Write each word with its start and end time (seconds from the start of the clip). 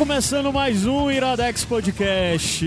Começando 0.00 0.50
mais 0.50 0.86
um 0.86 1.10
Iradex 1.10 1.62
Podcast. 1.66 2.64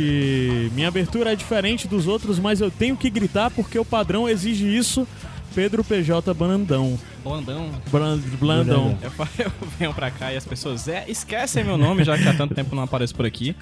Minha 0.75 0.87
abertura 0.87 1.33
é 1.33 1.35
diferente 1.35 1.87
dos 1.87 2.05
outros, 2.05 2.37
mas 2.37 2.61
eu 2.61 2.69
tenho 2.69 2.95
que 2.95 3.09
gritar 3.09 3.49
porque 3.49 3.79
o 3.79 3.83
padrão 3.83 4.29
exige 4.29 4.67
isso. 4.77 5.07
Pedro 5.55 5.83
PJ 5.83 6.31
Brandão. 6.31 6.95
Blandão. 7.23 7.71
Bran- 7.91 8.19
Blandão. 8.39 8.99
Eu, 9.01 9.11
eu 9.45 9.51
venho 9.79 9.91
pra 9.95 10.11
cá 10.11 10.31
e 10.31 10.37
as 10.37 10.45
pessoas 10.45 10.87
é, 10.87 11.05
esquecem 11.07 11.63
meu 11.63 11.75
nome, 11.75 12.03
já 12.03 12.15
que 12.19 12.27
há 12.27 12.35
tanto 12.35 12.53
tempo 12.53 12.75
não 12.75 12.83
apareço 12.83 13.15
por 13.15 13.25
aqui. 13.25 13.55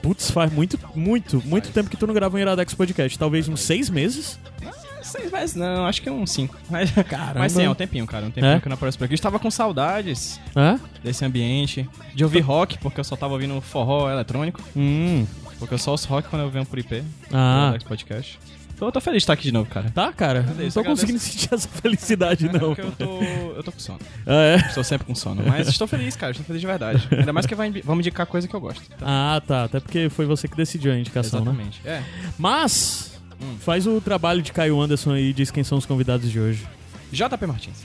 Putz, 0.00 0.30
faz 0.30 0.50
muito, 0.50 0.80
muito, 0.94 1.42
muito 1.44 1.70
tempo 1.70 1.90
que 1.90 1.96
tu 1.96 2.06
não 2.06 2.14
grava 2.14 2.38
um 2.38 2.40
Iradex 2.40 2.72
Podcast. 2.72 3.18
Talvez 3.18 3.50
uns 3.50 3.60
seis 3.60 3.90
meses. 3.90 4.40
Seis 5.08 5.30
meses 5.32 5.56
não, 5.56 5.86
acho 5.86 6.00
que 6.02 6.10
uns 6.10 6.30
cinco. 6.30 6.56
Mas, 6.70 6.90
Caramba. 6.90 7.38
mas 7.40 7.52
sim, 7.52 7.62
é 7.64 7.70
um 7.70 7.74
tempinho, 7.74 8.06
cara. 8.06 8.26
Um 8.26 8.30
tempinho 8.30 8.54
É? 8.54 8.60
que 8.60 8.66
eu 8.66 8.70
não 8.70 8.74
apareço 8.76 8.98
por 8.98 9.04
aqui. 9.04 9.14
Eu 9.14 9.16
estava 9.16 9.38
com 9.38 9.50
saudades 9.50 10.40
Hã? 10.56 10.78
desse 11.02 11.24
ambiente, 11.24 11.88
de 12.14 12.24
ouvir 12.24 12.40
rock, 12.40 12.78
porque 12.78 13.00
eu 13.00 13.04
só 13.04 13.16
tava 13.16 13.32
ouvindo 13.34 13.60
forró 13.60 14.10
eletrônico. 14.10 14.60
Hum. 14.76 15.26
Porque 15.58 15.74
eu 15.74 15.78
só 15.78 15.90
ouço 15.92 16.08
rock 16.08 16.28
quando 16.28 16.42
eu 16.42 16.50
venho 16.50 16.64
por 16.66 16.78
IP. 16.78 17.02
Ah. 17.32 17.74
Podcast. 17.86 18.38
Então 18.74 18.86
eu 18.86 18.92
tô 18.92 19.00
feliz 19.00 19.16
de 19.16 19.22
estar 19.24 19.32
aqui 19.32 19.42
de 19.42 19.52
novo, 19.52 19.68
cara. 19.68 19.90
Tá, 19.90 20.12
cara. 20.12 20.38
Não 20.40 20.46
tô 20.46 20.52
agradeço. 20.52 20.82
conseguindo 20.84 21.18
sentir 21.18 21.52
essa 21.52 21.66
felicidade, 21.68 22.46
É 22.46 22.52
não. 22.52 22.60
porque 22.60 22.80
eu 22.82 22.92
tô, 22.92 23.22
eu 23.56 23.62
tô 23.64 23.72
com 23.72 23.78
sono. 23.80 23.98
Ah, 24.24 24.32
é? 24.44 24.56
Estou 24.56 24.84
sempre 24.84 25.04
com 25.04 25.16
sono. 25.16 25.42
Mas 25.44 25.66
estou 25.66 25.88
feliz, 25.88 26.14
cara. 26.14 26.30
Estou 26.30 26.46
feliz 26.46 26.60
de 26.60 26.66
verdade. 26.68 27.08
Ainda 27.10 27.32
mais 27.32 27.44
que 27.44 27.56
vai, 27.56 27.72
vamos 27.82 28.02
indicar 28.02 28.24
coisa 28.24 28.46
que 28.46 28.54
eu 28.54 28.60
gosto. 28.60 28.82
Ah, 29.02 29.42
tá. 29.44 29.64
Até 29.64 29.80
porque 29.80 30.08
foi 30.08 30.26
você 30.26 30.46
que 30.46 30.56
decidiu 30.56 30.92
a 30.92 30.96
indicação, 30.96 31.40
né? 31.44 31.50
Exatamente. 31.50 31.80
É. 31.84 32.02
Mas, 32.38 33.17
Hum. 33.40 33.56
faz 33.60 33.86
o 33.86 34.00
trabalho 34.00 34.42
de 34.42 34.52
Caio 34.52 34.80
Anderson 34.80 35.12
aí 35.12 35.30
e 35.30 35.32
diz 35.32 35.50
quem 35.50 35.62
são 35.64 35.78
os 35.78 35.86
convidados 35.86 36.30
de 36.30 36.40
hoje. 36.40 36.66
JP 37.12 37.46
Martins. 37.46 37.84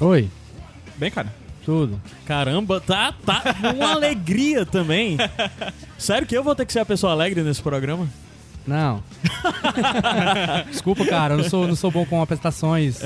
Oi, 0.00 0.28
Bem, 0.96 1.10
cara. 1.10 1.32
tudo. 1.64 2.00
Caramba, 2.24 2.80
tá, 2.80 3.12
tá 3.24 3.42
uma 3.74 3.92
alegria 3.92 4.64
também. 4.66 5.16
Sério 5.98 6.26
que 6.26 6.36
eu 6.36 6.42
vou 6.42 6.54
ter 6.54 6.64
que 6.66 6.72
ser 6.72 6.80
a 6.80 6.86
pessoa 6.86 7.12
alegre 7.12 7.42
nesse 7.42 7.60
programa? 7.62 8.08
Não. 8.66 9.00
Desculpa, 10.70 11.06
cara, 11.06 11.34
eu 11.34 11.38
não 11.38 11.44
sou, 11.48 11.68
não 11.68 11.76
sou 11.76 11.90
bom 11.90 12.04
com 12.04 12.20
apresentações. 12.20 12.98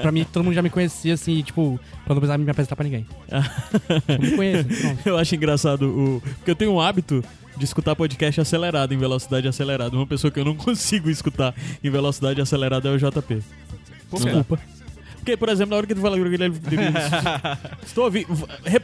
Pra 0.00 0.12
mim, 0.12 0.24
todo 0.24 0.44
mundo 0.44 0.54
já 0.54 0.62
me 0.62 0.70
conhecia 0.70 1.14
assim, 1.14 1.42
tipo, 1.42 1.80
pra 2.04 2.14
não 2.14 2.20
precisar 2.20 2.38
me 2.38 2.48
apresentar 2.48 2.76
pra 2.76 2.84
ninguém. 2.84 3.04
Eu 4.06 4.18
me 4.20 4.30
conheço. 4.36 4.68
pronto. 4.68 5.00
Eu 5.04 5.18
acho 5.18 5.34
engraçado 5.34 5.82
o. 5.88 6.20
Porque 6.20 6.50
eu 6.52 6.54
tenho 6.54 6.72
um 6.72 6.80
hábito 6.80 7.24
de 7.56 7.64
escutar 7.64 7.94
podcast 7.94 8.40
acelerado, 8.40 8.92
em 8.94 8.98
velocidade 8.98 9.46
acelerada. 9.48 9.96
Uma 9.96 10.06
pessoa 10.06 10.30
que 10.30 10.40
eu 10.40 10.44
não 10.44 10.54
consigo 10.56 11.10
escutar 11.10 11.54
em 11.82 11.90
velocidade 11.90 12.40
acelerada 12.40 12.88
é 12.88 12.92
o 12.92 12.98
JP. 12.98 13.42
Desculpa. 14.12 14.58
Porque, 15.22 15.36
por 15.36 15.48
exemplo, 15.48 15.70
na 15.70 15.76
hora 15.76 15.86
que 15.86 15.94
tu 15.94 16.00
fala. 16.00 16.16
Estou 17.86 18.04
ouvindo. 18.06 18.26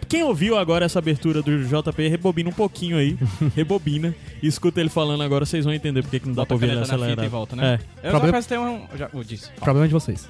Quem 0.09 0.23
ouviu 0.23 0.57
agora 0.57 0.85
essa 0.85 1.01
abertura 1.01 1.43
do 1.43 1.65
JP, 1.65 2.09
rebobina 2.09 2.49
um 2.49 2.53
pouquinho 2.53 2.97
aí. 2.97 3.19
Rebobina. 3.57 4.15
E 4.41 4.47
escuta 4.47 4.81
ele 4.81 4.89
falando 4.89 5.21
agora, 5.25 5.45
vocês 5.45 5.65
vão 5.65 5.75
entender 5.75 6.01
porque 6.03 6.21
que 6.21 6.29
não 6.29 6.35
dá 6.35 6.43
Bota 6.43 6.47
pra 6.47 6.55
ouvir 6.55 6.71
ele 6.71 6.81
acelerado. 6.81 7.25
e 7.25 7.29
volta, 7.29 7.57
né? 7.57 7.81
É. 8.03 8.07
Eu 8.07 8.11
Problema- 8.11 8.21
já 8.21 8.29
apresentei 8.29 8.59
um... 8.59 8.97
Já, 8.97 9.11
oh, 9.13 9.25
disse. 9.25 9.51
Problema 9.55 9.89
de 9.89 9.93
vocês. 9.95 10.29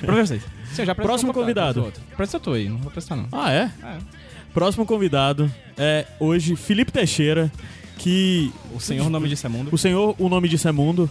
Pra 0.00 0.14
vocês. 0.24 0.42
Sim, 0.72 0.82
eu 0.82 0.86
já 0.86 0.94
Próximo 0.94 1.32
um 1.32 1.34
convidado. 1.34 1.92
Apresenta 2.12 2.40
tu 2.40 2.52
aí, 2.54 2.70
não 2.70 2.78
vou 2.78 2.88
apresentar 2.88 3.16
não. 3.16 3.28
Ah, 3.30 3.52
é? 3.52 3.70
É. 3.82 3.98
Próximo 4.54 4.86
convidado 4.86 5.52
é 5.76 6.06
hoje 6.18 6.56
Felipe 6.56 6.90
Teixeira, 6.92 7.52
que 7.98 8.52
O 8.74 8.80
senhor 8.80 9.08
nome 9.10 9.28
disso 9.28 9.46
é 9.46 9.48
mundo. 9.48 9.68
o 9.72 9.78
senhor, 9.78 10.14
o 10.18 10.28
nome 10.28 10.48
disso 10.48 10.68
é 10.68 10.72
Mundo. 10.72 11.08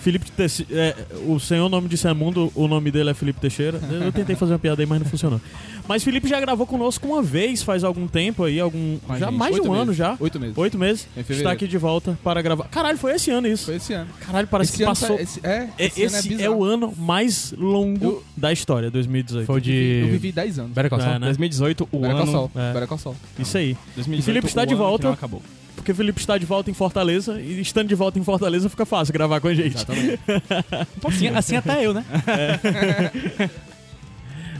Felipe 0.00 0.30
Teixeira, 0.30 0.70
é, 0.74 0.96
o 1.26 1.40
senhor, 1.40 1.64
o 1.64 1.68
nome 1.70 1.88
disso 1.88 2.06
é 2.06 2.12
Mundo, 2.12 2.52
o 2.54 2.68
nome 2.68 2.90
dele 2.90 3.08
é 3.08 3.14
Felipe 3.14 3.40
Teixeira. 3.40 3.80
Eu 4.04 4.12
tentei 4.12 4.36
fazer 4.36 4.52
uma 4.52 4.58
piada 4.58 4.82
aí, 4.82 4.86
mas 4.86 5.00
não 5.00 5.06
funcionou. 5.08 5.40
Mas 5.88 6.04
Felipe 6.04 6.28
já 6.28 6.38
gravou 6.38 6.66
conosco 6.66 7.06
uma 7.08 7.22
vez, 7.22 7.62
faz 7.62 7.82
algum 7.82 8.06
tempo 8.06 8.44
aí, 8.44 8.60
algum. 8.60 8.98
Já 9.18 9.28
gente. 9.30 9.38
mais 9.38 9.54
de 9.54 9.62
um 9.62 9.72
ano 9.72 9.86
meses. 9.86 9.96
já. 9.96 10.14
Oito 10.20 10.38
meses. 10.38 10.58
Oito 10.58 10.78
meses. 10.78 11.08
Está 11.26 11.52
aqui 11.52 11.66
de 11.66 11.78
volta 11.78 12.18
para 12.22 12.42
gravar. 12.42 12.64
Caralho, 12.68 12.98
foi 12.98 13.14
esse 13.14 13.30
ano 13.30 13.46
isso. 13.48 13.64
Foi 13.64 13.76
esse 13.76 13.94
ano. 13.94 14.10
Caralho, 14.20 14.46
parece 14.46 14.72
esse 14.72 14.76
que 14.76 14.82
ano 14.82 14.90
passou. 14.92 15.16
tá- 15.16 15.22
esse, 15.22 15.40
é, 15.42 15.48
É, 15.78 15.86
esse, 15.86 16.02
Esse, 16.02 16.32
ano 16.34 16.42
é, 16.42 16.44
é, 16.44 16.50
o 16.50 16.62
ano 16.62 16.92
mais 16.98 17.54
longo 17.56 18.04
Eu- 18.04 18.24
da 18.36 18.52
história, 18.52 18.90
2018. 18.90 19.46
Foi 19.46 19.54
o 19.54 19.56
Eu 19.56 19.60
de. 19.62 20.04
vivi 20.10 20.32
10 20.32 20.58
anos. 20.58 20.72
Better 20.72 20.90
Call 20.90 21.00
Saul? 21.00 21.12
É, 21.14 21.18
né? 21.18 21.26
2018, 21.28 21.88
o 21.90 21.98
Better 21.98 22.10
Call 22.16 22.22
ano... 22.24 22.32
Saul. 22.32 22.50
é. 22.56 22.72
Better 22.74 22.88
Call 22.88 22.98
Saul. 22.98 23.16
Isso 23.38 23.56
aí. 23.56 23.74
2018, 23.96 24.18
E 24.20 24.22
Felipe 24.22 24.46
está 24.48 24.62
o 24.62 24.66
de 24.66 24.74
ano 24.74 24.82
que 24.82 24.86
volta. 24.86 25.06
não 25.06 25.14
acabou. 25.14 25.40
Porque 25.76 25.92
o 25.92 25.94
Felipe 25.94 26.18
está 26.20 26.38
de 26.38 26.46
volta 26.46 26.70
em 26.70 26.74
Fortaleza 26.74 27.40
e 27.40 27.60
estando 27.60 27.88
de 27.88 27.94
volta 27.94 28.18
em 28.18 28.24
Fortaleza 28.24 28.68
fica 28.68 28.86
fácil 28.86 29.12
gravar 29.12 29.40
com 29.40 29.48
a 29.48 29.54
gente. 29.54 29.74
Exatamente. 29.76 30.18
Assim, 31.06 31.28
assim 31.28 31.56
até 31.56 31.84
eu, 31.84 31.92
né? 31.92 32.04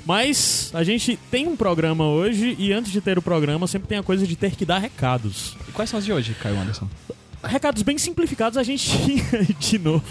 Mas 0.07 0.71
a 0.75 0.85
gente 0.85 1.19
tem 1.31 1.47
um 1.49 1.57
programa 1.57 2.05
hoje 2.07 2.55
e 2.59 2.73
antes 2.73 2.93
de 2.93 3.01
ter 3.01 3.17
o 3.17 3.23
programa 3.23 3.67
sempre 3.67 3.89
tem 3.89 3.97
a 3.99 4.03
coisa 4.03 4.27
de 4.27 4.37
ter 4.37 4.55
que 4.55 4.67
dar 4.67 4.79
recados. 4.79 5.57
E 5.67 5.73
quais 5.73 5.89
são 5.89 5.99
os 5.99 6.05
de 6.05 6.13
hoje, 6.13 6.35
Caio 6.35 6.59
Anderson? 6.61 6.89
Recados 7.43 7.83
bem 7.83 7.97
simplificados 7.97 8.59
a 8.59 8.63
gente 8.63 8.91
de 9.59 9.79
novo. 9.79 10.05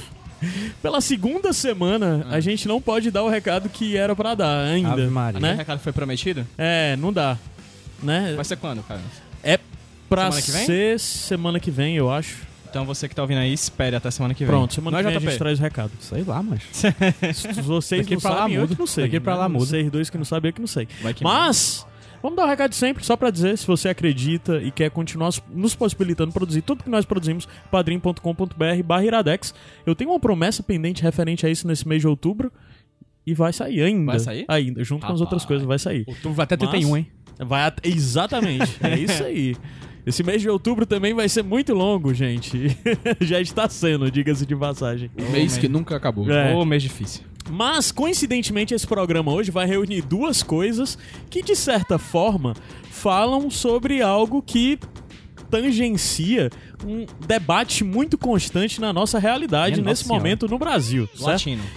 Pela 0.82 1.00
segunda 1.00 1.54
semana, 1.54 2.26
a 2.30 2.40
gente 2.40 2.68
não 2.68 2.82
pode 2.82 3.10
dar 3.12 3.24
o 3.24 3.30
recado 3.30 3.70
que 3.70 3.96
era 3.96 4.16
pra 4.16 4.36
dar 4.36 4.66
ainda. 4.66 4.92
Ave 4.94 5.08
Maria. 5.08 5.38
O 5.40 5.42
Né? 5.42 5.54
recado 5.54 5.80
foi 5.80 5.94
prometido? 5.94 6.46
É, 6.58 6.96
não 6.98 7.14
dá. 7.14 7.38
Né? 8.02 8.34
Vai 8.36 8.44
ser 8.44 8.58
quando, 8.58 8.84
Caio? 8.84 9.00
Pra 10.16 10.32
Semana 10.32 10.42
que 10.42 10.52
vem? 10.52 10.66
ser 10.66 11.00
semana 11.00 11.60
que 11.60 11.72
vem, 11.72 11.96
eu 11.96 12.12
acho. 12.12 12.42
Então 12.70 12.86
você 12.86 13.08
que 13.08 13.14
tá 13.16 13.22
ouvindo 13.22 13.38
aí, 13.38 13.54
espere 13.54 13.96
até 13.96 14.10
semana 14.10 14.34
que 14.34 14.44
vem. 14.44 14.48
Pronto, 14.52 14.74
semana 14.74 14.98
que 14.98 15.02
é 15.02 15.10
vem 15.10 15.18
a 15.18 15.20
gente 15.20 15.30
JP. 15.30 15.38
traz 15.38 15.60
o 15.60 15.62
recado. 15.62 15.92
Sei 16.00 16.24
lá, 16.24 16.42
mas. 16.42 16.62
Se 17.36 17.62
vocês 17.62 18.02
Daqui 18.02 18.16
não 18.16 18.22
pra 18.22 18.32
lá 18.32 18.38
sabem, 18.38 18.56
eu 18.56 18.62
muda. 18.62 18.74
que 18.74 18.80
não 18.80 18.88
sei. 18.88 19.04
Daqui 19.06 19.20
pra 19.20 19.36
lá 19.36 19.48
né? 19.48 19.54
muda. 19.54 19.66
Vocês 19.68 19.92
dois 19.92 20.10
que 20.10 20.18
não 20.18 20.26
sabem, 20.26 20.50
eu 20.50 20.54
que 20.54 20.60
não 20.62 20.68
sei. 20.68 20.88
Vai 21.04 21.14
que 21.14 21.24
Mas, 21.24 21.86
vamos 22.22 22.36
dar 22.36 22.46
o 22.46 22.48
recado 22.50 22.72
de 22.72 22.76
sempre, 22.76 23.06
só 23.06 23.16
pra 23.16 23.30
dizer, 23.30 23.56
se 23.60 23.68
você 23.68 23.90
acredita 23.90 24.58
e 24.58 24.72
quer 24.72 24.90
continuar 24.90 25.30
nos 25.54 25.76
possibilitando 25.76 26.32
produzir 26.32 26.64
tudo 26.64 26.84
que 26.84 26.90
nós 26.90 27.06
produzimos, 27.06 27.48
padrim.com.br 27.70 28.84
barra 28.84 29.06
iradex. 29.06 29.54
Eu 29.86 29.94
tenho 29.96 30.10
uma 30.10 30.20
promessa 30.20 30.64
pendente 30.64 31.04
referente 31.04 31.46
a 31.46 31.50
isso 31.50 31.68
nesse 31.68 31.88
mês 31.88 32.02
de 32.02 32.08
outubro 32.08 32.52
e 33.26 33.34
vai 33.36 33.54
sair 33.54 33.82
ainda. 33.84 34.06
Vai 34.14 34.20
sair? 34.20 34.46
Ainda, 34.48 34.84
junto 34.84 35.02
com 35.02 35.14
as 35.14 35.20
Rapaz. 35.20 35.22
outras 35.22 35.46
coisas, 35.46 35.66
vai 35.68 35.78
sair. 35.78 36.06
Outubro 36.08 36.34
vai 36.34 36.44
até 36.46 36.58
31, 36.58 36.90
Mas- 36.90 37.00
hein? 37.00 37.08
Vai 37.40 37.64
at- 37.64 37.80
Exatamente, 37.84 38.78
é 38.84 38.98
isso 38.98 39.24
aí. 39.24 39.56
Esse 40.06 40.24
mês 40.24 40.42
de 40.42 40.50
outubro 40.50 40.86
também 40.86 41.14
vai 41.14 41.30
ser 41.30 41.44
muito 41.44 41.74
longo, 41.74 42.14
gente. 42.14 42.78
Já 43.22 43.40
está 43.40 43.70
sendo, 43.70 44.12
diga-se 44.12 44.46
de 44.46 44.56
passagem. 44.56 45.10
Um 45.18 45.32
mês 45.32 45.58
que 45.58 45.70
nunca 45.70 45.96
acabou. 45.96 46.30
É. 46.30 46.54
Mês 46.66 46.84
difícil. 46.84 47.24
Mas, 47.50 47.92
coincidentemente, 47.92 48.74
esse 48.74 48.88
programa 48.88 49.34
hoje 49.34 49.52
vai 49.52 49.66
reunir 49.66 50.02
duas 50.02 50.42
coisas 50.42 50.98
que, 51.30 51.42
de 51.42 51.56
certa 51.56 51.98
forma, 51.98 52.54
falam 52.90 53.50
sobre 53.50 54.02
algo 54.02 54.42
que 54.42 54.80
tangencia 55.54 56.50
um 56.84 57.06
debate 57.28 57.84
muito 57.84 58.18
constante 58.18 58.82
na 58.82 58.92
nossa 58.92 59.20
realidade 59.20 59.82
nesse 59.84 60.02
Nossa 60.08 60.14
momento 60.14 60.48
no 60.48 60.58
Brasil. 60.58 61.08
certo? 61.16 61.30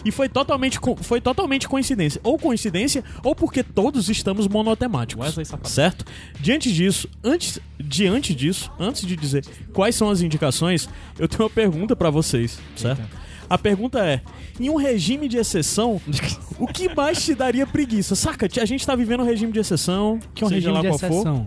E 0.02 0.10
foi 0.10 0.30
totalmente, 0.30 0.78
foi 1.02 1.20
totalmente 1.20 1.68
coincidência. 1.68 2.18
Ou 2.24 2.38
coincidência, 2.38 3.04
ou 3.22 3.34
porque 3.34 3.62
todos 3.62 4.08
estamos 4.08 4.48
monotemáticos. 4.48 5.26
Certo? 5.68 6.06
Diante 6.40 6.72
disso, 6.72 7.06
antes, 7.22 7.60
diante 7.78 8.34
disso, 8.34 8.72
antes 8.80 9.06
de 9.06 9.14
dizer 9.14 9.44
quais 9.74 9.94
são 9.94 10.08
as 10.08 10.22
indicações, 10.22 10.88
eu 11.18 11.28
tenho 11.28 11.42
uma 11.42 11.50
pergunta 11.50 11.94
pra 11.94 12.08
vocês, 12.08 12.58
certo? 12.74 13.02
A 13.48 13.58
pergunta 13.58 13.98
é: 13.98 14.22
em 14.58 14.70
um 14.70 14.76
regime 14.76 15.28
de 15.28 15.36
exceção, 15.36 16.00
o 16.58 16.66
que 16.66 16.92
mais 16.94 17.22
te 17.22 17.34
daria 17.34 17.66
preguiça? 17.66 18.14
Saca? 18.14 18.48
A 18.58 18.64
gente 18.64 18.86
tá 18.86 18.96
vivendo 18.96 19.20
um 19.20 19.26
regime 19.26 19.52
de 19.52 19.60
exceção, 19.60 20.18
Que 20.34 20.42
é 20.42 20.46
um 20.46 20.48
seja 20.48 20.70
regime 20.70 20.74
lá 20.74 20.80
de 20.80 20.98
qual 20.98 21.12
for. 21.12 21.46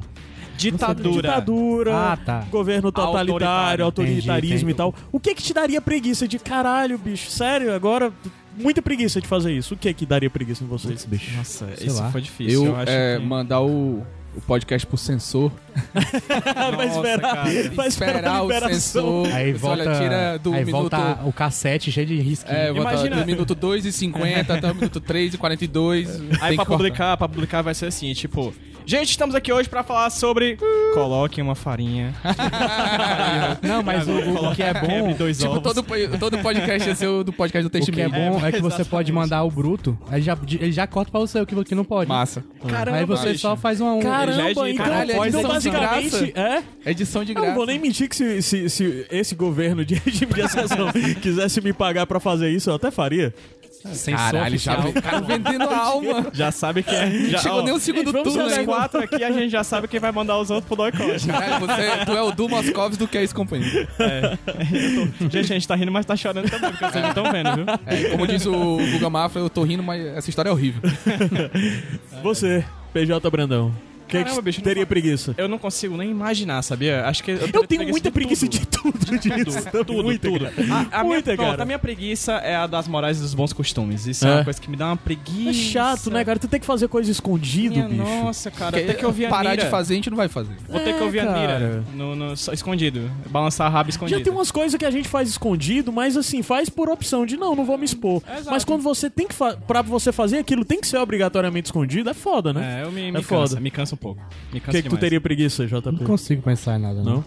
Ditadura. 0.60 1.22
Ditadura, 1.22 1.96
Ah, 1.96 2.18
tá. 2.18 2.40
governo 2.52 2.92
totalitário, 2.92 3.32
Autoritário. 3.34 3.86
autoritarismo 3.86 4.70
Entendi, 4.70 4.72
e 4.72 4.74
tal. 4.76 4.94
O 5.12 5.20
que 5.20 5.34
que 5.34 5.42
te 5.42 5.54
daria 5.54 5.82
preguiça 5.82 6.28
de 6.28 6.38
caralho, 6.38 6.98
bicho? 6.98 7.32
Sério, 7.32 7.74
agora 7.74 8.12
muita 8.58 8.82
preguiça 8.82 9.22
de 9.22 9.28
fazer 9.28 9.54
isso. 9.54 9.74
O 9.74 9.78
que 9.78 9.94
que 9.94 10.06
daria 10.06 10.30
preguiça 10.30 10.64
em 10.64 10.68
vocês? 10.68 11.06
bicho. 11.06 11.36
Nossa, 11.38 11.66
Sei 11.78 11.88
isso 11.88 12.02
lá. 12.02 12.12
foi 12.12 12.22
difícil. 12.22 12.66
Eu, 12.66 12.76
acho 12.76 12.92
é, 12.92 13.18
que... 13.18 13.26
mandar 13.26 13.62
o, 13.62 14.04
o 14.36 14.42
podcast 14.46 14.86
pro 14.86 14.98
sensor. 14.98 15.50
vai 16.76 16.88
esperar, 16.88 17.36
cara. 17.36 17.70
vai 17.74 17.88
esperar 17.88 18.26
a 18.28 18.44
o 18.44 18.48
liberação. 18.48 18.74
sensor. 19.26 19.34
Aí 19.34 19.52
Você 19.54 19.58
volta, 19.60 19.84
olha, 19.90 20.00
tira 20.00 20.38
do 20.40 20.54
aí 20.54 20.66
minuto... 20.66 20.92
volta 20.92 21.20
o 21.26 21.32
cassete 21.34 21.92
cheio 21.92 22.06
de 22.08 22.20
risquinho. 22.20 22.58
É, 22.58 22.72
volta 22.74 22.92
Imagina- 22.94 23.16
do 23.18 23.26
minuto 23.26 23.56
2 23.56 23.86
e 23.86 23.92
50 23.92 24.54
até 24.54 24.72
o 24.72 24.76
minuto 24.76 25.00
3 25.00 25.34
e 25.34 25.38
42. 25.38 26.22
Aí 26.42 26.56
pra 26.56 26.66
publicar, 26.66 27.18
pra 27.18 27.30
publicar 27.30 27.62
vai 27.62 27.74
ser 27.74 27.86
assim, 27.88 28.12
tipo, 28.14 28.54
Gente, 28.90 29.12
estamos 29.12 29.36
aqui 29.36 29.54
hoje 29.54 29.70
pra 29.70 29.84
falar 29.84 30.10
sobre. 30.10 30.58
Coloque 30.96 31.40
uma 31.44 31.54
farinha. 31.54 32.12
Não, 33.62 33.84
mas 33.84 34.08
o, 34.08 34.12
o- 34.14 34.50
o 34.50 34.56
que 34.56 34.64
é 34.64 34.74
bom. 34.74 35.14
dois 35.14 35.38
Tipo, 35.38 35.52
ovos. 35.52 35.74
todo, 35.74 36.18
todo 36.20 36.40
podcast 36.40 36.96
ser 36.96 37.06
o 37.06 37.24
do 37.24 37.32
podcast 37.32 37.62
do 37.62 37.68
O 37.68 37.70
Teixe 37.70 37.92
que 37.92 38.02
é 38.02 38.10
bom 38.10 38.44
é, 38.44 38.52
que 38.52 38.60
você 38.60 38.84
pode 38.84 39.12
mandar 39.12 39.44
o 39.44 39.52
bruto, 39.52 39.96
aí 40.10 40.24
já, 40.24 40.36
ele 40.60 40.72
já 40.72 40.88
corta 40.88 41.12
pra 41.12 41.20
você 41.20 41.40
o 41.40 41.46
que, 41.46 41.64
que 41.64 41.76
não 41.76 41.84
pode. 41.86 42.10
Massa. 42.10 42.44
Caramba, 42.68 42.98
aí 42.98 43.06
você 43.06 43.28
bicho. 43.30 43.42
só 43.42 43.56
faz 43.56 43.80
uma. 43.80 43.94
Um, 43.94 44.00
Caramba, 44.00 44.42
é 44.42 44.46
de- 44.46 44.72
então, 44.72 44.86
Caralho, 44.86 45.12
é 45.12 45.14
então 45.14 45.26
edição 45.26 45.42
de 45.44 45.48
basicamente 45.70 46.34
é. 46.36 46.64
Edição 46.90 47.24
de 47.24 47.32
Eu 47.34 47.36
não 47.36 47.42
graça. 47.44 47.56
vou 47.58 47.66
nem 47.68 47.78
mentir 47.78 48.10
que 48.10 48.16
se, 48.16 48.42
se, 48.42 48.70
se 48.72 49.06
esse 49.12 49.36
governo 49.36 49.86
de 49.86 49.94
regime 49.94 50.34
de 50.34 50.42
exceção 50.42 50.88
quisesse 51.22 51.62
me 51.62 51.74
pagar 51.74 52.08
pra 52.08 52.20
fazer 52.20 52.50
isso, 52.50 52.72
eu 52.72 52.74
até 52.74 52.90
faria. 52.90 53.36
Censor 53.94 54.16
Caralho, 54.16 54.58
já 54.58 54.76
cara 55.02 55.22
vendendo 55.22 55.70
a 55.70 55.78
alma. 55.78 56.28
Já 56.34 56.52
sabe 56.52 56.84
que 56.84 56.94
é. 56.94 57.10
Já, 57.30 57.40
Chegou 57.40 57.60
ó, 57.60 57.64
nem 57.64 57.74
o 57.74 57.80
segundo 57.80 58.12
vamos 58.12 58.34
turno 58.34 58.50
ainda. 58.50 58.66
quatro 58.66 59.02
aqui, 59.02 59.24
a 59.24 59.32
gente 59.32 59.50
já 59.50 59.64
sabe 59.64 59.88
quem 59.88 60.00
vai 60.00 60.12
mandar 60.12 60.38
os 60.38 60.50
outros 60.52 60.68
pro. 60.68 60.92
Caralho, 60.92 61.60
você, 61.66 62.06
tu 62.06 62.12
é 62.12 62.22
o 62.22 62.32
Du 62.32 62.50
Moscovs 62.50 62.98
do 62.98 63.08
que 63.08 63.18
é 63.18 63.24
esse 63.24 63.34
companheiro. 63.34 63.88
Gente, 65.30 65.52
a 65.52 65.56
gente 65.56 65.68
tá 65.68 65.76
rindo, 65.76 65.92
mas 65.92 66.06
tá 66.06 66.16
chorando 66.16 66.50
também, 66.50 66.72
porque 66.72 66.86
vocês 66.86 67.02
não 67.02 67.10
estão 67.10 67.32
vendo, 67.32 67.56
viu? 67.56 67.66
É, 67.86 68.10
como 68.10 68.28
diz 68.28 68.46
o 68.46 68.78
Guga 68.92 69.10
Mafra, 69.10 69.42
eu 69.42 69.50
tô 69.50 69.64
rindo, 69.64 69.82
mas 69.84 70.06
essa 70.08 70.30
história 70.30 70.50
é 70.50 70.52
horrível. 70.52 70.82
Você, 72.22 72.66
PJ 72.94 73.30
Brandão. 73.30 73.74
Que 74.10 74.18
que 74.18 74.24
Caramba, 74.24 74.42
bicho, 74.42 74.60
não 74.60 74.64
teria 74.66 74.84
fa- 74.84 74.88
preguiça? 74.90 75.36
Eu 75.38 75.48
não 75.48 75.58
consigo 75.58 75.96
nem 75.96 76.10
imaginar, 76.10 76.62
sabia? 76.64 77.06
Acho 77.06 77.24
que 77.24 77.32
eu, 77.32 77.38
Eu 77.54 77.68
tenho 77.68 77.88
muita 77.88 78.12
preguiça 78.12 78.48
de 78.48 78.60
de 78.60 78.66
tudo 78.68 79.00
disso. 79.20 79.60
tudo, 79.86 80.04
muita, 80.04 80.30
tudo. 80.30 80.46
A, 80.48 81.00
a 81.00 81.04
Muita, 81.04 81.32
minha, 81.32 81.38
pronto, 81.38 81.38
cara. 81.52 81.64
a 81.64 81.66
minha 81.66 81.80
preguiça 81.80 82.34
é 82.34 82.56
a 82.56 82.66
das 82.68 82.88
morais 82.88 83.18
e 83.18 83.22
dos 83.22 83.34
bons 83.34 83.54
costumes. 83.54 84.06
Isso 84.08 84.26
é, 84.26 84.30
É. 84.30 84.36
uma 84.36 84.44
coisa 84.44 84.60
que 84.62 84.70
me 84.70 84.76
dá 84.76 84.88
uma 84.88 84.98
preguiça. 84.98 85.50
É 85.50 85.54
chato, 85.54 86.10
né, 86.12 86.24
cara? 86.26 86.40
Tu 86.40 86.48
tem 86.48 86.60
que 86.60 86.66
fazer 86.66 86.88
coisa 86.88 87.10
escondido, 87.12 87.76
Minha 87.76 87.88
bicho. 87.88 88.02
nossa, 88.04 88.50
cara. 88.52 88.72
Porque 88.72 88.86
Tem 88.88 88.96
que 88.96 89.06
ouvir 89.06 89.26
a 89.26 89.30
parar 89.30 89.52
mira. 89.52 89.64
de 89.66 89.70
fazer, 89.70 89.94
a 89.94 89.96
gente 89.96 90.10
não 90.10 90.18
vai 90.18 90.28
fazer. 90.28 90.54
Vou 90.68 90.80
ter 90.80 90.94
que 90.94 91.00
É, 91.00 91.04
ouvir 91.04 91.20
a 91.20 91.26
cara. 91.26 91.40
mira 91.40 91.84
no, 91.94 92.16
no- 92.16 92.36
só 92.38 92.52
escondido. 92.54 93.10
Balançar 93.30 93.68
a 93.68 93.70
raba 93.70 93.90
escondido. 93.90 94.18
Já 94.18 94.24
tem 94.24 94.34
umas 94.34 94.52
coisas 94.52 94.78
que 94.78 94.86
a 94.86 94.92
gente 94.92 95.08
faz 95.08 95.30
escondido, 95.30 95.92
mas 95.92 96.18
assim, 96.18 96.42
faz 96.42 96.70
por 96.70 96.90
opção 96.90 97.26
de 97.26 97.38
não, 97.38 97.56
não 97.56 97.66
vou 97.66 97.78
me 97.78 97.86
expor. 97.86 98.22
É, 98.28 98.42
mas 98.50 98.64
quando 98.66 98.82
você 98.82 99.10
tem 99.10 99.28
que 99.28 99.36
pra 99.68 99.82
você 99.82 100.12
fazer 100.12 100.38
aquilo, 100.40 100.66
tem 100.66 100.80
que 100.82 100.88
ser 100.88 100.98
obrigatoriamente 100.98 101.68
escondido, 101.68 102.10
é 102.10 102.14
foda, 102.14 102.54
né? 102.54 102.80
É, 102.82 102.84
eu 102.86 102.92
me, 102.92 103.12
me 103.12 103.20
É 103.20 103.22
cansa, 103.22 103.28
foda. 103.50 103.60
me 103.60 103.72
cansa 103.72 103.96
um 103.96 103.98
pouco. 104.00 104.22
Me 104.52 104.60
O 104.60 104.62
cansa 104.62 104.72
que, 104.78 104.84
que 104.84 104.84
tu 104.84 104.90
demais. 104.90 105.00
teria 105.02 105.22
preguiça, 105.22 105.66
JP? 105.68 105.92
Não 105.92 105.98
consigo 106.06 106.42
pensar 106.42 106.78
em 106.78 106.82
nada, 106.82 107.04
não. 107.04 107.16
Não? 107.16 107.26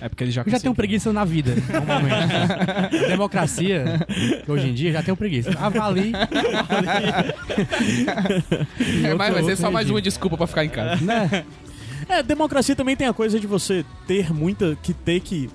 É 0.00 0.08
porque 0.08 0.24
ele 0.24 0.30
já 0.30 0.40
Eu 0.40 0.44
já 0.44 0.58
tenho 0.58 0.72
conseguiu. 0.72 0.74
preguiça 0.74 1.12
na 1.12 1.24
vida, 1.24 1.54
normalmente. 1.72 3.08
Democracia, 3.08 3.84
que 4.44 4.50
hoje 4.50 4.68
em 4.68 4.72
dia, 4.74 4.92
já 4.92 5.02
tenho 5.02 5.16
preguiça. 5.16 5.50
Avalie. 5.58 6.12
É, 9.04 9.14
mas 9.14 9.34
vai 9.34 9.42
ser 9.44 9.56
só 9.56 9.70
mais 9.70 9.88
uma 9.90 10.00
desculpa 10.00 10.36
pra 10.36 10.46
ficar 10.46 10.64
em 10.64 10.68
casa. 10.68 11.04
Né? 11.04 11.44
É, 12.08 12.22
democracia 12.22 12.74
também 12.74 12.96
tem 12.96 13.06
a 13.06 13.12
coisa 13.12 13.38
de 13.38 13.46
você 13.46 13.84
ter 14.06 14.32
muita. 14.32 14.76
que 14.82 14.92
ter 14.94 15.20
que 15.20 15.48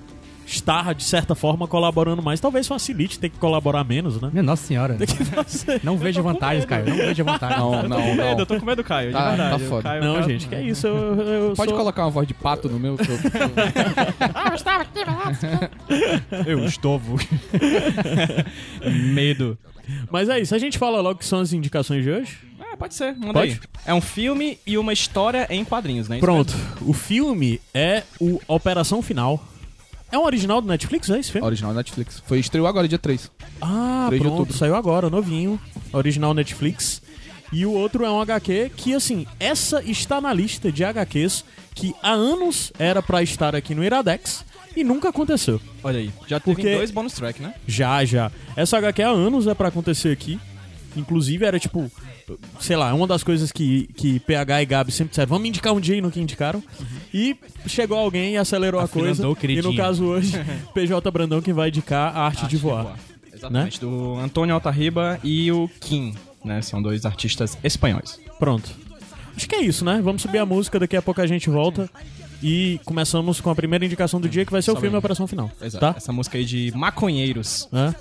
estar, 0.46 0.94
de 0.94 1.02
certa 1.04 1.34
forma, 1.34 1.66
colaborando 1.66 2.22
mais. 2.22 2.38
Talvez 2.40 2.66
facilite 2.68 3.18
ter 3.18 3.28
que 3.28 3.38
colaborar 3.38 3.82
menos, 3.84 4.20
né? 4.20 4.30
Minha 4.32 4.42
nossa 4.44 4.64
senhora. 4.66 4.94
Tem 4.94 5.06
que 5.06 5.24
fazer. 5.24 5.80
Não 5.82 5.98
vejo 5.98 6.22
vantagens, 6.22 6.64
cara. 6.64 6.84
Não 6.84 6.96
vejo 6.96 7.24
vantagens. 7.24 7.58
Não, 7.58 7.74
Eu 7.74 7.88
não, 7.88 7.96
tô 7.96 8.02
com 8.02 8.14
medo, 8.14 8.30
não. 8.30 8.38
eu 8.38 8.46
tô 8.46 8.60
com 8.60 8.66
medo 8.66 8.82
do 8.82 8.86
Caio, 8.86 9.12
Tá- 9.12 9.30
de 9.30 9.36
verdade. 9.36 9.62
tá 9.62 9.68
foda. 9.68 9.82
Caio- 9.82 10.04
Não, 10.04 10.14
Caio- 10.14 10.28
gente, 10.28 10.48
que 10.48 10.54
é 10.54 10.62
isso? 10.62 10.86
Eu, 10.86 11.20
eu 11.20 11.52
Pode 11.56 11.70
sou- 11.70 11.78
colocar 11.78 12.04
uma 12.04 12.10
voz 12.10 12.28
de 12.28 12.34
pato 12.34 12.68
no 12.68 12.78
meu? 12.78 12.96
que 12.96 13.10
eu- 13.10 13.18
Eu 16.46 16.64
estou... 16.64 17.00
medo. 19.12 19.58
Mas 20.10 20.28
é 20.28 20.40
isso, 20.40 20.54
a 20.54 20.58
gente 20.58 20.78
fala 20.78 21.00
logo 21.00 21.18
que 21.18 21.24
são 21.24 21.40
as 21.40 21.52
indicações 21.52 22.02
de 22.02 22.10
hoje. 22.10 22.38
É, 22.72 22.76
pode 22.76 22.94
ser, 22.94 23.14
manda 23.16 23.34
Pode? 23.34 23.52
aí. 23.52 23.58
É 23.86 23.94
um 23.94 24.00
filme 24.00 24.58
e 24.66 24.76
uma 24.76 24.92
história 24.92 25.46
em 25.50 25.64
quadrinhos, 25.64 26.08
né? 26.08 26.18
Pronto, 26.18 26.52
o 26.82 26.92
filme 26.92 27.60
é 27.72 28.02
o 28.20 28.40
Operação 28.48 29.00
Final. 29.00 29.42
É 30.10 30.18
um 30.18 30.24
original 30.24 30.60
do 30.60 30.68
Netflix, 30.68 31.10
é 31.10 31.18
esse 31.18 31.32
filme? 31.32 31.46
Original 31.46 31.74
Netflix. 31.74 32.22
Foi 32.26 32.38
estreou 32.38 32.66
agora, 32.66 32.86
dia 32.86 32.98
3. 32.98 33.30
Ah, 33.60 34.06
3 34.08 34.22
de 34.22 34.28
pronto, 34.28 34.52
saiu 34.52 34.74
agora, 34.76 35.10
novinho. 35.10 35.60
Original 35.92 36.32
Netflix. 36.32 37.02
E 37.52 37.64
o 37.66 37.72
outro 37.72 38.04
é 38.04 38.10
um 38.10 38.20
HQ 38.20 38.72
que, 38.76 38.94
assim, 38.94 39.26
essa 39.38 39.82
está 39.82 40.20
na 40.20 40.32
lista 40.32 40.70
de 40.70 40.84
HQs 40.84 41.44
que 41.74 41.94
há 42.02 42.10
anos 42.12 42.72
era 42.78 43.02
pra 43.02 43.22
estar 43.22 43.54
aqui 43.54 43.74
no 43.74 43.84
Iradex 43.84 44.44
e 44.76 44.82
nunca 44.82 45.08
aconteceu. 45.10 45.60
Olha 45.82 45.98
aí. 45.98 46.10
Já 46.26 46.40
teve 46.40 46.56
Porque- 46.56 46.74
dois 46.76 46.90
bonus 46.90 47.12
track, 47.12 47.40
né? 47.42 47.54
Já, 47.66 48.04
já. 48.04 48.30
Essa 48.56 48.78
HQ 48.78 49.02
há 49.02 49.08
anos 49.10 49.46
é 49.46 49.54
pra 49.54 49.68
acontecer 49.68 50.10
aqui. 50.10 50.40
Inclusive 50.96 51.44
era 51.44 51.58
tipo, 51.58 51.90
sei 52.60 52.76
lá, 52.76 52.92
uma 52.94 53.06
das 53.06 53.22
coisas 53.22 53.52
que, 53.52 53.88
que 53.96 54.18
PH 54.20 54.62
e 54.62 54.66
Gabi 54.66 54.92
sempre 54.92 55.10
disseram, 55.10 55.28
vamos 55.28 55.48
indicar 55.48 55.72
um 55.72 55.80
dia 55.80 55.96
e 55.96 56.00
nunca 56.00 56.18
indicaram. 56.18 56.62
E 57.12 57.36
chegou 57.66 57.98
alguém 57.98 58.34
e 58.34 58.36
acelerou 58.36 58.80
a 58.80 58.88
coisa. 58.88 59.28
o 59.28 59.36
E 59.42 59.62
no 59.62 59.74
caso 59.74 60.04
hoje, 60.04 60.32
PJ 60.74 61.10
Brandão 61.10 61.40
que 61.40 61.52
vai 61.52 61.68
indicar 61.68 62.16
a 62.16 62.22
arte, 62.22 62.46
de 62.46 62.56
voar. 62.56 62.96
Exatamente. 63.32 63.80
Do 63.80 64.16
Antônio 64.16 64.54
Altarriba 64.54 65.20
e 65.22 65.52
o 65.52 65.68
Kim, 65.80 66.14
né? 66.44 66.62
São 66.62 66.80
dois 66.80 67.04
artistas 67.04 67.56
espanhóis. 67.62 68.18
Pronto. 68.38 68.70
Acho 69.36 69.48
que 69.48 69.54
é 69.54 69.60
isso, 69.60 69.84
né? 69.84 70.00
Vamos 70.02 70.22
subir 70.22 70.38
a 70.38 70.46
música, 70.46 70.78
daqui 70.78 70.96
a 70.96 71.02
pouco 71.02 71.20
a 71.20 71.26
gente 71.26 71.50
volta. 71.50 71.90
E 72.42 72.80
começamos 72.84 73.40
com 73.40 73.50
a 73.50 73.54
primeira 73.54 73.84
indicação 73.84 74.20
do 74.20 74.28
dia, 74.28 74.44
que 74.44 74.52
vai 74.52 74.60
ser 74.60 74.70
o 74.70 74.74
Só 74.74 74.80
filme 74.80 74.92
bem. 74.92 74.98
Operação 74.98 75.26
Final. 75.26 75.50
Exato. 75.60 75.80
Tá? 75.80 75.94
Essa 75.96 76.12
música 76.12 76.36
aí 76.36 76.44
de 76.44 76.70
maconheiros. 76.74 77.68
Hã? 77.72 77.94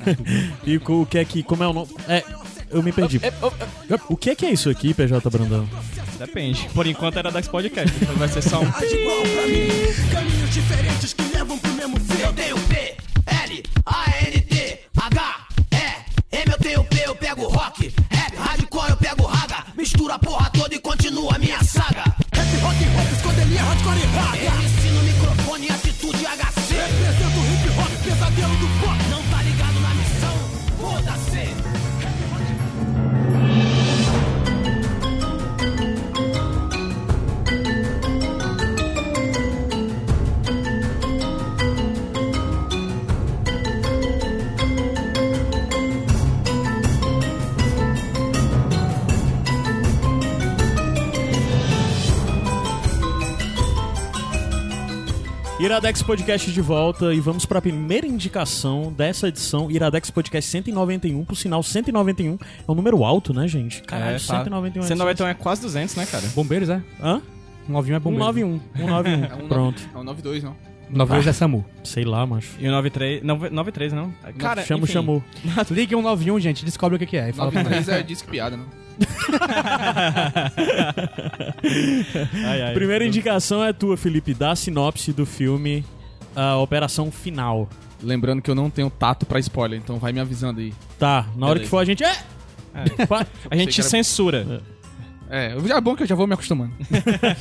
e 0.64 0.76
o 0.76 1.06
que 1.06 1.18
é 1.18 1.24
que. 1.24 1.42
Como 1.42 1.62
é 1.62 1.68
o 1.68 1.72
nome? 1.72 1.88
É. 2.06 2.22
Eu 2.72 2.82
me 2.82 2.90
perdi. 2.92 3.20
O 4.08 4.16
que 4.16 4.30
é 4.30 4.34
que 4.34 4.46
é 4.46 4.50
isso 4.50 4.70
aqui, 4.70 4.94
PJ 4.94 5.28
Brandão? 5.30 5.68
Depende. 6.18 6.68
Por 6.74 6.86
enquanto 6.86 7.18
era 7.18 7.30
Dax 7.30 7.48
Podcast. 7.48 7.90
Depois 7.98 8.18
vai 8.18 8.28
ser 8.28 8.42
só 8.42 8.60
um. 8.60 8.68
Age 8.68 8.94
igual 8.96 9.22
pra 9.22 9.46
mim, 9.46 9.68
caminhos 10.12 10.50
diferentes 10.50 11.12
que 11.12 11.22
levam 11.34 11.58
pro 11.58 11.72
mesmo 11.72 12.00
fim. 12.00 12.22
Eu 12.22 12.32
tenho 12.32 12.56
P, 12.60 12.96
L, 13.26 13.62
A, 13.84 14.04
N, 14.26 14.40
T, 14.40 14.80
H, 14.96 15.46
E, 15.72 16.36
M, 16.36 16.52
eu 16.52 16.58
tenho 16.58 16.84
P, 16.84 17.02
eu 17.06 17.14
pego 17.14 17.48
rock, 17.48 17.92
rap, 18.10 18.36
hardcore, 18.36 18.90
eu 18.90 18.96
pego 18.96 19.24
raga. 19.26 19.64
Mistura 19.76 20.14
a 20.14 20.18
porra 20.18 20.50
toda 20.50 20.74
e 20.74 20.78
continua 20.80 21.34
a 21.34 21.38
minha 21.38 21.62
saga. 21.62 22.04
Rap, 22.32 22.56
rock, 22.62 22.84
rock, 22.84 23.12
escondelia, 23.14 23.62
hardcore 23.62 23.98
e 23.98 24.06
raga. 24.46 24.61
Iradex 55.62 56.02
Podcast 56.02 56.50
de 56.50 56.60
volta 56.60 57.14
e 57.14 57.20
vamos 57.20 57.46
para 57.46 57.58
a 57.60 57.62
primeira 57.62 58.04
indicação 58.04 58.92
dessa 58.92 59.28
edição. 59.28 59.70
Iradex 59.70 60.10
Podcast 60.10 60.50
191, 60.50 61.24
por 61.24 61.36
sinal 61.36 61.62
191 61.62 62.32
é 62.34 62.36
um 62.70 62.74
número 62.74 63.04
alto, 63.04 63.32
né, 63.32 63.46
gente? 63.46 63.80
Caralho, 63.82 64.16
É, 64.16 64.18
tá. 64.18 64.38
191 64.38 64.82
191 64.82 65.28
é 65.28 65.34
quase 65.34 65.62
200, 65.62 65.94
né, 65.94 66.04
cara? 66.06 66.26
Bombeiros, 66.34 66.68
é? 66.68 66.82
Hã? 67.00 67.22
Um 67.68 67.72
91 67.74 67.94
é 67.94 68.00
bombeiro. 68.00 68.24
191. 68.24 68.60
191. 68.76 69.22
É 69.40 69.44
um 69.44 69.48
Pronto. 69.48 69.82
É 69.94 69.98
um 69.98 70.02
92, 70.04 70.42
não. 70.42 70.56
92 70.90 71.26
é 71.28 71.32
SAMU. 71.32 71.64
Sei 71.84 72.04
lá, 72.04 72.26
macho. 72.26 72.50
E 72.58 72.66
o 72.66 72.70
93. 72.72 73.22
não, 73.22 73.36
93, 73.38 73.92
não? 73.92 74.12
Cara, 74.38 74.62
Chama, 74.64 74.82
enfim. 74.82 74.92
chamou. 74.94 75.22
Ligue 75.70 75.94
191, 75.94 76.40
gente, 76.40 76.64
descobre 76.64 76.96
o 76.96 76.98
que 76.98 77.06
que 77.06 77.16
é. 77.16 77.30
E 77.30 77.32
fala 77.32 77.52
pra 77.52 77.62
nós. 77.62 77.70
93 77.70 78.00
é 78.00 78.02
disque 78.02 78.28
piada, 78.28 78.56
não. 78.56 78.81
Ai, 82.46 82.62
ai. 82.62 82.74
Primeira 82.74 83.06
indicação 83.06 83.62
é 83.64 83.72
tua, 83.72 83.96
Felipe. 83.96 84.34
Dá 84.34 84.52
a 84.52 84.56
sinopse 84.56 85.12
do 85.12 85.24
filme 85.26 85.84
a 86.34 86.56
Operação 86.58 87.10
Final. 87.10 87.68
Lembrando 88.02 88.42
que 88.42 88.50
eu 88.50 88.54
não 88.54 88.68
tenho 88.70 88.90
tato 88.90 89.24
pra 89.26 89.38
spoiler, 89.38 89.78
então 89.78 89.98
vai 89.98 90.12
me 90.12 90.20
avisando 90.20 90.60
aí. 90.60 90.72
Tá, 90.98 91.26
na 91.36 91.46
hora 91.46 91.60
que 91.60 91.66
for 91.66 91.78
a 91.78 91.84
gente. 91.84 92.02
É! 92.02 92.16
Pa- 93.06 93.26
A 93.50 93.56
gente 93.56 93.74
que 93.74 93.80
era- 93.80 93.88
censura. 93.90 94.62
É, 95.30 95.54
já 95.66 95.76
é 95.76 95.80
bom 95.80 95.94
que 95.96 96.02
eu 96.02 96.06
já 96.06 96.14
vou 96.14 96.26
me 96.26 96.34
acostumando. 96.34 96.72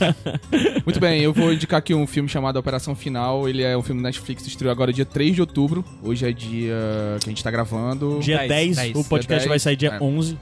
Muito 0.86 0.98
bem, 1.00 1.22
eu 1.22 1.34
vou 1.34 1.52
indicar 1.52 1.80
aqui 1.80 1.94
um 1.94 2.08
filme 2.08 2.30
chamado 2.30 2.58
Operação 2.58 2.96
Final. 2.96 3.50
Ele 3.50 3.64
é 3.64 3.76
um 3.78 3.82
filme 3.82 4.02
Netflix, 4.02 4.46
estreou 4.48 4.72
agora 4.72 4.94
dia 4.94 5.04
3 5.06 5.36
de 5.36 5.42
outubro. 5.42 5.84
Hoje 6.02 6.26
é 6.26 6.32
dia 6.32 6.74
que 7.20 7.26
a 7.28 7.30
gente 7.30 7.44
tá 7.44 7.52
gravando. 7.52 8.20
Dia 8.22 8.38
10, 8.40 8.50
10, 8.50 8.78
10. 8.78 8.96
o 8.96 9.04
podcast 9.10 9.42
Dia 9.42 9.50
vai 9.50 9.56
10, 9.56 9.62
sair 9.62 9.76
dia 9.76 9.90
é. 9.90 10.00
11. 10.04 10.38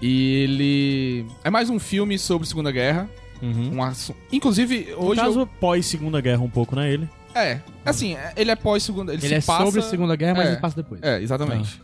E 0.00 0.34
ele 0.44 1.26
é 1.42 1.50
mais 1.50 1.68
um 1.70 1.78
filme 1.78 2.18
sobre 2.18 2.46
Segunda 2.46 2.70
Guerra. 2.70 3.08
Uhum. 3.42 3.76
Um 3.76 3.82
assu- 3.82 4.14
Inclusive, 4.32 4.88
No 4.98 5.06
hoje. 5.08 5.20
caso, 5.20 5.40
eu- 5.40 5.46
pós 5.46 5.86
Segunda 5.86 6.20
Guerra 6.20 6.42
um 6.42 6.50
pouco, 6.50 6.74
né, 6.76 6.92
ele? 6.92 7.08
É, 7.34 7.60
assim, 7.84 8.16
ele 8.36 8.50
é 8.50 8.56
pós-segunda. 8.56 9.12
Ele, 9.12 9.20
Ele 9.20 9.28
se 9.28 9.34
é 9.34 9.40
passa... 9.40 9.64
sobre 9.64 9.80
a 9.80 9.82
Segunda 9.82 10.16
Guerra, 10.16 10.34
mas 10.34 10.48
É. 10.48 10.52
ele 10.52 10.60
passa 10.60 10.76
depois. 10.76 11.00
É, 11.02 11.20
exatamente. 11.20 11.80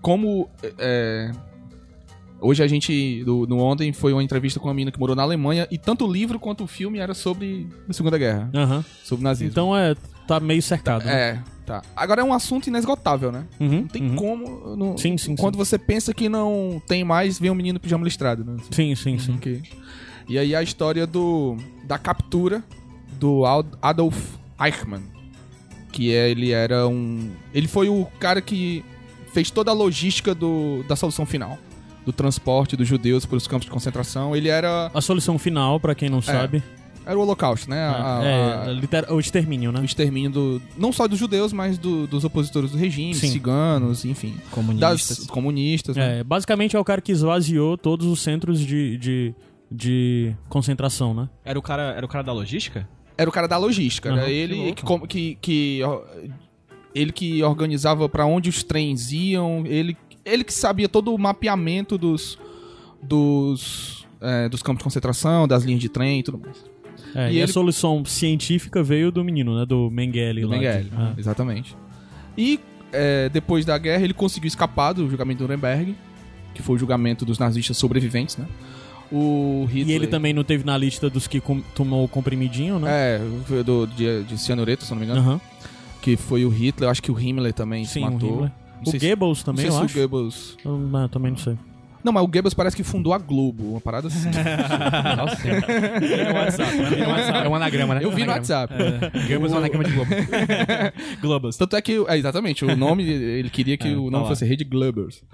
Como. 0.00 0.48
É, 0.78 1.30
Hoje 2.40 2.62
a 2.62 2.66
gente, 2.66 3.24
do- 3.24 3.46
no 3.46 3.58
ontem, 3.58 3.90
foi 3.94 4.12
uma 4.12 4.22
entrevista 4.22 4.60
com 4.60 4.68
uma 4.68 4.74
menina 4.74 4.92
que 4.92 4.98
morou 4.98 5.16
na 5.16 5.22
Alemanha 5.22 5.66
e 5.70 5.78
tanto 5.78 6.04
o 6.06 6.12
livro 6.12 6.38
quanto 6.38 6.64
o 6.64 6.66
filme 6.66 6.98
era 6.98 7.14
sobre 7.14 7.66
a 7.88 7.92
Segunda 7.94 8.18
Guerra, 8.18 8.50
Aham. 8.54 8.84
sobre 9.02 9.22
o 9.22 9.24
nazismo. 9.24 9.50
Então 9.50 9.74
é. 9.74 9.94
Tá 10.26 10.38
meio 10.40 10.60
cercado. 10.62 11.04
né? 11.06 11.12
É, 11.30 11.42
tá. 11.66 11.82
Agora 11.96 12.20
é 12.20 12.24
um 12.24 12.32
assunto 12.32 12.66
inesgotável, 12.68 13.32
né? 13.32 13.44
Uhum, 13.60 13.80
Não 13.82 13.88
tem 13.88 14.02
uhum. 14.10 14.16
como. 14.16 14.76
não- 14.76 14.96
Sim, 14.98 15.16
sim, 15.18 15.34
Quando 15.36 15.56
você 15.56 15.78
pensa 15.78 16.12
que 16.14 16.28
não 16.28 16.80
tem 16.86 17.04
mais, 17.04 17.38
vem 17.38 17.50
um 17.50 17.54
menino 17.54 17.80
pijama 17.80 18.04
listrado, 18.04 18.44
né? 18.44 18.56
Sim, 18.70 18.94
sim, 18.94 19.18
sim. 19.18 19.34
Ok. 19.34 19.62
E 20.28 20.38
aí 20.38 20.54
a 20.54 20.62
história 20.62 21.06
do 21.06 21.56
da 21.84 21.98
captura 21.98 22.62
do 23.20 23.44
Ad- 23.44 23.68
Adolf 23.82 24.16
Eichmann, 24.60 25.02
que 25.92 26.12
é, 26.14 26.30
ele 26.30 26.50
era 26.50 26.88
um, 26.88 27.30
ele 27.52 27.68
foi 27.68 27.88
o 27.88 28.06
cara 28.18 28.40
que 28.40 28.84
fez 29.32 29.50
toda 29.50 29.70
a 29.70 29.74
logística 29.74 30.34
do, 30.34 30.82
da 30.88 30.96
solução 30.96 31.26
final, 31.26 31.58
do 32.06 32.12
transporte 32.12 32.76
dos 32.76 32.86
judeus 32.88 33.26
para 33.26 33.36
os 33.36 33.46
campos 33.46 33.64
de 33.66 33.70
concentração. 33.70 34.34
Ele 34.34 34.48
era 34.48 34.90
A 34.94 35.00
solução 35.00 35.38
final, 35.38 35.78
pra 35.78 35.94
quem 35.94 36.08
não 36.08 36.22
sabe, 36.22 36.62
era 37.06 37.18
o 37.18 37.22
Holocausto, 37.22 37.68
né? 37.70 37.78
A- 37.84 38.18
a- 38.20 38.24
é, 38.24 38.54
a- 38.68 38.72
liter- 38.72 39.12
o 39.12 39.20
extermínio, 39.20 39.70
né? 39.72 39.80
o 39.80 39.84
extermínio 39.84 40.30
do 40.30 40.62
não 40.76 40.92
só 40.92 41.06
dos 41.06 41.18
judeus, 41.18 41.52
mas 41.52 41.76
do- 41.78 42.06
dos 42.06 42.24
opositores 42.24 42.70
do 42.70 42.78
regime, 42.78 43.14
Sim. 43.14 43.28
ciganos, 43.28 44.04
enfim, 44.04 44.36
Comunistas. 44.50 45.18
das 45.18 45.26
comunistas. 45.26 45.96
né? 45.96 46.20
É, 46.20 46.24
basicamente 46.24 46.76
é 46.76 46.78
o 46.80 46.84
cara 46.84 47.00
que 47.00 47.12
esvaziou 47.12 47.76
todos 47.76 48.06
os 48.06 48.20
centros 48.20 48.58
de, 48.60 48.96
de, 48.98 49.34
de 49.70 50.34
concentração, 50.48 51.12
né? 51.14 51.28
Era 51.44 51.58
o 51.58 51.62
cara, 51.62 51.92
era 51.96 52.04
o 52.06 52.08
cara 52.08 52.24
da 52.24 52.32
logística? 52.32 52.88
Era 53.16 53.28
o 53.30 53.32
cara 53.32 53.46
da 53.46 53.56
logística. 53.56 54.08
Aham, 54.10 54.18
Era 54.18 54.26
que 54.26 54.32
ele 54.32 54.54
louco. 54.56 54.74
que, 54.74 54.82
como- 54.82 55.06
que, 55.06 55.38
que, 55.40 55.80
ele 56.94 57.12
que 57.12 57.42
organizava 57.42 58.08
pra 58.08 58.24
onde 58.26 58.48
os 58.48 58.62
trens 58.64 59.12
iam. 59.12 59.64
Ele, 59.66 59.96
ele 60.24 60.42
que 60.42 60.52
sabia 60.52 60.88
todo 60.88 61.14
o 61.14 61.18
mapeamento 61.18 61.96
dos 61.98 62.38
dos 63.02 64.06
é, 64.20 64.48
dos 64.48 64.62
campos 64.62 64.78
de 64.78 64.84
concentração, 64.84 65.46
das 65.46 65.62
linhas 65.64 65.80
de 65.80 65.88
trem 65.88 66.20
e 66.20 66.22
tudo 66.22 66.38
mais. 66.38 66.64
É, 67.14 67.30
E 67.30 67.36
e, 67.36 67.40
a 67.40 67.42
ele- 67.44 67.52
solução 67.52 68.04
científica 68.04 68.82
veio 68.82 69.10
do 69.12 69.22
menino, 69.24 69.56
né? 69.58 69.64
Do 69.64 69.90
Mengele. 69.90 70.40
Do 70.42 70.48
lá, 70.48 70.56
Mengele, 70.56 70.88
que- 70.90 70.96
ah. 70.96 71.14
exatamente. 71.16 71.76
E 72.36 72.58
é, 72.92 73.28
depois 73.28 73.64
da 73.64 73.76
guerra 73.78 74.02
ele 74.04 74.14
conseguiu 74.14 74.48
escapar 74.48 74.92
do 74.92 75.08
julgamento 75.08 75.38
de 75.38 75.42
Nuremberg, 75.44 75.94
que 76.54 76.62
foi 76.62 76.76
o 76.76 76.78
julgamento 76.78 77.24
dos 77.24 77.38
nazistas 77.38 77.76
sobreviventes, 77.76 78.36
né? 78.36 78.46
O 79.12 79.66
Hitler, 79.70 79.88
E 79.88 79.92
ele 79.92 80.06
também 80.06 80.32
não 80.32 80.42
teve 80.42 80.64
na 80.64 80.76
lista 80.76 81.08
dos 81.10 81.26
que 81.28 81.40
com- 81.40 81.60
tomou 81.74 82.04
o 82.04 82.08
comprimidinho, 82.08 82.78
né? 82.78 82.90
É, 82.90 83.62
do, 83.62 83.86
de, 83.86 84.24
de 84.24 84.38
cianureto, 84.38 84.82
se 84.84 84.90
não 84.90 84.98
me 84.98 85.04
engano. 85.04 85.20
Aham. 85.20 85.40
Que 86.02 86.16
foi 86.16 86.44
o 86.44 86.48
Hitler, 86.48 86.88
eu 86.88 86.90
acho 86.90 87.02
que 87.02 87.10
o 87.12 87.18
Himmler 87.20 87.52
também 87.52 87.84
Sim, 87.84 88.00
o 88.04 88.10
matou. 88.12 88.28
Himmler. 88.30 88.50
Não 88.76 88.82
O 88.82 88.90
sei 88.90 89.00
se- 89.00 89.06
Goebbels 89.06 89.38
Não 89.38 89.44
também, 89.44 89.62
sei 89.66 89.70
eu 89.74 89.78
se 89.78 89.84
acho. 89.84 89.94
o 89.98 90.00
Goebbels... 90.00 90.56
Eu, 90.64 90.78
não, 90.78 91.08
também 91.08 91.30
não 91.30 91.38
sei. 91.38 91.56
Não, 92.04 92.12
mas 92.12 92.22
o 92.22 92.26
Goebbels 92.26 92.52
parece 92.54 92.76
que 92.76 92.84
fundou 92.84 93.14
a 93.14 93.18
Globo, 93.18 93.70
uma 93.72 93.80
parada 93.80 94.08
assim. 94.08 94.28
Nossa 95.16 95.36
senhora. 95.36 95.64
É 97.44 97.48
um 97.48 97.54
anagrama, 97.54 97.94
né? 97.94 98.04
Eu 98.04 98.10
vi 98.10 98.24
no. 98.24 98.32
WhatsApp. 98.32 98.74
Gambas 99.26 99.52
é 99.52 99.54
um 99.54 99.58
anagrama 99.58 99.84
de 99.84 99.92
Globo. 99.92 100.10
Globus. 101.22 101.56
Tanto 101.56 101.76
é 101.76 101.80
que, 101.82 102.04
é, 102.06 102.18
exatamente, 102.18 102.62
o 102.64 102.76
nome, 102.76 103.04
ele 103.08 103.48
queria 103.48 103.78
que 103.78 103.88
o 103.94 104.04
tá 104.06 104.10
nome 104.10 104.22
lá. 104.24 104.28
fosse 104.28 104.44
Rede 104.44 104.64
Globbers. 104.64 105.22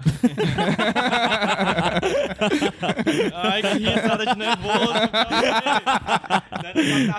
Ai, 3.33 3.61
que 3.61 3.77
risada 3.79 4.25
de 4.25 4.37
nervoso. 4.37 4.93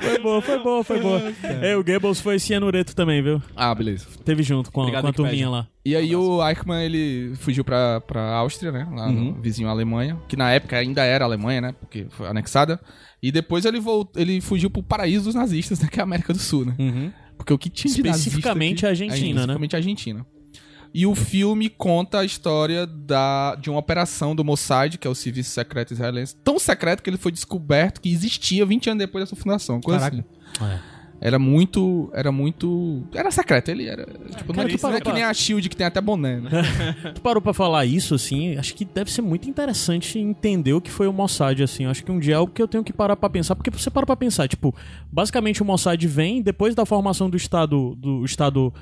Foi 0.00 0.18
boa, 0.18 0.42
foi 0.42 0.58
boa, 0.58 0.84
foi 0.84 1.00
boa. 1.00 1.32
É, 1.62 1.76
o 1.76 1.84
Goebbels 1.84 2.20
foi 2.20 2.38
cianureto 2.38 2.94
também, 2.94 3.22
viu? 3.22 3.42
Ah, 3.56 3.74
beleza. 3.74 4.06
Teve 4.24 4.42
junto 4.42 4.70
com, 4.72 4.80
a- 4.80 4.84
Obrigado, 4.84 5.02
com 5.02 5.08
a 5.08 5.12
turminha 5.12 5.48
lá. 5.48 5.66
E 5.84 5.96
aí 5.96 6.14
o 6.14 6.46
Eichmann, 6.48 6.84
ele 6.84 7.34
fugiu 7.36 7.64
pra, 7.64 8.00
pra 8.00 8.22
Áustria, 8.36 8.70
né? 8.70 8.86
Lá 8.92 9.06
Uhum. 9.08 9.34
no 9.34 9.42
vizinho 9.42 9.68
Alemanha. 9.68 10.16
Que 10.28 10.36
na 10.36 10.50
época 10.52 10.76
ainda 10.76 11.02
era 11.02 11.24
Alemanha, 11.24 11.60
né? 11.60 11.72
Porque 11.72 12.06
foi 12.10 12.28
anexada. 12.28 12.80
E 13.20 13.32
depois 13.32 13.64
ele 13.64 13.80
voltou, 13.80 14.20
ele 14.22 14.40
fugiu 14.40 14.70
pro 14.70 14.82
paraíso 14.82 15.24
dos 15.24 15.34
nazistas, 15.34 15.80
né? 15.80 15.88
Que 15.90 15.98
é 15.98 16.02
a 16.02 16.04
América 16.04 16.32
do 16.32 16.38
Sul, 16.38 16.64
né? 16.66 17.12
Porque 17.36 17.52
o 17.52 17.58
que 17.58 17.68
tinha 17.68 17.92
de 17.92 18.00
Especificamente 18.00 18.86
aqui- 18.86 18.86
a 18.86 18.90
Argentina, 18.90 19.18
é, 19.18 19.24
né? 19.24 19.30
Especificamente 19.40 19.74
a 19.74 19.78
Argentina. 19.78 20.26
E 20.94 21.06
o 21.06 21.14
filme 21.14 21.68
conta 21.70 22.20
a 22.20 22.24
história 22.24 22.86
da, 22.86 23.54
de 23.56 23.70
uma 23.70 23.78
operação 23.78 24.36
do 24.36 24.44
Mossad, 24.44 24.98
que 24.98 25.06
é 25.08 25.10
o 25.10 25.14
Serviço 25.14 25.50
Secreto 25.50 25.94
Israelense, 25.94 26.36
tão 26.44 26.58
secreto 26.58 27.02
que 27.02 27.08
ele 27.10 27.16
foi 27.16 27.32
descoberto 27.32 27.98
que 28.00 28.10
existia 28.12 28.64
20 28.66 28.90
anos 28.90 28.98
depois 29.00 29.24
dessa 29.24 29.34
fundação. 29.34 29.80
Coisa 29.80 29.98
Caraca. 30.10 30.24
assim. 30.60 30.80
Era 31.24 31.38
muito. 31.38 32.10
Era 32.12 32.32
muito. 32.32 33.04
Era 33.14 33.30
secreto, 33.30 33.68
ele 33.70 33.86
era. 33.86 34.04
Tipo, 34.36 34.52
Cara, 34.52 34.66
não, 34.68 34.74
tu 34.76 34.80
parou 34.80 34.90
não 34.90 34.96
é 34.96 35.00
que 35.00 35.04
pra- 35.04 35.12
nem 35.14 35.22
a 35.22 35.32
Shield 35.32 35.68
que 35.68 35.76
tem 35.76 35.86
até 35.86 36.00
boné, 36.00 36.40
né? 36.40 36.50
Tu 37.14 37.20
parou 37.20 37.40
pra 37.40 37.54
falar 37.54 37.86
isso, 37.86 38.14
assim, 38.16 38.56
acho 38.56 38.74
que 38.74 38.84
deve 38.84 39.10
ser 39.10 39.22
muito 39.22 39.48
interessante 39.48 40.18
entender 40.18 40.72
o 40.72 40.80
que 40.80 40.90
foi 40.90 41.06
o 41.06 41.12
Mossad, 41.12 41.62
assim. 41.62 41.86
Acho 41.86 42.04
que 42.04 42.10
um 42.10 42.18
dia 42.18 42.34
é 42.34 42.36
algo 42.36 42.52
que 42.52 42.60
eu 42.60 42.66
tenho 42.66 42.82
que 42.82 42.92
parar 42.92 43.14
pra 43.14 43.30
pensar, 43.30 43.54
porque 43.54 43.70
você 43.70 43.88
para 43.88 44.04
pra 44.04 44.16
pensar, 44.16 44.48
tipo, 44.48 44.74
basicamente 45.12 45.62
o 45.62 45.64
Mossad 45.64 46.02
vem 46.08 46.42
depois 46.42 46.74
da 46.74 46.84
formação 46.84 47.30
do 47.30 47.36
Estado. 47.36 47.94
Do 47.96 48.24
Estado. 48.24 48.74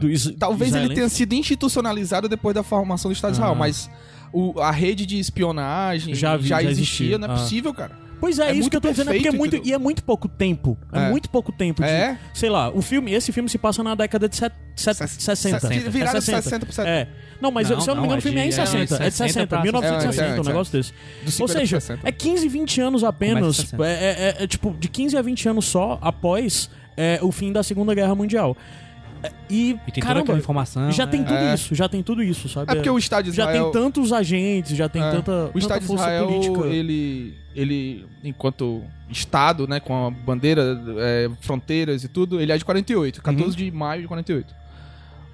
Do 0.00 0.08
is- 0.10 0.34
Talvez 0.38 0.70
ele 0.72 0.78
israelense. 0.84 0.94
tenha 0.94 1.08
sido 1.10 1.34
institucionalizado 1.34 2.28
depois 2.28 2.54
da 2.54 2.62
formação 2.62 3.10
do 3.10 3.14
Estado 3.14 3.32
de 3.32 3.36
Israel, 3.36 3.52
Ah. 3.52 3.54
mas 3.58 3.90
o- 4.32 4.58
a 4.58 4.70
rede 4.70 5.04
de 5.06 5.18
espionagem 5.18 6.14
Já 6.14 6.30
já, 6.32 6.36
vi- 6.38 6.48
já 6.48 6.62
existia, 6.62 6.82
existia. 6.82 7.18
não 7.18 7.28
é 7.28 7.30
Ah. 7.30 7.34
possível, 7.34 7.74
cara. 7.74 8.07
Pois 8.20 8.38
é, 8.38 8.50
É 8.50 8.52
isso 8.54 8.68
que 8.68 8.76
eu 8.76 8.80
tô 8.80 8.90
dizendo, 8.90 9.10
é 9.10 9.14
porque 9.14 9.28
é 9.28 9.32
muito, 9.32 9.60
e 9.64 9.72
é 9.72 9.78
muito 9.78 10.02
pouco 10.02 10.28
tempo. 10.28 10.76
É, 10.92 10.98
É. 11.06 11.10
muito 11.10 11.30
pouco 11.30 11.52
tempo. 11.52 11.82
de- 11.82 11.88
É? 11.88 12.18
sei 12.34 12.50
lá, 12.50 12.68
o 12.70 12.82
filme, 12.82 13.12
esse 13.12 13.30
filme 13.32 13.48
se 13.48 13.58
passa 13.58 13.82
na 13.82 13.94
década 13.94 14.28
de 14.28 14.36
set, 14.36 14.52
set, 14.74 14.96
60. 14.96 15.60
Sessenta. 15.60 15.90
Viraram 15.90 16.18
É 16.18 16.20
60 16.20 16.66
por 16.66 16.72
cento. 16.72 16.86
É. 16.86 17.08
Não, 17.40 17.50
mas 17.52 17.70
Não, 17.70 17.80
se 17.80 17.88
eu 17.88 17.94
não 17.94 18.02
me 18.02 18.08
não, 18.08 18.16
engano, 18.16 18.18
o 18.18 18.22
filme 18.22 18.38
é, 18.38 18.42
é 18.42 18.46
em 18.46 18.48
de- 18.48 18.54
60. 18.56 18.94
É, 19.02 19.06
é 19.06 19.10
de 19.10 19.14
60, 19.16 19.46
pra- 19.46 19.62
1960, 19.62 20.24
É, 20.36 20.40
um 20.40 20.42
é, 20.42 20.46
negócio 20.46 20.72
desse. 20.72 20.92
Do 21.24 21.30
50 21.30 21.42
Ou 21.42 21.48
seja, 21.60 21.80
60. 21.80 22.08
é 22.08 22.10
15, 22.12 22.48
20 22.48 22.80
anos 22.80 23.04
apenas. 23.04 23.56
60. 23.56 23.86
É, 23.86 24.34
é- 24.38 24.42
é, 24.42 24.46
tipo, 24.46 24.74
de 24.78 24.88
15 24.88 25.16
a 25.16 25.22
20 25.22 25.48
anos 25.48 25.64
só 25.66 25.98
após 26.02 26.68
é, 26.96 27.20
o 27.22 27.30
fim 27.30 27.52
da 27.52 27.62
Segunda 27.62 27.94
Guerra 27.94 28.14
Mundial. 28.16 28.56
É, 29.22 29.30
E, 29.50 29.70
E 29.70 29.74
tem 29.74 29.94
toda 29.94 30.06
caramba, 30.06 30.20
aquela 30.24 30.38
informação. 30.38 30.92
já 30.92 31.04
né? 31.06 31.10
tem 31.10 31.22
tudo 31.24 31.34
É. 31.36 31.54
isso, 31.54 31.74
já 31.74 31.88
tem 31.88 32.02
tudo 32.04 32.22
isso, 32.22 32.48
sabe? 32.48 32.70
É 32.70 32.74
porque 32.76 32.90
o 32.90 32.96
Estado 32.98 33.30
de 33.30 33.36
já 33.36 33.44
Israel. 33.44 33.64
tem 33.70 33.72
tantos 33.82 34.12
agentes, 34.12 34.76
já 34.76 34.88
tem 34.88 35.02
é, 35.02 35.10
tanta, 35.10 35.32
o 35.32 35.46
tanta 35.46 35.58
Estado 35.58 35.80
de 35.80 35.86
força 35.86 36.04
Israel, 36.04 36.26
política. 36.28 36.66
ele, 36.68 37.34
ele, 37.58 38.06
enquanto 38.22 38.82
Estado, 39.10 39.66
né, 39.66 39.80
com 39.80 40.06
a 40.06 40.10
bandeira, 40.10 40.80
é, 40.98 41.30
fronteiras 41.40 42.04
e 42.04 42.08
tudo, 42.08 42.40
ele 42.40 42.52
é 42.52 42.56
de 42.56 42.64
48, 42.64 43.20
14 43.22 43.56
de 43.56 43.70
maio 43.70 44.02
de 44.02 44.08
48. 44.08 44.54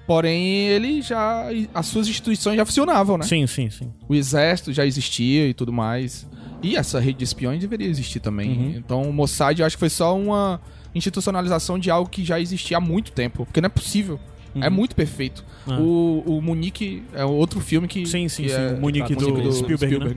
Porém, 0.07 0.67
ele 0.67 1.01
já. 1.01 1.45
As 1.73 1.87
suas 1.87 2.07
instituições 2.07 2.57
já 2.57 2.65
funcionavam, 2.65 3.17
né? 3.17 3.25
Sim, 3.25 3.47
sim, 3.47 3.69
sim. 3.69 3.91
O 4.07 4.13
exército 4.13 4.71
já 4.71 4.85
existia 4.85 5.47
e 5.47 5.53
tudo 5.53 5.73
mais. 5.73 6.27
E 6.61 6.75
essa 6.75 6.99
rede 6.99 7.19
de 7.19 7.23
espiões 7.23 7.59
deveria 7.59 7.87
existir 7.87 8.19
também. 8.19 8.51
Uhum. 8.51 8.73
Então 8.77 9.01
o 9.03 9.13
Mossad 9.13 9.59
eu 9.59 9.65
acho 9.65 9.75
que 9.75 9.79
foi 9.79 9.89
só 9.89 10.15
uma 10.15 10.61
institucionalização 10.93 11.79
de 11.79 11.89
algo 11.89 12.09
que 12.09 12.23
já 12.23 12.39
existia 12.39 12.77
há 12.77 12.79
muito 12.79 13.11
tempo. 13.11 13.45
Porque 13.45 13.59
não 13.59 13.67
é 13.67 13.69
possível. 13.69 14.19
É 14.61 14.69
muito 14.69 14.95
perfeito. 14.95 15.43
Ah. 15.67 15.79
O, 15.79 16.23
o 16.25 16.41
Munique 16.41 17.03
é 17.13 17.25
outro 17.25 17.59
filme 17.59 17.87
que. 17.87 18.05
Sim, 18.05 18.29
sim, 18.29 18.43
que 18.43 18.49
sim. 18.49 18.55
é- 18.55 18.73
O 18.73 18.79
Munique 18.81 19.15
tá, 19.15 19.25
do 19.25 19.51
Spielberg, 19.51 19.99
né? 19.99 20.15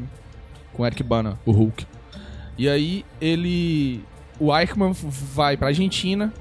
Com 0.72 0.86
Eric 0.86 1.02
Bana, 1.02 1.38
o 1.44 1.50
Hulk. 1.50 1.86
E 2.58 2.68
aí 2.68 3.04
ele. 3.20 4.04
O 4.38 4.56
Eichmann 4.56 4.92
vai 4.92 5.56
pra 5.56 5.68
Argentina. 5.68 6.32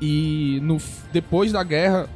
E 0.00 0.60
no, 0.62 0.78
depois 1.12 1.52
da 1.52 1.62
guerra, 1.62 2.08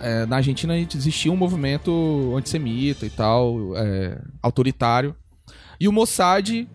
é, 0.00 0.26
na 0.26 0.36
Argentina 0.36 0.76
existia 0.76 1.30
um 1.30 1.36
movimento 1.36 2.34
antissemita 2.36 3.06
e 3.06 3.10
tal, 3.10 3.76
é, 3.76 4.20
autoritário. 4.42 5.14
E 5.78 5.86
o 5.86 5.92
Mossad 5.92 6.66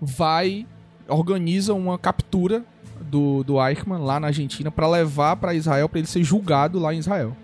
vai, 0.00 0.66
organiza 1.08 1.74
uma 1.74 1.98
captura 1.98 2.64
do, 3.00 3.42
do 3.42 3.66
Eichmann 3.66 4.02
lá 4.02 4.20
na 4.20 4.28
Argentina 4.28 4.70
pra 4.70 4.88
levar 4.88 5.36
pra 5.36 5.54
Israel, 5.54 5.88
pra 5.88 5.98
ele 5.98 6.08
ser 6.08 6.22
julgado 6.22 6.78
lá 6.78 6.94
em 6.94 6.98
Israel. 6.98 7.36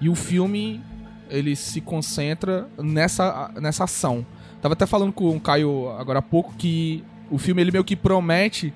E 0.00 0.08
o 0.08 0.14
filme, 0.14 0.80
ele 1.28 1.56
se 1.56 1.80
concentra 1.80 2.68
nessa, 2.78 3.50
nessa 3.60 3.84
ação. 3.84 4.24
Tava 4.60 4.72
até 4.74 4.86
falando 4.86 5.12
com 5.12 5.36
o 5.36 5.40
Caio 5.40 5.90
agora 5.98 6.18
há 6.18 6.22
pouco 6.22 6.52
que 6.56 7.04
o 7.30 7.38
filme 7.38 7.60
ele 7.62 7.70
meio 7.70 7.84
que 7.84 7.94
promete 7.94 8.72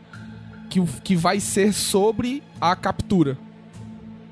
que, 0.70 0.78
o- 0.80 0.88
que 1.02 1.16
vai 1.16 1.40
ser 1.40 1.72
sobre 1.72 2.42
a 2.60 2.74
captura. 2.76 3.36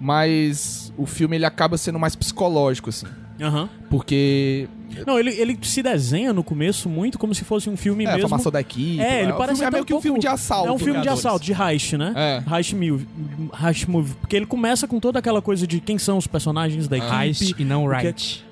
Mas 0.00 0.92
o 0.97 1.04
filme 1.07 1.37
ele 1.37 1.45
acaba 1.45 1.76
sendo 1.76 1.99
mais 1.99 2.16
psicológico, 2.16 2.88
assim. 2.88 3.07
Aham. 3.40 3.69
Porque 3.88 4.69
Não, 5.07 5.19
ele, 5.19 5.30
ele 5.30 5.59
se 5.62 5.83
desenha 5.83 6.33
no 6.33 6.42
começo 6.45 6.88
muito 6.88 7.19
como 7.19 7.35
se 7.35 7.45
fosse 7.45 7.69
um 7.71 7.76
filme 7.76 8.04
é, 8.04 8.09
a 8.09 8.12
mesmo. 8.12 8.28
formação 8.28 8.52
da 8.52 8.61
equipe. 8.61 9.00
É, 9.00 9.23
ele 9.23 9.33
o 9.33 9.37
parece 9.37 9.62
é 9.62 9.66
até 9.66 9.73
meio 9.76 9.83
um 9.83 9.87
que 9.87 9.95
um 9.95 10.00
filme 10.00 10.19
de 10.21 10.28
assalto. 10.28 10.69
É 10.69 10.73
um 10.73 10.78
filme 10.78 11.00
de 11.00 11.09
assalto, 11.09 11.45
de 11.45 11.52
Heist, 11.52 11.95
né? 11.97 12.12
É. 12.16 12.42
Heist 12.57 12.73
Movie. 12.75 13.07
Heist 13.62 13.87
Movie. 13.88 14.14
Porque 14.21 14.37
ele 14.37 14.47
começa 14.47 14.87
com 14.88 14.99
toda 15.00 15.19
aquela 15.19 15.40
coisa 15.42 15.66
de 15.66 15.80
quem 15.80 15.99
são 15.99 16.16
os 16.19 16.26
personagens 16.26 16.87
da 16.88 16.97
equipe. 16.99 17.14
Heist 17.14 17.54
e 17.59 17.64
não 17.64 17.85
Porque- 17.85 18.07
right. 18.07 18.45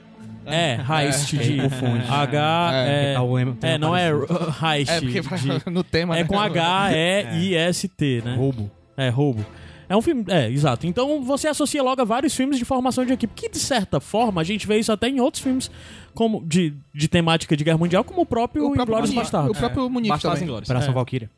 É, 0.52 0.80
Heist 1.06 1.34
É, 1.34 1.42
de 1.42 1.56
confunde. 1.62 2.04
H. 2.08 2.70
É, 2.72 3.12
É, 3.12 3.14
Tá 3.60 3.68
é, 3.68 3.78
não 3.78 3.96
é 3.96 4.10
parecido. 4.12 4.54
Heist. 4.66 4.92
É, 4.92 5.00
porque 5.00 5.20
de- 5.20 5.70
no 5.70 5.84
tema, 5.84 6.16
é 6.16 6.22
né? 6.22 6.28
com 6.28 6.38
H, 6.38 6.90
E, 6.96 7.38
I, 7.50 7.54
S, 7.54 7.88
T, 7.88 8.22
né? 8.24 8.34
Roubo. 8.36 8.70
É, 8.96 9.08
roubo. 9.08 9.44
É 9.88 9.96
um 9.96 10.02
filme. 10.02 10.22
É, 10.28 10.50
exato. 10.50 10.86
Então 10.86 11.22
você 11.22 11.48
associa 11.48 11.82
logo 11.82 12.02
a 12.02 12.04
vários 12.04 12.34
filmes 12.36 12.58
de 12.58 12.64
formação 12.64 13.06
de 13.06 13.12
equipe, 13.14 13.32
que 13.34 13.48
de 13.48 13.58
certa 13.58 13.98
forma 14.00 14.40
a 14.40 14.44
gente 14.44 14.66
vê 14.66 14.78
isso 14.78 14.92
até 14.92 15.08
em 15.08 15.18
outros 15.18 15.42
filmes 15.42 15.70
como 16.14 16.44
de, 16.44 16.74
de 16.94 17.08
temática 17.08 17.56
de 17.56 17.64
guerra 17.64 17.78
mundial, 17.78 18.04
como 18.04 18.20
o 18.20 18.26
próprio, 18.26 18.64
O 18.66 18.72
próprio 18.74 18.82
Inglórious 18.84 19.10
Munique, 19.10 19.22
Bastardos. 19.32 19.56
o 19.56 19.58
próprio 19.58 19.88
Munique 19.88 20.10
Bastardos. 20.10 20.42
Inglórios. 20.42 20.68
Operação 20.68 20.90
É. 20.90 20.94
Valkyria. 20.94 21.30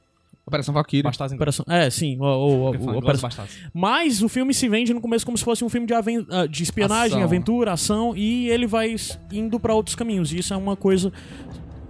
Operação 0.50 0.74
Valkyrie. 0.74 1.02
Bastardos. 1.02 1.34
Operação- 1.34 1.64
É, 1.68 1.88
sim. 1.88 2.18
O, 2.20 2.24
o, 2.24 2.70
o- 2.70 2.98
Operação-. 2.98 3.30
Mas 3.72 4.22
o 4.22 4.28
filme 4.28 4.52
se 4.52 4.68
vende 4.68 4.92
no 4.92 5.00
começo 5.00 5.24
como 5.24 5.38
se 5.38 5.44
fosse 5.44 5.64
um 5.64 5.68
filme 5.68 5.86
de, 5.86 5.94
aven- 5.94 6.26
ah, 6.30 6.46
de 6.46 6.62
espionagem, 6.62 7.16
Ação. 7.18 7.22
aventura, 7.24 7.72
ação, 7.72 8.16
e 8.16 8.48
ele 8.50 8.66
vai 8.66 8.94
indo 9.32 9.58
pra 9.60 9.74
outros 9.74 9.94
caminhos. 9.94 10.32
E 10.32 10.38
isso 10.38 10.52
é 10.52 10.56
uma 10.56 10.76
coisa 10.76 11.12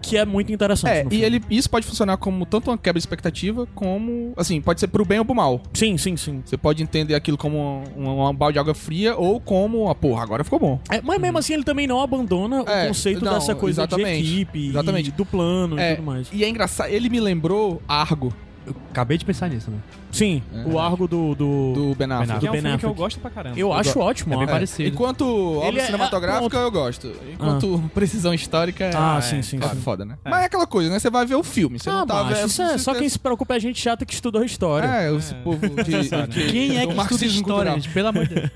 que 0.02 0.16
é 0.16 0.24
muito 0.24 0.50
interessante. 0.50 1.14
É, 1.14 1.14
e 1.14 1.22
ele, 1.22 1.42
isso 1.50 1.68
pode 1.68 1.84
funcionar 1.86 2.16
como 2.16 2.46
tanto 2.46 2.70
uma 2.70 2.78
quebra 2.78 2.98
de 2.98 3.02
expectativa, 3.02 3.66
como. 3.74 4.32
Assim, 4.34 4.58
pode 4.60 4.80
ser 4.80 4.88
pro 4.88 5.04
bem 5.04 5.18
ou 5.18 5.26
pro 5.26 5.34
mal. 5.34 5.60
Sim, 5.74 5.98
sim, 5.98 6.16
sim. 6.16 6.40
Você 6.44 6.56
pode 6.56 6.82
entender 6.82 7.14
aquilo 7.14 7.36
como 7.36 7.82
um, 7.96 8.26
um 8.28 8.34
balde 8.34 8.54
de 8.54 8.58
água 8.58 8.72
fria 8.74 9.14
ou 9.14 9.38
como, 9.38 9.90
ah, 9.90 9.94
porra, 9.94 10.22
agora 10.22 10.42
ficou 10.42 10.58
bom. 10.58 10.80
É, 10.90 11.02
mas 11.02 11.20
mesmo 11.20 11.36
assim 11.36 11.52
ele 11.52 11.64
também 11.64 11.86
não 11.86 12.00
abandona 12.00 12.64
É, 12.66 12.84
o 12.84 12.88
conceito 12.88 13.22
não, 13.22 13.34
dessa 13.34 13.54
coisa 13.54 13.86
de 13.86 14.00
equipe, 14.00 14.68
exatamente. 14.68 15.08
e 15.10 15.12
do 15.12 15.26
plano 15.26 15.78
e 15.78 15.82
É, 15.82 15.94
tudo 15.96 16.06
mais. 16.06 16.28
e 16.32 16.44
é 16.44 16.48
engraçado, 16.48 16.88
ele 16.88 17.10
me 17.10 17.20
lembrou 17.20 17.82
Argo, 17.86 18.32
Eu 18.66 18.76
acabei 18.90 19.16
de 19.16 19.24
pensar 19.24 19.48
nisso, 19.48 19.70
né? 19.70 19.78
Sim, 20.12 20.42
o 20.66 20.78
Argo 20.78 21.08
do... 21.08 21.34
do... 21.34 21.72
do 21.72 21.94
Ben 21.94 22.10
Affleck. 22.10 22.40
Que 22.40 22.46
é 22.46 22.50
um 22.50 22.52
Ben 22.52 22.62
filme 22.62 22.78
que 22.78 22.84
eu 22.84 22.94
gosto 22.94 23.20
pra 23.20 23.30
caramba. 23.30 23.58
Eu 23.58 23.72
acho 23.72 23.98
ótimo. 23.98 24.34
É 24.34 24.36
bem 24.36 24.46
ah, 24.46 24.50
parecido. 24.50 24.88
Enquanto 24.88 25.24
obra 25.58 25.80
é- 25.80 25.86
cinematográfica, 25.86 26.58
é- 26.58 26.62
eu 26.64 26.70
gosto. 26.70 27.12
Enquanto 27.32 27.90
precisão 27.94 28.34
histórica, 28.34 28.84
é, 28.84 28.90
Ah, 28.94 29.16
é, 29.18 29.20
sim, 29.22 29.40
sim, 29.42 29.58
é 29.62 29.68
sim. 29.68 29.76
foda, 29.80 30.04
né? 30.04 30.18
Mas 30.24 30.42
é 30.42 30.44
aquela 30.46 30.66
coisa, 30.66 30.90
né? 30.90 30.98
Você 30.98 31.08
vai 31.08 31.24
ver 31.24 31.36
o 31.36 31.42
filme, 31.42 31.78
você 31.78 31.88
Ah, 31.88 31.92
não 32.00 32.06
tá 32.06 32.22
vendo... 32.24 32.46
isso 32.46 32.60
é, 32.60 32.76
só 32.76 32.94
quem 32.94 33.08
se 33.08 33.18
preocupa 33.18 33.54
é 33.54 33.56
a 33.56 33.60
gente 33.60 33.80
chata 33.80 34.04
que 34.04 34.12
estudou 34.12 34.44
história. 34.44 34.86
É, 34.86 35.14
esse 35.14 35.34
povo 35.36 35.60
de, 35.60 35.74
de- 35.84 36.50
Quem 36.50 36.78
é 36.78 36.86
que 36.86 36.92
estuda 37.00 37.24
história, 37.24 37.72
gente? 37.74 37.88
Pelo 37.88 38.08
amor 38.08 38.26
de 38.26 38.34
Deus. 38.34 38.50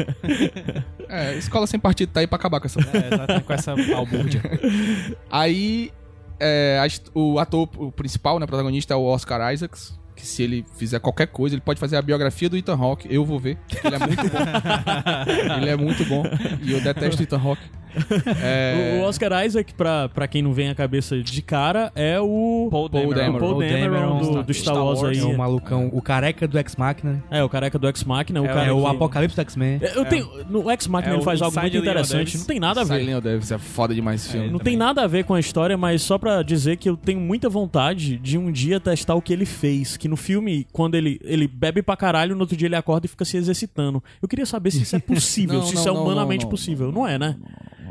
É, 1.09 1.37
escola 1.37 1.67
sem 1.67 1.79
partido 1.81 2.11
tá 2.11 2.21
aí 2.21 2.27
pra 2.27 2.37
acabar 2.37 2.61
com 2.61 2.67
essa... 2.67 2.81
É, 2.81 3.15
exatamente, 3.15 3.45
com 3.45 3.53
essa 3.53 3.71
albúrdia. 3.95 4.43
Aí, 5.31 5.93
é, 6.41 6.79
a 6.81 7.19
o 7.19 7.38
ator 7.38 7.69
o 7.76 7.93
principal, 7.93 8.38
né, 8.38 8.47
protagonista 8.47 8.95
é 8.95 8.97
o 8.97 9.05
Oscar 9.05 9.53
Isaacs. 9.53 9.99
Que 10.17 10.25
se 10.25 10.45
ele 10.45 10.64
fizer 10.76 11.00
qualquer 11.00 11.26
coisa, 11.26 11.57
ele 11.57 11.61
pode 11.61 11.81
fazer 11.81 11.97
a 11.97 12.03
biografia 12.03 12.49
do 12.49 12.57
Ethan 12.57 12.76
Hawke. 12.76 13.12
Eu 13.12 13.25
vou 13.25 13.41
ver. 13.41 13.59
Ele 13.83 13.97
é 13.97 13.99
muito 13.99 14.23
bom. 14.31 14.38
ele 15.59 15.71
é 15.71 15.76
muito 15.76 16.05
bom. 16.05 16.23
E 16.62 16.71
eu 16.71 16.81
detesto 16.81 17.21
o 17.21 17.25
Ethan 17.25 17.41
Hawke. 17.41 17.62
É, 18.43 19.01
O, 19.01 19.05
Oscar 19.07 19.45
Isaac, 19.45 19.75
pra, 19.75 20.09
pra 20.09 20.27
quem 20.29 20.43
não 20.43 20.53
vem 20.53 20.69
à 20.69 20.75
cabeça 20.75 21.19
de 21.23 21.43
cara, 21.43 21.93
é 21.95 22.19
o 22.21 22.69
Paul 22.71 22.89
Paul 22.91 23.15
Dameron. 23.15 23.39
Paul 23.39 23.59
Dameron, 23.61 23.91
Dameron, 23.91 24.19
do, 24.19 24.43
do 24.43 24.55
Star, 24.55 24.75
Wars, 24.85 25.03
aí. 25.05 25.19
É 25.19 25.25
o 25.25 25.37
malucão, 25.37 25.89
o 25.93 26.01
careca 26.03 26.47
do 26.49 26.59
Ex-Machina. 26.59 27.23
É, 27.31 27.43
o 27.43 27.49
careca 27.49 27.79
do 27.79 27.87
Ex-Machina. 27.89 28.41
O 28.43 28.45
É, 28.45 28.49
cara 28.49 28.67
É 28.67 28.73
o 28.73 28.81
que- 28.83 28.87
Apocalipse 28.89 29.37
do 29.37 29.41
X-Men. 29.43 29.81
Eu 29.95 30.05
tenho, 30.05 30.29
no 30.49 30.71
Ex-Machina 30.71 31.13
É 31.13 31.17
ele 31.17 31.23
o 31.23 31.25
faz 31.25 31.41
algo 31.43 31.61
muito 31.61 31.77
interessante. 31.77 32.39
Não 32.39 32.45
tem 32.45 32.61
nada 32.61 32.81
a 32.81 32.85
ver. 32.85 33.01
Silent 33.01 33.23
Davis 33.23 33.51
é 33.53 33.59
foda 33.59 33.95
demais 33.95 34.23
esse 34.23 34.33
filme. 34.33 34.47
Não 34.49 34.59
também. 34.59 34.73
tem 34.73 34.77
nada 34.77 35.03
a 35.03 35.07
ver 35.07 35.25
com 35.25 35.35
a 35.35 35.41
história, 35.41 35.77
mas 35.77 36.03
só 36.03 36.19
pra 36.19 36.43
dizer 36.43 36.77
que 36.77 36.89
eu 36.89 36.97
tenho 36.97 37.21
muita 37.21 37.49
vontade 37.49 38.17
de 38.19 38.37
um 38.39 38.51
dia 38.51 38.81
testar 38.81 39.15
o 39.15 39.23
que 39.23 39.33
ele 39.33 39.47
fez. 39.47 39.97
Que 39.97 40.09
no 40.09 40.17
filme, 40.17 40.67
quando 40.73 40.95
ele, 40.95 41.21
ele 41.25 41.47
bebe 41.49 41.83
pra 41.83 41.97
caralho, 41.97 42.35
no 42.35 42.41
outro 42.43 42.57
dia 42.57 42.67
ele 42.69 42.77
acorda 42.77 43.07
e 43.07 43.09
fica 43.09 43.25
se 43.25 43.37
exercitando. 43.37 44.03
Eu 44.23 44.29
queria 44.29 44.47
saber 44.47 44.71
se 44.71 44.83
isso 44.83 44.97
é 44.97 44.99
possível, 45.05 45.59
Não, 45.61 45.67
se 45.67 45.75
não, 45.75 45.81
isso 45.81 45.89
é 45.89 45.93
humanamente 45.93 46.45
não, 46.45 46.47
não, 46.47 46.51
possível. 46.51 46.93
Não, 46.93 47.07
é, 47.07 47.19
né? 47.19 47.37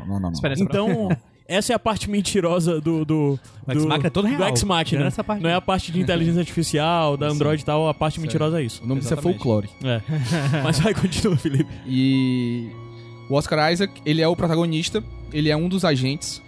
Não, 0.06 0.20
não, 0.20 0.30
não. 0.30 0.52
Então, 0.58 1.08
essa 1.46 1.72
é 1.72 1.76
a 1.76 1.78
parte 1.78 2.08
mentirosa 2.08 2.80
do. 2.80 3.04
do 3.04 3.38
O 3.66 3.72
Ex 3.72 3.84
Machina 3.84 4.06
é 4.06 4.10
todo 4.10 4.26
real. 4.26 4.38
Do 4.38 4.46
Ex 4.48 4.62
Machina. 4.64 4.84
Tirando 4.84 5.06
essa 5.08 5.24
parte. 5.24 5.42
Não 5.42 5.50
é 5.50 5.54
a 5.54 5.60
parte 5.60 5.92
de 5.92 6.00
inteligência 6.00 6.40
artificial, 6.40 7.16
da 7.16 7.28
Android 7.28 7.62
e 7.62 7.64
tal, 7.64 7.88
a 7.88 7.94
parte 7.94 8.20
mentirosa 8.20 8.60
é 8.60 8.64
isso. 8.64 8.82
O 8.82 8.86
nome 8.86 9.00
disso 9.00 9.12
é 9.12 9.16
folclore. 9.16 9.68
É. 9.82 10.00
Mas 10.64 10.78
vai, 10.78 10.94
continua, 10.94 11.36
Felipe. 11.36 11.70
E 11.86 12.70
o 13.28 13.34
Oscar 13.34 13.72
Isaac, 13.72 14.00
ele 14.06 14.22
é 14.22 14.28
o 14.28 14.34
protagonista, 14.34 15.04
ele 15.32 15.50
é 15.50 15.56
um 15.56 15.68
dos 15.68 15.84
agentes. 15.84 16.42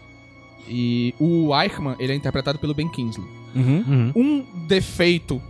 E 0.69 1.15
o 1.21 1.55
Eichmann, 1.55 1.95
ele 1.99 2.13
é 2.13 2.17
interpretado 2.17 2.59
pelo 2.59 2.75
Ben 2.75 2.89
Kingsley. 2.89 3.27
Uhum. 3.55 4.13
Um 4.15 4.45
defeito, 4.67 5.41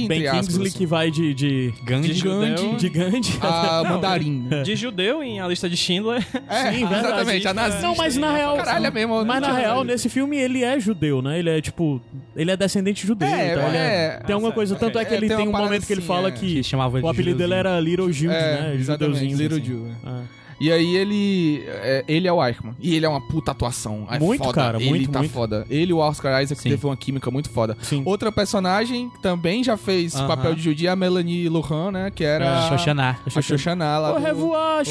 bem, 0.00 0.08
Ben 0.08 0.18
entre 0.18 0.28
aspas, 0.28 0.46
Kingsley 0.46 0.68
assim, 0.68 0.78
que 0.78 0.86
vai 0.86 1.10
de. 1.10 1.34
de 1.34 1.74
Gandhi. 1.84 2.08
De 2.08 2.14
judeu. 2.14 2.76
de 2.76 2.88
Gandhi. 2.88 3.38
a 3.40 3.82
mandarim. 3.88 4.48
De 4.64 4.76
judeu 4.76 5.22
em 5.22 5.40
A 5.40 5.48
Lista 5.48 5.68
de 5.68 5.76
Schindler. 5.76 6.24
É, 6.48 6.72
Sim, 6.72 6.78
verdade. 6.86 7.06
exatamente, 7.06 7.48
a 7.48 7.54
nazista. 7.54 7.82
Não, 7.86 7.96
mas 7.96 8.16
na 8.16 8.32
real. 8.34 8.56
Caralho, 8.56 8.86
é 8.86 8.90
mesmo. 8.90 9.24
Mas 9.24 9.40
na 9.40 9.48
não 9.48 9.56
real, 9.56 9.84
nesse 9.84 10.08
filme, 10.08 10.36
ele 10.36 10.62
é 10.62 10.78
judeu, 10.78 11.20
né? 11.22 11.38
Ele 11.38 11.50
é 11.50 11.60
tipo. 11.60 12.00
Ele 12.34 12.50
é 12.50 12.56
descendente 12.56 13.06
judeu. 13.06 13.28
É, 13.28 13.52
então 13.52 13.68
ele 13.68 13.76
é. 13.76 14.20
Tem 14.26 14.34
alguma 14.34 14.52
coisa. 14.52 14.74
Tanto 14.76 14.98
é 14.98 15.04
que 15.04 15.14
É, 15.14 15.16
ele 15.16 15.28
tem 15.28 15.48
um 15.48 15.52
momento 15.52 15.86
que 15.86 15.92
ele 15.92 16.00
assim, 16.00 16.08
fala 16.08 16.28
é. 16.28 16.30
que 16.32 16.46
Que 16.56 16.62
chamava 16.62 16.98
o 16.98 17.00
de 17.02 17.08
apelido 17.08 17.38
dele 17.38 17.54
era 17.54 17.78
Little 17.80 18.10
Jude, 18.12 18.32
É, 18.34 18.60
né? 18.62 18.74
exatamente, 18.74 19.18
Judeuzinho. 19.18 19.38
Little 19.38 19.88
assim. 20.04 20.28
É. 20.60 20.64
É. 20.64 20.68
E 20.68 20.72
aí 20.72 20.96
ele. 20.96 21.64
é, 21.66 22.04
ele 22.08 22.28
é 22.28 22.32
o 22.32 22.44
Eichmann. 22.44 22.74
E 22.80 22.94
ele 22.94 23.04
é 23.06 23.08
uma 23.08 23.20
puta 23.20 23.50
atuação. 23.50 24.06
É 24.10 24.18
Muito, 24.18 24.42
foda. 24.44 24.54
cara, 24.54 24.76
ele 24.80 24.88
muito, 24.88 25.10
tá 25.10 25.18
muito. 25.20 25.32
foda. 25.32 25.66
Ele 25.68 25.90
e 25.90 25.94
o 25.94 25.98
Oscar 25.98 26.42
Isaac 26.42 26.60
Sim. 26.60 26.70
teve 26.70 26.86
uma 26.86 26.96
química 26.96 27.30
muito 27.30 27.50
foda. 27.50 27.76
Sim. 27.82 28.02
Outra 28.04 28.30
personagem 28.32 29.10
que 29.10 29.20
também 29.22 29.62
já 29.62 29.76
fez 29.76 30.14
Aham. 30.14 30.26
papel 30.26 30.54
de 30.54 30.62
judia 30.62 30.90
é 30.90 30.92
a 30.92 30.96
Melanie 30.96 31.48
Lohan, 31.48 31.90
né? 31.92 32.10
Que 32.14 32.24
era. 32.24 32.44
É, 32.66 32.68
Xoxaná. 32.68 33.16
A 33.34 33.40
Xoxaná 33.42 33.98
lá. 33.98 34.12
O. 34.14 34.18
Revoar- 34.18 34.84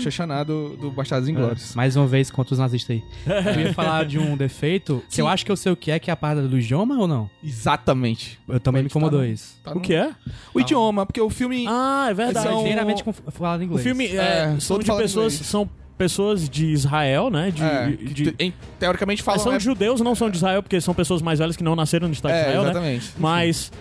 Xoxaná 0.00 0.42
do, 0.44 0.76
do 0.76 0.90
Bastardos 0.90 1.28
Inglórios. 1.28 1.74
Mais 1.74 1.96
uma 1.96 2.06
vez 2.06 2.30
contra 2.30 2.52
os 2.54 2.58
nazistas 2.58 2.96
aí. 2.96 3.02
Eu 3.56 3.60
ia 3.66 3.74
falar 3.74 4.04
de 4.04 4.18
um 4.18 4.36
defeito 4.36 5.02
que 5.10 5.20
eu 5.20 5.28
acho 5.28 5.44
que 5.44 5.50
eu 5.52 5.56
sei 5.56 5.72
o 5.72 5.76
que 5.76 5.90
é, 5.90 5.98
que 5.98 6.10
é 6.10 6.12
a 6.12 6.16
parada 6.16 6.46
do 6.48 6.58
idioma 6.58 6.96
ou 6.98 7.06
não? 7.06 7.28
Exatamente. 7.42 8.38
Eu 8.48 8.60
também 8.60 8.82
me 8.82 8.88
incomodou 8.88 9.20
tá 9.20 9.26
isso. 9.26 9.56
Tá 9.62 9.72
O 9.72 9.74
no- 9.76 9.80
que 9.80 9.94
é? 9.94 10.10
O 10.54 10.60
idioma, 10.60 11.04
porque 11.04 11.20
o 11.20 11.28
filme. 11.30 11.66
Ah, 11.68 12.06
é 12.10 12.14
verdade. 12.14 12.48
São- 12.48 12.60
Inteiramente 12.60 13.04
falado 13.32 13.60
em 13.62 13.64
O 13.64 13.66
inglês. 13.66 13.82
filme 13.82 14.06
é, 14.06 14.54
É, 14.56 14.56
de 14.94 15.02
pessoas. 15.02 15.32
inglês. 15.34 15.46
São 15.48 15.68
pessoas 15.98 16.46
de 16.46 16.66
Israel, 16.66 17.30
né? 17.30 17.50
De, 17.50 17.62
é, 17.62 17.86
de- 17.88 18.30
te- 18.32 18.34
em- 18.38 18.52
teoricamente 18.78 19.22
falam. 19.22 19.38
Mas 19.38 19.44
são 19.44 19.52
é- 19.54 19.58
judeus, 19.60 19.98
não 20.02 20.14
são 20.14 20.28
de 20.28 20.36
Israel, 20.36 20.62
porque 20.62 20.78
são 20.78 20.92
pessoas 20.92 21.22
mais 21.22 21.38
velhas 21.38 21.56
que 21.56 21.64
não 21.64 21.74
nasceram 21.74 22.06
no 22.06 22.12
Estado 22.12 22.32
de 22.32 22.38
É, 22.38 22.42
Israel, 22.42 22.62
né? 22.64 22.70
exatamente. 22.70 23.12
Mas 23.18 23.72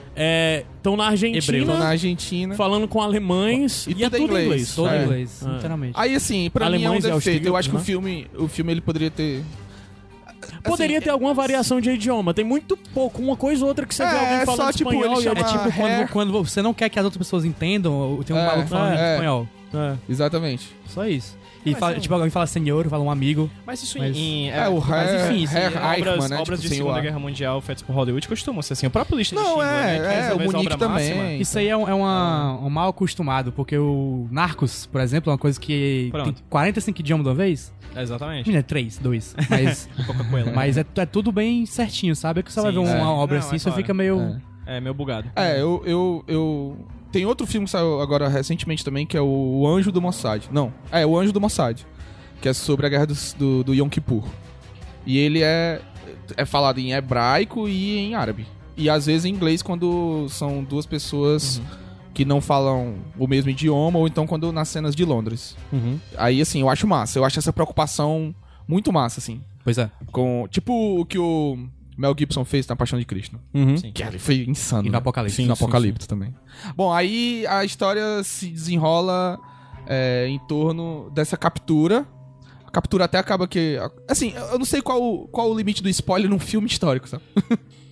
estão 0.78 0.96
na 0.96 1.08
Argentina, 1.08 1.58
Estão 1.58 1.78
na 1.78 1.88
Argentina. 1.90 2.56
falando 2.56 2.88
com 2.88 3.02
alemães, 3.02 3.86
E 3.86 3.92
e, 3.98 4.04
é 4.06 4.10
tudo 4.10 4.16
em 4.24 4.28
tudo 4.28 4.38
em 4.40 4.44
inglês. 4.46 4.46
inglês. 4.46 4.76
Todo 4.76 4.90
É. 4.90 4.98
em 4.98 5.04
inglês, 5.04 5.44
É. 5.46 5.50
literalmente. 5.50 5.94
Aí, 5.98 6.16
assim, 6.16 6.50
pra 6.50 6.66
Alemães 6.68 7.04
mim 7.04 7.10
é 7.10 7.14
um 7.14 7.18
defeito. 7.18 7.46
Eu 7.48 7.58
acho 7.58 7.70
que 7.70 7.76
o 7.76 7.80
né? 7.80 7.84
filme, 7.86 8.28
o 8.38 8.48
filme 8.48 8.72
ele 8.72 8.82
poderia 8.82 9.12
ter. 9.12 9.44
Poderia 10.64 11.02
ter 11.02 11.10
alguma 11.10 11.34
variação 11.34 11.82
de 11.82 11.90
idioma. 11.92 12.34
Tem 12.34 12.46
muito 12.46 12.78
pouco, 12.94 13.22
uma 13.22 13.36
coisa 13.36 13.64
ou 13.64 13.68
outra 13.68 13.86
que 13.86 13.94
você 13.96 14.04
É, 14.04 14.10
vê 14.10 14.18
alguém 14.18 14.34
é 14.36 14.46
falando 14.46 14.62
só, 14.62 14.72
tipo, 14.72 14.90
espanhol 14.94 15.12
ele 15.14 15.22
e 15.22 15.24
chama- 15.24 15.40
É 15.40 15.44
tipo 15.44 15.72
quando, 15.76 16.08
quando 16.12 16.32
você 16.46 16.62
não 16.62 16.74
quer 16.74 16.88
que 16.90 17.00
as 17.00 17.06
outras 17.06 17.18
pessoas 17.18 17.46
entendam, 17.46 18.20
tem 18.26 18.36
um 18.36 18.40
É, 18.40 18.46
maluco 18.46 18.68
falando 18.70 18.94
é. 18.94 19.10
em 19.10 19.12
espanhol. 19.14 19.48
É. 19.78 19.96
Exatamente. 20.10 20.72
Só 20.88 21.06
isso. 21.08 21.38
E 21.66 21.72
Mas 21.72 21.80
fala, 21.80 21.94
não. 21.94 22.00
tipo, 22.00 22.14
alguém 22.14 22.30
fala 22.30 22.46
senhor, 22.46 22.88
fala 22.88 23.04
um 23.04 23.10
amigo. 23.10 23.50
Mas 23.66 23.82
isso 23.82 23.98
Mas- 23.98 24.16
em... 24.16 24.52
É, 24.52 24.70
o 24.70 24.80
mas 24.80 25.24
enfim, 25.24 25.42
isso 25.44 25.58
em 25.58 25.60
Herr 25.60 25.76
obras, 25.76 25.98
Eichmann, 25.98 26.30
né? 26.30 26.38
obras 26.38 26.60
Tipo, 26.62 26.62
de 26.62 26.68
o 26.68 26.78
Segunda. 26.86 27.02
Guerra 27.02 27.20
Mundial 27.20 27.60
feitas 27.62 27.82
por 27.82 27.94
Hollywood 27.96 28.28
costumam 28.28 28.62
ser 28.62 28.74
assim. 28.74 28.86
O 28.86 28.92
próprio 28.92 29.18
Lista 29.18 29.36
de 29.36 29.42
Não, 29.42 29.50
Schindler, 29.54 29.68
é, 29.74 30.00
né? 30.00 30.08
que 30.08 30.32
é, 30.32 30.34
o 30.36 30.40
Munique 30.52 30.78
também. 30.78 31.16
máxima. 31.16 31.32
Isso 31.34 31.58
aí 31.58 31.68
é, 31.68 31.76
um, 31.76 31.90
é 31.90 31.94
uma, 31.96 32.60
um 32.62 32.70
mal 32.70 32.90
acostumado, 32.90 33.52
porque 33.52 33.76
o 33.76 34.28
Narcos, 34.30 34.86
por 34.86 35.02
exemplo, 35.02 35.32
é 35.32 35.34
uma 35.34 35.40
coisa 35.40 35.60
que 35.60 36.10
Pronto. 36.12 36.34
tem 36.34 36.44
45 36.52 37.00
idiomas 37.00 37.24
de 37.24 37.30
uma 37.30 37.36
vez. 37.36 37.74
É, 37.96 38.02
Exatamente. 38.04 38.46
Menina, 38.46 38.62
3, 38.62 39.00
2. 39.00 39.36
Mas, 39.50 39.90
Coca-Cola. 40.06 40.52
mas 40.54 40.78
é, 40.78 40.86
é 40.98 41.06
tudo 41.08 41.32
bem 41.32 41.66
certinho, 41.66 42.16
sabe? 42.16 42.42
É 42.42 42.44
que 42.44 42.52
você 42.54 42.62
vai 42.62 42.72
Sim, 42.72 42.84
ver 42.84 42.90
uma 42.92 43.00
é. 43.00 43.04
obra 43.06 43.40
Não, 43.40 43.44
assim, 43.48 43.56
é 43.56 43.60
você 43.60 43.70
claro. 43.70 43.78
fica 43.82 43.94
meio... 43.94 44.22
É. 44.22 44.56
É 44.68 44.80
meio 44.82 44.96
bugado. 44.96 45.30
É, 45.36 45.62
eu, 45.62 45.84
eu, 45.86 46.24
eu. 46.28 46.78
Tem 47.12 47.26
outro 47.26 47.48
filme 47.48 47.66
que 47.66 47.72
saiu 47.72 48.02
agora 48.02 48.28
recentemente 48.28 48.84
também, 48.84 49.06
que 49.06 49.16
é 49.16 49.22
o 49.22 49.66
Anjo 49.68 49.92
do 49.92 50.02
Mossad. 50.02 50.48
Não, 50.52 50.74
é 50.92 51.06
o 51.06 51.18
Anjo 51.18 51.32
do 51.32 51.40
Mossad. 51.40 51.82
Que 52.42 52.50
é 52.50 52.54
sobre 52.54 52.86
a 52.86 52.90
guerra 52.90 53.06
dos- 53.08 53.34
do, 53.34 53.64
do 53.64 53.74
Yom 53.74 53.88
Kippur. 53.90 54.24
E 55.06 55.18
ele 55.18 55.42
é, 55.42 55.82
é 56.36 56.46
falado 56.46 56.80
em 56.80 56.92
hebraico 56.94 57.70
e 57.70 57.98
em 57.98 58.16
árabe. 58.16 58.46
E 58.76 58.90
às 58.90 59.06
vezes 59.06 59.24
em 59.26 59.30
inglês 59.34 59.62
quando 59.62 60.28
são 60.30 60.64
duas 60.64 60.86
pessoas 60.86 61.62
que 62.14 62.26
não 62.26 62.42
falam 62.42 62.96
o 63.18 63.28
mesmo 63.28 63.50
idioma, 63.50 64.00
ou 64.00 64.08
então 64.08 64.26
quando 64.28 64.52
nas 64.52 64.68
cenas 64.70 64.96
de 64.96 65.04
Londres. 65.06 65.56
Uhum. 65.72 66.00
Aí, 66.18 66.42
assim, 66.42 66.62
eu 66.62 66.70
acho 66.70 66.86
massa. 66.88 67.20
Eu 67.20 67.26
acho 67.26 67.40
essa 67.40 67.52
preocupação 67.54 68.34
muito 68.68 68.92
massa, 68.92 69.20
assim. 69.20 69.42
Pois 69.64 69.78
é. 69.78 69.90
Com, 70.12 70.48
tipo 70.50 71.00
o 71.00 71.06
que 71.06 71.18
o 71.18 71.58
Mel 71.98 72.16
Gibson 72.18 72.44
fez 72.44 72.68
na 72.68 72.76
Paixão 72.76 73.00
de 73.00 73.06
Cristo. 73.06 73.40
Uhum. 73.54 73.78
Sim. 73.78 73.92
Que 73.92 74.04
ali 74.04 74.20
foi 74.20 74.46
insano. 74.48 74.84
E 74.84 74.86
no 74.88 74.94
né? 74.94 74.98
Apocalipse. 74.98 75.38
Sim, 75.38 75.46
no 75.48 75.56
sim, 75.56 75.64
Apocalipse 75.64 76.08
também. 76.08 76.34
Bom, 76.76 76.92
aí 76.92 77.46
a 77.48 77.64
história 77.64 78.24
se 78.24 78.48
desenrola 78.48 79.40
é, 79.88 80.28
em 80.28 80.40
torno 80.40 81.10
dessa 81.12 81.38
captura. 81.38 82.06
A 82.66 82.72
captura 82.72 83.06
até 83.06 83.18
acaba 83.18 83.48
que. 83.48 83.78
Assim, 84.10 84.34
eu 84.52 84.58
não 84.58 84.66
sei 84.66 84.82
qual, 84.82 85.28
qual 85.30 85.50
o 85.50 85.58
limite 85.58 85.82
do 85.82 85.90
spoiler 85.90 86.30
num 86.30 86.40
filme 86.40 86.68
histórico, 86.68 87.08
sabe? 87.08 87.24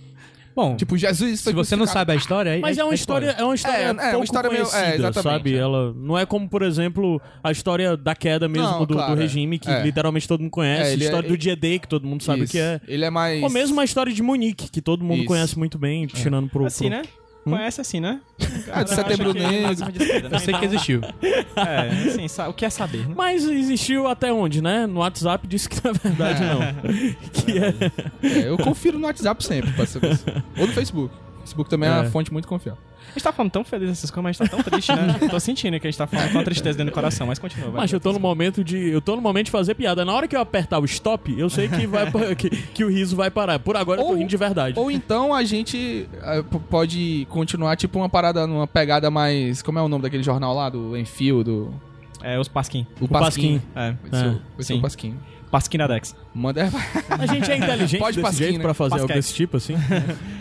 Bom, 0.54 0.76
Tipo, 0.76 0.96
Jesus. 0.96 1.40
se 1.40 1.52
você 1.52 1.74
não 1.74 1.86
sabe 1.86 2.12
a 2.12 2.14
história... 2.14 2.58
Mas 2.60 2.78
é 2.78 2.84
uma 2.84 2.94
história, 2.94 3.30
é 3.36 3.42
uma 3.44 3.54
história 3.54 3.76
É, 3.76 3.82
é 3.86 3.92
uma 3.92 4.10
pouco 4.10 4.24
história 4.24 4.50
meio- 4.50 4.62
é, 4.62 4.66
conhecida, 4.70 4.94
exatamente, 4.94 5.22
sabe? 5.22 5.54
é. 5.54 5.58
Ela 5.58 5.92
não 5.94 6.16
é 6.16 6.24
como, 6.24 6.48
por 6.48 6.62
exemplo, 6.62 7.20
a 7.42 7.50
história 7.50 7.96
da 7.96 8.14
queda 8.14 8.48
mesmo 8.48 8.68
Não, 8.68 8.78
do, 8.80 8.86
do 8.86 8.94
claro, 8.94 9.14
é. 9.18 9.22
regime, 9.22 9.58
que 9.58 9.68
É. 9.70 9.82
literalmente 9.82 10.28
todo 10.28 10.40
mundo 10.40 10.50
conhece, 10.50 10.90
É, 10.90 10.94
a 10.94 10.96
história 10.96 11.26
é- 11.26 11.30
do 11.30 11.36
dia 11.36 11.56
D, 11.56 11.78
que 11.80 11.88
todo 11.88 12.06
mundo 12.06 12.22
sabe 12.22 12.46
que 12.46 12.58
é. 12.58 12.80
Ele 12.86 13.04
é 13.04 13.10
mais. 13.10 13.42
Ou 13.42 13.50
mesmo 13.50 13.80
a 13.80 13.84
história 13.84 14.12
de 14.12 14.22
Munique, 14.22 14.70
que 14.70 14.80
todo 14.80 15.02
mundo 15.04 15.18
Isso. 15.18 15.26
conhece 15.26 15.58
muito 15.58 15.76
bem, 15.78 16.06
tirando 16.06 16.48
pro... 16.48 16.64
Assim, 16.66 16.88
pro- 16.88 16.98
né? 16.98 17.02
Conhece 17.44 17.80
assim, 17.80 18.00
né? 18.00 18.20
Ah, 18.72 18.82
de 18.82 18.90
Setembro 18.90 19.30
é 19.30 19.34
Negro. 19.34 19.70
acima 19.72 19.92
de 19.92 20.02
esquerda, 20.02 20.28
né? 20.30 20.36
Eu 20.36 20.40
sei 20.40 20.54
que 20.54 20.64
existiu. 20.64 21.00
É, 21.56 22.08
assim, 22.08 22.26
sa- 22.28 22.48
o 22.48 22.54
que 22.54 22.64
é 22.64 22.70
saber, 22.70 23.06
né? 23.08 23.14
Mas 23.16 23.44
existiu 23.44 24.06
até 24.08 24.32
onde, 24.32 24.62
né? 24.62 24.86
No 24.86 25.00
WhatsApp 25.00 25.46
disse 25.46 25.68
que 25.68 25.76
na 25.84 25.92
verdade 25.92 26.40
não. 26.42 26.60
que 27.32 27.58
é. 27.58 28.38
É, 28.44 28.48
eu 28.48 28.56
confiro 28.58 28.98
no 28.98 29.06
WhatsApp 29.06 29.44
sempre, 29.44 29.70
pra 29.72 29.86
saber. 29.86 30.18
Ou 30.58 30.66
no 30.66 30.72
Facebook. 30.72 31.14
Facebook 31.44 31.70
também 31.70 31.88
é, 31.88 31.92
É. 31.92 31.96
uma 32.00 32.04
fonte 32.10 32.32
muito 32.32 32.48
confiável. 32.48 32.80
A 33.06 33.12
gente 33.12 33.22
tá 33.22 33.32
falando 33.32 33.52
tão 33.52 33.62
feliz 33.62 33.88
dessas 33.90 34.10
coisas, 34.10 34.24
mas 34.24 34.40
a 34.40 34.44
gente 34.44 34.50
tá 34.50 34.56
tão 34.56 34.64
triste, 34.72 34.90
né? 34.92 35.14
Tô 35.30 35.38
sentindo 35.38 35.78
que 35.78 35.86
a 35.86 35.90
gente 35.90 35.98
tá 35.98 36.06
falando 36.06 36.32
com 36.32 36.38
uma 36.38 36.44
tristeza 36.44 36.76
dentro 36.78 36.90
do 36.90 36.94
coração, 36.94 37.26
mas 37.26 37.38
continua, 37.38 37.70
vai. 37.70 37.82
Mas 37.82 37.92
eu 37.92 38.00
tô 38.00 38.12
no 38.12 38.18
momento 38.18 38.64
de. 38.64 38.76
Eu 38.88 39.00
tô 39.00 39.14
no 39.14 39.20
momento 39.22 39.44
de 39.46 39.50
fazer 39.52 39.74
piada. 39.74 40.04
Na 40.04 40.12
hora 40.14 40.26
que 40.26 40.34
eu 40.34 40.40
apertar 40.40 40.78
o 40.80 40.84
stop, 40.86 41.32
eu 41.38 41.48
sei 41.50 41.68
que, 41.68 41.86
vai, 41.86 42.10
que, 42.34 42.48
que 42.50 42.82
o 42.82 42.88
riso 42.88 43.14
vai 43.14 43.30
parar. 43.30 43.58
Por 43.58 43.76
agora 43.76 44.00
eu 44.00 44.04
tô 44.06 44.10
Ou- 44.12 44.16
rindo 44.18 44.28
de 44.30 44.36
verdade. 44.36 44.78
Ou 44.80 44.90
então 44.90 45.32
a 45.34 45.44
gente 45.44 46.08
eh, 46.22 46.42
pode 46.70 47.26
continuar, 47.30 47.76
tipo, 47.76 47.98
uma 47.98 48.08
parada, 48.08 48.46
numa 48.46 48.66
pegada 48.66 49.10
mais. 49.10 49.60
Como 49.62 49.78
é 49.78 49.82
o 49.82 49.88
nome 49.88 50.02
daquele 50.02 50.22
jornal 50.22 50.54
lá? 50.54 50.68
Do 50.70 50.96
Enfio, 50.96 51.44
do. 51.44 51.74
É, 52.22 52.38
os 52.40 52.48
Pasquim. 52.48 52.86
O 53.00 53.06
Pasquim. 53.06 53.58
Pasquim. 53.58 53.62
É, 53.76 53.94
Vai 54.10 54.20
ser, 54.20 54.26
o- 54.26 54.30
É, 54.30 54.32
vai 54.32 54.40
ser 54.58 54.62
sim. 54.64 54.78
o 54.78 54.82
Pasquim. 54.82 55.14
Pasquinadex. 55.50 56.16
Manda. 56.34 56.68
A 57.10 57.26
gente 57.26 57.50
é 57.50 57.56
inteligente 57.56 58.00
Pode 58.00 58.20
desse 58.20 58.36
jeito 58.38 58.58
né? 58.58 58.62
pra 58.64 58.74
fazer 58.74 58.94
algo 58.94 59.06
Pasquete. 59.06 59.18
desse 59.24 59.34
tipo, 59.34 59.56
assim? 59.56 59.74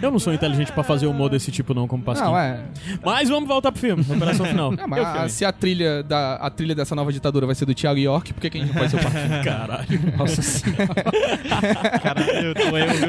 Eu 0.02 0.10
não 0.12 0.18
sou 0.18 0.34
inteligente 0.34 0.72
pra 0.72 0.84
fazer 0.84 1.06
humor 1.06 1.30
desse 1.30 1.52
tipo, 1.52 1.74
não, 1.74 1.88
como 1.88 2.02
Pasquim. 2.04 2.26
Não, 2.26 2.38
é. 2.38 2.62
Mas 3.06 3.30
vamos 3.30 3.48
voltar 3.48 3.72
pro 3.72 3.80
filme, 3.80 4.04
Operação 4.10 4.46
Final. 4.46 4.72
Não, 4.72 4.88
mas 4.88 5.06
a- 5.06 5.30
se 5.30 5.46
a 5.46 5.52
trilha, 5.52 6.02
da, 6.02 6.36
a 6.36 6.50
trilha 6.50 6.74
dessa 6.74 6.96
nova 6.96 7.14
ditadura 7.14 7.46
vai 7.46 7.54
ser 7.54 7.66
do 7.66 7.76
Thiago 7.76 8.00
York, 8.00 8.34
por 8.34 8.42
que, 8.42 8.50
que 8.50 8.58
a 8.58 8.62
gente 8.62 8.74
não 8.74 8.80
pode 8.80 8.90
ser 8.92 8.98
o 8.98 9.04
Pasquim? 9.04 9.20
Caralho. 9.46 10.18
Nossa 10.18 10.42
senhora. 10.42 12.00
Caralho, 12.02 12.54
tô 12.56 12.78
eu, 12.78 12.88
viu? 12.90 13.08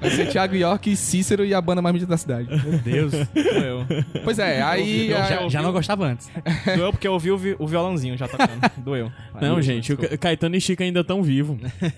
Vai 0.00 0.10
ser 0.10 0.26
Thiago 0.28 0.54
York, 0.56 0.94
Cícero 0.96 1.44
e 1.44 1.54
a 1.54 1.60
banda 1.60 1.80
mais 1.80 1.92
medida 1.94 2.10
da 2.10 2.16
cidade. 2.18 2.48
Meu 2.50 2.78
Deus. 2.78 3.12
Tô 3.12 3.40
eu. 3.40 3.86
Pois 4.24 4.38
é, 4.38 4.60
aí. 4.62 5.10
Eu 5.10 5.16
a- 5.18 5.22
Já, 5.22 5.48
já 5.48 5.62
não 5.62 5.72
gostava 5.72 6.04
antes. 6.06 6.30
Doeu 6.76 6.90
porque 6.92 7.08
eu 7.08 7.12
ouvi 7.12 7.30
o, 7.30 7.38
vi- 7.38 7.56
o 7.58 7.66
violãozinho 7.66 8.16
já 8.16 8.28
tocando. 8.28 8.60
Doeu. 8.78 9.10
Não, 9.40 9.60
gente, 9.62 9.92
o 9.92 9.96
Ca- 9.96 10.16
Caetano 10.18 10.54
e 10.56 10.60
Chico 10.60 10.82
ainda 10.82 11.00
estão 11.00 11.22
vivos. 11.22 11.29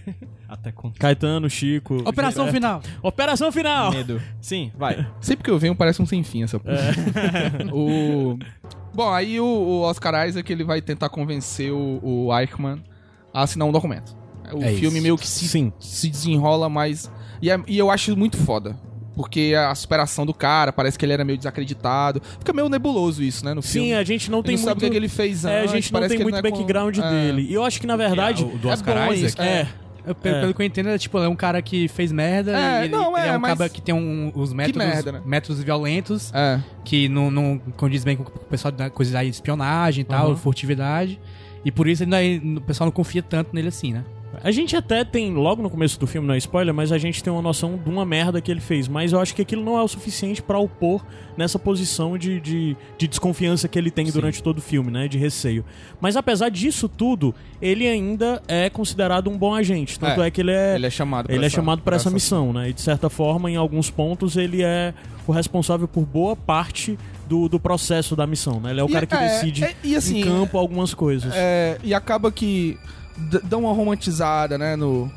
Até 0.49 0.71
com 0.73 0.91
Caetano, 0.93 1.49
Chico. 1.49 1.97
Operação 2.09 2.45
Gilberto. 2.45 2.53
final. 2.55 2.83
Operação 3.03 3.51
Final! 3.53 3.91
medo. 3.93 4.21
Sim, 4.41 4.71
vai. 4.77 5.07
Sempre 5.21 5.45
que 5.45 5.51
eu 5.51 5.59
venho 5.59 5.75
parece 5.75 6.01
um 6.03 6.07
sem 6.07 6.23
fim 6.23 6.43
essa 6.43 6.59
porra. 6.61 6.77
o... 7.73 8.39
Bom, 8.95 9.11
aí 9.11 9.41
o, 9.41 9.45
o 9.45 9.81
Oscar 9.83 10.29
Isaac 10.29 10.53
ele 10.53 10.65
vai 10.65 10.83
tentar 10.83 11.09
convencer 11.09 11.73
o, 11.73 11.99
o 12.03 12.39
Eichmann 12.39 12.83
a 13.33 13.43
assinar 13.43 13.67
um 13.67 13.73
documento. 13.73 14.15
O 14.53 14.63
É 14.63 14.73
filme 14.75 14.97
isso. 14.97 15.03
meio 15.03 15.17
que 15.17 15.27
se, 15.27 15.49
Sim. 15.49 15.73
se 15.81 16.09
desenrola 16.11 16.69
mais. 16.69 17.11
E, 17.41 17.51
é- 17.51 17.63
e 17.67 17.79
eu 17.79 17.91
acho 17.91 18.15
muito 18.17 18.37
foda. 18.37 18.77
Porque 19.15 19.53
a 19.57 19.75
superação 19.75 20.25
do 20.25 20.33
cara, 20.33 20.73
parece 20.73 20.99
que 20.99 21.05
ele 21.05 21.13
era 21.13 21.25
meio 21.25 21.37
desacreditado. 21.37 22.23
Fica 22.39 22.53
meio 22.53 22.69
nebuloso 22.69 23.23
isso, 23.23 23.45
né? 23.45 23.53
No 23.53 23.61
filme. 23.61 23.89
Sim, 23.89 23.95
a 23.95 24.03
gente 24.05 24.31
não 24.31 24.39
Ele 24.39 24.47
tem 24.47 24.57
não 24.57 24.63
muito... 24.63 24.69
sabe 24.71 24.79
o 24.79 24.81
que, 24.81 24.87
é 24.87 24.91
que 24.91 24.97
ele 24.97 25.09
fez 25.09 25.45
É, 25.45 25.59
a 25.59 25.61
antes. 25.63 25.73
gente 25.73 25.93
não 25.93 26.09
tem 26.09 26.19
muito 26.21 26.37
é 26.39 26.43
com- 26.43 26.51
background 26.51 26.99
é. 26.99 27.11
dele. 27.11 27.43
E 27.49 27.53
eu 27.55 27.63
acho 27.63 27.79
que, 27.81 27.87
na 27.87 27.97
verdade... 27.97 28.43
o 28.43 28.57
do 28.59 28.71
É 28.71 28.73
Oscar 28.73 29.13
Isaac. 29.13 29.41
É, 29.43 29.69
Eu, 30.05 30.15
pelo, 30.17 30.35
É. 30.37 30.41
pelo 30.41 30.55
que 30.55 30.61
eu 30.63 30.67
entendo, 30.67 30.89
é 30.89 30.99
tipo, 30.99 31.17
é 31.19 31.29
um 31.29 31.37
cara 31.37 31.63
que 31.63 31.87
fez 31.87 32.11
merda 32.11 32.59
É, 32.59 32.81
e 32.81 32.85
ele, 32.87 32.89
não, 32.93 33.17
ele 33.17 33.27
é, 33.29 33.31
é 33.35 33.37
um 33.37 33.41
mas- 33.41 33.57
cara 33.57 33.71
que 33.71 33.81
tem 33.81 33.95
um- 33.95 34.33
os 34.35 34.53
métodos, 34.53 34.85
merda, 34.85 35.13
né? 35.13 35.23
métodos 35.25 35.63
violentos 35.63 36.33
É. 36.35 36.59
que 36.85 37.09
não, 37.09 37.31
não 37.31 37.61
condiz 37.77 38.03
bem 38.03 38.17
com 38.17 38.25
o 38.25 38.27
pessoal 38.47 38.73
da 38.73 38.91
coisa 38.91 39.17
aí 39.19 39.29
de 39.29 39.37
espionagem 39.37 40.03
e 40.03 40.05
tal, 40.05 40.31
Uhum. 40.31 40.37
furtividade. 40.37 41.21
E 41.65 41.71
por 41.71 41.87
isso 41.87 42.03
ele 42.03 42.11
não 42.11 42.19
é- 42.19 42.41
o 42.59 42.61
pessoal 42.63 42.87
não 42.87 42.93
confia 42.93 43.23
tanto 43.23 43.51
nele 43.55 43.69
assim, 43.69 43.93
né? 43.93 44.03
A 44.43 44.51
gente 44.51 44.75
até 44.77 45.05
tem, 45.05 45.33
logo 45.35 45.63
no 45.63 45.69
começo 45.69 45.99
do 46.01 46.07
filme, 46.07 46.27
não 46.27 46.35
é 46.35 46.39
spoiler, 46.39 46.73
mas 46.73 46.91
a 46.93 46.99
gente 46.99 47.23
tem 47.23 47.33
uma 47.33 47.43
noção 47.43 47.77
de 47.77 47.91
uma 47.91 48.05
merda 48.05 48.41
que 48.41 48.51
ele 48.51 48.61
fez. 48.61 48.89
Mas 48.89 49.13
eu 49.13 49.21
acho 49.21 49.35
que 49.35 49.43
aquilo 49.43 49.63
não 49.65 49.77
é 49.79 49.83
o 49.83 49.89
suficiente 49.89 50.41
pra 50.43 50.59
opor 50.59 51.05
nessa 51.37 51.59
posição 51.59 52.17
de, 52.17 52.41
de, 52.41 52.77
de 52.97 53.09
desconfiança 53.09 53.69
que 53.69 53.79
ele 53.79 53.91
tem 53.91 54.07
durante 54.11 54.43
todo 54.43 54.59
o 54.59 54.61
filme, 54.63 54.91
né? 54.91 55.07
De 55.09 55.19
receio. 55.19 55.65
Mas 56.01 56.17
apesar 56.17 56.49
disso 56.51 56.89
tudo, 56.89 57.35
ele 57.61 57.87
ainda 57.87 58.43
é 58.49 58.71
considerado 58.71 59.29
um 59.29 59.37
bom 59.37 59.55
agente. 59.55 59.99
Tanto 59.99 60.23
é, 60.23 60.29
É, 60.29 60.31
que 60.31 60.41
ele 60.41 60.51
é. 60.53 60.75
Ele 60.77 60.87
é 60.87 60.91
chamado 60.91 61.27
pra 61.27 61.35
Ele 61.35 61.45
é 61.45 61.47
essa- 61.47 61.57
chamado 61.57 61.83
para 61.83 61.97
essa 61.97 62.09
essa- 62.09 62.15
missão, 62.15 62.53
né? 62.53 62.71
E 62.71 62.73
de 62.73 62.81
certa 62.81 63.11
forma, 63.11 63.51
em 63.51 63.57
alguns 63.57 63.91
pontos, 63.91 64.37
ele 64.37 64.63
é 64.63 64.95
o 65.27 65.33
responsável 65.33 65.87
por 65.87 66.05
boa 66.05 66.35
parte 66.35 66.99
do, 67.29 67.49
do 67.49 67.61
processo 67.61 68.17
da 68.17 68.27
missão, 68.27 68.61
né? 68.61 68.71
Ele 68.71 68.81
é 68.81 68.85
o 68.85 68.89
E 68.89 68.93
cara 68.93 69.07
que 69.07 69.15
é- 69.15 69.29
decide 69.29 69.65
é- 69.65 69.75
e 69.85 69.95
assim, 69.97 70.21
em 70.21 70.25
campo 70.25 70.59
algumas 70.59 70.93
coisas. 70.95 71.33
É, 71.35 71.79
e 71.85 71.95
acaba 71.95 72.31
que 72.33 72.77
d- 73.17 73.41
dá 73.45 73.57
uma 73.57 73.73
romantizada, 73.73 74.57
né, 74.59 74.77
no, 74.77 75.11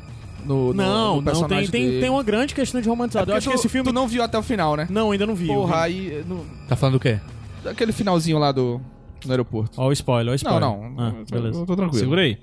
no, 0.44 0.72
no- 0.72 0.74
não, 0.74 0.74
no 0.74 0.94
não, 1.06 1.14
tem, 1.14 1.24
personagem 1.24 1.70
tem, 1.70 2.00
tem 2.00 2.10
uma 2.10 2.22
grande 2.22 2.54
questão 2.54 2.80
de 2.80 2.86
É 2.86 2.90
romantizado. 2.90 3.26
porque 3.26 3.32
eu 3.34 3.38
acho 3.38 3.46
tu, 3.46 3.50
que 3.50 3.56
esse 3.58 3.68
filme. 3.68 3.88
Tu 3.88 3.94
não 3.94 4.06
viu 4.08 4.22
até 4.22 4.38
o 4.38 4.42
final, 4.42 4.76
né? 4.76 4.86
Não, 4.90 5.10
ainda 5.10 5.26
não 5.26 5.34
vi. 5.34 5.46
Porra, 5.46 5.82
aí... 5.82 6.24
No, 6.26 6.44
Tá 6.68 6.76
falando 6.76 6.96
o 6.96 7.00
quê? 7.00 7.18
daquele 7.64 7.90
finalzinho 7.92 8.38
lá 8.38 8.52
do, 8.52 8.80
do 9.24 9.30
aeroporto. 9.32 9.80
Ó, 9.80 9.88
o 9.88 9.92
spoiler, 9.92 10.26
ó, 10.26 10.28
o 10.28 10.30
Não, 10.30 10.36
spoiler. 10.36 10.60
não. 10.60 10.94
Ah, 11.04 11.12
eu 11.18 11.24
tô- 11.26 11.34
beleza. 11.34 11.58
Eu 11.60 11.66
tô 11.66 11.74
tranquilo. 11.76 11.98
Segura 12.00 12.20
aí. 12.22 12.38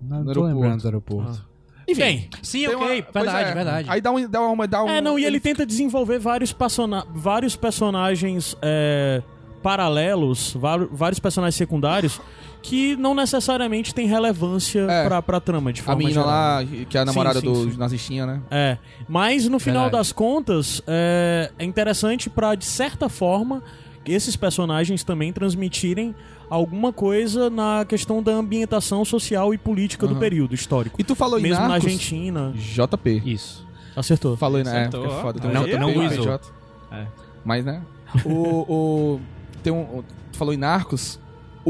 Não, 0.00 0.18
No 0.18 0.24
tô 0.24 0.30
aeroporto. 0.30 0.54
lembrando 0.60 0.80
do 0.82 0.86
aeroporto. 0.86 1.50
Enfim. 1.88 2.28
Sim, 2.40 2.66
ok. 2.68 2.76
uma- 2.76 2.86
verdade, 3.24 3.50
é. 3.50 3.54
verdade. 3.54 3.90
Aí 3.90 4.00
dá 4.00 4.12
um... 4.12 4.28
Dá 4.28 4.40
uma, 4.42 4.68
dá 4.68 4.84
um 4.84 4.88
É, 4.88 5.00
não, 5.00 5.18
e 5.18 5.24
ele 5.24 5.40
tenta 5.40 5.66
desenvolver 5.66 6.20
vários, 6.20 6.52
persona 6.52 7.04
vários 7.12 7.56
personagens 7.56 8.56
é, 8.62 9.20
paralelos, 9.60 10.52
vários, 10.54 10.88
vários 10.92 11.18
personagens 11.18 11.56
secundários 11.56 12.20
que 12.62 12.94
não 12.96 13.14
necessariamente 13.14 13.94
têm 13.94 14.06
relevância 14.06 14.80
É. 14.82 15.04
pra, 15.06 15.22
pra 15.22 15.40
trama, 15.40 15.72
de 15.72 15.80
A 15.80 15.84
forma 15.84 15.98
menina 15.98 16.20
geral. 16.20 16.28
lá, 16.28 16.64
que 16.88 16.98
é 16.98 17.00
a 17.00 17.04
namorada 17.04 17.40
sim, 17.40 17.46
do 17.46 17.70
sim. 17.72 17.76
nazistinha, 17.78 18.26
né? 18.26 18.40
É, 18.50 18.76
mas 19.08 19.48
no 19.48 19.58
final 19.58 19.84
Verdade. 19.84 20.00
das 20.00 20.12
contas, 20.12 20.82
é, 20.86 21.50
é 21.58 21.64
interessante 21.64 22.28
pra, 22.28 22.54
de 22.54 22.64
certa 22.66 23.08
forma, 23.08 23.62
esses 24.04 24.36
personagens 24.36 25.02
também 25.04 25.32
transmitirem 25.32 26.14
alguma 26.50 26.92
coisa 26.92 27.48
na 27.48 27.84
questão 27.88 28.22
da 28.22 28.32
ambientação 28.32 29.04
social 29.04 29.54
e 29.54 29.58
política 29.58 30.06
do 30.06 30.12
Aham. 30.12 30.20
período 30.20 30.54
histórico. 30.54 31.00
E 31.00 31.04
tu 31.04 31.14
falou 31.14 31.38
em 31.38 31.42
Mesmo 31.42 31.62
na 31.62 31.68
Narcos... 31.68 31.86
Argentina. 31.86 32.52
JP. 32.56 33.22
Isso. 33.24 33.66
Acertou. 33.96 34.36
Falou 34.36 34.58
em... 34.60 34.66
É, 34.66 34.68
Acertou, 34.68 35.04
é 35.04 35.08
ó. 35.08 35.20
foda. 35.22 35.40
Tem 35.40 35.50
um 35.50 35.54
Não- 35.54 35.64
JP, 35.64 35.78
não. 35.78 36.98
É. 36.98 37.06
Mas, 37.44 37.64
né? 37.64 37.80
o, 38.24 38.30
o... 38.68 39.20
Tem 39.62 39.72
um... 39.72 40.02
Tu 40.32 40.36
falou 40.38 40.52
em 40.52 40.56
Narcos... 40.58 41.18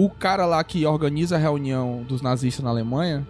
O 0.01 0.09
cara 0.09 0.47
lá 0.47 0.63
que 0.65 0.87
organiza 0.87 1.37
a 1.37 1.39
reunião 1.39 2.03
dos 2.09 2.23
nazistas 2.23 2.65
na 2.65 2.71
Alemanha, 2.71 3.27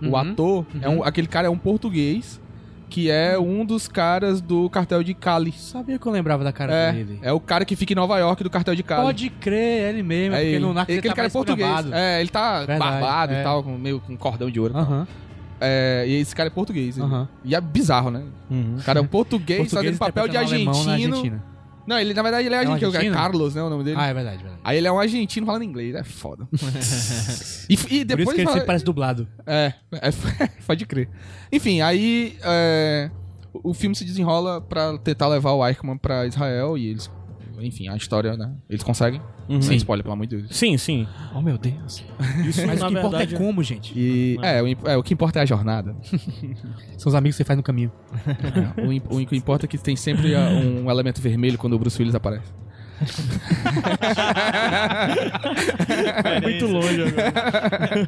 o 0.00 0.06
Uhum. 0.06 0.16
ator, 0.16 0.66
é 0.80 0.88
um, 0.88 1.02
aquele 1.02 1.26
cara 1.26 1.46
é 1.46 1.50
um 1.50 1.58
português 1.58 2.40
que 2.88 3.10
é 3.10 3.38
um 3.38 3.64
dos 3.64 3.88
caras 3.88 4.40
do 4.42 4.68
cartel 4.68 5.02
de 5.02 5.14
Cali. 5.14 5.50
Sabia 5.52 5.98
que 5.98 6.06
eu 6.06 6.12
lembrava 6.12 6.44
da 6.44 6.52
cara 6.52 6.72
É, 6.74 6.92
dele. 6.92 7.18
é 7.22 7.32
o 7.32 7.40
cara 7.40 7.64
que 7.64 7.74
fica 7.74 7.94
em 7.94 7.96
Nova 7.96 8.18
York 8.18 8.44
do 8.44 8.50
cartel 8.50 8.74
de 8.74 8.82
Cali. 8.82 9.02
Pode 9.02 9.30
crer, 9.30 9.82
é 9.84 9.88
ele 9.88 10.02
mesmo. 10.02 10.34
é 10.34 10.38
porque 10.40 10.50
ele. 10.50 10.58
no 10.64 10.74
Narcos 10.74 10.90
Ele- 10.90 10.92
ele 10.92 10.98
aquele 10.98 11.12
tá 11.12 11.16
cara 11.16 11.28
é 11.28 11.30
português. 11.30 11.68
gravado. 11.68 11.94
É, 11.94 12.20
ele 12.20 12.28
tá 12.30 12.58
Verdade, 12.66 12.78
barbado 12.78 13.32
é. 13.32 13.40
e 13.40 13.42
tal, 13.44 13.62
com, 13.64 13.78
meio 13.78 13.98
com 14.00 14.14
cordão 14.16 14.50
de 14.50 14.60
ouro. 14.60 14.76
Aham. 14.76 15.08
É, 15.60 16.04
e 16.06 16.14
esse 16.20 16.34
cara 16.36 16.48
é 16.48 16.50
português. 16.50 16.98
Aham. 16.98 17.26
E 17.44 17.54
é 17.54 17.60
bizarro, 17.60 18.10
né? 18.10 18.22
Uhum. 18.50 18.76
O 18.78 18.82
cara 18.82 18.98
é 18.98 19.02
um 19.02 19.06
português, 19.06 19.58
Português 19.70 19.96
fazendo 19.96 19.98
papel 19.98 20.28
de 20.28 20.36
argentino. 20.36 21.40
Não, 21.86 21.98
ele 21.98 22.14
na 22.14 22.22
verdade 22.22 22.46
ele 22.46 22.54
é, 22.54 22.58
É 22.58 22.68
um 22.68 22.72
argentino, 22.72 22.92
é 22.92 22.96
argentino? 22.96 23.14
Carlos, 23.16 23.54
né? 23.54 23.62
O 23.62 23.68
nome 23.70 23.84
dele. 23.84 23.96
Ah, 23.98 24.06
é 24.06 24.14
verdade, 24.14 24.38
verdade. 24.38 24.60
Aí 24.64 24.78
ele 24.78 24.86
é 24.88 24.92
um 24.92 24.98
argentino 24.98 25.46
falando 25.46 25.62
inglês, 25.64 25.94
é 25.94 26.04
foda. 26.04 26.46
e, 27.68 27.74
e 27.74 27.76
Por 27.76 27.90
isso 27.92 28.04
depois 28.04 28.28
que 28.28 28.40
ele 28.40 28.44
fala- 28.44 28.52
sempre 28.54 28.66
parece 28.66 28.84
dublado. 28.84 29.28
É, 29.46 29.72
é, 29.92 30.10
pode 30.66 30.86
crer. 30.86 31.08
Enfim, 31.50 31.80
aí 31.80 32.36
é, 32.42 33.10
o 33.52 33.70
o 33.70 33.74
filme 33.74 33.94
se 33.94 34.04
desenrola 34.04 34.60
pra 34.60 34.96
tentar 34.98 35.28
levar 35.28 35.52
o 35.52 35.66
Eichmann 35.66 35.98
pra 35.98 36.26
Israel 36.26 36.76
e 36.78 36.86
eles, 36.88 37.10
enfim, 37.62 37.88
a 37.88 37.96
história, 37.96 38.36
né? 38.36 38.50
Eles 38.68 38.82
conseguem. 38.82 39.20
Uhum. 39.48 39.60
Sem 39.62 39.76
spoiler, 39.76 40.02
pelo 40.02 40.14
amor 40.14 40.26
de 40.26 40.36
Deus. 40.36 40.48
Sim, 40.56 40.76
sim. 40.78 41.06
Oh, 41.34 41.40
meu 41.40 41.56
Deus. 41.58 42.04
Isso, 42.46 42.66
Mas 42.66 42.80
o 42.82 42.86
que 42.86 42.92
importa 42.92 43.18
verdade, 43.18 43.34
é 43.34 43.38
como, 43.38 43.62
gente. 43.62 43.92
E 43.98 44.38
é, 44.42 44.62
o, 44.62 44.66
é, 44.88 44.96
o 44.96 45.02
que 45.02 45.12
importa 45.14 45.38
é 45.38 45.42
a 45.42 45.46
jornada. 45.46 45.94
São 46.98 47.08
os 47.10 47.14
amigos 47.14 47.36
que 47.36 47.42
você 47.42 47.44
faz 47.46 47.56
no 47.56 47.62
caminho. 47.62 47.90
o, 48.86 48.92
imp- 48.92 49.10
o 49.12 49.26
que 49.26 49.36
importa 49.36 49.66
é 49.66 49.68
que 49.68 49.78
tem 49.78 49.96
sempre 49.96 50.34
ah, 50.34 50.48
um 50.50 50.90
elemento 50.90 51.20
vermelho 51.20 51.58
quando 51.58 51.72
o 51.74 51.78
Bruce 51.78 51.98
Willis 52.00 52.14
aparece. 52.14 52.52
é 56.24 56.40
muito 56.40 56.66
longe 56.66 57.02
agora. 57.02 57.32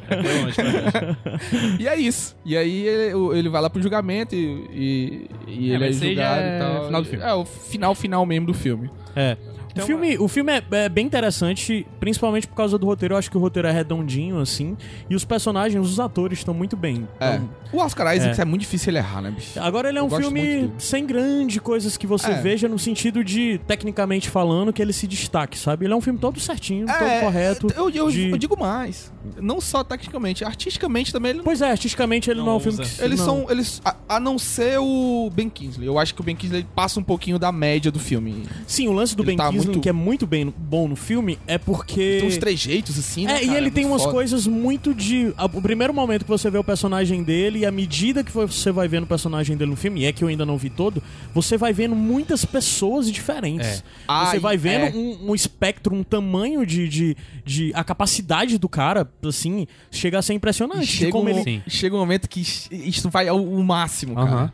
Foi 0.07 0.33
longe, 0.41 0.53
foi 0.53 0.63
longe. 0.63 1.77
E 1.79 1.87
é 1.87 1.95
isso. 1.99 2.35
E 2.45 2.55
aí 2.55 2.87
ele, 2.87 3.13
o- 3.13 3.33
ele 3.33 3.49
vai 3.49 3.61
lá 3.61 3.69
pro 3.69 3.81
julgamento 3.81 4.35
e, 4.35 4.65
e, 4.71 5.29
e 5.47 5.71
ele 5.71 5.83
é 5.85 5.89
isso 5.89 6.03
aí 6.03 6.09
julgado 6.09 6.41
é 6.41 6.55
e 6.55 6.59
tal. 6.59 6.85
final 6.85 7.01
do 7.01 7.07
filme. 7.09 7.25
É, 7.25 7.33
o 7.33 7.45
final 7.45 7.95
final 7.95 8.25
mesmo 8.25 8.47
do 8.47 8.53
filme. 8.53 8.89
É. 9.15 9.37
Então, 9.75 9.83
o 9.83 9.87
filme, 9.87 10.17
o 10.17 10.27
filme 10.29 10.51
é, 10.53 10.63
é 10.71 10.89
bem 10.89 11.05
interessante, 11.05 11.85
principalmente 11.99 12.47
por 12.47 12.55
causa 12.55 12.77
do 12.77 12.85
roteiro. 12.85 13.13
Eu 13.13 13.17
acho 13.17 13.29
que 13.29 13.35
o 13.35 13.39
roteiro 13.41 13.67
é 13.67 13.71
redondinho, 13.71 14.39
assim. 14.39 14.77
E 15.09 15.15
os 15.15 15.25
personagens, 15.25 15.85
os 15.85 15.99
atores 15.99 16.39
estão 16.39 16.53
muito 16.53 16.77
bem. 16.77 17.07
É. 17.19 17.35
Então, 17.35 17.49
O 17.73 17.77
Oscar 17.79 18.15
Isaac 18.15 18.39
É. 18.39 18.41
é. 18.41 18.45
muito 18.45 18.61
difícil 18.61 18.91
ele 18.91 18.99
errar, 18.99 19.21
né, 19.21 19.31
bicho? 19.31 19.59
Agora 19.59 19.89
ele 19.89 19.97
é 19.99 20.03
um 20.03 20.09
filme 20.09 20.71
sem 20.77 21.05
grande 21.05 21.59
coisas 21.59 21.97
que 21.97 22.07
você 22.07 22.31
É. 22.31 22.41
veja 22.41 22.69
no 22.69 22.79
sentido 22.79 23.21
de, 23.21 23.59
tecnicamente 23.67 24.29
falando, 24.29 24.71
que 24.71 24.81
ele 24.81 24.93
se 24.93 25.05
destaque, 25.07 25.57
sabe? 25.57 25.85
Ele 25.85 25.93
é 25.93 25.95
um 25.95 25.99
filme 26.01 26.17
todo 26.19 26.39
certinho, 26.39 26.85
todo 26.87 27.03
É, 27.03 27.19
correto. 27.19 27.67
Eu, 27.75 27.89
eu- 27.89 28.09
de- 28.09 28.29
eu 28.29 28.37
digo 28.37 28.57
mais. 28.57 29.11
Não 29.41 29.59
só 29.59 29.83
tecnicamente, 29.83 30.45
artisticamente 30.45 31.11
também 31.11 31.31
ele 31.31 31.37
não. 31.39 31.43
Pois 31.43 31.61
é, 31.61 31.69
artisticamente 31.69 32.29
ele 32.29 32.39
não, 32.39 32.45
Não 32.45 32.53
é 32.53 32.55
um 32.55 32.59
filme 32.61 32.79
usa. 32.81 32.95
que... 32.97 33.03
Eles 33.03 33.19
não. 33.19 33.25
são. 33.25 33.51
Eles, 33.51 33.81
a, 33.83 33.95
a 34.07 34.19
não 34.21 34.37
ser 34.39 34.79
o 34.79 35.29
Ben 35.33 35.49
Kingsley. 35.49 35.85
Eu 35.87 35.99
acho 35.99 36.15
que 36.15 36.21
o 36.21 36.23
Ben 36.23 36.35
Kingsley 36.35 36.65
passa 36.75 36.99
um 36.99 37.03
pouquinho 37.03 37.37
da 37.37 37.51
média 37.51 37.91
do 37.91 37.99
filme. 37.99 38.43
Sim, 38.65 38.87
o 38.87 38.93
lance 38.93 39.15
do 39.15 39.23
Ele 39.23 39.27
Ben 39.27 39.37
tá 39.37 39.49
Kingsley 39.49 39.64
muito- 39.67 39.79
que 39.81 39.89
é 39.89 39.91
muito 39.91 40.25
bem, 40.27 40.53
bom 40.57 40.87
no 40.87 40.95
filme, 40.95 41.37
é 41.47 41.57
porque... 41.57 42.17
Tem 42.19 42.27
uns 42.27 42.37
trejeitos 42.37 42.97
assim, 42.97 43.25
né, 43.25 43.33
É, 43.39 43.43
e 43.43 43.47
cara? 43.47 43.57
ele 43.59 43.71
tem 43.71 43.83
muito 43.83 43.93
umas 43.93 44.01
foda. 44.03 44.13
coisas 44.13 44.47
muito 44.47 44.93
de. 44.93 45.33
O 45.53 45.61
primeiro 45.61 45.93
momento 45.93 46.23
que 46.23 46.29
você 46.29 46.49
vê 46.49 46.57
o 46.57 46.63
personagem 46.63 47.23
dele 47.23 47.59
e 47.59 47.65
a 47.65 47.71
medida 47.71 48.23
que 48.23 48.31
você 48.31 48.71
vai 48.71 48.87
vendo 48.87 49.03
o 49.03 49.07
personagem 49.07 49.55
dele 49.57 49.71
no 49.71 49.77
filme, 49.77 50.01
e 50.01 50.05
é 50.05 50.11
que 50.11 50.23
eu 50.23 50.27
ainda 50.27 50.45
não 50.45 50.57
vi 50.57 50.69
todo, 50.69 51.01
você 51.33 51.57
vai 51.57 51.73
vendo 51.73 51.95
muitas 51.95 52.45
pessoas 52.45 53.11
diferentes. 53.11 53.67
É. 53.67 53.73
Você 53.75 53.83
Ah, 54.07 54.39
vai 54.39 54.55
e- 54.55 54.57
vendo 54.57 54.85
é. 54.85 54.91
um, 54.97 55.31
um 55.31 55.35
espectro, 55.35 55.93
um 55.95 56.03
tamanho 56.03 56.65
de, 56.65 56.87
de, 56.87 57.17
de. 57.43 57.71
A 57.73 57.83
capacidade 57.83 58.57
do 58.57 58.67
cara, 58.69 59.09
assim, 59.25 59.67
chega 59.91 60.19
a 60.19 60.21
ser 60.21 60.33
E 60.33 60.35
impressionante. 60.35 60.85
chega, 60.87 61.17
um, 61.17 61.27
ele. 61.29 61.61
Chega 61.67 61.95
um 61.95 61.99
momento 61.99 62.27
que 62.29 62.41
isso 62.71 63.09
vai 63.09 63.27
ao, 63.27 63.37
ao 63.37 63.63
máximo, 63.63 64.15
cara. 64.15 64.53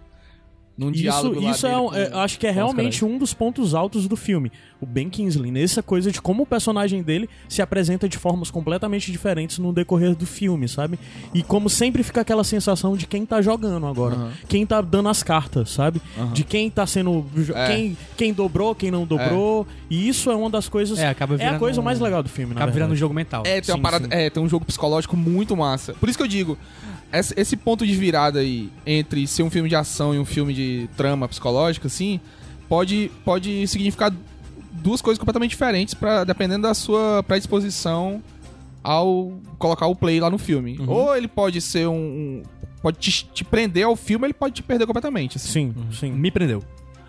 Num 0.82 0.89
Isso, 0.89 1.02
diálogo 1.04 1.39
lá 1.39 1.52
isso 1.52 1.67
é, 1.67 1.70
dele 1.70 1.82
um- 1.82 1.89
com- 1.89 1.96
é, 1.96 2.08
eu 2.08 2.20
acho 2.20 2.39
que 2.39 2.48
é 2.48 2.52
realmente 2.52 3.06
um 3.06 3.20
dos 3.20 3.36
pontos 3.36 3.76
altos 3.76 4.08
do 4.08 4.15
filme. 4.17 4.52
O 4.82 4.86
Ben 4.86 5.12
Kingsley, 5.12 5.52
nessa 5.52 5.84
coisa 5.84 6.12
de 6.12 6.20
como 6.20 6.41
o 6.41 6.46
personagem 6.46 7.04
dele 7.04 7.30
se 7.48 7.62
apresenta 7.62 8.10
de 8.10 8.17
formas 8.17 8.50
completamente 8.50 9.12
diferentes 9.12 9.60
no 9.60 9.72
decorrer 9.72 10.15
do 10.15 10.26
filme, 10.26 10.67
sabe? 10.67 10.98
E 11.36 11.44
como 11.44 11.70
sempre 11.70 12.02
fica 12.02 12.22
aquela 12.22 12.44
sensação 12.44 12.98
de 12.98 13.06
quem 13.06 13.28
tá 13.28 13.44
jogando 13.44 13.86
agora. 13.86 14.15
Aham. 14.15 14.32
Quem 14.48 14.65
tá 14.65 14.82
dando 14.82 15.08
as 15.10 15.22
cartas, 15.22 15.70
sabe? 15.70 16.02
De 16.34 16.44
quem 16.44 16.67
tá 16.72 16.88
sendo. 16.88 17.24
É. 17.54 17.67
Quem, 17.67 17.98
quem 18.17 18.34
dobrou, 18.34 18.74
quem 18.74 18.89
não 18.89 19.06
dobrou. 19.06 19.67
E 19.88 20.08
isso 20.10 20.32
é 20.32 20.36
uma 20.36 20.50
das 20.50 20.67
coisas. 20.67 20.98
É, 20.98 21.10
acaba 21.10 21.34
é 21.34 21.36
a 21.36 21.38
virando 21.38 21.60
coisa 21.60 21.80
mais 21.84 22.00
legal 22.00 22.24
do 22.24 22.30
filme, 22.30 22.56
na 22.56 22.60
Acaba 22.62 22.72
virando 22.72 22.94
um 22.94 22.96
jogo 22.96 23.13
mental. 23.13 23.44
É, 23.46 23.62
tem, 23.62 23.72
uma 23.76 23.78
Sim, 23.78 23.82
parada, 23.84 24.06
sim. 24.06 24.10
é, 24.12 24.30
tem 24.32 24.41
um 24.41 24.50
jogo 24.50 24.65
psicológico 24.65 25.15
muito 25.15 25.56
massa. 25.56 25.94
Por 25.94 26.10
isso 26.10 26.17
que 26.17 26.24
eu 26.24 26.28
digo, 26.28 26.58
esse, 27.13 27.58
ponto 27.58 27.86
de 27.86 27.95
virada 27.95 28.39
aí 28.39 28.69
entre 28.86 29.28
ser 29.28 29.43
um 29.43 29.50
filme 29.50 29.67
de 29.69 29.76
ação 29.76 30.13
e 30.15 30.19
um 30.19 30.26
filme 30.26 30.54
de 30.54 30.89
trama 30.95 31.28
psicológica, 31.28 31.88
assim, 31.88 32.19
pode, 32.69 33.12
pode 33.26 33.67
significar 33.67 34.13
duas 34.71 35.02
coisas 35.02 35.19
completamente 35.19 35.52
diferentes, 35.52 35.93
pra, 35.93 36.24
dependendo 36.24 36.63
da 36.63 36.74
sua 36.74 37.21
predisposição 37.24 38.21
ao 38.84 39.34
colocar 39.60 39.86
o 39.88 39.95
play 39.95 40.19
lá 40.19 40.30
no 40.30 40.38
filme. 40.38 40.78
Uhum. 40.80 40.89
Ou 40.89 41.15
ele 41.15 41.28
pode 41.28 41.62
ser 41.62 41.88
um. 41.88 41.93
um- 41.95 42.43
pode 42.82 42.97
te, 42.97 43.26
te 43.32 43.43
prender 43.43 43.86
ao 43.86 43.95
filme, 43.95 44.26
ele 44.26 44.34
pode 44.34 44.56
te 44.56 44.63
perder 44.63 44.88
completamente. 44.88 45.38
Assim. 45.38 45.50
Sim, 45.50 45.76
sim. 45.91 46.12
Me 46.12 46.32
prendeu. 46.32 46.63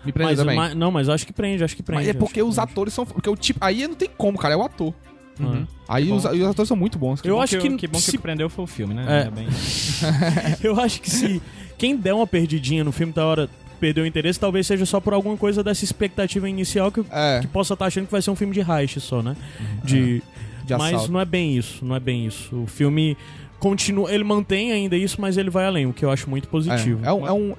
Me 0.05 0.11
prender 0.11 0.31
Mas, 0.35 0.39
também. 0.39 0.55
mas- 0.57 0.75
não, 0.75 0.91
mas 0.91 1.09
acho 1.09 1.25
que 1.25 1.33
prende, 1.33 1.63
acho 1.63 1.75
que 1.75 1.81
prende. 1.81 2.01
Mas 2.01 2.09
é 2.09 2.13
porque 2.13 2.35
que 2.35 2.43
os 2.43 2.55
prende. 2.55 2.71
atores 2.71 2.93
são. 2.93 3.05
Porque 3.05 3.29
o 3.29 3.35
tipo. 3.35 3.57
Aí 3.61 3.87
não 3.87 3.95
tem 3.95 4.09
como, 4.15 4.37
cara, 4.37 4.53
é 4.53 4.57
o 4.57 4.61
ator. 4.61 4.93
Uhum. 5.39 5.65
Aí 5.87 6.05
Bom. 6.05 6.15
os, 6.15 6.25
os 6.25 6.41
atores 6.43 6.67
são 6.67 6.77
muito 6.77 6.97
bons. 6.99 7.19
Eu 7.23 7.35
Bom 7.35 7.41
acho 7.41 7.57
que 7.57 7.75
que 7.75 7.87
bom 7.87 7.97
que 7.97 8.03
se- 8.03 8.09
o 8.09 8.13
que 8.13 8.17
prendeu 8.19 8.49
foi 8.49 8.63
o 8.63 8.67
filme, 8.67 8.93
né? 8.93 9.25
É. 9.27 9.31
Bem. 9.31 9.47
Eu 10.63 10.79
acho 10.79 11.01
que 11.01 11.09
se 11.09 11.41
quem 11.77 11.95
der 11.97 12.13
uma 12.13 12.27
perdidinha 12.27 12.83
no 12.83 12.91
filme 12.91 13.11
da 13.13 13.25
hora 13.25 13.49
perdeu 13.79 14.03
o 14.03 14.07
interesse, 14.07 14.39
talvez 14.39 14.65
seja 14.67 14.85
só 14.85 14.99
por 14.99 15.13
alguma 15.13 15.35
coisa 15.35 15.63
dessa 15.63 15.83
expectativa 15.83 16.47
inicial 16.49 16.91
que, 16.91 17.03
É. 17.11 17.39
que 17.41 17.47
possa 17.47 17.73
estar 17.73 17.85
achando 17.87 18.05
que 18.05 18.11
vai 18.11 18.21
ser 18.21 18.31
um 18.31 18.35
filme 18.35 18.53
de 18.53 18.61
heist 18.61 18.99
só, 19.01 19.21
né? 19.21 19.35
De, 19.83 20.21
De 20.65 20.77
mas 20.77 21.09
não 21.09 21.19
é 21.19 21.25
bem 21.25 21.57
isso, 21.57 21.83
não 21.83 21.95
é 21.95 21.99
bem 21.99 22.25
isso. 22.25 22.55
O 22.55 22.67
filme 22.67 23.17
continua, 23.59 24.13
ele 24.13 24.23
mantém 24.23 24.71
ainda 24.71 24.95
isso, 24.95 25.19
mas 25.19 25.35
ele 25.37 25.49
vai 25.49 25.65
além, 25.65 25.85
o 25.85 25.93
que 25.93 26.05
eu 26.05 26.11
acho 26.11 26.29
muito 26.29 26.47
positivo. 26.47 27.03
É, 27.03 27.09
é 27.09 27.13
um, 27.13 27.27
é, 27.27 27.31
um, 27.33 27.55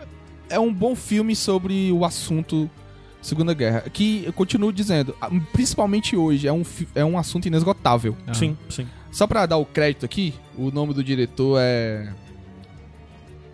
é 0.50 0.58
um 0.60 0.72
bom 0.72 0.94
filme 0.94 1.34
sobre 1.36 1.90
o 1.92 2.04
assunto 2.04 2.70
Segunda 3.24 3.54
Guerra. 3.54 3.80
Que 3.90 4.22
eu 4.26 4.32
continuo 4.34 4.70
dizendo, 4.70 5.16
ah, 5.18 5.30
principalmente 5.50 6.14
hoje, 6.14 6.46
é 6.46 6.52
um, 6.52 6.62
é 6.94 7.04
um 7.04 7.18
assunto 7.18 7.46
inesgotável. 7.46 8.14
Sim, 8.34 8.56
sim. 8.68 8.86
Só 9.10 9.26
pra 9.26 9.46
dar 9.46 9.56
o 9.56 9.64
crédito 9.64 10.04
aqui, 10.04 10.34
o 10.56 10.70
nome 10.70 10.92
do 10.92 11.02
diretor 11.02 11.58
é. 11.58 12.12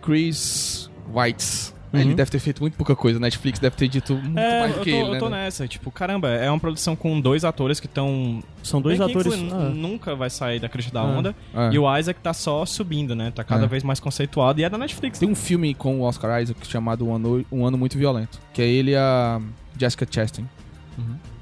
Chris 0.01 0.89
Weitz. 1.13 1.73
Uhum. 1.93 1.99
Ele 1.99 2.13
deve 2.13 2.31
ter 2.31 2.39
feito 2.39 2.61
muito 2.61 2.75
pouca 2.77 2.95
coisa. 2.95 3.19
Netflix 3.19 3.59
deve 3.59 3.75
ter 3.75 3.87
dito 3.87 4.13
muito 4.15 4.37
É, 4.39 4.59
mais 4.61 4.73
do 4.75 4.79
que 4.81 4.91
tô, 4.91 4.95
ele, 4.97 5.07
eu 5.07 5.11
né? 5.13 5.19
tô 5.19 5.29
nessa. 5.29 5.67
Tipo, 5.67 5.91
caramba, 5.91 6.29
é 6.29 6.49
uma 6.49 6.59
produção 6.59 6.95
com 6.95 7.19
dois 7.19 7.43
atores 7.43 7.79
que 7.81 7.85
estão. 7.85 8.41
São 8.63 8.81
dois 8.81 8.97
Ben 8.97 9.09
atores. 9.09 9.33
Ah. 9.51 9.69
nunca 9.69 10.15
vai 10.15 10.29
sair 10.29 10.59
da 10.59 10.69
crista 10.69 10.91
da 10.93 11.01
Ah. 11.01 11.05
onda. 11.05 11.35
É. 11.53 11.69
E 11.73 11.79
o 11.79 11.97
Isaac 11.97 12.19
tá 12.21 12.33
só 12.33 12.65
subindo, 12.65 13.13
né? 13.15 13.31
Tá 13.31 13.43
cada 13.43 13.65
É. 13.65 13.67
vez 13.67 13.83
mais 13.83 13.99
conceituado. 13.99 14.59
E 14.61 14.63
é 14.63 14.69
da 14.69 14.77
Netflix. 14.77 15.19
Tem 15.19 15.27
um 15.29 15.35
filme 15.35 15.73
com 15.73 15.99
o 15.99 16.03
Oscar 16.03 16.41
Isaac 16.41 16.65
chamado 16.65 17.05
Um 17.07 17.13
Ano, 17.15 17.45
um 17.51 17.65
ano 17.65 17.77
Muito 17.77 17.97
Violento. 17.97 18.39
Que 18.53 18.61
é 18.61 18.67
ele 18.67 18.91
e 18.91 18.95
a 18.95 19.41
Jessica 19.77 20.07
Chastain. 20.09 20.47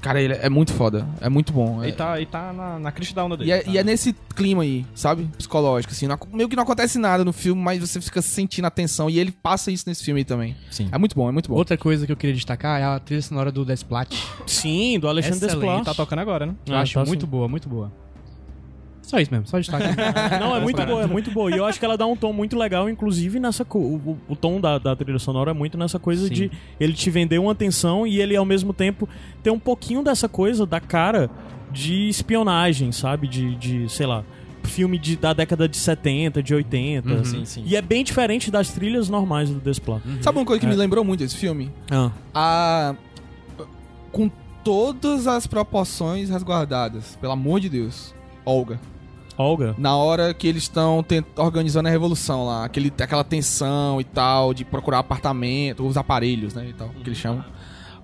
Cara, 0.00 0.20
ele 0.20 0.32
é 0.34 0.48
muito 0.48 0.72
foda. 0.72 1.06
É 1.20 1.28
muito 1.28 1.52
bom. 1.52 1.82
É- 1.84 1.88
E 1.88 1.92
tá, 1.92 2.20
e 2.20 2.26
tá 2.26 2.52
na, 2.52 2.78
na 2.78 2.92
crista 2.92 3.14
da 3.14 3.24
onda 3.24 3.36
dele. 3.36 3.50
E 3.50 3.52
é, 3.52 3.60
tá? 3.62 3.70
e 3.70 3.78
é 3.78 3.84
nesse 3.84 4.14
clima 4.34 4.62
aí, 4.62 4.86
sabe? 4.94 5.28
Psicológico, 5.36 5.92
assim. 5.92 6.06
não 6.06 6.18
meio 6.32 6.48
que 6.48 6.56
não 6.56 6.62
acontece 6.62 6.98
nada 6.98 7.24
no 7.24 7.32
filme, 7.32 7.60
mas 7.60 7.80
você 7.80 8.00
fica 8.00 8.22
sentindo 8.22 8.64
a 8.64 8.70
tensão. 8.70 9.10
E 9.10 9.18
ele 9.18 9.30
passa 9.30 9.70
isso 9.70 9.84
nesse 9.86 10.02
filme 10.04 10.20
aí 10.20 10.24
também. 10.24 10.56
Sim. 10.70 10.88
É 10.90 10.96
muito 10.98 11.14
bom, 11.14 11.28
é 11.28 11.32
muito 11.32 11.48
bom. 11.50 11.54
Outra 11.56 11.76
coisa 11.76 12.06
que 12.06 12.12
eu 12.12 12.16
queria 12.16 12.34
destacar 12.34 12.80
é 12.80 12.84
a 12.84 12.98
trilha 12.98 13.20
sonora 13.22 13.52
do 13.52 13.64
Desplat. 13.64 14.14
Sim, 14.46 14.98
do 14.98 15.06
Alexandre 15.08 15.40
Desplat. 15.40 15.84
Tá 15.84 15.94
tocando 15.94 16.20
agora, 16.20 16.46
né? 16.46 16.54
Eu 16.66 16.74
Ah, 16.76 16.80
acho 16.80 16.94
tá 16.94 17.04
muito 17.04 17.26
sim. 17.26 17.30
boa, 17.30 17.46
muito 17.48 17.68
boa. 17.68 17.92
Só 19.10 19.18
isso 19.18 19.30
mesmo, 19.32 19.46
só 19.48 19.58
destaque. 19.58 19.84
Não, 20.38 20.54
é 20.54 20.60
muito 20.60 20.86
boa, 20.86 21.02
é 21.02 21.06
muito 21.06 21.30
boa. 21.32 21.50
E 21.50 21.56
eu 21.58 21.64
acho 21.66 21.80
que 21.80 21.84
ela 21.84 21.96
dá 21.98 22.06
um 22.06 22.14
tom 22.14 22.32
muito 22.32 22.56
legal, 22.56 22.88
inclusive 22.88 23.40
nessa. 23.40 23.66
O, 23.68 23.78
o- 23.78 24.18
o 24.28 24.36
tom 24.36 24.60
da, 24.60 24.78
da 24.78 24.94
trilha 24.94 25.18
sonora 25.18 25.50
é 25.50 25.54
muito 25.54 25.76
nessa 25.76 25.98
coisa 25.98 26.28
Sim. 26.28 26.32
de 26.34 26.50
ele 26.78 26.92
te 26.92 27.10
vender 27.10 27.38
uma 27.40 27.50
atenção 27.50 28.06
e 28.06 28.20
ele 28.20 28.36
ao 28.36 28.44
mesmo 28.44 28.72
tempo 28.72 29.08
ter 29.42 29.50
um 29.50 29.58
pouquinho 29.58 30.04
dessa 30.04 30.28
coisa 30.28 30.64
da 30.64 30.78
cara 30.80 31.28
de 31.72 32.08
espionagem, 32.08 32.92
sabe? 32.92 33.26
De, 33.26 33.56
de 33.56 33.88
sei 33.88 34.06
lá, 34.06 34.22
filme 34.62 34.96
de, 34.96 35.16
da 35.16 35.32
década 35.32 35.68
de 35.68 35.76
70, 35.76 36.40
de 36.40 36.54
80. 36.54 37.24
Sim, 37.24 37.44
sim. 37.44 37.64
E 37.66 37.74
é 37.74 37.82
bem 37.82 38.04
diferente 38.04 38.48
das 38.48 38.70
trilhas 38.70 39.08
normais 39.08 39.50
do 39.50 39.58
Desplat. 39.58 40.02
Sabe 40.22 40.38
uma 40.38 40.44
coisa 40.44 40.60
que 40.60 40.66
É. 40.66 40.68
me 40.68 40.76
lembrou 40.76 41.04
muito 41.04 41.18
desse 41.20 41.36
filme? 41.36 41.68
Ah. 41.90 42.10
A... 42.32 42.94
Com 44.12 44.30
todas 44.62 45.26
as 45.26 45.46
proporções 45.48 46.28
resguardadas, 46.30 47.16
pelo 47.20 47.32
amor 47.32 47.58
de 47.60 47.68
Deus. 47.68 48.14
Olga. 48.44 48.80
Olga. 49.40 49.74
Na 49.78 49.96
hora 49.96 50.34
que 50.34 50.46
eles 50.46 50.64
estão 50.64 51.04
organizando 51.36 51.88
a 51.88 51.90
revolução 51.90 52.44
lá, 52.44 52.64
aquele, 52.64 52.92
aquela 53.00 53.24
tensão 53.24 54.00
e 54.00 54.04
tal, 54.04 54.52
de 54.52 54.64
procurar 54.64 54.98
apartamento, 54.98 55.86
os 55.86 55.96
aparelhos, 55.96 56.54
né, 56.54 56.66
e 56.68 56.72
tal, 56.72 56.88
que 56.88 57.08
eles 57.08 57.18
chamam. 57.18 57.44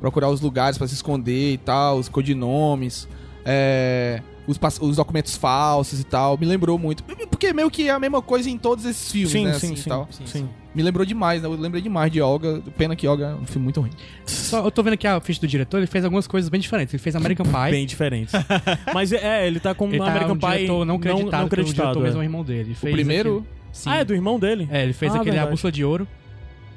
Procurar 0.00 0.28
os 0.28 0.40
lugares 0.40 0.76
pra 0.78 0.86
se 0.86 0.94
esconder 0.94 1.52
e 1.54 1.58
tal, 1.58 1.98
os 1.98 2.08
codinomes, 2.08 3.08
é, 3.44 4.22
os, 4.46 4.58
os 4.80 4.96
documentos 4.96 5.36
falsos 5.36 6.00
e 6.00 6.04
tal. 6.04 6.36
Me 6.38 6.46
lembrou 6.46 6.78
muito. 6.78 7.02
Porque 7.04 7.52
meio 7.52 7.70
que 7.70 7.88
é 7.88 7.90
a 7.92 7.98
mesma 7.98 8.22
coisa 8.22 8.48
em 8.48 8.56
todos 8.58 8.84
esses 8.84 9.10
filmes, 9.10 9.30
Sim, 9.32 9.44
né, 9.46 9.52
sim, 9.54 9.66
assim, 9.66 9.74
e 9.74 9.76
sim, 9.78 9.88
tal. 9.88 10.08
sim. 10.24 10.48
Me 10.74 10.82
lembrou 10.82 11.06
demais, 11.06 11.40
né, 11.42 11.48
eu 11.48 11.52
lembrei 11.52 11.80
demais 11.82 12.12
de 12.12 12.20
Olga. 12.20 12.62
Pena 12.76 12.94
que 12.94 13.06
Olga 13.08 13.28
é 13.28 13.34
um 13.34 13.46
filme 13.46 13.64
muito 13.64 13.80
ruim. 13.80 13.90
Só, 14.26 14.64
eu 14.64 14.70
tô 14.70 14.82
vendo 14.82 14.92
aqui 14.94 15.06
a 15.06 15.18
ficha 15.20 15.40
do 15.40 15.46
diretor, 15.46 15.78
ele 15.78 15.86
fez 15.86 16.04
algumas 16.04 16.26
coisas 16.26 16.48
bem 16.50 16.60
diferentes. 16.60 16.92
Ele 16.94 17.02
fez 17.02 17.16
American 17.16 17.46
Pie. 17.46 17.70
Bem 17.70 17.86
diferentes. 17.86 18.34
Mas 18.92 19.12
é, 19.12 19.46
ele 19.46 19.58
tá 19.58 19.74
com 19.74 19.86
ele 19.88 19.96
o 19.96 20.04
tá 20.04 20.10
American 20.10 20.34
um 20.34 20.38
Pie 20.38 20.46
diretor 20.48 20.84
não 20.84 20.96
acreditado, 20.96 21.22
não, 21.24 21.24
não 21.24 21.30
que 21.30 21.36
o 21.42 21.46
acreditado. 21.46 21.84
diretor 21.86 22.02
mesmo 22.02 22.16
é 22.18 22.20
o 22.20 22.22
é. 22.22 22.24
irmão 22.26 22.44
dele. 22.44 22.76
Ele 22.82 22.90
O 22.90 22.94
primeiro, 22.94 23.30
aquele- 23.38 23.56
Sim. 23.72 23.90
Ah, 23.90 23.96
é 23.96 24.04
do 24.04 24.14
irmão 24.14 24.38
dele? 24.38 24.68
É, 24.70 24.82
ele 24.82 24.92
fez 24.92 25.12
Ah, 25.12 25.16
aquele 25.16 25.30
A 25.30 25.32
verdade. 25.34 25.50
Bússola 25.50 25.72
de 25.72 25.84
Ouro. 25.84 26.06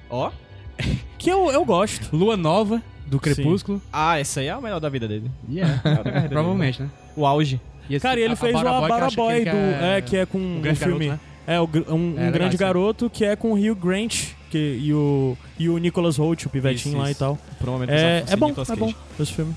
Ó. 0.09 0.31
Que 1.17 1.29
eu, 1.29 1.51
eu 1.51 1.65
gosto. 1.65 2.15
Lua 2.15 2.37
Nova, 2.37 2.81
do 3.05 3.19
Crepúsculo. 3.19 3.81
Ah, 3.91 4.17
essa 4.17 4.39
aí 4.39 4.47
é 4.47 4.51
a 4.51 4.61
melhor 4.61 4.79
da 4.79 4.87
vida 4.87 5.05
dele. 5.07 5.29
Yeah, 5.49 5.73
É 5.83 5.95
carreira 5.95 6.11
dele. 6.21 6.29
provavelmente, 6.29 6.81
né? 6.81 6.89
O 7.19 7.25
auge. 7.25 7.59
E 7.89 7.95
esse- 7.95 8.03
Cara, 8.03 8.19
e 8.19 8.23
ele 8.23 8.31
a- 8.31 8.33
a 8.33 8.35
fez 8.37 8.55
o 8.55 8.57
que 8.59 8.63
Baraboy 8.63 9.35
ele 9.35 9.45
do. 9.45 9.51
quer- 9.51 9.83
É, 9.97 10.01
que 10.01 10.17
é 10.17 10.25
com 10.25 10.37
um 10.37 10.57
um 10.57 10.61
grande 10.61 10.79
filme. 10.79 11.05
garoto, 11.07 11.23
né? 11.23 11.53
É, 11.55 11.59
o 11.59 11.69
um, 11.95 11.97
um 12.15 12.15
É, 12.19 12.31
grande 12.31 12.57
garoto 12.57 13.09
que 13.09 13.25
é 13.25 13.35
com 13.35 13.51
o 13.51 13.55
Hugh 13.55 13.75
Grant 13.75 14.27
que, 14.51 14.79
e, 14.81 14.93
o, 14.93 15.35
e 15.57 15.67
o 15.69 15.77
Nicholas 15.79 16.17
Holt, 16.17 16.45
o 16.45 16.49
pivetinho 16.49 16.93
Isso, 16.93 17.01
lá 17.01 17.09
isso. 17.09 17.17
e 17.17 17.19
tal. 17.19 17.37
Provavelmente 17.57 17.95
É, 17.99 18.23
só 18.27 18.33
é 18.33 18.35
bom, 18.35 18.49
é 18.49 18.75
bom 18.75 18.93
esse 19.19 19.33
filme. 19.33 19.55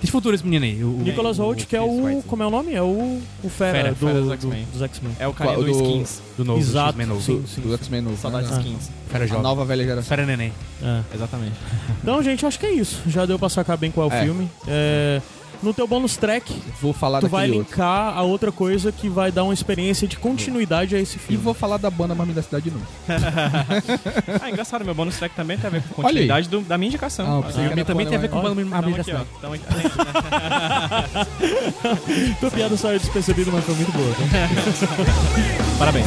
Que 0.00 0.06
futuro 0.10 0.34
esse 0.34 0.44
menino 0.44 0.64
aí? 0.66 0.84
O, 0.84 0.88
o- 0.88 1.02
Nicholas 1.02 1.38
Holt, 1.38 1.64
que 1.66 1.74
é 1.74 1.80
o. 1.80 2.04
White, 2.04 2.22
Como 2.26 2.42
é 2.42 2.46
o 2.46 2.50
nome? 2.50 2.74
É 2.74 2.82
o. 2.82 3.18
O 3.42 3.48
Fera, 3.48 3.72
Fera, 3.72 3.88
do, 3.92 3.96
Fera 3.96 4.12
dos 4.14 4.26
do- 4.26 4.32
X-Men. 4.34 4.66
X-Men. 4.82 5.12
É 5.18 5.26
o 5.26 5.32
Qual- 5.32 5.56
do 5.56 5.64
do- 5.64 5.70
Skins. 5.70 6.22
do 6.36 6.44
novo, 6.44 6.60
Exato, 6.60 6.88
X-Men 6.90 7.06
novo. 7.06 7.20
sim. 7.22 7.42
do, 7.62 7.68
do 7.68 7.74
X-Men 7.74 8.00
novo. 8.02 8.16
Saudades 8.18 8.50
né? 8.50 8.58
Skins. 8.58 8.90
Fera 9.08 9.24
A 9.24 9.26
jovem. 9.26 9.42
nova 9.42 9.64
velha 9.64 9.84
geração. 9.84 10.04
Fera 10.04 10.26
neném. 10.26 10.52
É. 10.82 11.00
Exatamente. 11.14 11.54
Então, 12.02 12.22
gente, 12.22 12.44
acho 12.44 12.58
que 12.60 12.66
é 12.66 12.72
isso. 12.72 13.02
Já 13.06 13.24
deu 13.24 13.38
pra 13.38 13.48
sacar 13.48 13.78
bem 13.78 13.90
qual 13.90 14.10
é 14.10 14.12
o 14.12 14.16
É. 14.16 14.22
filme. 14.24 14.50
É, 14.68 15.22
no 15.62 15.72
teu 15.74 15.86
bônus 15.86 16.16
track, 16.16 16.52
Vou 16.80 16.92
falar 16.92 17.20
tu 17.20 17.28
vai 17.28 17.42
daquele 17.42 17.58
outro. 17.58 17.72
linkar 17.72 18.16
a 18.16 18.22
outra 18.22 18.50
coisa 18.52 18.90
que 18.92 19.08
vai 19.08 19.30
dar 19.32 19.44
uma 19.44 19.54
experiência 19.54 20.06
de 20.08 20.16
continuidade 20.16 20.94
a 20.94 21.00
esse 21.00 21.16
E 21.16 21.18
filme. 21.18 21.42
vou 21.42 21.54
falar 21.54 21.76
da 21.78 21.90
banda 21.90 22.14
Mami 22.14 22.32
da 22.32 22.42
Cidade 22.42 22.64
de 22.64 22.70
novo. 22.70 22.86
Ah, 24.42 24.50
engraçado, 24.50 24.84
meu 24.84 24.94
bônus 24.94 25.16
track 25.16 25.34
também 25.34 25.56
tem 25.58 25.66
a 25.68 25.70
ver 25.70 25.82
com 25.82 26.02
continuidade 26.02 26.48
do- 26.48 26.60
da 26.60 26.76
minha 26.78 26.88
indicação. 26.88 27.26
Ah, 27.26 27.36
eu 27.38 27.42
pensei 27.42 27.54
que 27.54 27.60
A 27.60 27.62
minha 27.62 27.72
era 27.80 27.84
também 27.84 28.06
banda, 28.06 28.10
tem 28.10 28.18
a 28.18 28.20
ver 28.20 28.28
com 28.28 28.36
o 28.36 28.40
aqui, 28.46 28.68
ó. 28.72 28.76
Habilitação. 28.78 29.26
Tamo 29.40 29.54
aqui. 29.54 29.64
Tua 32.40 32.50
piada 32.50 32.76
saiu 32.76 32.98
despercebida, 32.98 33.50
mas 33.52 33.64
foi 33.64 33.74
muito 33.74 33.92
boa. 33.92 34.14
tá? 34.14 34.18
Parabéns. 35.78 36.06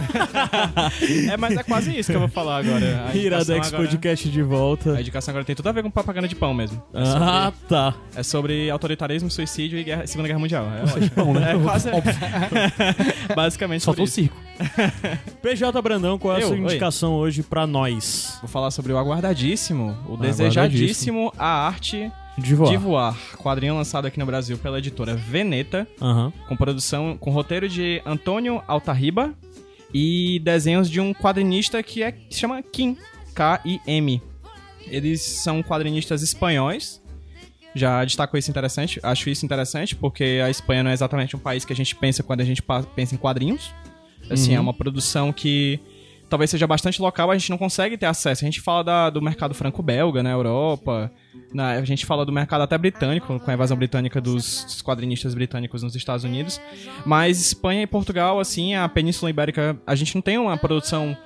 É, 1.30 1.36
mas 1.36 1.56
é 1.56 1.62
quase 1.62 1.96
isso 1.98 2.10
que 2.10 2.16
eu 2.16 2.20
vou 2.20 2.28
falar 2.28 2.58
agora. 2.58 3.06
A 3.08 3.14
Iradex 3.16 3.68
agora- 3.68 3.82
Podcast 3.84 4.28
de 4.28 4.42
volta. 4.42 4.92
A 4.94 5.00
indicação 5.00 5.32
agora 5.32 5.44
tem 5.44 5.54
tudo 5.56 5.68
a 5.68 5.72
ver 5.72 5.82
com 5.82 5.90
propaganda 5.90 6.28
de 6.28 6.34
pão 6.34 6.52
mesmo. 6.54 6.82
É 6.94 7.00
Ah, 7.02 7.52
sobre, 7.52 7.68
tá. 7.68 7.94
é 8.14 8.22
sobre 8.22 8.70
autoritarismo, 8.70 9.30
suicídio 9.30 9.78
e 9.78 9.84
guerra- 9.84 10.06
Segunda 10.06 10.28
Guerra 10.28 10.40
Mundial. 10.40 10.66
É 10.66 10.82
ótimo. 10.84 11.10
Pão, 11.10 11.34
né? 11.34 11.52
É 11.54 11.58
quase. 11.58 11.88
Basicamente 13.34 13.84
Faltou 13.84 14.04
o 14.04 14.08
circo. 14.08 14.36
PJ 15.42 15.82
Brandão, 15.82 16.18
qual 16.18 16.34
é 16.34 16.38
a 16.38 16.40
Eu, 16.40 16.48
sua 16.48 16.56
oi. 16.56 16.62
indicação 16.62 17.14
hoje 17.14 17.42
pra 17.42 17.66
nós? 17.66 18.38
Vou 18.40 18.48
falar 18.48 18.70
sobre 18.70 18.92
o 18.92 18.98
aguardadíssimo, 18.98 19.84
o 19.84 19.88
Aguardadíssimo. 20.14 20.18
desejadíssimo 20.18 21.32
A 21.38 21.66
Arte 21.66 22.10
De 22.38 22.54
voar. 22.54 22.70
de 22.70 22.76
Voar. 22.76 23.16
Quadrinho 23.38 23.74
lançado 23.76 24.06
aqui 24.06 24.18
no 24.18 24.26
Brasil 24.26 24.56
pela 24.58 24.78
editora 24.78 25.14
Veneta, 25.14 25.86
Aham. 26.00 26.32
com 26.48 26.56
produção, 26.56 27.16
com 27.18 27.30
roteiro 27.30 27.68
de 27.68 28.00
Antônio 28.06 28.62
Altarriba 28.66 29.32
e 29.98 30.38
desenhos 30.40 30.90
de 30.90 31.00
um 31.00 31.14
quadrinista 31.14 31.82
que, 31.82 32.02
é, 32.02 32.12
que 32.12 32.34
se 32.34 32.40
chama 32.40 32.62
Kim, 32.62 32.98
K-I-M. 33.34 34.20
Eles 34.86 35.22
são 35.22 35.62
quadrinistas 35.62 36.22
espanhóis. 36.22 37.02
Já 37.74 38.04
destaco 38.04 38.36
isso 38.36 38.50
interessante, 38.50 39.00
acho 39.02 39.30
isso 39.30 39.46
interessante, 39.46 39.96
porque 39.96 40.42
a 40.44 40.50
Espanha 40.50 40.82
não 40.82 40.90
é 40.90 40.92
exatamente 40.92 41.34
um 41.34 41.38
país 41.38 41.64
que 41.64 41.72
a 41.72 41.76
gente 41.76 41.96
pensa 41.96 42.22
quando 42.22 42.42
a 42.42 42.44
gente 42.44 42.62
pensa 42.94 43.14
em 43.14 43.18
quadrinhos. 43.18 43.74
Assim, 44.28 44.54
é 44.54 44.60
uma 44.60 44.74
produção 44.74 45.32
que 45.32 45.80
talvez 46.28 46.50
seja 46.50 46.66
bastante 46.66 47.00
local, 47.00 47.30
a 47.30 47.36
gente 47.38 47.50
não 47.50 47.58
consegue 47.58 47.96
ter 47.96 48.06
acesso. 48.06 48.44
A 48.44 48.46
gente 48.46 48.60
fala 48.60 48.82
da- 48.82 49.10
do 49.10 49.22
mercado 49.22 49.54
franco-belga 49.54 50.22
na 50.22 50.30
Europa, 50.30 51.10
na- 51.54 51.70
a 51.72 51.84
gente 51.84 52.04
fala 52.06 52.24
do 52.26 52.32
mercado 52.32 52.62
até 52.62 52.76
britânico, 52.76 53.38
com 53.38 53.50
a 53.50 53.54
invasão 53.54 53.76
britânica 53.76 54.20
dos, 54.20 54.64
dos 54.64 54.82
quadrinistas 54.82 55.34
britânicos 55.34 55.82
nos 55.82 55.94
Estados 55.94 56.24
Unidos. 56.24 56.60
Mas 57.04 57.40
Espanha 57.40 57.82
e 57.82 57.86
Portugal, 57.86 58.40
assim, 58.40 58.74
a 58.74 58.88
Península 58.88 59.30
Ibérica, 59.30 59.78
a 59.86 59.94
gente 59.94 60.14
não 60.14 60.22
tem 60.22 60.38
uma 60.38 60.56
produção 60.56 61.16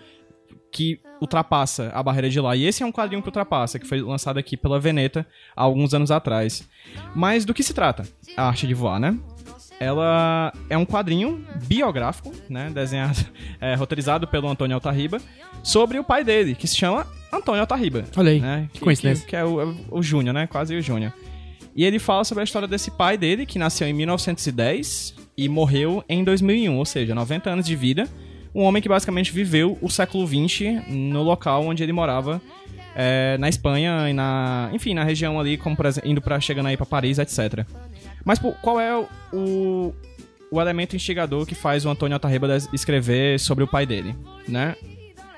que 0.72 1.00
ultrapassa 1.20 1.90
a 1.92 2.02
barreira 2.02 2.30
de 2.30 2.40
lá. 2.40 2.54
E 2.54 2.64
esse 2.64 2.82
é 2.82 2.86
um 2.86 2.92
quadrinho 2.92 3.20
que 3.20 3.28
ultrapassa, 3.28 3.78
que 3.78 3.86
foi 3.86 4.00
lançado 4.00 4.38
aqui 4.38 4.56
pela 4.56 4.78
Veneta 4.78 5.26
há 5.56 5.62
alguns 5.62 5.92
anos 5.92 6.10
atrás. 6.12 6.68
Mas 7.14 7.44
do 7.44 7.52
que 7.52 7.62
se 7.62 7.74
trata 7.74 8.06
a 8.36 8.46
arte 8.48 8.66
de 8.68 8.74
voar, 8.74 9.00
né? 9.00 9.18
Ela 9.80 10.52
é 10.68 10.76
um 10.76 10.84
quadrinho 10.84 11.42
biográfico, 11.66 12.32
né? 12.50 12.70
Desenhado, 12.72 13.18
é, 13.58 13.74
roteirizado 13.74 14.28
pelo 14.28 14.46
Antônio 14.46 14.74
Altarriba, 14.74 15.18
sobre 15.62 15.98
o 15.98 16.04
pai 16.04 16.22
dele, 16.22 16.54
que 16.54 16.68
se 16.68 16.76
chama 16.76 17.06
Antônio 17.32 17.62
Altarriba. 17.62 18.04
Olha 18.14 18.30
aí, 18.30 18.40
né? 18.40 18.68
que 18.72 18.80
coincidência. 18.80 19.24
Que, 19.24 19.30
que 19.30 19.36
é 19.36 19.44
o, 19.44 19.74
o 19.90 20.02
Júnior, 20.02 20.34
né? 20.34 20.46
Quase 20.46 20.76
o 20.76 20.82
Júnior. 20.82 21.12
E 21.74 21.84
ele 21.84 21.98
fala 21.98 22.24
sobre 22.24 22.42
a 22.42 22.44
história 22.44 22.68
desse 22.68 22.90
pai 22.90 23.16
dele, 23.16 23.46
que 23.46 23.58
nasceu 23.58 23.88
em 23.88 23.92
1910 23.94 25.14
e 25.36 25.48
morreu 25.48 26.04
em 26.08 26.22
2001, 26.22 26.76
ou 26.76 26.84
seja, 26.84 27.14
90 27.14 27.48
anos 27.48 27.64
de 27.64 27.74
vida. 27.74 28.06
Um 28.54 28.62
homem 28.64 28.82
que 28.82 28.88
basicamente 28.88 29.32
viveu 29.32 29.78
o 29.80 29.88
século 29.88 30.26
XX 30.26 30.86
no 30.88 31.22
local 31.22 31.64
onde 31.64 31.82
ele 31.82 31.92
morava, 31.92 32.42
é, 32.94 33.38
na 33.38 33.48
Espanha 33.48 34.10
e 34.10 34.12
na. 34.12 34.68
Enfim, 34.72 34.92
na 34.92 35.04
região 35.04 35.38
ali, 35.38 35.56
como 35.56 35.76
indo 36.04 36.20
para 36.20 36.40
chegando 36.40 36.66
aí 36.66 36.76
pra 36.76 36.84
Paris, 36.84 37.18
etc. 37.18 37.64
Mas 38.24 38.38
pô, 38.38 38.52
qual 38.52 38.78
é 38.80 38.96
o, 39.32 39.92
o 40.50 40.60
elemento 40.60 40.94
instigador 40.96 41.46
que 41.46 41.54
faz 41.54 41.84
o 41.84 41.88
Antônio 41.90 42.14
Altarriba 42.14 42.46
des- 42.48 42.68
escrever 42.72 43.38
sobre 43.40 43.64
o 43.64 43.66
pai 43.66 43.86
dele, 43.86 44.14
né? 44.46 44.76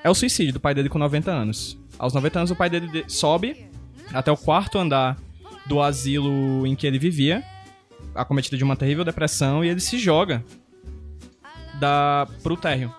É 0.04 0.10
o 0.10 0.14
suicídio 0.14 0.52
do 0.54 0.60
pai 0.60 0.74
dele 0.74 0.88
com 0.88 0.98
90 0.98 1.30
anos. 1.30 1.78
Aos 1.98 2.12
90 2.12 2.38
anos, 2.40 2.50
o 2.50 2.56
pai 2.56 2.68
dele 2.68 2.88
de- 2.88 3.04
sobe 3.06 3.66
até 4.12 4.30
o 4.32 4.36
quarto 4.36 4.78
andar 4.78 5.16
do 5.66 5.80
asilo 5.80 6.66
em 6.66 6.74
que 6.74 6.86
ele 6.86 6.98
vivia, 6.98 7.42
acometido 8.14 8.56
de 8.58 8.64
uma 8.64 8.74
terrível 8.76 9.04
depressão, 9.04 9.64
e 9.64 9.68
ele 9.68 9.80
se 9.80 9.96
joga 9.98 10.44
da, 11.78 12.26
pro 12.42 12.56
térreo. 12.56 12.92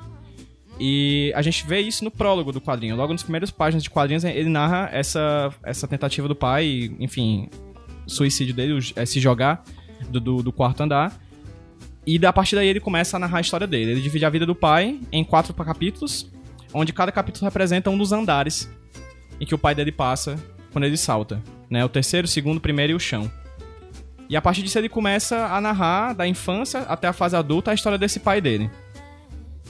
E 0.79 1.31
a 1.35 1.41
gente 1.41 1.65
vê 1.67 1.79
isso 1.81 2.03
no 2.03 2.09
prólogo 2.09 2.51
do 2.51 2.59
quadrinho. 2.59 2.95
Logo 2.95 3.11
nas 3.13 3.21
primeiras 3.21 3.51
páginas 3.51 3.83
de 3.83 3.89
quadrinhos, 3.89 4.23
ele 4.23 4.49
narra 4.49 4.89
essa, 4.91 5.53
essa 5.63 5.87
tentativa 5.87 6.27
do 6.27 6.35
pai, 6.35 6.91
enfim, 6.99 7.47
suicídio 8.07 8.53
dele, 8.53 8.79
é, 8.95 9.05
se 9.05 9.19
jogar 9.19 9.63
do, 10.09 10.19
do, 10.19 10.43
do 10.43 10.51
quarto 10.51 10.81
andar. 10.81 11.17
E 12.05 12.19
da 12.19 12.33
partir 12.33 12.55
daí 12.55 12.67
ele 12.67 12.79
começa 12.79 13.15
a 13.15 13.19
narrar 13.19 13.37
a 13.37 13.41
história 13.41 13.65
dele. 13.65 13.91
Ele 13.91 14.01
divide 14.01 14.25
a 14.25 14.29
vida 14.29 14.45
do 14.45 14.55
pai 14.55 14.99
em 15.11 15.23
quatro 15.23 15.53
capítulos, 15.53 16.29
onde 16.73 16.91
cada 16.91 17.11
capítulo 17.11 17.45
representa 17.45 17.89
um 17.89 17.97
dos 17.97 18.11
andares 18.11 18.69
em 19.39 19.45
que 19.45 19.55
o 19.55 19.57
pai 19.57 19.73
dele 19.73 19.91
passa 19.91 20.37
quando 20.71 20.85
ele 20.85 20.97
salta. 20.97 21.41
Né? 21.69 21.83
O 21.83 21.89
terceiro, 21.89 22.25
o 22.25 22.29
segundo, 22.29 22.57
o 22.57 22.61
primeiro 22.61 22.93
e 22.93 22.95
o 22.95 22.99
chão. 22.99 23.31
E 24.29 24.35
a 24.35 24.41
partir 24.41 24.63
disso 24.63 24.77
ele 24.77 24.89
começa 24.89 25.47
a 25.47 25.61
narrar 25.61 26.13
da 26.13 26.27
infância 26.27 26.79
até 26.81 27.07
a 27.07 27.13
fase 27.13 27.35
adulta 27.35 27.71
a 27.71 27.73
história 27.73 27.97
desse 27.97 28.19
pai 28.19 28.41
dele. 28.41 28.69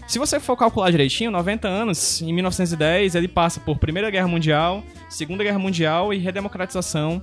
Se 0.08 0.19
você 0.19 0.39
for 0.39 0.58
calcular 0.58 0.91
direitinho, 0.91 1.32
90 1.32 1.67
anos, 1.67 2.22
em 2.22 2.34
1910, 2.34 3.15
ele 3.15 3.28
passa 3.28 3.60
por 3.60 3.78
Primeira 3.78 4.10
Guerra 4.10 4.28
Mundial, 4.28 4.84
Segunda 5.10 5.43
Guerra 5.43 5.60
Mundial 5.60 6.13
e 6.13 6.17
redemocratização 6.17 7.22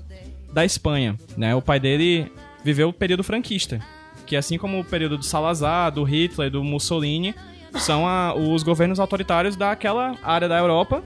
da 0.53 0.65
Espanha. 0.65 1.17
Né? 1.37 1.55
O 1.55 1.63
pai 1.63 1.79
dele 1.81 2.31
viveu 2.65 2.89
o 2.89 2.93
período 2.93 3.23
franquista, 3.25 3.81
que 4.27 4.37
assim 4.37 4.59
como 4.59 4.81
o 4.81 4.85
período 4.85 5.17
do 5.19 5.25
Salazar, 5.25 5.91
do 5.91 6.03
Hitler, 6.05 6.51
do 6.51 6.63
Mussolini, 6.63 7.35
são 7.79 8.07
a- 8.07 8.35
os 8.35 8.63
governos 8.63 8.99
autoritários 9.01 9.57
daquela 9.57 10.17
área 10.23 10.49
da 10.49 10.59
Europa, 10.59 11.03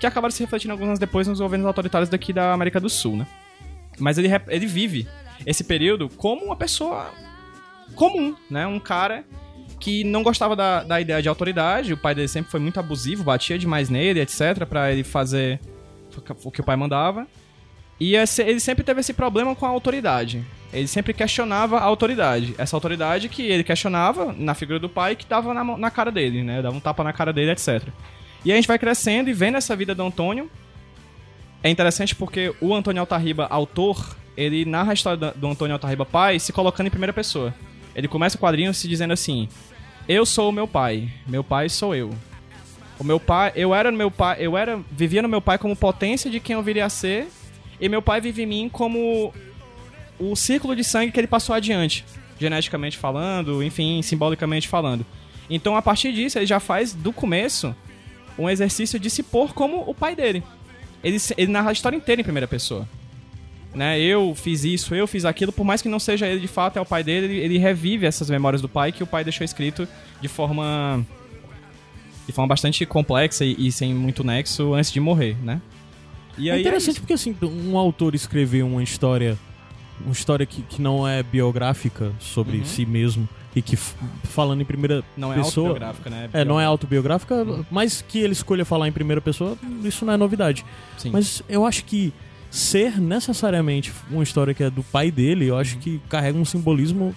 que 0.00 0.06
acabaram 0.06 0.30
se 0.32 0.42
refletindo 0.42 0.72
alguns 0.72 0.86
anos 0.86 0.98
depois 0.98 1.26
nos 1.26 1.40
governos 1.40 1.66
autoritários 1.66 2.08
daqui 2.08 2.32
da 2.32 2.52
América 2.52 2.80
do 2.80 2.88
Sul, 2.88 3.16
né? 3.16 3.26
Mas 3.98 4.16
ele, 4.16 4.28
ele 4.48 4.66
vive 4.66 5.08
esse 5.44 5.64
período 5.64 6.08
como 6.08 6.44
uma 6.46 6.56
pessoa 6.56 7.10
comum, 7.94 8.34
né? 8.50 8.66
Um 8.66 8.78
cara 8.78 9.24
que 9.80 10.02
não 10.04 10.22
gostava 10.22 10.54
da, 10.56 10.82
da 10.82 11.00
ideia 11.00 11.20
de 11.22 11.28
autoridade, 11.28 11.92
o 11.92 11.96
pai 11.96 12.14
dele 12.14 12.28
sempre 12.28 12.50
foi 12.50 12.58
muito 12.60 12.78
abusivo, 12.80 13.22
batia 13.24 13.58
demais 13.58 13.88
nele, 13.88 14.20
etc, 14.20 14.64
pra 14.68 14.92
ele 14.92 15.04
fazer 15.04 15.60
o 16.44 16.50
que 16.50 16.60
o 16.60 16.64
pai 16.64 16.76
mandava. 16.76 17.26
E 18.00 18.14
esse- 18.14 18.42
ele 18.42 18.60
sempre 18.60 18.84
teve 18.84 19.00
esse 19.00 19.12
problema 19.12 19.54
com 19.54 19.66
a 19.66 19.68
autoridade. 19.68 20.44
Ele 20.72 20.86
sempre 20.86 21.12
questionava 21.12 21.78
a 21.78 21.82
autoridade. 21.84 22.54
Essa 22.58 22.76
autoridade 22.76 23.28
que 23.28 23.42
ele 23.42 23.64
questionava 23.64 24.34
na 24.36 24.54
figura 24.54 24.78
do 24.78 24.88
pai 24.88 25.16
que 25.16 25.26
dava 25.26 25.52
na, 25.54 25.64
na 25.64 25.90
cara 25.90 26.10
dele, 26.12 26.42
né? 26.42 26.60
Dava 26.62 26.76
um 26.76 26.80
tapa 26.80 27.02
na 27.02 27.12
cara 27.12 27.32
dele, 27.32 27.50
etc. 27.50 27.88
E 28.44 28.52
a 28.52 28.56
gente 28.56 28.68
vai 28.68 28.78
crescendo 28.78 29.28
e 29.30 29.32
vendo 29.32 29.56
essa 29.56 29.74
vida 29.74 29.94
do 29.94 30.02
Antônio. 30.02 30.48
É 31.62 31.70
interessante 31.70 32.14
porque 32.14 32.54
o 32.60 32.74
Antônio 32.74 33.00
Altarriba, 33.00 33.46
autor, 33.50 34.16
ele 34.36 34.64
narra 34.64 34.92
a 34.92 34.94
história 34.94 35.32
do 35.34 35.46
Antônio 35.48 35.74
Altarriba 35.74 36.04
pai 36.06 36.38
se 36.38 36.52
colocando 36.52 36.86
em 36.86 36.90
primeira 36.90 37.12
pessoa. 37.12 37.52
Ele 37.96 38.06
começa 38.06 38.36
o 38.36 38.40
quadrinho 38.40 38.72
se 38.72 38.86
dizendo 38.86 39.12
assim: 39.12 39.48
Eu 40.06 40.24
sou 40.24 40.50
o 40.50 40.52
meu 40.52 40.68
pai, 40.68 41.08
meu 41.26 41.42
pai 41.42 41.68
sou 41.68 41.94
eu. 41.96 42.10
O 42.98 43.04
meu 43.04 43.18
pai, 43.18 43.52
eu 43.56 43.74
era 43.74 43.90
meu 43.90 44.10
pai, 44.10 44.36
eu 44.40 44.56
era, 44.56 44.78
vivia 44.90 45.22
no 45.22 45.28
meu 45.28 45.40
pai 45.40 45.56
como 45.58 45.74
potência 45.74 46.30
de 46.30 46.38
quem 46.40 46.54
eu 46.54 46.62
viria 46.62 46.84
a 46.84 46.88
ser, 46.88 47.28
e 47.80 47.88
meu 47.88 48.02
pai 48.02 48.20
vive 48.20 48.42
em 48.42 48.46
mim 48.46 48.68
como 48.68 49.32
o 50.18 50.34
círculo 50.34 50.74
de 50.74 50.82
sangue 50.82 51.12
que 51.12 51.20
ele 51.20 51.26
passou 51.26 51.54
adiante, 51.54 52.04
geneticamente 52.38 52.96
falando, 52.96 53.62
enfim, 53.62 54.02
simbolicamente 54.02 54.68
falando. 54.68 55.06
Então, 55.48 55.76
a 55.76 55.82
partir 55.82 56.12
disso, 56.12 56.38
ele 56.38 56.46
já 56.46 56.60
faz 56.60 56.92
do 56.92 57.12
começo 57.12 57.74
um 58.38 58.48
exercício 58.48 58.98
de 58.98 59.08
se 59.08 59.22
pôr 59.22 59.52
como 59.52 59.82
o 59.88 59.94
pai 59.94 60.14
dele. 60.14 60.42
Ele, 61.02 61.16
ele 61.36 61.52
narra 61.52 61.70
a 61.70 61.72
história 61.72 61.96
inteira 61.96 62.20
em 62.20 62.24
primeira 62.24 62.46
pessoa. 62.46 62.88
Né? 63.74 64.00
Eu 64.00 64.34
fiz 64.34 64.64
isso, 64.64 64.94
eu 64.94 65.06
fiz 65.06 65.24
aquilo, 65.24 65.52
por 65.52 65.64
mais 65.64 65.82
que 65.82 65.88
não 65.88 65.98
seja 65.98 66.26
ele 66.26 66.40
de 66.40 66.48
fato, 66.48 66.78
é 66.78 66.80
o 66.80 66.86
pai 66.86 67.04
dele, 67.04 67.26
ele, 67.26 67.36
ele 67.36 67.58
revive 67.58 68.06
essas 68.06 68.30
memórias 68.30 68.62
do 68.62 68.68
pai 68.68 68.92
que 68.92 69.02
o 69.02 69.06
pai 69.06 69.22
deixou 69.22 69.44
escrito 69.44 69.86
de 70.20 70.28
forma 70.28 71.04
de 72.26 72.32
forma 72.32 72.48
bastante 72.48 72.84
complexa 72.84 73.44
e, 73.44 73.56
e 73.58 73.72
sem 73.72 73.94
muito 73.94 74.22
nexo 74.22 74.74
antes 74.74 74.92
de 74.92 75.00
morrer, 75.00 75.36
né? 75.42 75.62
E 76.38 76.50
É 76.50 76.58
interessante 76.58 77.00
porque, 77.00 77.12
assim, 77.12 77.36
um 77.42 77.76
autor 77.76 78.14
escrever 78.14 78.62
uma 78.62 78.82
história 78.82 79.38
uma 80.04 80.12
história 80.12 80.46
que, 80.46 80.62
que 80.62 80.80
não 80.80 81.06
é 81.06 81.22
biográfica 81.22 82.12
sobre 82.20 82.64
si 82.64 82.86
mesmo 82.86 83.28
e 83.54 83.62
que, 83.62 83.76
falando 83.76 84.60
em 84.60 84.64
primeira 84.64 85.02
não 85.16 85.32
é 85.32 85.36
pessoa... 85.36 85.70
autobiográfica, 85.70 86.10
né? 86.10 86.30
É, 86.32 86.44
não 86.44 86.60
é 86.60 86.64
autobiográfica, 86.64 87.64
mas 87.70 88.02
que 88.06 88.18
ele 88.20 88.32
escolha 88.32 88.64
falar 88.64 88.86
em 88.86 88.92
primeira 88.92 89.20
pessoa, 89.20 89.56
isso 89.82 90.04
não 90.04 90.12
é 90.12 90.16
novidade. 90.16 90.64
Sim. 90.96 91.10
Mas 91.10 91.42
eu 91.48 91.66
acho 91.66 91.84
que 91.84 92.12
ser 92.50 93.00
necessariamente 93.00 93.92
uma 94.10 94.22
história 94.22 94.54
que 94.54 94.62
é 94.62 94.70
do 94.70 94.82
pai 94.82 95.10
dele, 95.10 95.46
eu 95.46 95.56
acho 95.56 95.78
que 95.78 96.00
carrega 96.08 96.38
um 96.38 96.44
simbolismo 96.44 97.14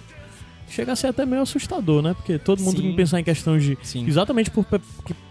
chega 0.72 0.92
a 0.92 0.96
ser 0.96 1.08
até 1.08 1.26
meio 1.26 1.42
assustador, 1.42 2.02
né? 2.02 2.14
Porque 2.14 2.38
todo 2.38 2.60
mundo 2.60 2.76
Sim. 2.76 2.82
tem 2.82 2.90
que 2.90 2.96
pensar 2.96 3.20
em 3.20 3.24
questão 3.24 3.58
de. 3.58 3.76
Sim. 3.82 4.06
Exatamente 4.06 4.50
por 4.50 4.66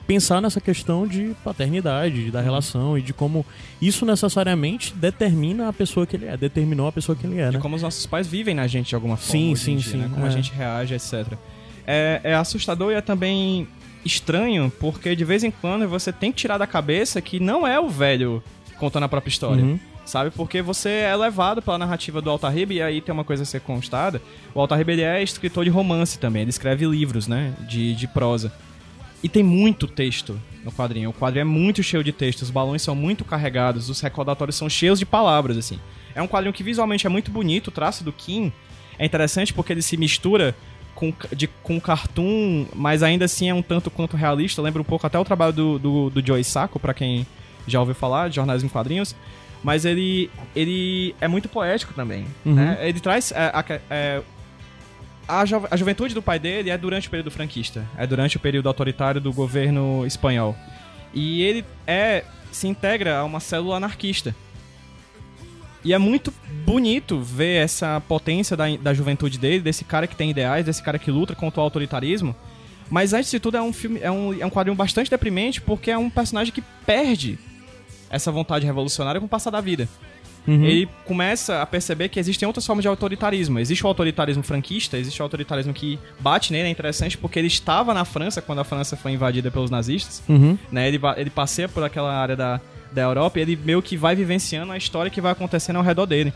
pensar 0.06 0.42
nessa 0.42 0.62
questão 0.62 1.08
de 1.08 1.36
paternidade, 1.44 2.26
Uhum. 2.26 2.32
da 2.32 2.42
relação 2.42 2.98
e 2.98 3.02
de 3.02 3.14
como 3.14 3.46
isso 3.82 4.06
necessariamente 4.06 4.94
determina 4.94 5.70
a 5.70 5.74
pessoa 5.74 6.06
que 6.06 6.16
ele 6.16 6.26
é, 6.26 6.36
determinou 6.38 6.88
a 6.88 6.92
pessoa 6.92 7.16
que 7.16 7.26
ele 7.26 7.39
é, 7.39 7.50
de 7.50 7.56
né? 7.56 7.62
como 7.62 7.76
os 7.76 7.82
nossos 7.82 8.06
pais 8.06 8.28
vivem 8.28 8.54
na 8.54 8.68
gente 8.68 8.89
de 8.89 8.96
alguma 8.96 9.18
forma. 9.18 9.32
Sim, 9.32 9.56
sim, 9.56 9.78
dia, 9.78 9.92
sim, 9.92 9.98
né? 9.98 10.10
Como 10.14 10.26
a 10.26 10.30
é. 10.30 10.32
gente 10.32 10.52
reage, 10.52 10.94
etc. 10.94 11.34
É, 11.88 12.22
é 12.24 12.36
assustador 12.36 12.92
e 12.92 12.96
é 12.96 13.02
também 13.02 13.68
estranho, 14.06 14.72
porque 14.80 15.16
de 15.16 15.24
vez 15.24 15.44
em 15.44 15.52
quando 15.52 15.88
você 15.88 16.12
tem 16.12 16.32
que 16.32 16.38
tirar 16.38 16.58
da 16.58 16.68
cabeça 16.68 17.22
que 17.22 17.39
não 17.39 17.66
é 17.66 17.80
o 17.80 17.89
velho 17.89 18.44
contando 18.78 19.04
a 19.04 19.10
própria 19.10 19.30
história. 19.30 19.64
Uhum. 19.64 19.80
Sabe? 20.12 20.30
Porque 20.30 20.62
você 20.62 20.89
é 20.89 21.16
levado 21.16 21.62
pela 21.62 21.78
narrativa 21.78 22.22
do 22.22 22.30
Altarriba, 22.30 22.74
e 22.74 22.82
aí 22.82 22.99
tem 22.99 23.14
uma 23.14 23.24
coisa 23.24 23.43
a 23.43 23.45
ser 23.45 23.62
constada. 23.62 24.22
O 24.53 24.59
Altarriba 24.59 24.91
ele 24.91 25.03
é 25.03 25.24
escritor 25.24 25.64
de 25.64 25.70
romance 25.70 26.20
também, 26.20 26.41
ele 26.41 26.49
escreve 26.49 26.86
livros, 26.86 27.30
né? 27.30 27.53
De, 27.66 27.95
de 27.95 28.09
prosa. 28.09 28.51
E 29.24 29.30
tem 29.30 29.41
muito 29.41 29.88
texto 29.88 30.38
no 30.66 30.72
quadrinho. 30.74 31.12
O 31.12 31.14
quadrinho 31.14 31.43
é 31.43 31.45
muito 31.45 31.82
cheio 31.82 32.03
de 32.03 32.12
texto, 32.12 32.41
os 32.41 32.49
balões 32.49 32.82
são 32.82 32.93
muito 32.93 33.24
carregados, 33.24 33.89
os 33.89 34.01
recordatórios 34.01 34.57
são 34.57 34.68
cheios 34.68 34.99
de 34.99 35.05
palavras, 35.05 35.57
assim. 35.57 35.80
É 36.14 36.22
um 36.22 36.28
quadrinho 36.28 36.51
que 36.51 36.62
visualmente 36.62 37.07
é 37.07 37.09
muito 37.09 37.32
bonito, 37.32 37.70
o 37.70 37.72
traço 37.72 38.03
do 38.03 38.12
Kim 38.12 38.51
é 38.99 39.05
interessante 39.05 39.53
porque 39.53 39.72
ele 39.72 39.82
se 39.82 39.95
mistura 39.95 40.53
com, 40.93 41.14
de, 41.34 41.47
com 41.47 41.80
cartoon, 41.80 42.66
mas 42.76 43.01
ainda 43.01 43.24
assim 43.24 43.47
é 43.47 43.53
um 43.53 43.62
tanto 43.62 43.89
quanto 43.89 44.18
realista. 44.18 44.62
Lembra 44.62 44.82
um 44.82 44.86
pouco 44.86 45.07
até 45.07 45.18
o 45.18 45.24
trabalho 45.24 45.53
do, 45.53 45.80
do, 45.80 46.09
do 46.09 46.28
Joey 46.28 46.43
Sacco, 46.43 46.82
pra 46.82 46.93
quem 46.93 47.26
já 47.66 47.80
ouviu 47.80 47.95
falar, 47.95 48.28
de 48.28 48.36
jornalismo 48.36 48.68
em 48.68 48.70
quadrinhos. 48.70 49.16
Mas 49.64 49.86
ele, 49.86 50.30
ele 50.55 51.16
é 51.22 51.28
muito 51.28 51.47
poético 51.47 51.93
também. 51.93 52.26
né? 52.55 52.78
Ele 52.82 52.99
traz 52.99 53.32
é, 53.32 53.36
a, 53.53 53.64
é, 53.89 54.22
a, 55.28 55.45
ju- 55.45 55.68
a 55.70 55.78
juventude 55.78 56.14
do 56.16 56.22
pai 56.22 56.39
dele 56.39 56.70
é 56.72 56.78
durante 56.78 57.07
o 57.07 57.12
período 57.12 57.30
franquista, 57.32 57.86
é 57.97 58.07
durante 58.07 58.38
o 58.38 58.39
período 58.39 58.68
autoritário 58.68 59.22
do 59.22 59.32
governo 59.32 60.03
espanhol. 60.05 60.55
E 61.14 61.41
ele 61.43 61.66
é 61.86 62.24
se 62.51 62.68
integra 62.68 63.18
a 63.20 63.24
uma 63.24 63.39
célula 63.39 63.78
anarquista. 63.78 64.36
E 65.84 65.93
é 65.93 65.97
muito 65.97 66.32
bonito 66.66 67.20
ver 67.20 67.64
essa 67.64 68.01
potência 68.07 68.55
da, 68.55 68.66
da 68.78 68.93
juventude 68.93 69.38
dele, 69.39 69.62
desse 69.62 69.84
cara 69.84 70.05
que 70.05 70.16
tem 70.16 70.30
ideais, 70.30 70.66
desse 70.66 70.82
cara 70.82 70.99
que 70.99 71.09
luta 71.09 71.34
contra 71.36 71.59
o 71.59 71.64
autoritarismo. 71.64 72.36
Mas 72.89 73.14
antes 73.14 73.32
de 73.32 73.39
tudo 73.39 73.57
é 73.57 73.62
um 73.62 73.72
filme, 73.74 73.99
é 74.01 74.12
um, 74.12 74.34
é 74.39 74.45
um 74.45 74.49
quadrinho 74.49 74.76
bastante 74.76 75.09
deprimente 75.09 75.59
porque 75.62 75.89
é 75.89 75.97
um 75.97 76.09
personagem 76.09 76.53
que 76.53 76.62
perde 76.86 77.39
essa 78.12 78.32
vontade 78.32 78.66
revolucionária 78.66 79.20
com 79.20 79.26
o 79.26 79.30
passar 79.30 79.49
da 79.49 79.62
vida. 79.62 79.88
Uhum. 80.47 80.66
Ele 80.66 80.89
começa 81.05 81.62
a 81.62 81.66
perceber 81.66 82.09
que 82.09 82.20
existem 82.20 82.47
outras 82.47 82.66
formas 82.66 82.84
de 82.84 82.88
autoritarismo. 82.88 83.59
Existe 83.59 83.84
o 83.86 83.88
autoritarismo 83.88 84.43
franquista, 84.43 84.97
existe 84.97 85.22
o 85.22 85.24
autoritarismo 85.24 85.74
que 85.74 85.99
bate 86.20 86.51
nele, 86.51 86.68
é 86.68 86.72
interessante 86.72 87.18
porque 87.18 87.38
ele 87.38 87.47
estava 87.47 87.93
na 87.93 88.03
França 88.05 88.41
quando 88.41 88.59
a 88.59 88.64
França 88.64 88.97
foi 88.97 89.12
invadida 89.12 89.51
pelos 89.51 89.70
nazistas 89.70 90.24
Uhum. 90.28 90.57
né? 90.72 90.88
Ele, 90.88 90.99
ele 91.18 91.30
passeia 91.30 91.70
por 91.70 91.84
aquela 91.84 92.14
área 92.14 92.36
da, 92.36 92.59
da 92.91 93.01
Europa 93.01 93.39
e 93.39 93.41
ele 93.43 93.55
meio 93.55 93.82
que 93.82 93.95
vai 93.95 94.16
vivenciando 94.16 94.72
a 94.72 94.78
história 94.78 95.12
que 95.12 95.22
vai 95.22 95.32
acontecendo 95.32 95.78
ao 95.78 95.84
redor 95.84 96.05
dele. 96.05 96.34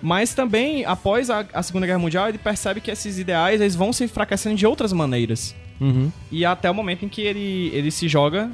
Mas 0.00 0.34
também, 0.34 0.84
após 0.84 1.30
a, 1.30 1.46
a 1.52 1.62
Segunda 1.62 1.86
Guerra 1.86 1.98
Mundial, 1.98 2.28
ele 2.28 2.38
percebe 2.38 2.80
que 2.80 2.90
esses 2.90 3.18
ideais 3.18 3.60
eles 3.60 3.76
vão 3.76 3.92
se 3.92 4.04
enfraquecendo 4.04 4.56
de 4.56 4.66
outras 4.66 4.92
maneiras. 4.92 5.54
Uhum. 5.80 6.10
E 6.30 6.44
até 6.44 6.70
o 6.70 6.74
momento 6.74 7.04
em 7.04 7.08
que 7.08 7.22
ele, 7.22 7.70
ele 7.72 7.90
se 7.90 8.08
joga 8.08 8.50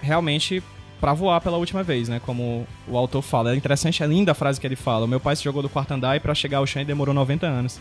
realmente 0.00 0.62
pra 1.02 1.12
voar 1.14 1.40
pela 1.40 1.56
última 1.56 1.82
vez, 1.82 2.08
né? 2.08 2.20
Como 2.24 2.64
o 2.86 2.96
autor 2.96 3.22
fala. 3.22 3.52
É 3.52 3.56
interessante, 3.56 4.04
é 4.04 4.06
linda 4.06 4.30
a 4.30 4.34
frase 4.36 4.60
que 4.60 4.66
ele 4.68 4.76
fala. 4.76 5.04
O 5.04 5.08
meu 5.08 5.18
pai 5.18 5.34
se 5.34 5.42
jogou 5.42 5.60
do 5.60 5.68
quarto 5.68 5.90
andar 5.90 6.14
e 6.16 6.20
pra 6.20 6.32
chegar 6.32 6.58
ao 6.58 6.66
chão 6.66 6.84
demorou 6.84 7.12
90 7.12 7.44
anos. 7.44 7.80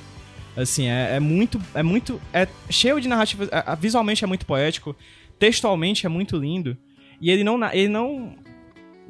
Assim, 0.58 0.88
é, 0.88 1.18
é 1.18 1.20
muito. 1.20 1.62
É 1.76 1.84
muito. 1.84 2.20
É 2.34 2.48
cheio 2.68 3.00
de 3.00 3.08
narrativas. 3.08 3.48
é- 3.52 3.64
é- 3.72 3.76
visualmente 3.76 4.24
é 4.24 4.28
muito 4.28 4.44
poético. 4.44 4.96
Textualmente 5.38 6.04
é 6.04 6.10
muito 6.10 6.36
lindo. 6.36 6.76
E 7.22 7.30
ele 7.30 7.44
não. 7.44 7.64
Ele 7.72 7.90
não. 7.90 8.36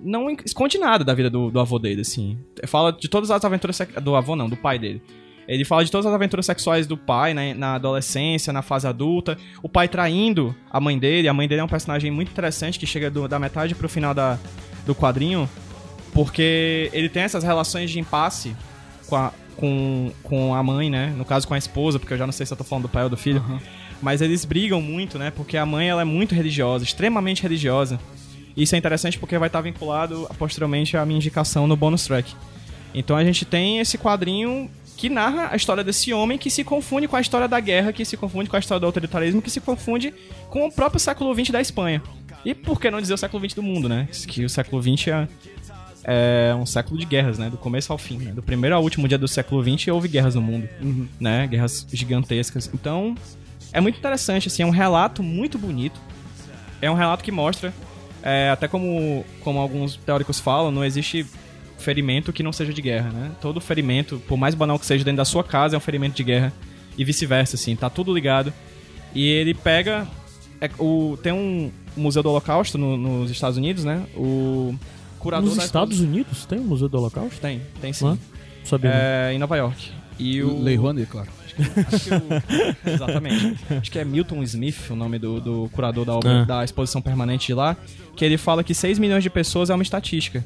Não 0.03 0.29
esconde 0.43 0.77
nada 0.77 1.05
da 1.05 1.13
vida 1.13 1.29
do, 1.29 1.49
do 1.49 1.59
avô 1.61 1.79
dele, 1.79 2.01
assim. 2.01 2.37
Fala 2.67 2.91
de 2.91 3.07
todas 3.07 3.31
as 3.31 3.45
aventuras. 3.45 3.79
Do 4.03 4.13
avô, 4.17 4.35
não, 4.35 4.49
do 4.49 4.57
pai 4.57 4.77
dele. 4.77 5.01
Ele 5.47 5.65
fala 5.65 5.83
de 5.83 5.91
todas 5.91 6.05
as 6.05 6.13
aventuras 6.13 6.45
sexuais 6.45 6.87
do 6.87 6.95
pai 6.95 7.33
né, 7.33 7.53
na 7.53 7.75
adolescência, 7.75 8.53
na 8.53 8.61
fase 8.61 8.87
adulta. 8.87 9.37
O 9.61 9.67
pai 9.67 9.87
traindo 9.87 10.55
a 10.71 10.79
mãe 10.79 10.97
dele. 10.97 11.27
A 11.27 11.33
mãe 11.33 11.47
dele 11.47 11.61
é 11.61 11.63
um 11.63 11.67
personagem 11.67 12.09
muito 12.11 12.31
interessante 12.31 12.79
que 12.79 12.85
chega 12.85 13.09
do- 13.11 13.27
da 13.27 13.37
metade 13.39 13.75
pro 13.75 13.89
final 13.89 14.13
da, 14.13 14.37
do 14.85 14.93
quadrinho. 14.95 15.49
Porque 16.13 16.89
ele 16.93 17.09
tem 17.09 17.23
essas 17.23 17.43
relações 17.43 17.89
de 17.89 17.99
impasse 17.99 18.55
com 19.07 19.15
a, 19.15 19.31
com, 19.55 20.11
com 20.23 20.53
a 20.53 20.61
mãe, 20.61 20.89
né? 20.89 21.13
No 21.17 21.23
caso 21.25 21.47
com 21.47 21.53
a 21.53 21.57
esposa, 21.57 21.99
porque 21.99 22.13
eu 22.13 22.17
já 22.17 22.25
não 22.25 22.33
sei 22.33 22.45
se 22.45 22.53
eu 22.53 22.57
tô 22.57 22.63
falando 22.63 22.83
do 22.83 22.89
pai 22.89 23.03
ou 23.03 23.09
do 23.09 23.17
filho. 23.17 23.43
Mas 24.01 24.21
eles 24.21 24.43
brigam 24.45 24.81
muito, 24.81 25.17
né? 25.19 25.31
Porque 25.31 25.55
a 25.57 25.65
mãe 25.65 25.87
ela 25.89 26.01
é 26.01 26.05
muito 26.05 26.33
religiosa, 26.35 26.83
extremamente 26.83 27.43
religiosa. 27.43 27.99
Isso 28.57 28.75
é 28.75 28.77
interessante 28.77 29.17
porque 29.17 29.37
vai 29.37 29.47
estar 29.47 29.61
vinculado 29.61 30.27
posteriormente 30.37 30.97
à 30.97 31.05
minha 31.05 31.17
indicação 31.17 31.67
no 31.67 31.75
bonus 31.75 32.05
track. 32.05 32.33
Então 32.93 33.15
a 33.15 33.23
gente 33.23 33.45
tem 33.45 33.79
esse 33.79 33.97
quadrinho 33.97 34.69
que 35.01 35.09
narra 35.09 35.49
a 35.51 35.55
história 35.55 35.83
desse 35.83 36.13
homem 36.13 36.37
que 36.37 36.51
se 36.51 36.63
confunde 36.63 37.07
com 37.07 37.15
a 37.15 37.21
história 37.21 37.47
da 37.47 37.59
guerra, 37.59 37.91
que 37.91 38.05
se 38.05 38.15
confunde 38.15 38.47
com 38.47 38.55
a 38.55 38.59
história 38.59 38.79
do 38.79 38.85
autoritarismo, 38.85 39.41
que 39.41 39.49
se 39.49 39.59
confunde 39.59 40.13
com 40.47 40.67
o 40.67 40.71
próprio 40.71 40.99
século 40.99 41.33
XX 41.33 41.49
da 41.49 41.59
Espanha. 41.59 42.03
E 42.45 42.53
por 42.53 42.79
que 42.79 42.91
não 42.91 43.01
dizer 43.01 43.15
o 43.15 43.17
século 43.17 43.43
XX 43.43 43.55
do 43.55 43.63
mundo, 43.63 43.89
né? 43.89 44.07
Que 44.27 44.45
o 44.45 44.49
século 44.49 44.79
XX 44.79 45.07
é, 45.07 46.49
é 46.51 46.55
um 46.55 46.67
século 46.67 46.99
de 46.99 47.05
guerras, 47.07 47.39
né? 47.39 47.49
Do 47.49 47.57
começo 47.57 47.91
ao 47.91 47.97
fim. 47.97 48.19
Né? 48.19 48.31
Do 48.31 48.43
primeiro 48.43 48.75
ao 48.75 48.83
último 48.83 49.07
dia 49.07 49.17
do 49.17 49.27
século 49.27 49.63
XX 49.63 49.87
houve 49.87 50.07
guerras 50.07 50.35
no 50.35 50.41
mundo, 50.43 50.69
né? 51.19 51.47
Guerras 51.47 51.87
gigantescas. 51.91 52.69
Então, 52.71 53.15
é 53.73 53.81
muito 53.81 53.97
interessante, 53.97 54.49
assim, 54.49 54.61
é 54.61 54.67
um 54.67 54.69
relato 54.69 55.23
muito 55.23 55.57
bonito. 55.57 55.99
É 56.79 56.91
um 56.91 56.95
relato 56.95 57.23
que 57.23 57.31
mostra, 57.31 57.73
é, 58.21 58.51
até 58.51 58.67
como, 58.67 59.25
como 59.43 59.57
alguns 59.57 59.95
teóricos 59.95 60.39
falam, 60.39 60.69
não 60.69 60.85
existe 60.85 61.25
ferimento 61.81 62.31
que 62.31 62.41
não 62.43 62.53
seja 62.53 62.73
de 62.73 62.81
guerra, 62.81 63.09
né? 63.11 63.31
Todo 63.41 63.59
ferimento, 63.59 64.21
por 64.27 64.37
mais 64.37 64.55
banal 64.55 64.79
que 64.79 64.85
seja 64.85 65.03
dentro 65.03 65.17
da 65.17 65.25
sua 65.25 65.43
casa, 65.43 65.75
é 65.75 65.77
um 65.77 65.81
ferimento 65.81 66.15
de 66.15 66.23
guerra. 66.23 66.53
E 66.97 67.03
vice-versa, 67.03 67.55
assim, 67.55 67.75
tá 67.75 67.89
tudo 67.89 68.13
ligado. 68.13 68.53
E 69.13 69.27
ele 69.27 69.53
pega. 69.53 70.07
é, 70.61 70.69
o, 70.79 71.17
tem 71.21 71.31
um 71.33 71.71
Museu 71.97 72.21
do 72.23 72.29
Holocausto 72.29 72.77
no- 72.77 72.95
nos 72.95 73.29
Estados 73.31 73.57
Unidos, 73.57 73.83
né? 73.83 74.05
O 74.15 74.73
curador 75.19 75.49
Nos 75.49 75.57
da 75.57 75.65
Estados 75.65 75.99
Unidos 75.99 76.45
tem 76.45 76.59
o 76.59 76.63
Museu 76.63 76.87
do 76.87 76.97
Holocausto? 76.97 77.39
Tem, 77.41 77.61
tem 77.81 77.91
sim. 77.93 78.05
Hã? 78.07 78.17
Sabia. 78.63 78.91
É, 78.93 79.33
em 79.33 79.39
Nova 79.39 79.57
York. 79.57 79.89
E 80.19 80.41
o. 80.43 80.61
Lei 80.61 80.75
Rouanet, 80.75 81.07
claro. 81.09 81.29
Acho 81.91 82.05
que 82.05 82.13
o- 82.13 82.89
exatamente. 82.93 83.57
Acho 83.69 83.91
que 83.91 83.99
é 83.99 84.05
Milton 84.05 84.41
Smith, 84.43 84.89
o 84.89 84.95
nome 84.95 85.19
do, 85.19 85.39
do 85.41 85.69
curador 85.73 86.05
da, 86.05 86.13
obra, 86.15 86.41
Ah. 86.41 86.45
da 86.45 86.63
exposição 86.63 87.01
permanente 87.01 87.47
de 87.47 87.53
lá, 87.53 87.75
que 88.15 88.23
ele 88.23 88.37
fala 88.37 88.63
que 88.63 88.73
6 88.73 88.97
milhões 88.99 89.23
de 89.23 89.29
pessoas 89.29 89.69
é 89.69 89.73
uma 89.73 89.83
estatística. 89.83 90.43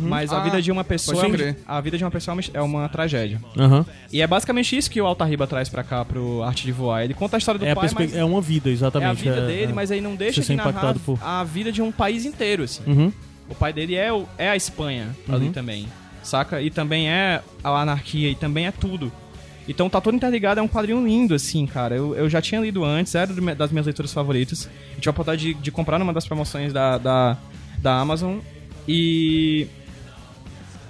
Mas 0.00 0.32
a 0.32 0.38
Ah, 0.38 0.40
vida 0.44 0.60
de 0.62 0.70
uma 0.70 0.84
pessoa 0.84 1.20
pode 1.20 1.32
é 1.34 1.36
crer. 1.36 1.56
a 1.66 1.80
vida 1.80 1.96
de 1.98 2.04
uma 2.04 2.10
pessoa 2.10 2.36
é 2.52 2.60
uma- 2.60 2.84
é 2.84 2.88
tragédia. 2.88 3.40
Aham. 3.58 3.84
E 4.12 4.20
é 4.20 4.26
basicamente 4.26 4.76
isso 4.76 4.90
que 4.90 5.00
o 5.00 5.06
Altarriba 5.06 5.46
traz 5.46 5.68
pra 5.68 5.82
cá 5.82 6.04
pro 6.04 6.42
Arte 6.42 6.64
de 6.64 6.72
Voar. 6.72 7.02
Ele 7.04 7.14
conta 7.14 7.36
a 7.36 7.38
história 7.38 7.58
do 7.58 7.64
É, 7.66 7.70
a 7.72 7.74
pai, 7.74 7.82
perspe- 7.84 8.02
mas 8.04 8.14
é 8.16 8.24
uma 8.24 8.40
vida, 8.40 8.68
é 8.68 8.70
a 8.70 8.74
exatamente. 8.74 9.22
vida 9.22 9.46
dele, 9.46 9.72
mas 9.72 9.90
aí 9.90 10.00
não 10.00 10.14
deixa 10.14 10.40
de 10.40 10.46
ser 10.46 10.56
narrar 10.56 10.70
impactado 10.70 11.00
por- 11.00 11.18
a 11.22 11.42
vida 11.44 11.70
de 11.72 11.80
um 11.82 11.90
país 11.92 12.24
inteiro, 12.24 12.62
assim. 12.62 12.82
Uhum. 12.86 13.12
O 13.48 13.54
pai 13.54 13.72
dele 13.72 13.94
é, 13.94 14.12
o- 14.12 14.26
é 14.38 14.48
a 14.48 14.56
Espanha 14.56 15.08
ali 15.28 15.50
também, 15.50 15.86
saca? 16.22 16.60
E 16.62 16.70
também 16.70 17.08
é 17.10 17.40
a 17.62 17.70
anarquia, 17.80 18.30
e 18.30 18.34
também 18.34 18.66
é 18.66 18.70
tudo. 18.72 19.10
Então 19.68 19.88
tá 19.88 20.00
todo 20.00 20.14
interligado, 20.16 20.58
é 20.58 20.62
um 20.62 20.66
quadrinho 20.68 21.04
lindo, 21.06 21.34
assim, 21.34 21.66
cara. 21.66 21.94
Eu, 21.94 22.14
eu 22.16 22.28
já 22.28 22.40
tinha 22.42 22.60
lido 22.60 22.84
antes, 22.84 23.14
era 23.14 23.32
do 23.32 23.40
me- 23.40 23.54
das 23.54 23.70
minhas 23.70 23.86
leituras 23.86 24.12
favoritas. 24.12 24.64
Eu 24.94 24.96
tive 24.96 25.08
a 25.08 25.10
oportunidade 25.12 25.54
de, 25.54 25.54
de 25.54 25.70
comprar 25.70 25.98
numa 26.00 26.12
das 26.12 26.26
promoções 26.26 26.72
da, 26.72 26.98
da, 26.98 27.36
da 27.78 27.94
Amazon. 28.00 28.38
E. 28.86 29.66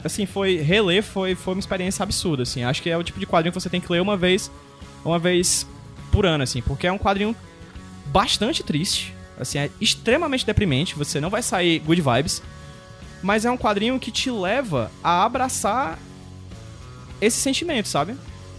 Assim, 0.04 0.26
foi. 0.26 0.56
Reler 0.56 1.02
foi, 1.02 1.34
foi 1.34 1.54
uma 1.54 1.60
experiência 1.60 2.02
absurda, 2.02 2.42
assim. 2.42 2.64
Acho 2.64 2.82
que 2.82 2.90
é 2.90 2.96
o 2.96 3.02
tipo 3.02 3.20
de 3.20 3.26
quadrinho 3.26 3.52
que 3.52 3.60
você 3.60 3.68
tem 3.68 3.80
que 3.80 3.90
ler 3.92 4.00
uma 4.00 4.16
vez. 4.16 4.50
Uma 5.04 5.18
vez 5.18 5.66
por 6.10 6.26
ano, 6.26 6.44
assim. 6.44 6.60
Porque 6.62 6.86
é 6.86 6.92
um 6.92 6.98
quadrinho 6.98 7.34
bastante 8.06 8.62
triste. 8.62 9.14
Assim, 9.38 9.58
é 9.58 9.70
extremamente 9.80 10.44
deprimente. 10.44 10.94
Você 10.94 11.20
não 11.20 11.30
vai 11.30 11.42
sair 11.42 11.78
good 11.80 12.00
vibes. 12.00 12.42
Mas 13.22 13.44
é 13.44 13.50
um 13.50 13.56
quadrinho 13.56 13.98
que 14.00 14.10
te 14.10 14.30
leva 14.30 14.90
a 15.02 15.24
abraçar 15.24 15.98
esse 17.20 17.40
sentimento, 17.40 17.86
sabe? 17.86 18.16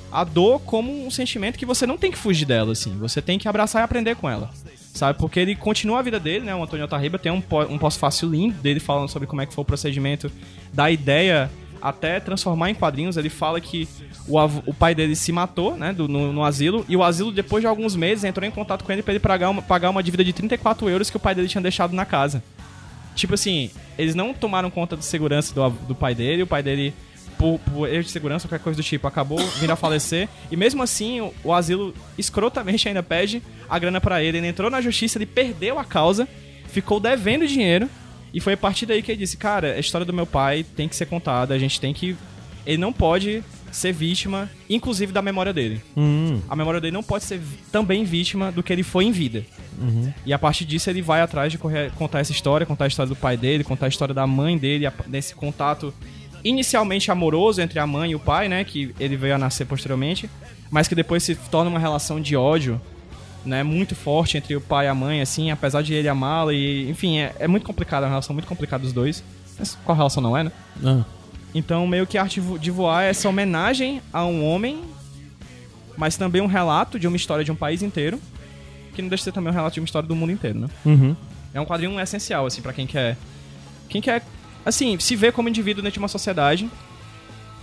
A 0.10 0.24
dor 0.24 0.62
como 0.62 1.06
um 1.06 1.12
sentimento 1.12 1.60
que 1.60 1.66
você 1.66 1.86
não 1.86 1.98
tem 1.98 2.12
que 2.12 2.18
fugir 2.18 2.46
dela, 2.46 2.72
assim. 2.72 2.98
Você 3.00 3.22
tem 3.22 3.38
que 3.38 3.48
abraçar 3.48 3.82
e 3.82 3.84
aprender 3.84 4.16
com 4.16 4.30
ela. 4.30 4.50
Sabe? 4.94 5.18
Porque 5.18 5.40
ele 5.40 5.56
continua 5.56 6.00
a 6.00 6.02
vida 6.04 6.20
dele, 6.20 6.46
né? 6.46 6.54
O 6.56 6.62
Antônio 6.64 6.84
Altarriba 6.84 7.18
tem 7.18 7.32
um, 7.32 7.42
um 7.70 7.78
pós-fácil 7.80 8.30
lindo 8.30 8.54
dele 8.62 8.80
falando 8.80 9.10
sobre 9.10 9.28
como 9.28 9.42
é 9.42 9.46
que 9.46 9.54
foi 9.54 9.64
o 9.64 9.66
procedimento 9.66 10.32
da 10.72 10.92
ideia 10.92 11.50
até 11.82 12.20
transformar 12.20 12.70
em 12.70 12.76
quadrinhos. 12.76 13.18
Ele 13.18 13.30
fala 13.30 13.60
que 13.60 13.88
o, 14.28 14.38
o 14.68 14.74
pai 14.74 14.94
dele 14.94 15.16
se 15.16 15.32
matou, 15.32 15.76
né? 15.76 15.92
do- 15.92 16.08
no, 16.08 16.32
no 16.32 16.44
asilo. 16.44 16.86
E 16.88 16.96
o 16.96 17.04
asilo, 17.04 17.32
depois 17.32 17.62
de 17.62 17.68
alguns 17.68 17.96
meses, 17.96 18.24
entrou 18.24 18.48
em 18.48 18.52
contato 18.52 18.84
com 18.84 18.92
ele 18.92 19.02
pra 19.02 19.14
ele 19.14 19.20
pagar 19.20 19.50
uma, 19.50 19.62
pagar 19.64 19.90
uma 19.90 20.04
dívida 20.04 20.24
de 20.24 20.32
34 20.32 20.88
euros 20.88 21.10
que 21.10 21.18
o 21.18 21.20
pai 21.20 21.34
dele 21.34 21.48
tinha 21.48 21.62
deixado 21.62 21.94
na 21.94 22.06
casa. 22.06 22.44
Tipo 23.16 23.34
assim, 23.34 23.72
eles 23.98 24.14
não 24.14 24.32
tomaram 24.34 24.70
conta 24.70 24.96
da 24.96 25.02
segurança 25.02 25.54
do, 25.56 25.70
do 25.88 25.96
pai 25.96 26.14
dele, 26.16 26.44
o 26.44 26.48
pai 26.48 26.62
dele 26.64 26.94
por, 27.38 27.60
por 27.60 27.88
erro 27.90 28.04
de 28.04 28.10
segurança, 28.10 28.48
qualquer 28.48 28.64
coisa 28.64 28.78
do 28.78 28.84
tipo, 28.84 29.08
acabou 29.08 29.38
vindo 29.60 29.72
a 29.72 29.76
falecer. 29.76 30.28
E 30.52 30.56
mesmo 30.56 30.82
assim, 30.84 31.22
o, 31.22 31.34
o 31.44 31.54
asilo 31.54 31.94
escrotamente 32.18 32.88
ainda 32.88 33.04
pede 33.04 33.42
a 33.70 33.78
grana 33.80 34.00
pra 34.02 34.22
ele. 34.24 34.38
Ele 34.38 34.48
entrou 34.48 34.70
na 34.72 34.82
justiça, 34.82 35.18
ele 35.18 35.26
perdeu 35.26 35.78
a 35.80 35.84
causa, 35.86 36.28
ficou 36.68 37.00
devendo 37.00 37.48
dinheiro. 37.48 37.90
E 38.34 38.40
foi 38.40 38.54
a 38.54 38.58
partir 38.58 38.86
daí 38.86 39.02
que 39.02 39.12
ele 39.12 39.20
disse: 39.20 39.38
Cara, 39.38 39.74
a 39.74 39.80
história 39.80 40.06
do 40.06 40.14
meu 40.14 40.26
pai 40.26 40.64
tem 40.76 40.88
que 40.88 40.96
ser 40.96 41.06
contada, 41.06 41.54
a 41.54 41.60
gente 41.60 41.80
tem 41.80 41.94
que. 41.94 42.16
Ele 42.66 42.78
não 42.78 42.92
pode 42.94 43.44
ser 43.72 43.92
vítima, 43.92 44.50
inclusive 44.70 45.12
da 45.12 45.22
memória 45.22 45.52
dele. 45.52 45.82
Hum. 45.98 46.40
A 46.48 46.56
memória 46.56 46.80
dele 46.80 46.94
não 46.94 47.04
pode 47.04 47.24
ser 47.26 47.42
também 47.72 48.04
vítima 48.04 48.52
do 48.52 48.62
que 48.64 48.72
ele 48.72 48.84
foi 48.84 49.06
em 49.06 49.12
vida. 49.12 49.44
E 50.26 50.32
a 50.32 50.40
partir 50.40 50.64
disso 50.64 50.90
ele 50.90 51.02
vai 51.02 51.20
atrás 51.22 51.52
de 51.52 51.58
correr- 51.58 51.92
contar 51.98 52.20
essa 52.20 52.32
história, 52.32 52.66
contar 52.66 52.86
a 52.86 52.88
história 52.88 53.10
do 53.10 53.16
pai 53.16 53.36
dele, 53.36 53.64
contar 53.64 53.88
a 53.88 53.90
história 53.90 54.14
da 54.14 54.26
mãe 54.26 54.58
dele, 54.58 54.86
a- 54.86 54.94
desse 55.08 55.34
contato 55.36 55.94
inicialmente 56.44 57.10
amoroso 57.12 57.62
entre 57.62 57.80
a 57.80 57.88
mãe 57.88 58.12
e 58.12 58.16
o 58.16 58.20
pai, 58.20 58.50
né, 58.50 58.64
que 58.64 58.94
ele 59.00 59.16
veio 59.16 59.36
a 59.36 59.38
nascer 59.38 59.66
posteriormente, 59.66 60.30
mas 60.70 60.88
que 60.88 60.96
depois 60.96 61.24
se 61.24 61.36
torna 61.36 61.70
uma 61.70 61.80
relação 61.80 62.20
de 62.20 62.36
ódio, 62.36 62.82
né, 63.46 63.64
muito 63.64 63.96
forte 63.96 64.38
entre 64.38 64.56
o 64.56 64.62
pai 64.62 64.86
e 64.86 64.90
a 64.90 64.96
mãe, 64.96 65.22
assim, 65.22 65.52
apesar 65.52 65.82
de 65.82 65.94
ele 65.94 66.08
amá-la 66.08 66.54
e, 66.54 66.90
enfim, 66.90 67.20
é, 67.20 67.36
é 67.40 67.48
muito 67.48 67.66
complicada, 67.66 68.06
é 68.06 68.08
uma 68.08 68.12
relação 68.12 68.34
muito 68.34 68.48
complicada 68.48 68.84
dos 68.84 68.94
dois. 68.94 69.24
Mas 69.58 69.78
qual 69.86 69.96
relação 69.96 70.22
não 70.22 70.36
é, 70.36 70.44
né? 70.44 70.52
Ah. 70.84 71.04
Então, 71.54 71.86
meio 71.86 72.08
que 72.08 72.18
a 72.18 72.24
arte 72.24 72.42
de 72.42 72.72
voar 72.72 73.04
é 73.04 73.10
essa 73.10 73.30
homenagem 73.30 74.02
a 74.12 74.26
um 74.26 74.44
homem, 74.44 74.82
mas 75.96 76.18
também 76.18 76.42
um 76.42 76.48
relato 76.48 77.00
de 77.00 77.08
uma 77.08 77.16
história 77.16 77.46
de 77.46 77.52
um 77.52 77.56
país 77.56 77.84
inteiro, 77.84 78.20
que 78.96 79.02
não 79.02 79.10
deixa 79.10 79.22
de 79.22 79.26
ser 79.26 79.32
também 79.32 79.52
um 79.52 79.56
relato 79.56 79.76
de 79.76 79.80
uma 79.80 79.86
história 79.86 80.08
do 80.08 80.16
mundo 80.16 80.32
inteiro, 80.32 80.60
né? 80.60 80.68
Uhum. 80.86 81.16
É 81.54 81.62
um 81.62 81.66
quadrinho 81.66 82.00
essencial, 82.00 82.46
assim, 82.46 82.62
pra 82.62 82.74
quem 82.74 82.88
quer. 82.88 83.16
Quem 83.88 84.02
quer, 84.02 84.24
assim, 84.66 84.98
se 85.00 85.16
ver 85.16 85.32
como 85.34 85.50
indivíduo 85.50 85.82
dentro 85.84 85.94
de 85.94 86.00
uma 86.00 86.08
sociedade 86.08 86.70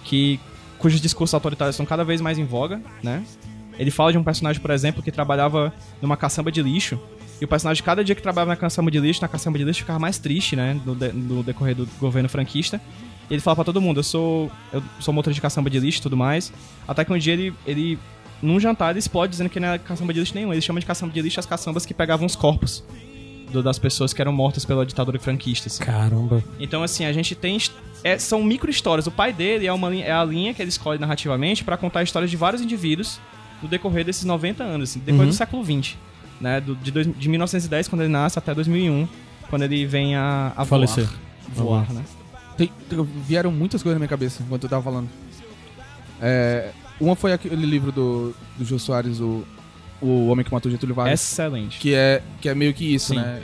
que 0.04 0.38
cujos 0.78 1.00
discursos 1.00 1.34
autoritários 1.34 1.74
estão 1.74 1.86
cada 1.86 2.04
vez 2.04 2.20
mais 2.20 2.38
em 2.38 2.44
voga, 2.44 2.80
né? 3.02 3.22
Ele 3.78 3.90
fala 3.90 4.12
de 4.12 4.18
um 4.18 4.24
personagem, 4.24 4.60
por 4.60 4.70
exemplo, 4.70 5.02
que 5.02 5.10
trabalhava 5.10 5.72
numa 6.02 6.16
caçamba 6.16 6.50
de 6.52 6.62
lixo. 6.62 6.98
E 7.40 7.44
o 7.44 7.48
personagem, 7.48 7.82
cada 7.82 8.04
dia 8.04 8.14
que 8.14 8.20
trabalhava 8.20 8.50
na 8.50 8.56
caçamba 8.56 8.90
de 8.90 9.00
lixo, 9.00 9.22
na 9.22 9.28
caçamba 9.28 9.56
de 9.58 9.64
lixo, 9.64 9.80
ficava 9.80 9.98
mais 9.98 10.18
triste, 10.18 10.54
né? 10.54 10.78
No, 10.84 10.94
de- 10.94 11.12
no 11.12 11.42
decorrer 11.42 11.74
do 11.74 11.86
governo 11.98 12.28
franquista. 12.28 12.78
E 13.30 13.34
ele 13.34 13.40
fala 13.40 13.54
pra 13.54 13.64
todo 13.64 13.80
mundo, 13.80 14.00
eu 14.00 14.04
sou. 14.04 14.50
Eu 14.72 14.82
sou 14.98 15.14
motorista 15.14 15.36
de 15.36 15.40
caçamba 15.40 15.70
de 15.70 15.78
lixo 15.80 16.00
e 16.00 16.02
tudo 16.02 16.16
mais. 16.16 16.52
Até 16.86 17.04
que 17.04 17.12
um 17.12 17.16
dia 17.18 17.32
ele. 17.32 17.54
ele 17.66 17.98
num 18.42 18.58
jantar 18.58 18.90
ele 18.90 18.98
explode 18.98 19.30
dizendo 19.30 19.50
que 19.50 19.60
não 19.60 19.68
é 19.68 19.78
caçamba 19.78 20.12
de 20.12 20.20
lixo 20.20 20.34
nenhum. 20.34 20.52
Ele 20.52 20.60
chama 20.62 20.80
de 20.80 20.86
caçamba 20.86 21.12
de 21.12 21.22
lixo 21.22 21.38
as 21.40 21.46
caçambas 21.46 21.86
que 21.86 21.94
pegavam 21.94 22.26
os 22.26 22.34
corpos 22.36 22.82
do- 23.52 23.62
das 23.62 23.78
pessoas 23.78 24.12
que 24.12 24.20
eram 24.20 24.32
mortas 24.32 24.64
pela 24.64 24.84
ditadura 24.86 25.18
franquista. 25.18 25.68
assim. 25.68 25.82
Caramba. 25.84 26.42
Então, 26.58 26.82
assim, 26.82 27.04
a 27.04 27.12
gente 27.12 27.34
tem. 27.34 27.58
é- 28.02 28.18
são 28.18 28.42
micro 28.42 28.70
histórias. 28.70 29.06
O 29.06 29.10
pai 29.10 29.32
dele 29.32 29.66
é, 29.66 29.72
uma, 29.72 29.94
é 29.94 30.10
a 30.12 30.24
linha 30.24 30.54
que 30.54 30.62
ele 30.62 30.68
escolhe 30.70 30.98
narrativamente 30.98 31.62
pra 31.64 31.76
contar 31.76 32.02
histórias 32.02 32.30
de 32.30 32.36
vários 32.36 32.62
indivíduos 32.62 33.20
no 33.62 33.68
decorrer 33.68 34.04
desses 34.04 34.24
90 34.24 34.64
anos, 34.64 34.90
assim, 34.90 34.98
no 35.00 35.04
decorrer 35.04 35.26
do 35.28 35.34
século 35.34 35.62
XX. 35.64 35.96
Né? 36.40 36.60
Do- 36.60 36.74
de, 36.76 36.90
dois- 36.90 37.06
de 37.18 37.28
1910, 37.28 37.86
quando 37.88 38.00
ele 38.02 38.12
nasce, 38.12 38.38
até 38.38 38.54
2001, 38.54 39.06
quando 39.50 39.62
ele 39.62 39.84
vem 39.84 40.16
a, 40.16 40.52
a 40.56 40.64
Falecer. 40.64 41.06
Voar, 41.48 41.84
voar 41.84 41.92
né? 41.92 42.02
Tem- 42.56 42.70
vieram 43.26 43.50
muitas 43.52 43.82
coisas 43.82 43.96
na 43.96 43.98
minha 44.00 44.08
cabeça 44.08 44.42
enquanto 44.42 44.64
eu 44.64 44.70
tava 44.70 44.82
falando. 44.82 45.08
É, 46.20 46.70
uma 47.00 47.16
foi 47.16 47.32
aquele 47.32 47.64
livro 47.66 47.90
do, 47.92 48.34
do 48.58 48.64
Jô 48.64 48.78
Soares, 48.78 49.20
o, 49.20 49.44
o 50.00 50.28
Homem 50.28 50.44
que 50.44 50.52
Matou 50.52 50.70
Getúlio 50.70 50.94
Vargas. 50.94 51.20
Excelente. 51.20 51.78
Que 51.78 51.94
é, 51.94 52.22
que 52.40 52.48
é 52.48 52.54
meio 52.54 52.72
que 52.74 52.94
isso, 52.94 53.08
Sim. 53.14 53.16
né? 53.20 53.42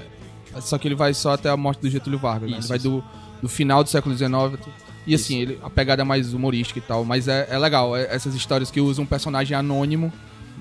Só 0.60 0.78
que 0.78 0.88
ele 0.88 0.94
vai 0.94 1.12
só 1.12 1.32
até 1.32 1.50
a 1.50 1.56
morte 1.56 1.80
do 1.82 1.90
Getúlio 1.90 2.18
Vargas, 2.18 2.50
né? 2.50 2.58
Isso, 2.58 2.72
Ele 2.72 2.78
vai 2.78 2.90
do, 2.90 3.04
do 3.42 3.48
final 3.48 3.84
do 3.84 3.90
século 3.90 4.16
XIX. 4.16 4.32
E 5.06 5.14
assim, 5.14 5.38
ele, 5.38 5.58
a 5.62 5.68
pegada 5.70 6.02
é 6.02 6.04
mais 6.04 6.32
humorística 6.32 6.78
e 6.78 6.82
tal. 6.82 7.04
Mas 7.04 7.28
é, 7.28 7.46
é 7.50 7.58
legal, 7.58 7.94
é- 7.96 8.06
essas 8.14 8.34
histórias 8.34 8.70
que 8.70 8.80
usam 8.80 9.04
um 9.04 9.06
personagem 9.06 9.56
anônimo 9.56 10.10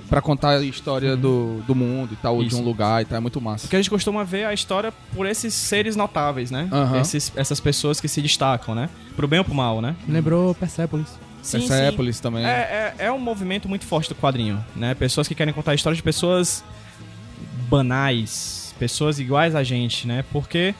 pra 0.09 0.21
contar 0.21 0.57
a 0.57 0.61
história 0.61 1.15
do, 1.15 1.61
do 1.65 1.73
mundo 1.73 2.13
e 2.13 2.15
tal, 2.17 2.35
ou 2.35 2.43
de 2.43 2.53
Uhum. 2.53 2.61
Um 2.61 2.65
lugar 2.65 3.01
e 3.01 3.05
tal. 3.05 3.17
É 3.17 3.19
muito 3.21 3.39
massa. 3.39 3.61
Porque 3.67 3.77
a 3.77 3.79
gente 3.79 3.89
costuma 3.89 4.23
ver 4.25 4.45
a 4.45 4.53
história 4.53 4.91
por 5.15 5.25
esses 5.25 5.53
seres 5.53 5.95
notáveis, 5.95 6.51
né? 6.51 6.67
Aham. 6.71 6.99
Esses- 6.99 7.31
essas 7.35 7.59
pessoas 7.61 8.01
que 8.01 8.07
se 8.09 8.21
destacam, 8.21 8.75
né? 8.75 8.89
Pro 9.15 9.27
bem 9.27 9.39
ou 9.39 9.45
pro 9.45 9.55
mal, 9.55 9.81
né? 9.81 9.95
Lembrou 10.07 10.53
Persepolis. 10.53 11.07
Sim, 11.45 11.61
sim. 11.61 11.67
Persepolis 11.67 12.19
também. 12.19 12.45
É, 12.45 12.93
é, 12.97 13.05
é 13.05 13.11
um 13.11 13.19
movimento 13.19 13.69
muito 13.69 13.85
forte 13.85 14.09
do 14.09 14.15
quadrinho, 14.15 14.63
né? 14.75 14.95
Pessoas 14.95 15.27
que 15.27 15.35
querem 15.35 15.53
contar 15.53 15.71
a 15.71 15.75
história 15.75 15.95
de 15.95 16.01
pessoas 16.01 16.63
banais, 17.69 18.73
pessoas 18.79 19.19
iguais 19.19 19.55
a 19.55 19.63
gente, 19.63 20.07
né? 20.07 20.25
Porque 20.31 20.73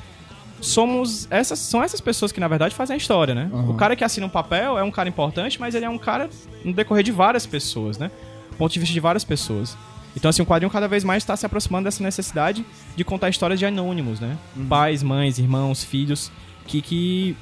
somos 0.60 1.28
essas 1.30 1.60
são 1.60 1.84
essas 1.84 2.02
pessoas 2.02 2.32
que 2.32 2.40
na 2.40 2.48
verdade 2.48 2.74
fazem 2.74 2.96
a 2.96 2.98
história, 2.98 3.36
né? 3.36 3.48
Uhum. 3.52 3.72
O 3.72 3.74
cara 3.76 3.96
que 3.96 4.04
assina 4.04 4.26
um 4.26 4.30
papel 4.30 4.78
é 4.78 4.84
um 4.84 4.92
cara 4.92 5.08
importante, 5.08 5.60
mas 5.60 5.76
ele 5.76 5.86
é 5.86 5.90
um 5.90 6.00
cara 6.00 6.30
no 6.64 6.74
decorrer 6.74 7.04
de 7.04 7.12
várias 7.12 7.46
pessoas, 7.46 8.00
né? 8.00 8.10
Ponto 8.58 8.72
de 8.74 8.80
vista 8.80 8.94
de 8.94 9.00
várias 9.00 9.24
pessoas. 9.24 9.78
Então 10.16 10.30
assim, 10.30 10.42
o 10.42 10.46
quadrinho 10.46 10.72
cada 10.72 10.88
vez 10.88 11.04
mais 11.04 11.22
está 11.22 11.36
se 11.36 11.46
aproximando 11.46 11.84
dessa 11.84 12.02
necessidade 12.02 12.66
de 12.96 13.04
contar 13.04 13.30
histórias 13.30 13.60
de 13.60 13.66
anônimos, 13.68 14.20
né? 14.20 14.36
Pais, 14.68 15.04
mães, 15.04 15.38
irmãos, 15.38 15.84
filhos 15.84 16.32
que 16.66 16.82
que 16.82 17.38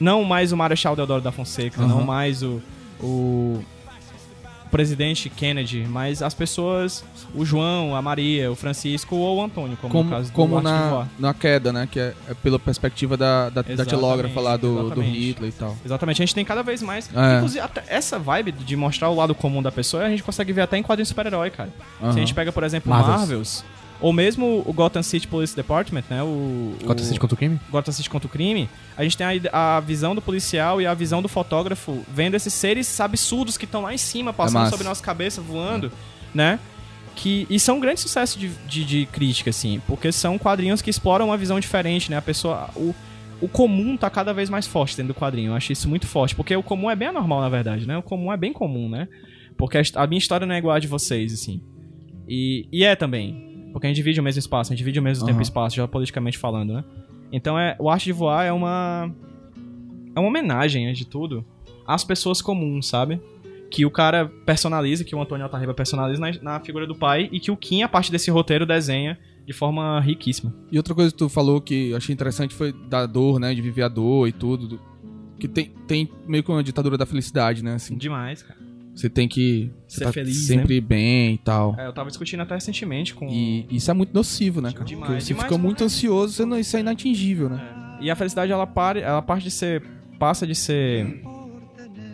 não 0.00 0.24
mais 0.24 0.52
o 0.52 0.56
Marechal 0.56 0.94
Deodoro 0.96 1.20
da 1.22 1.32
Fonseca, 1.32 1.80
Uhum. 1.82 1.88
não 1.88 2.02
mais 2.02 2.42
o, 2.42 2.60
o 3.00 3.62
presidente 4.70 5.30
Kennedy, 5.30 5.86
mas 5.88 6.20
as 6.20 6.34
pessoas, 6.34 7.04
o 7.32 7.44
João, 7.44 7.94
a 7.94 8.02
Maria, 8.02 8.50
o 8.50 8.56
Francisco 8.56 9.14
ou 9.14 9.38
o 9.38 9.44
Antônio, 9.44 9.76
como, 9.80 9.92
como, 9.92 10.04
no 10.04 10.10
caso 10.10 10.30
do 10.30 10.34
como 10.34 10.60
na, 10.60 11.06
na 11.16 11.32
queda, 11.32 11.72
né? 11.72 11.88
Que 11.88 12.00
é, 12.00 12.14
é 12.28 12.34
pela 12.34 12.58
perspectiva 12.58 13.16
da, 13.16 13.50
da, 13.50 13.62
da 13.62 13.86
tilógrafa 13.86 14.40
lá 14.40 14.56
do, 14.56 14.90
do. 14.90 15.00
Hitler 15.00 15.50
e 15.50 15.52
tal. 15.52 15.76
Exatamente, 15.84 16.20
a 16.20 16.26
gente 16.26 16.34
tem 16.34 16.44
cada 16.44 16.64
vez 16.64 16.82
mais. 16.82 17.08
É. 17.14 17.36
Inclusive, 17.36 17.64
essa 17.86 18.18
vibe 18.18 18.50
de 18.50 18.74
mostrar 18.74 19.10
o 19.10 19.14
lado 19.14 19.32
comum 19.32 19.62
da 19.62 19.70
pessoa, 19.70 20.04
a 20.06 20.10
gente 20.10 20.24
consegue 20.24 20.52
ver 20.52 20.62
até 20.62 20.76
em 20.76 20.82
quadrinhos 20.82 21.08
super-herói, 21.08 21.50
cara. 21.50 21.70
Se 22.00 22.08
a 22.08 22.12
gente 22.12 22.34
pega, 22.34 22.50
por 22.50 22.64
exemplo, 22.64 22.90
Marvels. 22.90 23.18
Marvels, 23.20 23.64
ou 24.04 24.12
mesmo 24.12 24.62
o 24.66 24.72
Gotham 24.74 25.02
City 25.02 25.26
Police 25.26 25.56
Department, 25.56 26.04
né? 26.10 26.22
O, 26.22 26.74
Contra 26.84 27.02
o 27.02 27.06
City 27.06 27.18
contra 27.18 27.34
o 27.34 27.38
crime? 27.38 27.58
Gotham 27.70 27.90
City 27.90 28.10
contra 28.10 28.26
o 28.26 28.30
crime, 28.30 28.68
a 28.98 29.02
gente 29.02 29.16
tem 29.16 29.26
a, 29.50 29.78
a 29.78 29.80
visão 29.80 30.14
do 30.14 30.20
policial 30.20 30.78
e 30.78 30.86
a 30.86 30.92
visão 30.92 31.22
do 31.22 31.28
fotógrafo 31.28 32.04
vendo 32.12 32.34
esses 32.34 32.52
seres 32.52 33.00
absurdos 33.00 33.56
que 33.56 33.64
estão 33.64 33.80
lá 33.80 33.94
em 33.94 33.98
cima, 33.98 34.30
passando 34.30 34.58
massa. 34.58 34.72
sobre 34.72 34.86
nossa 34.86 35.02
cabeça, 35.02 35.40
voando, 35.40 35.90
né? 36.34 36.60
Que, 37.16 37.46
e 37.48 37.58
são 37.58 37.78
um 37.78 37.80
grande 37.80 37.98
sucesso 38.00 38.38
de, 38.38 38.48
de, 38.68 38.84
de 38.84 39.06
crítica, 39.06 39.48
assim, 39.48 39.80
porque 39.86 40.12
são 40.12 40.36
quadrinhos 40.36 40.82
que 40.82 40.90
exploram 40.90 41.28
uma 41.28 41.38
visão 41.38 41.58
diferente, 41.58 42.10
né? 42.10 42.18
A 42.18 42.22
pessoa. 42.22 42.68
O, 42.76 42.94
o 43.40 43.48
comum 43.48 43.96
tá 43.96 44.10
cada 44.10 44.34
vez 44.34 44.50
mais 44.50 44.66
forte 44.66 44.98
dentro 44.98 45.14
do 45.14 45.18
quadrinho. 45.18 45.52
Eu 45.52 45.54
acho 45.54 45.72
isso 45.72 45.88
muito 45.88 46.06
forte. 46.06 46.34
Porque 46.34 46.54
o 46.54 46.62
comum 46.62 46.90
é 46.90 46.96
bem 46.96 47.08
anormal, 47.08 47.40
na 47.40 47.48
verdade, 47.48 47.88
né? 47.88 47.96
O 47.96 48.02
comum 48.02 48.30
é 48.30 48.36
bem 48.36 48.52
comum, 48.52 48.86
né? 48.86 49.08
Porque 49.56 49.78
a, 49.78 49.82
a 49.94 50.06
minha 50.06 50.18
história 50.18 50.46
não 50.46 50.54
é 50.54 50.58
igual 50.58 50.76
a 50.76 50.78
de 50.78 50.88
vocês, 50.88 51.32
assim. 51.32 51.62
E, 52.28 52.68
e 52.70 52.84
é 52.84 52.94
também. 52.94 53.53
Porque 53.74 53.86
a 53.86 53.90
gente 53.90 53.96
divide 53.96 54.20
o 54.20 54.22
mesmo 54.22 54.38
espaço, 54.38 54.70
a 54.70 54.74
gente 54.74 54.78
divide 54.78 55.00
o 55.00 55.02
mesmo 55.02 55.26
tempo 55.26 55.34
Aham. 55.36 55.42
e 55.42 55.42
espaço, 55.42 55.74
já 55.76 55.86
politicamente 55.88 56.38
falando, 56.38 56.72
né? 56.74 56.84
Então 57.32 57.58
é, 57.58 57.76
o 57.80 57.90
Arte 57.90 58.04
de 58.04 58.12
Voar 58.12 58.44
é 58.46 58.52
uma. 58.52 59.12
É 60.14 60.20
uma 60.20 60.28
homenagem, 60.28 60.86
antes 60.86 60.98
de 61.00 61.06
tudo, 61.06 61.44
às 61.86 62.04
pessoas 62.04 62.40
comuns, 62.40 62.86
sabe? 62.86 63.20
Que 63.68 63.84
o 63.84 63.90
cara 63.90 64.30
personaliza, 64.46 65.02
que 65.02 65.14
o 65.16 65.20
Antônio 65.20 65.42
Altarriba 65.44 65.74
personaliza 65.74 66.20
na, 66.20 66.30
na 66.40 66.60
figura 66.60 66.86
do 66.86 66.94
pai 66.94 67.28
e 67.32 67.40
que 67.40 67.50
o 67.50 67.56
Kim, 67.56 67.82
a 67.82 67.88
partir 67.88 68.12
desse 68.12 68.30
roteiro, 68.30 68.64
desenha 68.64 69.18
de 69.44 69.52
forma 69.52 69.98
riquíssima. 70.00 70.54
E 70.70 70.76
outra 70.76 70.94
coisa 70.94 71.10
que 71.10 71.18
tu 71.18 71.28
falou 71.28 71.60
que 71.60 71.90
eu 71.90 71.96
achei 71.96 72.12
interessante 72.14 72.54
foi 72.54 72.72
da 72.88 73.04
dor, 73.06 73.40
né? 73.40 73.52
De 73.52 73.60
viver 73.60 73.82
a 73.82 73.88
dor 73.88 74.28
e 74.28 74.32
tudo. 74.32 74.68
do- 74.68 74.80
Que 75.40 75.48
tem, 75.48 75.72
tem 75.88 76.08
meio 76.28 76.44
que 76.44 76.50
uma 76.52 76.62
ditadura 76.62 76.96
da 76.96 77.04
felicidade, 77.04 77.62
né? 77.64 77.74
Assim, 77.74 77.96
Demais, 77.98 78.40
cara. 78.44 78.58
Você 78.94 79.08
tem 79.10 79.26
que 79.28 79.70
Ser 79.88 80.04
tá 80.04 80.12
feliz, 80.12 80.46
sempre 80.46 80.80
bem 80.80 81.34
e 81.34 81.38
tal. 81.38 81.74
É, 81.78 81.86
eu 81.86 81.92
tava 81.92 82.08
discutindo 82.08 82.40
até 82.40 82.54
recentemente 82.54 83.14
com. 83.14 83.26
E 83.28 83.66
isso 83.70 83.90
é 83.90 83.94
muito 83.94 84.14
nocivo, 84.14 84.60
né, 84.60 84.72
cara? 84.72 84.84
Demais, 84.84 85.06
Porque 85.08 85.20
você 85.22 85.28
demais, 85.28 85.44
fica 85.48 85.58
muito 85.58 85.78
demais. 85.78 85.92
ansioso, 85.94 86.32
você 86.34 86.44
não, 86.44 86.58
isso 86.58 86.76
é 86.76 86.80
inatingível, 86.80 87.48
né? 87.50 87.60
E 88.00 88.10
a 88.10 88.14
felicidade, 88.16 88.52
ela, 88.52 88.66
para, 88.66 88.98
ela 89.00 89.22
parte 89.22 89.44
de 89.44 89.50
ser. 89.50 89.82
passa 90.18 90.46
de 90.46 90.54
ser 90.54 91.22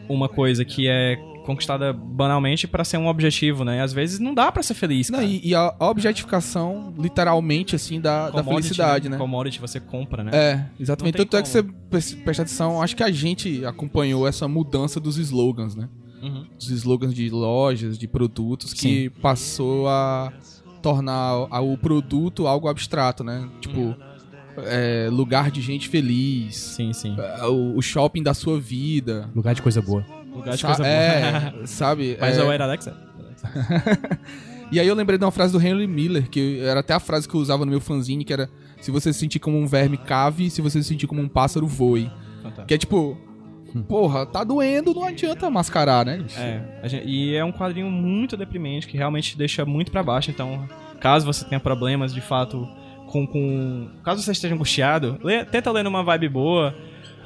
uma 0.09 0.29
coisa 0.29 0.65
que 0.65 0.89
é 0.89 1.17
conquistada 1.45 1.93
banalmente 1.93 2.69
pra 2.69 2.85
ser 2.85 2.97
um 2.99 3.07
objetivo, 3.09 3.65
né? 3.65 3.79
E 3.79 3.81
às 3.81 3.93
vezes 3.93 4.19
não 4.19 4.35
dá 4.35 4.53
pra 4.53 4.63
ser 4.63 4.75
feliz, 4.75 5.09
Não, 5.11 5.23
e, 5.23 5.41
e 5.49 5.55
a 5.55 5.75
objetificação, 5.81 6.95
literalmente, 6.99 7.75
assim, 7.75 8.01
da, 8.01 8.27
da 8.27 8.43
Commodity, 8.43 8.63
felicidade, 8.75 9.09
né? 9.09 9.17
Commodity 9.17 9.61
você 9.61 9.81
compra, 9.81 10.23
né? 10.23 10.31
É, 10.35 10.67
exatamente. 10.79 11.17
Tanto 11.17 11.37
é 11.37 11.43
que 11.43 11.49
você 11.49 11.63
como. 11.63 11.75
pre- 11.89 12.17
presta 12.25 12.43
atenção, 12.43 12.83
acho 12.83 12.95
que 12.95 13.03
a 13.03 13.11
gente 13.11 13.65
acompanhou 13.65 14.27
essa 14.29 14.47
mudança 14.47 15.01
dos 15.01 15.17
slogans, 15.19 15.75
né? 15.75 15.89
Uhum. 16.23 16.47
Dos 16.55 16.71
slogans 16.71 17.15
de 17.15 17.31
lojas, 17.31 17.99
de 17.99 18.07
produtos, 18.07 18.73
que 18.75 19.09
passou 19.23 19.89
a 19.89 20.33
tornar 20.83 21.35
o 21.63 21.77
produto 21.79 22.47
algo 22.47 22.69
abstrato, 22.69 23.23
né? 23.25 23.49
Tipo, 23.61 23.95
é, 24.59 25.09
lugar 25.11 25.51
de 25.51 25.61
gente 25.63 25.89
feliz, 25.89 26.57
Sim, 26.57 26.93
sim. 26.93 27.17
é, 27.19 27.47
o, 27.47 27.77
o 27.77 27.83
shopping 27.83 28.23
da 28.23 28.35
sua 28.35 28.61
vida. 28.61 29.31
Lugar 29.35 29.55
de 29.55 29.63
coisa 29.63 29.81
boa. 29.81 30.05
Lugar 30.35 30.55
de 30.55 30.61
Sa- 30.61 30.69
coisa 30.69 30.83
boa. 30.83 30.93
é, 30.93 31.53
sabe? 31.67 32.17
Mas 32.21 32.37
é, 32.37 32.41
é 32.41 32.45
o 32.45 32.51
Era 32.53 32.65
Alexa? 32.65 32.95
E 34.73 34.79
aí 34.79 34.87
eu 34.87 34.95
lembrei 34.95 35.19
de 35.19 35.25
uma 35.25 35.33
frase 35.33 35.53
do 35.53 35.61
Henry 35.61 35.89
Miller, 35.89 36.31
que 36.31 36.61
era 36.61 36.79
até 36.79 36.95
a 36.95 37.01
frase 37.01 37.29
que 37.29 37.35
eu 37.35 37.41
usava 37.41 37.65
no 37.65 37.73
meu 37.73 37.81
fanzine, 37.81 38.25
que 38.25 38.33
era 38.33 38.49
se 38.81 38.93
você 38.93 39.13
se 39.13 39.19
sentir 39.19 39.41
como 39.41 39.59
um 39.59 39.67
verme, 39.67 39.97
cave, 39.97 40.49
se 40.49 40.63
você 40.63 40.81
se 40.81 40.89
sentir 40.89 41.09
como 41.09 41.21
um 41.21 41.27
pássaro, 41.29 41.67
voe. 41.67 42.09
Fantástico. 42.41 42.67
Que 42.69 42.75
é 42.75 42.79
tipo, 42.79 43.19
porra, 43.89 44.27
tá 44.27 44.43
doendo, 44.45 44.93
não 44.95 45.05
adianta 45.05 45.49
mascarar, 45.51 46.05
né? 46.05 46.19
bicho? 46.19 46.39
É, 46.39 46.81
a 46.83 46.89
gente- 46.89 47.07
e 47.07 47.35
é 47.35 47.45
um 47.45 47.53
quadrinho 47.53 47.91
muito 47.91 48.37
deprimente, 48.37 48.87
que 48.87 48.97
realmente 48.97 49.37
deixa 49.37 49.65
muito 49.65 49.91
pra 49.93 50.03
baixo. 50.03 50.31
Então, 50.31 50.69
caso 51.01 51.25
você 51.27 51.45
tenha 51.45 51.61
problemas 51.61 52.13
de 52.15 52.21
fato 52.21 52.69
com. 53.07 53.27
com 53.27 53.89
caso 54.05 54.23
você 54.23 54.33
esteja 54.33 54.55
angustiado, 54.55 55.19
lê- 55.23 55.45
tenta 55.45 55.71
ler 55.71 55.83
numa 55.85 56.03
vibe 56.03 56.29
boa. 56.29 56.75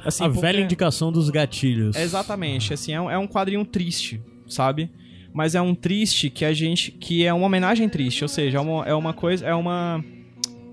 Assim, 0.03 0.23
a 0.23 0.27
porque- 0.29 0.41
velha 0.41 0.61
indicação 0.61 1.11
dos 1.11 1.29
gatilhos. 1.31 1.95
Exatamente, 1.95 2.73
assim, 2.73 2.93
é 2.93 3.01
um, 3.01 3.09
é 3.09 3.17
um 3.17 3.27
quadrinho 3.27 3.65
triste, 3.65 4.21
sabe? 4.47 4.89
Mas 5.33 5.55
é 5.55 5.61
um 5.61 5.73
triste 5.75 6.29
que 6.29 6.45
a 6.45 6.53
gente. 6.53 6.91
que 6.91 7.25
é 7.25 7.33
uma 7.33 7.45
homenagem 7.47 7.89
triste, 7.89 8.23
ou 8.23 8.27
seja, 8.27 8.57
é 8.59 8.61
uma, 8.61 8.85
é 8.85 8.93
uma 8.93 9.13
coisa. 9.13 9.45
É 9.45 9.53
uma. 9.55 10.03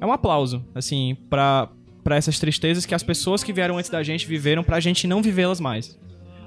É 0.00 0.06
um 0.06 0.12
aplauso, 0.12 0.64
assim, 0.74 1.16
pra, 1.30 1.68
pra 2.04 2.16
essas 2.16 2.38
tristezas 2.38 2.84
que 2.86 2.94
as 2.94 3.02
pessoas 3.02 3.42
que 3.44 3.52
vieram 3.52 3.78
antes 3.78 3.90
da 3.90 4.02
gente 4.02 4.26
viveram 4.26 4.62
pra 4.64 4.80
gente 4.80 5.06
não 5.06 5.22
vivê-las 5.22 5.60
mais. 5.60 5.98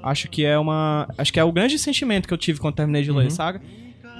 Acho 0.03 0.27
que 0.29 0.45
é 0.45 0.57
uma. 0.57 1.07
Acho 1.17 1.33
que 1.33 1.39
é 1.39 1.43
o 1.43 1.51
grande 1.51 1.79
sentimento 1.79 2.27
que 2.27 2.33
eu 2.33 2.37
tive 2.37 2.59
quando 2.59 2.75
terminei 2.75 3.01
de 3.03 3.11
ler, 3.11 3.31
saga. 3.31 3.61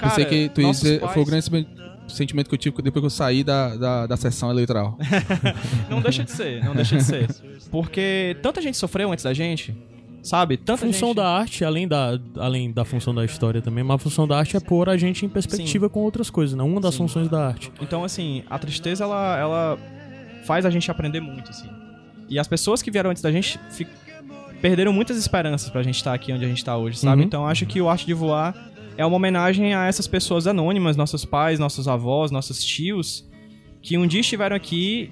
Pensei 0.01 0.25
que 0.25 0.49
tu 0.49 0.61
ia 0.61 0.71
dizer, 0.71 0.99
pais- 0.99 1.13
foi 1.13 1.21
o 1.21 1.25
grande 1.25 1.45
sen- 1.45 1.67
sentimento 2.07 2.49
que 2.49 2.55
eu 2.55 2.59
tive 2.59 2.75
depois 2.81 3.01
que 3.01 3.05
eu 3.05 3.09
saí 3.09 3.43
da, 3.43 3.75
da, 3.77 4.07
da 4.07 4.17
sessão 4.17 4.49
eleitoral. 4.49 4.97
Não 5.89 6.01
deixa 6.01 6.23
de 6.23 6.31
ser, 6.31 6.63
não 6.63 6.75
deixa 6.75 6.97
de 6.97 7.03
ser. 7.03 7.27
Porque 7.71 8.35
tanta 8.41 8.61
gente 8.61 8.77
sofreu 8.77 9.11
antes 9.11 9.23
da 9.23 9.33
gente, 9.33 9.75
sabe? 10.23 10.55
A 10.55 10.57
Tanta 10.57 10.77
função 10.85 11.09
gente... 11.09 11.17
da 11.17 11.27
arte, 11.29 11.63
além 11.63 11.87
da, 11.87 12.19
além 12.37 12.71
da 12.71 12.83
função 12.83 13.13
da 13.13 13.23
história 13.23 13.61
também, 13.61 13.83
mas 13.83 13.95
a 13.95 13.97
função 13.99 14.27
da 14.27 14.37
arte 14.37 14.57
é 14.57 14.59
pôr 14.59 14.89
a 14.89 14.97
gente 14.97 15.25
em 15.25 15.29
perspectiva 15.29 15.89
com 15.89 16.01
outras 16.01 16.29
coisas, 16.29 16.57
né? 16.57 16.63
Uma 16.63 16.81
das 16.81 16.93
Sim. 16.95 16.99
funções 17.03 17.29
da 17.29 17.47
arte. 17.47 17.71
Então, 17.81 18.03
assim, 18.03 18.43
a 18.49 18.57
tristeza, 18.59 19.03
ela, 19.03 19.37
ela 19.39 19.77
faz 20.45 20.65
a 20.65 20.69
gente 20.69 20.89
aprender 20.89 21.19
muito, 21.19 21.49
assim. 21.51 21.67
E 22.29 22.39
as 22.39 22.47
pessoas 22.47 22.81
que 22.81 22.89
vieram 22.89 23.09
antes 23.11 23.21
da 23.21 23.31
gente 23.31 23.59
fi- 23.69 23.87
perderam 24.61 24.91
muitas 24.93 25.17
esperanças 25.17 25.69
pra 25.69 25.83
gente 25.83 25.95
estar 25.95 26.13
aqui 26.13 26.31
onde 26.33 26.43
a 26.45 26.47
gente 26.47 26.63
tá 26.63 26.75
hoje, 26.77 26.97
sabe? 26.97 27.21
Uhum. 27.21 27.27
Então, 27.27 27.47
acho 27.47 27.65
que 27.65 27.81
o 27.81 27.89
Arte 27.89 28.05
de 28.05 28.13
Voar 28.13 28.55
é 28.97 29.05
uma 29.05 29.15
homenagem 29.17 29.73
a 29.75 29.85
essas 29.87 30.07
pessoas 30.07 30.47
anônimas, 30.47 30.95
nossos 30.97 31.25
pais, 31.25 31.59
nossos 31.59 31.87
avós, 31.87 32.31
nossos 32.31 32.63
tios, 32.63 33.27
que 33.81 33.97
um 33.97 34.07
dia 34.07 34.21
estiveram 34.21 34.55
aqui 34.55 35.11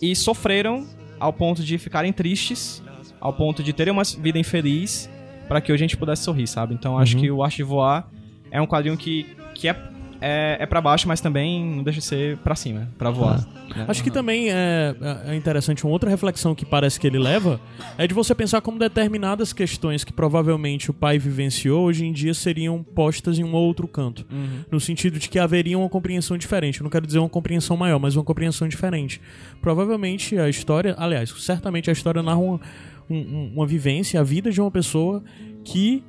e 0.00 0.14
sofreram 0.14 0.86
ao 1.18 1.32
ponto 1.32 1.62
de 1.64 1.76
ficarem 1.78 2.12
tristes, 2.12 2.82
ao 3.20 3.32
ponto 3.32 3.62
de 3.62 3.72
terem 3.72 3.92
uma 3.92 4.04
vida 4.04 4.38
infeliz, 4.38 5.10
para 5.48 5.60
que 5.60 5.72
hoje 5.72 5.82
a 5.82 5.86
gente 5.88 5.96
pudesse 5.96 6.22
sorrir, 6.22 6.46
sabe? 6.46 6.74
Então, 6.74 6.96
acho 6.98 7.16
Uhum. 7.16 7.22
que 7.22 7.30
o 7.30 7.42
Arte 7.42 7.56
de 7.56 7.62
Voar 7.64 8.08
é 8.50 8.60
um 8.60 8.66
quadrinho 8.66 8.96
que, 8.96 9.34
que 9.54 9.66
é, 9.66 9.72
é, 10.20 10.56
é 10.60 10.66
para 10.66 10.80
baixo, 10.80 11.06
mas 11.06 11.20
também 11.20 11.64
não 11.64 11.82
deixa 11.82 12.00
de 12.00 12.04
ser 12.06 12.36
pra 12.38 12.54
cima, 12.54 12.88
pra 12.98 13.10
voar. 13.10 13.46
né? 13.76 13.84
Acho 13.88 14.02
que 14.02 14.10
também 14.10 14.50
é, 14.50 14.94
é 15.26 15.34
interessante 15.36 15.84
uma 15.84 15.92
outra 15.92 16.08
reflexão 16.10 16.54
que 16.54 16.64
parece 16.64 16.98
que 16.98 17.06
ele 17.06 17.18
leva 17.18 17.60
é 17.96 18.06
de 18.06 18.14
você 18.14 18.34
pensar 18.34 18.60
como 18.60 18.78
determinadas 18.78 19.52
questões 19.52 20.04
que 20.04 20.12
provavelmente 20.12 20.90
o 20.90 20.94
pai 20.94 21.18
vivenciou 21.18 21.84
hoje 21.84 22.04
em 22.06 22.12
dia 22.12 22.34
seriam 22.34 22.82
postas 22.82 23.38
em 23.38 23.44
um 23.44 23.52
outro 23.54 23.86
canto. 23.86 24.26
No 24.70 24.80
sentido 24.80 25.18
de 25.18 25.28
que 25.28 25.38
haveria 25.38 25.78
uma 25.78 25.88
compreensão 25.88 26.36
diferente. 26.38 26.80
Eu 26.80 26.84
não 26.84 26.90
quero 26.90 27.06
dizer 27.06 27.18
uma 27.18 27.28
compreensão 27.28 27.76
maior, 27.76 27.98
mas 27.98 28.16
uma 28.16 28.24
compreensão 28.24 28.66
diferente. 28.68 29.20
Provavelmente 29.60 30.38
a 30.38 30.48
história, 30.48 30.94
aliás, 30.98 31.30
certamente 31.38 31.90
a 31.90 31.92
história 31.92 32.22
narra 32.22 32.38
uma, 32.38 32.60
um- 33.08 33.16
um- 33.16 33.52
uma 33.56 33.66
vivência, 33.66 34.18
a 34.20 34.22
vida 34.22 34.50
de 34.50 34.60
uma 34.60 34.70
pessoa 34.70 35.22
que 35.64 36.02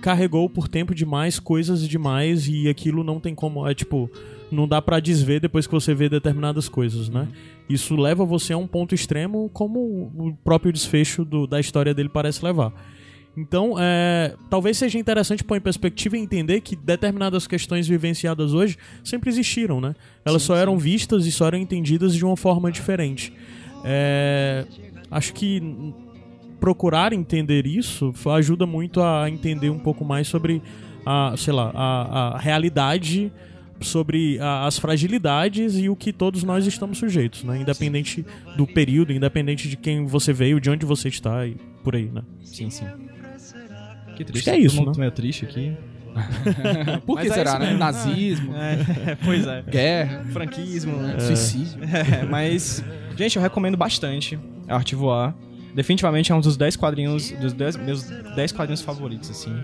carregou 0.00 0.48
por 0.48 0.68
tempo 0.68 0.94
demais 0.94 1.38
coisas 1.40 1.86
demais 1.88 2.46
e 2.48 2.68
aquilo 2.68 3.02
não 3.02 3.18
tem 3.20 3.34
como. 3.34 3.66
É 3.66 3.74
tipo, 3.74 4.10
não 4.50 4.66
dá 4.68 4.80
pra 4.80 5.00
desver 5.00 5.40
depois 5.40 5.66
que 5.66 5.72
você 5.72 5.94
vê 5.94 6.08
determinadas 6.08 6.68
coisas, 6.68 7.08
né? 7.08 7.28
Isso 7.68 7.96
leva 7.96 8.24
você 8.24 8.52
a 8.52 8.56
um 8.58 8.66
ponto 8.66 8.94
extremo, 8.94 9.50
como 9.52 9.80
o 9.80 10.36
próprio 10.44 10.72
desfecho 10.72 11.24
do- 11.24 11.46
da 11.46 11.58
história 11.58 11.92
dele 11.92 12.08
parece 12.08 12.44
levar. 12.44 12.72
Então, 13.36 13.74
é, 13.78 14.34
talvez 14.48 14.78
seja 14.78 14.98
interessante 14.98 15.44
pôr 15.44 15.56
em 15.56 15.60
perspectiva 15.60 16.16
e 16.16 16.20
entender 16.20 16.60
que 16.62 16.74
determinadas 16.74 17.46
questões 17.46 17.86
vivenciadas 17.86 18.54
hoje 18.54 18.78
sempre 19.04 19.28
existiram, 19.28 19.78
né? 19.80 19.94
Elas 20.24 20.42
só 20.42 20.56
eram 20.56 20.78
vistas 20.78 21.26
e 21.26 21.32
só 21.32 21.48
eram 21.48 21.58
entendidas 21.58 22.14
de 22.14 22.24
uma 22.24 22.36
forma 22.36 22.72
diferente. 22.72 23.32
É, 23.84 24.64
acho 25.10 25.34
que 25.34 25.60
procurar 26.60 27.12
entender 27.12 27.66
isso 27.66 28.12
ajuda 28.34 28.66
muito 28.66 29.02
a 29.02 29.28
entender 29.30 29.70
um 29.70 29.78
pouco 29.78 30.04
mais 30.04 30.26
sobre 30.28 30.62
a, 31.04 31.34
sei 31.36 31.52
lá, 31.52 31.70
a, 31.74 32.28
a 32.34 32.38
realidade, 32.38 33.30
sobre 33.80 34.38
a- 34.40 34.66
as 34.66 34.78
fragilidades 34.78 35.76
e 35.78 35.88
o 35.88 35.94
que 35.94 36.12
todos 36.12 36.42
nós 36.42 36.66
estamos 36.66 36.98
sujeitos, 36.98 37.44
né? 37.44 37.60
Independente 37.60 38.24
do 38.56 38.66
período, 38.66 39.12
independente 39.12 39.68
de 39.68 39.76
quem 39.76 40.06
você 40.06 40.32
veio, 40.32 40.60
de 40.60 40.70
onde 40.70 40.84
você 40.86 41.08
está 41.08 41.46
e 41.46 41.56
por 41.84 41.94
aí, 41.94 42.10
né? 42.12 42.22
Sim, 42.42 42.70
sim. 42.70 42.86
Que 44.16 44.22
Acho 44.22 44.32
triste. 44.32 44.44
que 44.44 44.50
é 44.50 44.58
isso, 44.58 44.76
Todo 44.76 44.86
mundo 44.86 44.96
né? 44.96 45.00
meio 45.00 45.12
triste 45.12 45.44
aqui. 45.44 45.72
Por 47.04 47.20
que 47.20 47.28
Mas 47.28 47.32
é 47.32 47.34
será, 47.34 47.58
né? 47.58 47.66
mesmo. 47.66 47.78
Nazismo, 47.78 48.54
É, 48.56 49.14
pois 49.22 49.46
é. 49.46 49.62
guerra, 49.62 50.24
Franquismo. 50.32 50.94
suicídio. 51.20 51.78
É, 51.84 52.24
mas, 52.24 52.82
gente, 53.14 53.36
eu 53.36 53.42
recomendo 53.42 53.76
bastante 53.76 54.38
a 54.66 54.76
Arte 54.76 54.94
Voar. 54.94 55.34
Definitivamente 55.76 56.32
é 56.32 56.34
um 56.34 56.40
dos 56.40 56.56
10 56.56 56.74
quadrinhos, 56.74 57.30
dos 57.32 57.52
10, 57.52 57.76
meus 57.76 58.02
10 58.04 58.52
quadrinhos 58.52 58.80
favoritos, 58.80 59.28
assim. 59.30 59.54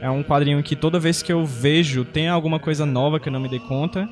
É 0.00 0.08
um 0.08 0.22
quadrinho 0.22 0.62
que 0.62 0.74
toda 0.74 0.98
vez 0.98 1.20
que 1.22 1.30
eu 1.30 1.44
vejo 1.44 2.02
tem 2.02 2.28
alguma 2.28 2.58
coisa 2.58 2.86
nova 2.86 3.20
que 3.20 3.28
eu 3.28 3.32
não 3.32 3.38
me 3.40 3.48
dei 3.48 3.58
conta. 3.58 4.08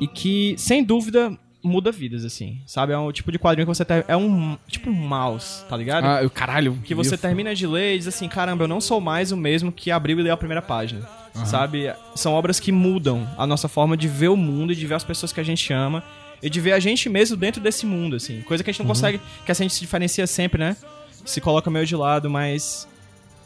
E 0.00 0.06
que, 0.08 0.54
sem 0.56 0.82
dúvida, 0.82 1.36
muda 1.62 1.92
vidas, 1.92 2.24
assim. 2.24 2.62
Sabe? 2.64 2.94
É 2.94 2.98
um 2.98 3.12
tipo 3.12 3.30
de 3.30 3.38
quadrinho 3.38 3.66
que 3.66 3.74
você 3.74 3.84
ter... 3.84 4.06
É 4.08 4.16
um. 4.16 4.56
Tipo 4.66 4.88
um 4.88 4.94
mouse, 4.94 5.62
tá 5.68 5.76
ligado? 5.76 6.06
Ah, 6.06 6.22
eu- 6.22 6.30
caralho. 6.30 6.78
que 6.82 6.94
você 6.94 7.18
termina 7.18 7.54
de 7.54 7.66
ler 7.66 7.96
e 7.96 7.98
diz 7.98 8.08
assim, 8.08 8.26
caramba, 8.26 8.64
eu 8.64 8.68
não 8.68 8.80
sou 8.80 9.02
mais 9.02 9.30
o 9.32 9.36
mesmo 9.36 9.70
que 9.70 9.90
abriu 9.90 10.18
e 10.18 10.22
leu 10.22 10.32
a 10.32 10.36
primeira 10.38 10.62
página. 10.62 11.02
Sabe? 11.44 11.92
São 12.14 12.32
obras 12.32 12.58
que 12.58 12.72
mudam 12.72 13.28
a 13.36 13.46
nossa 13.46 13.68
forma 13.68 13.98
de 13.98 14.08
ver 14.08 14.28
o 14.28 14.36
mundo 14.36 14.72
e 14.72 14.76
de 14.76 14.86
ver 14.86 14.94
as 14.94 15.04
pessoas 15.04 15.30
que 15.30 15.40
a 15.40 15.44
gente 15.44 15.70
ama 15.74 16.02
e 16.42 16.48
de 16.48 16.60
ver 16.60 16.72
a 16.72 16.80
gente 16.80 17.08
mesmo 17.08 17.36
dentro 17.36 17.60
desse 17.60 17.84
mundo, 17.86 18.16
assim. 18.16 18.40
Coisa 18.42 18.64
que 18.64 18.70
a 18.70 18.72
gente 18.72 18.80
não 18.80 18.86
consegue, 18.86 19.20
que 19.44 19.50
a 19.50 19.54
gente 19.54 19.74
se 19.74 19.80
diferencia 19.80 20.26
sempre, 20.26 20.58
né? 20.58 20.76
Se 21.24 21.40
coloca 21.40 21.70
meio 21.70 21.86
de 21.86 21.96
lado, 21.96 22.30
mas. 22.30 22.88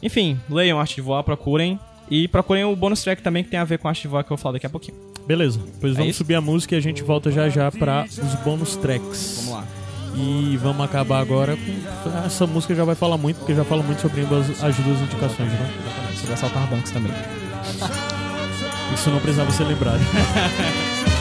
Enfim, 0.01 0.39
leiam 0.49 0.79
Arte 0.79 0.95
de 0.95 1.01
Voar, 1.01 1.23
procurem. 1.23 1.79
E 2.09 2.27
procurem 2.27 2.63
o 2.63 2.75
bônus 2.75 3.01
track 3.01 3.21
também 3.21 3.43
que 3.43 3.49
tem 3.49 3.59
a 3.59 3.63
ver 3.63 3.79
com 3.79 3.87
Arte 3.87 4.03
de 4.03 4.07
Voar 4.07 4.23
que 4.23 4.31
eu 4.31 4.37
vou 4.37 4.41
falar 4.41 4.53
daqui 4.53 4.65
a 4.65 4.69
pouquinho. 4.69 4.97
Beleza, 5.27 5.59
pois 5.81 5.93
vamos 5.93 6.11
isso? 6.11 6.19
subir 6.19 6.35
a 6.35 6.41
música 6.41 6.75
e 6.75 6.77
a 6.77 6.81
gente 6.81 7.01
volta 7.01 7.31
já 7.31 7.49
já 7.49 7.71
para 7.71 8.05
os 8.05 8.35
bônus 8.43 8.75
tracks. 8.75 9.37
Vamos 9.37 9.51
lá. 9.51 9.67
E 10.15 10.57
vamos 10.57 10.85
acabar 10.85 11.19
agora 11.19 11.57
com. 11.57 12.25
Essa 12.25 12.47
música 12.47 12.73
já 12.73 12.85
vai 12.85 12.95
falar 12.95 13.17
muito, 13.17 13.37
porque 13.37 13.53
já 13.53 13.65
fala 13.65 13.83
muito 13.83 14.01
sobre 14.01 14.21
ambas 14.21 14.63
as 14.63 14.75
duas 14.77 15.01
indicações, 15.01 15.51
né? 15.51 15.73
Sobre 16.15 16.33
assaltar 16.33 16.67
bancos 16.67 16.91
também. 16.91 17.11
Isso 18.93 19.09
não 19.09 19.19
precisava 19.19 19.51
ser 19.51 19.65
lembrado. 19.65 19.99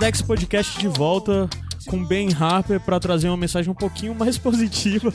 Iradex 0.00 0.22
Podcast 0.22 0.78
de 0.78 0.88
volta 0.88 1.46
com 1.86 2.02
Ben 2.02 2.30
Harper 2.32 2.80
para 2.80 2.98
trazer 2.98 3.28
uma 3.28 3.36
mensagem 3.36 3.70
um 3.70 3.74
pouquinho 3.74 4.14
mais 4.14 4.38
positiva. 4.40 5.12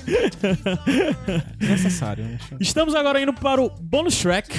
Necessário, 1.59 2.23
né? 2.23 2.37
Estamos 2.59 2.93
agora 2.93 3.19
indo 3.19 3.33
para 3.33 3.59
o 3.63 3.67
bonus 3.81 4.15
track. 4.21 4.55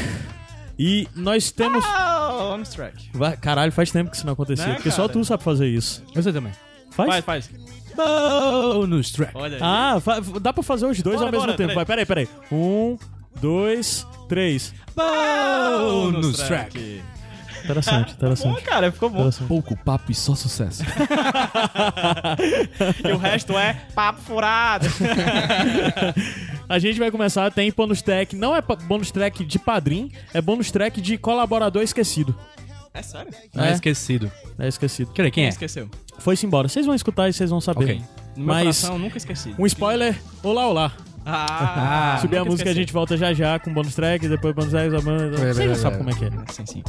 E 0.76 1.06
nós 1.14 1.52
temos. 1.52 1.84
Oh, 1.84 2.54
on 2.54 2.62
track. 2.64 3.08
Vai- 3.14 3.36
Caralho, 3.36 3.70
faz 3.70 3.92
tempo 3.92 4.10
que 4.10 4.16
isso 4.16 4.26
não 4.26 4.32
acontecia. 4.32 4.66
Né, 4.66 4.74
porque 4.74 4.90
só 4.90 5.02
cara? 5.02 5.12
tu 5.12 5.24
sabe 5.24 5.44
fazer 5.44 5.68
isso. 5.68 6.02
Você 6.12 6.32
também. 6.32 6.52
Faz? 6.90 7.08
Faz, 7.08 7.24
faz. 7.24 7.50
Bônus 8.74 9.12
track. 9.12 9.32
Ah, 9.60 10.00
fa- 10.00 10.20
dá 10.40 10.52
pra 10.52 10.64
fazer 10.64 10.86
os 10.86 11.00
dois 11.00 11.16
Bora, 11.18 11.26
ao 11.28 11.30
mesmo 11.32 11.46
bora, 11.46 11.56
tempo. 11.56 11.68
peraí. 11.68 11.76
Vai, 11.76 12.04
peraí, 12.04 12.04
peraí. 12.04 12.28
Um, 12.50 12.98
dois, 13.40 14.04
três. 14.28 14.74
Bônus 14.96 16.38
track. 16.38 17.00
Interessante, 17.66 18.08
Bom, 18.10 18.14
interessante. 18.14 18.62
cara, 18.62 18.92
ficou 18.92 19.10
bom. 19.10 19.28
Pouco 19.48 19.76
papo 19.76 20.10
e 20.10 20.14
só 20.14 20.34
sucesso. 20.34 20.82
E 23.04 23.12
o 23.12 23.16
resto 23.18 23.56
é 23.58 23.74
papo 23.94 24.20
furado. 24.22 24.86
A 26.68 26.78
gente 26.78 26.98
vai 26.98 27.10
começar, 27.10 27.50
tem 27.52 27.72
bônus 27.72 28.02
track, 28.02 28.34
não 28.34 28.54
é 28.54 28.60
bônus 28.60 29.10
track 29.10 29.44
de 29.44 29.58
padrim, 29.58 30.10
é 30.34 30.40
bônus 30.40 30.70
track 30.70 31.00
de 31.00 31.16
colaborador 31.16 31.82
esquecido. 31.82 32.34
É 32.92 33.02
sério? 33.02 33.32
Ah, 33.54 33.68
É. 33.68 33.72
esquecido. 33.72 34.30
É 34.58 34.66
esquecido. 34.68 35.12
Quer 35.12 35.22
dizer, 35.22 35.30
quem 35.30 35.44
é? 35.44 35.48
Esqueceu. 35.48 35.88
Foi-se 36.18 36.46
embora. 36.46 36.66
Vocês 36.68 36.86
vão 36.86 36.94
escutar 36.94 37.28
e 37.28 37.32
vocês 37.32 37.50
vão 37.50 37.60
saber. 37.60 37.84
Ok. 37.84 38.02
No 38.36 38.44
meu 38.44 38.46
Mas 38.54 38.62
coração, 38.80 38.92
eu 38.94 38.98
nunca 38.98 39.18
esqueci. 39.18 39.54
um 39.58 39.66
spoiler, 39.66 40.18
olá, 40.42 40.66
olá. 40.66 40.92
Ah, 41.24 42.18
Subir 42.20 42.36
a 42.36 42.38
nunca 42.40 42.50
música, 42.52 42.68
a 42.68 42.72
esqueci. 42.72 42.80
gente 42.86 42.92
volta 42.92 43.16
já 43.16 43.32
já 43.34 43.58
com 43.58 43.72
bônus 43.72 43.94
track, 43.94 44.28
depois 44.28 44.54
bônus 44.54 44.70
track, 44.70 44.94
a 44.94 45.00
banda. 45.00 45.36
Vai, 45.36 45.52
Vocês 45.52 45.70
já 45.70 45.74
sabem 45.76 45.98
como 45.98 46.10
é 46.10 46.14
que 46.14 46.24
é. 46.24 46.30
Sim, 46.52 46.66
sim. 46.66 46.82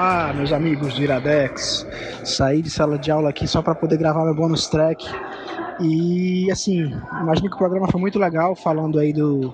Olá, 0.00 0.32
meus 0.32 0.52
amigos 0.52 0.94
do 0.94 1.02
Iradex. 1.02 1.84
Saí 2.22 2.62
de 2.62 2.70
sala 2.70 2.96
de 2.96 3.10
aula 3.10 3.30
aqui 3.30 3.48
só 3.48 3.60
para 3.60 3.74
poder 3.74 3.96
gravar 3.96 4.24
meu 4.24 4.32
bonus 4.32 4.68
track. 4.68 5.04
E 5.80 6.48
assim, 6.52 6.96
imagino 7.20 7.48
que 7.50 7.56
o 7.56 7.58
programa 7.58 7.88
foi 7.90 8.00
muito 8.00 8.16
legal, 8.16 8.54
falando 8.54 9.00
aí 9.00 9.12
do, 9.12 9.52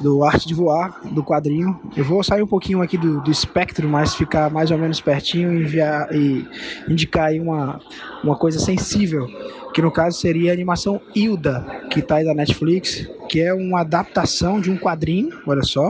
do 0.00 0.24
Arte 0.24 0.46
de 0.46 0.54
Voar, 0.54 1.00
do 1.12 1.22
quadrinho. 1.22 1.78
Eu 1.96 2.04
vou 2.04 2.22
sair 2.22 2.42
um 2.42 2.46
pouquinho 2.46 2.82
aqui 2.82 2.96
do, 2.96 3.20
do 3.20 3.30
espectro, 3.30 3.88
mas 3.88 4.14
ficar 4.14 4.50
mais 4.50 4.70
ou 4.70 4.78
menos 4.78 5.00
pertinho 5.00 5.52
e, 5.52 5.62
enviar, 5.62 6.14
e 6.14 6.46
indicar 6.88 7.26
aí 7.26 7.40
uma, 7.40 7.80
uma 8.24 8.36
coisa 8.36 8.58
sensível, 8.58 9.26
que 9.74 9.82
no 9.82 9.90
caso 9.90 10.18
seria 10.18 10.50
a 10.50 10.54
animação 10.54 11.00
Hilda, 11.14 11.64
que 11.90 12.00
está 12.00 12.16
aí 12.16 12.24
da 12.24 12.34
Netflix, 12.34 13.08
que 13.28 13.40
é 13.40 13.52
uma 13.52 13.80
adaptação 13.80 14.60
de 14.60 14.70
um 14.70 14.76
quadrinho, 14.76 15.38
olha 15.46 15.62
só, 15.62 15.88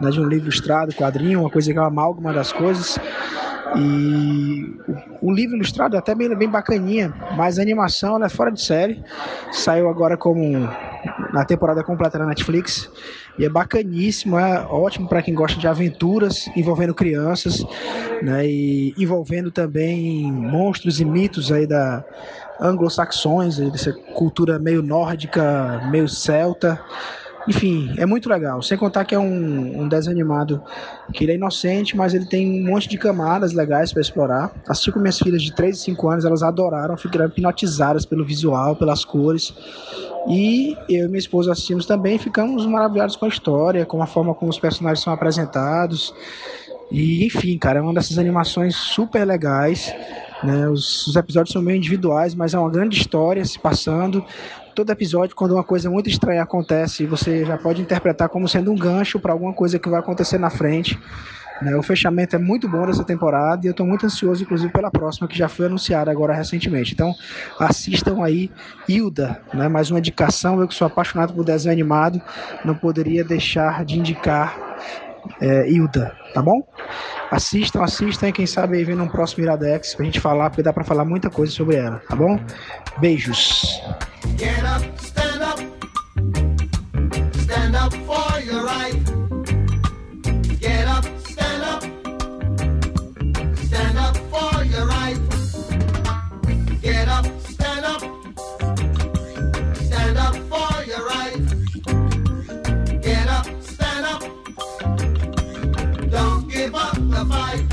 né, 0.00 0.10
de 0.10 0.20
um 0.20 0.24
livro 0.24 0.46
ilustrado, 0.46 0.94
quadrinho, 0.94 1.40
uma 1.40 1.50
coisa 1.50 1.72
que 1.72 1.78
é 1.78 1.80
uma 1.80 1.88
amálgama 1.88 2.32
das 2.32 2.52
coisas. 2.52 2.98
E 3.76 4.74
o, 5.20 5.30
livro 5.30 5.56
ilustrado 5.56 5.94
é 5.94 5.98
até 5.98 6.14
bem, 6.14 6.34
bem 6.34 6.48
bacaninha, 6.48 7.12
mas 7.36 7.58
a 7.58 7.62
animação 7.62 8.22
é 8.24 8.28
fora 8.28 8.50
de 8.50 8.62
série. 8.62 9.02
Saiu 9.52 9.88
agora 9.88 10.16
como 10.16 10.68
na 11.32 11.44
temporada 11.44 11.82
completa 11.82 12.18
na 12.18 12.26
Netflix. 12.26 12.90
E 13.38 13.44
é 13.44 13.48
bacaníssimo, 13.48 14.38
é 14.38 14.66
ótimo 14.68 15.08
para 15.08 15.22
quem 15.22 15.34
gosta 15.34 15.58
de 15.58 15.66
aventuras 15.66 16.48
envolvendo 16.56 16.94
crianças, 16.94 17.64
né? 18.22 18.46
E 18.46 18.94
envolvendo 18.98 19.50
também 19.50 20.30
monstros 20.32 21.00
e 21.00 21.04
mitos 21.04 21.52
aí 21.52 21.66
da 21.66 22.04
anglo-saxões, 22.60 23.58
dessa 23.58 23.92
cultura 23.92 24.58
meio 24.58 24.82
nórdica, 24.82 25.88
meio 25.90 26.08
celta. 26.08 26.80
Enfim, 27.46 27.94
é 27.96 28.04
muito 28.04 28.28
legal. 28.28 28.60
Sem 28.62 28.76
contar 28.76 29.06
que 29.06 29.14
é 29.14 29.18
um, 29.18 29.82
um 29.82 29.88
desenho 29.88 30.14
animado 30.14 30.62
que 31.14 31.24
ele 31.24 31.32
é 31.32 31.34
inocente, 31.36 31.96
mas 31.96 32.12
ele 32.12 32.26
tem 32.26 32.62
um 32.62 32.70
monte 32.70 32.86
de 32.88 32.98
camadas 32.98 33.54
legais 33.54 33.90
para 33.90 34.02
explorar. 34.02 34.52
Assisti 34.68 34.92
com 34.92 35.00
minhas 35.00 35.18
filhas 35.18 35.42
de 35.42 35.54
3 35.54 35.76
e 35.76 35.80
5 35.80 36.08
anos, 36.10 36.24
elas 36.26 36.42
adoraram, 36.42 36.94
ficaram 36.96 37.26
hipnotizadas 37.26 38.04
pelo 38.04 38.22
visual, 38.22 38.76
pelas 38.76 39.02
cores. 39.02 39.54
E 40.28 40.76
eu 40.88 41.06
e 41.06 41.08
minha 41.08 41.18
esposa 41.18 41.52
assistimos 41.52 41.86
também 41.86 42.16
e 42.16 42.18
ficamos 42.18 42.66
maravilhados 42.66 43.16
com 43.16 43.24
a 43.24 43.28
história, 43.28 43.86
com 43.86 44.02
a 44.02 44.06
forma 44.06 44.34
como 44.34 44.50
os 44.50 44.58
personagens 44.58 45.02
são 45.02 45.12
apresentados. 45.12 46.14
E 46.90 47.24
enfim, 47.24 47.56
cara, 47.58 47.78
é 47.78 47.82
uma 47.82 47.94
dessas 47.94 48.18
animações 48.18 48.76
super 48.76 49.24
legais. 49.24 49.92
Né? 50.42 50.68
Os, 50.68 51.06
os 51.06 51.16
episódios 51.16 51.52
são 51.52 51.62
meio 51.62 51.76
individuais, 51.76 52.34
mas 52.34 52.54
é 52.54 52.58
uma 52.58 52.70
grande 52.70 52.96
história 52.96 53.44
se 53.44 53.58
passando. 53.58 54.24
Todo 54.74 54.90
episódio, 54.90 55.34
quando 55.34 55.52
uma 55.52 55.64
coisa 55.64 55.90
muito 55.90 56.08
estranha 56.08 56.42
acontece, 56.42 57.04
você 57.04 57.44
já 57.44 57.58
pode 57.58 57.82
interpretar 57.82 58.28
como 58.28 58.46
sendo 58.46 58.70
um 58.70 58.76
gancho 58.76 59.18
para 59.18 59.32
alguma 59.32 59.52
coisa 59.52 59.78
que 59.78 59.88
vai 59.88 59.98
acontecer 59.98 60.38
na 60.38 60.50
frente. 60.50 60.98
Né? 61.60 61.76
O 61.76 61.82
fechamento 61.82 62.36
é 62.36 62.38
muito 62.38 62.68
bom 62.68 62.86
dessa 62.86 63.04
temporada 63.04 63.64
e 63.64 63.68
eu 63.68 63.72
estou 63.72 63.86
muito 63.86 64.06
ansioso, 64.06 64.42
inclusive, 64.42 64.72
pela 64.72 64.90
próxima, 64.90 65.28
que 65.28 65.36
já 65.36 65.48
foi 65.48 65.66
anunciada 65.66 66.10
agora 66.10 66.34
recentemente. 66.34 66.92
Então, 66.92 67.14
assistam 67.58 68.22
aí 68.22 68.50
Hilda, 68.88 69.40
né? 69.52 69.68
mais 69.68 69.90
uma 69.90 69.98
indicação. 69.98 70.60
Eu 70.60 70.68
que 70.68 70.74
sou 70.74 70.86
apaixonado 70.86 71.32
por 71.34 71.44
desenho 71.44 71.72
animado, 71.72 72.20
não 72.64 72.74
poderia 72.74 73.24
deixar 73.24 73.84
de 73.84 73.98
indicar 73.98 74.56
é, 75.40 75.70
Hilda, 75.70 76.14
tá 76.32 76.42
bom? 76.42 76.62
Assistam, 77.30 77.82
assistam 77.82 78.28
e 78.28 78.32
quem 78.32 78.46
sabe 78.46 78.78
aí 78.78 78.84
vem 78.84 78.96
num 78.96 79.08
próximo 79.08 79.44
Iradex 79.44 79.94
pra 79.94 80.04
gente 80.04 80.20
falar, 80.20 80.50
porque 80.50 80.62
dá 80.62 80.72
pra 80.72 80.84
falar 80.84 81.04
muita 81.04 81.28
coisa 81.28 81.52
sobre 81.52 81.76
ela, 81.76 82.00
tá 82.08 82.16
bom? 82.16 82.38
Beijos. 82.98 83.82
Fight. 107.26 107.66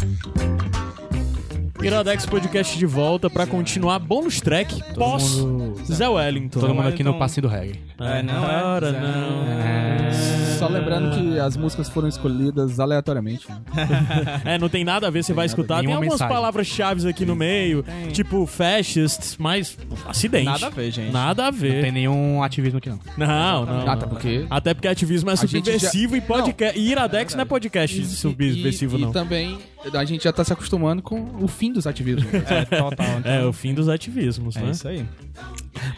Iradex 1.83 2.25
Podcast 2.25 2.77
de 2.77 2.85
volta 2.85 3.29
pra 3.29 3.45
continuar 3.45 3.99
bônus 3.99 4.41
track 4.41 4.81
pós 4.95 5.35
mundo- 5.37 5.75
Zé 5.85 6.07
Wellington. 6.07 6.59
Todo 6.59 6.73
mundo 6.73 6.87
aqui 6.87 7.03
no 7.03 7.17
passinho 7.19 7.43
do 7.43 7.47
reggae. 7.47 7.79
É, 7.99 8.23
não, 8.23 8.49
é. 8.49 8.63
Ora, 8.63 8.91
Zé. 8.91 8.99
não. 8.99 10.44
Só 10.57 10.67
lembrando 10.67 11.15
que 11.17 11.39
as 11.39 11.55
músicas 11.57 11.89
foram 11.89 12.07
escolhidas 12.07 12.79
aleatoriamente. 12.79 13.47
né? 13.49 13.61
É, 14.45 14.57
não 14.57 14.69
tem 14.69 14.83
nada 14.83 15.07
a 15.07 15.09
ver, 15.09 15.23
você 15.23 15.33
vai 15.33 15.45
escutar. 15.45 15.81
Tem 15.81 15.91
algumas 15.93 16.19
palavras-chave 16.19 17.07
aqui 17.09 17.25
no 17.25 17.35
meio, 17.35 17.83
tipo 18.11 18.45
fascists, 18.45 19.37
mas 19.37 19.77
acidente. 20.05 20.45
Nada 20.45 20.67
a 20.67 20.69
ver, 20.69 20.91
gente. 20.91 21.11
Nada 21.11 21.47
a 21.47 21.51
Não 21.51 21.57
ver. 21.57 21.81
tem 21.83 21.91
nenhum 21.91 22.41
ativismo 22.43 22.77
aqui, 22.77 22.89
não. 22.89 22.99
Não, 23.17 23.65
não. 23.65 23.89
Até 23.89 24.05
porque. 24.05 24.45
Até 24.49 24.73
porque 24.73 24.87
ativismo 24.87 25.29
é 25.29 25.35
subversivo 25.35 26.11
já- 26.13 26.17
e 26.17 26.21
podcast. 26.21 26.79
E 26.79 26.91
Iradex 26.91 27.33
não 27.35 27.41
é 27.41 27.45
podcast 27.45 27.99
E- 28.01 28.05
subversivo, 28.05 28.97
e, 28.97 29.01
não. 29.01 29.09
E 29.09 29.13
também 29.13 29.57
a 29.93 30.05
gente 30.05 30.23
já 30.23 30.33
tá 30.33 30.43
se 30.43 30.51
acostumando 30.53 31.01
com 31.01 31.21
o 31.41 31.47
fim 31.47 31.71
dos 31.71 31.85
ativismos. 31.87 32.25
É, 32.45 32.65
total. 32.65 33.07
Então, 33.19 33.31
É, 33.31 33.45
o 33.45 33.53
fim 33.53 33.73
dos 33.73 33.89
ativismos, 33.89 34.55
é 34.55 34.61
né? 34.61 34.71
isso 34.71 34.87
aí. 34.87 35.05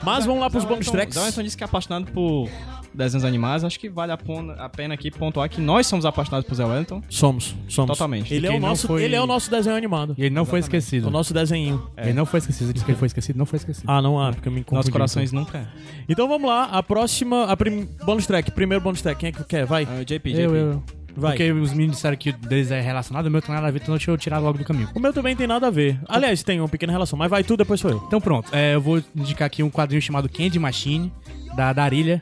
Mas 0.04 0.26
vamos 0.26 0.42
lá 0.42 0.50
pros 0.50 0.64
Zé 0.64 0.70
bônus 0.70 0.88
Wellington- 0.88 0.92
tracks. 0.92 1.14
Zé 1.16 1.20
Wellington 1.22 1.44
disse 1.44 1.58
que 1.58 1.64
é 1.64 1.66
apaixonado 1.66 2.06
por 2.12 2.50
desenhos 2.98 3.24
animados. 3.24 3.64
Acho 3.64 3.80
que 3.80 3.88
vale 3.90 4.12
a 4.12 4.18
pena, 4.18 4.54
a 4.54 4.68
pena 4.68 4.94
aqui 4.94 5.12
pontuar 5.12 5.48
que 5.50 5.62
nós 5.62 5.88
somos 5.88 6.06
apaixonados 6.06 6.48
por 6.48 6.56
Zé 6.56 6.66
Wellington. 6.66 7.02
Somos, 7.10 7.56
somos. 7.70 7.92
Totalmente. 7.98 8.34
Ele 8.34 8.48
é, 8.48 8.52
o 8.52 8.60
nosso, 8.60 8.88
foi- 8.88 9.04
ele 9.04 9.16
é 9.16 9.22
o 9.22 9.28
nosso 9.28 9.50
desenho 9.50 9.76
animado. 9.76 10.16
E 10.18 10.24
ele 10.26 10.36
não 10.36 10.46
foi 10.46 10.60
esquecido. 10.60 11.08
O 11.08 11.12
nosso 11.12 11.34
desenho. 11.34 11.88
Ele 11.96 12.14
não 12.14 12.26
foi 12.26 12.40
esquecido. 12.40 12.66
Ele 12.68 12.74
disse 12.74 12.86
que 12.86 12.92
ele 12.92 12.98
foi 12.98 13.06
esquecido, 13.08 13.38
não 13.38 13.46
foi 13.46 13.58
esquecido. 13.58 13.86
Ah, 13.90 14.02
não 14.02 14.20
há, 14.20 14.34
porque 14.34 14.48
eu 14.48 14.52
me 14.52 14.62
confundi. 14.64 14.76
Nossos 14.78 14.92
corações 14.92 15.32
nunca. 15.32 15.60
Então. 15.60 16.06
então 16.10 16.28
vamos 16.28 16.50
lá, 16.50 16.66
a 16.66 16.82
próxima, 16.84 17.46
a 17.46 17.56
prim... 17.56 17.88
bônus 18.04 18.26
track, 18.28 18.52
primeiro 18.52 18.84
bônus 18.84 19.02
track, 19.02 19.20
quem 19.20 19.30
é 19.30 19.32
que 19.32 19.44
quer? 19.44 19.66
Vai, 19.66 19.88
Ah, 19.90 20.04
JP, 20.04 20.32
JP. 20.32 20.42
eu, 20.42 20.56
eu. 20.56 20.84
vai. 21.16 21.32
Porque 21.38 21.52
os 21.52 21.72
meninos 21.72 21.96
disseram 21.98 22.16
que 22.18 22.30
o 22.32 22.34
deles 22.34 22.72
é 22.72 22.80
relacionado, 22.82 23.26
o 23.28 23.32
meu 23.32 23.42
tem 23.42 23.54
nada 23.54 23.68
a 23.68 23.72
ver, 23.72 23.80
então 23.82 23.96
deixa 23.96 24.10
eu 24.12 24.18
tirar 24.18 24.40
logo 24.40 24.58
do 24.58 24.64
caminho. 24.64 24.90
O 24.96 25.00
meu 25.00 25.14
também 25.14 25.36
tem 25.36 25.46
nada 25.48 25.68
a 25.68 25.70
ver. 25.72 26.00
Aliás, 26.08 26.42
tem 26.44 26.60
uma 26.60 26.68
pequena 26.70 26.92
relação, 26.92 27.18
mas 27.18 27.30
vai 27.30 27.44
tu, 27.44 27.56
depois 27.58 27.80
sou 27.80 27.92
eu. 27.92 28.04
Então 28.08 28.20
pronto, 28.22 28.50
é, 28.54 28.76
eu 28.76 28.82
vou 28.82 29.02
indicar 29.16 29.46
aqui 29.48 29.62
um 29.64 29.70
quadrinho 29.70 30.02
chamado 30.02 30.28
Candy 30.30 30.60
Machine, 30.60 31.12
da 31.56 31.74
Darilha, 31.74 32.22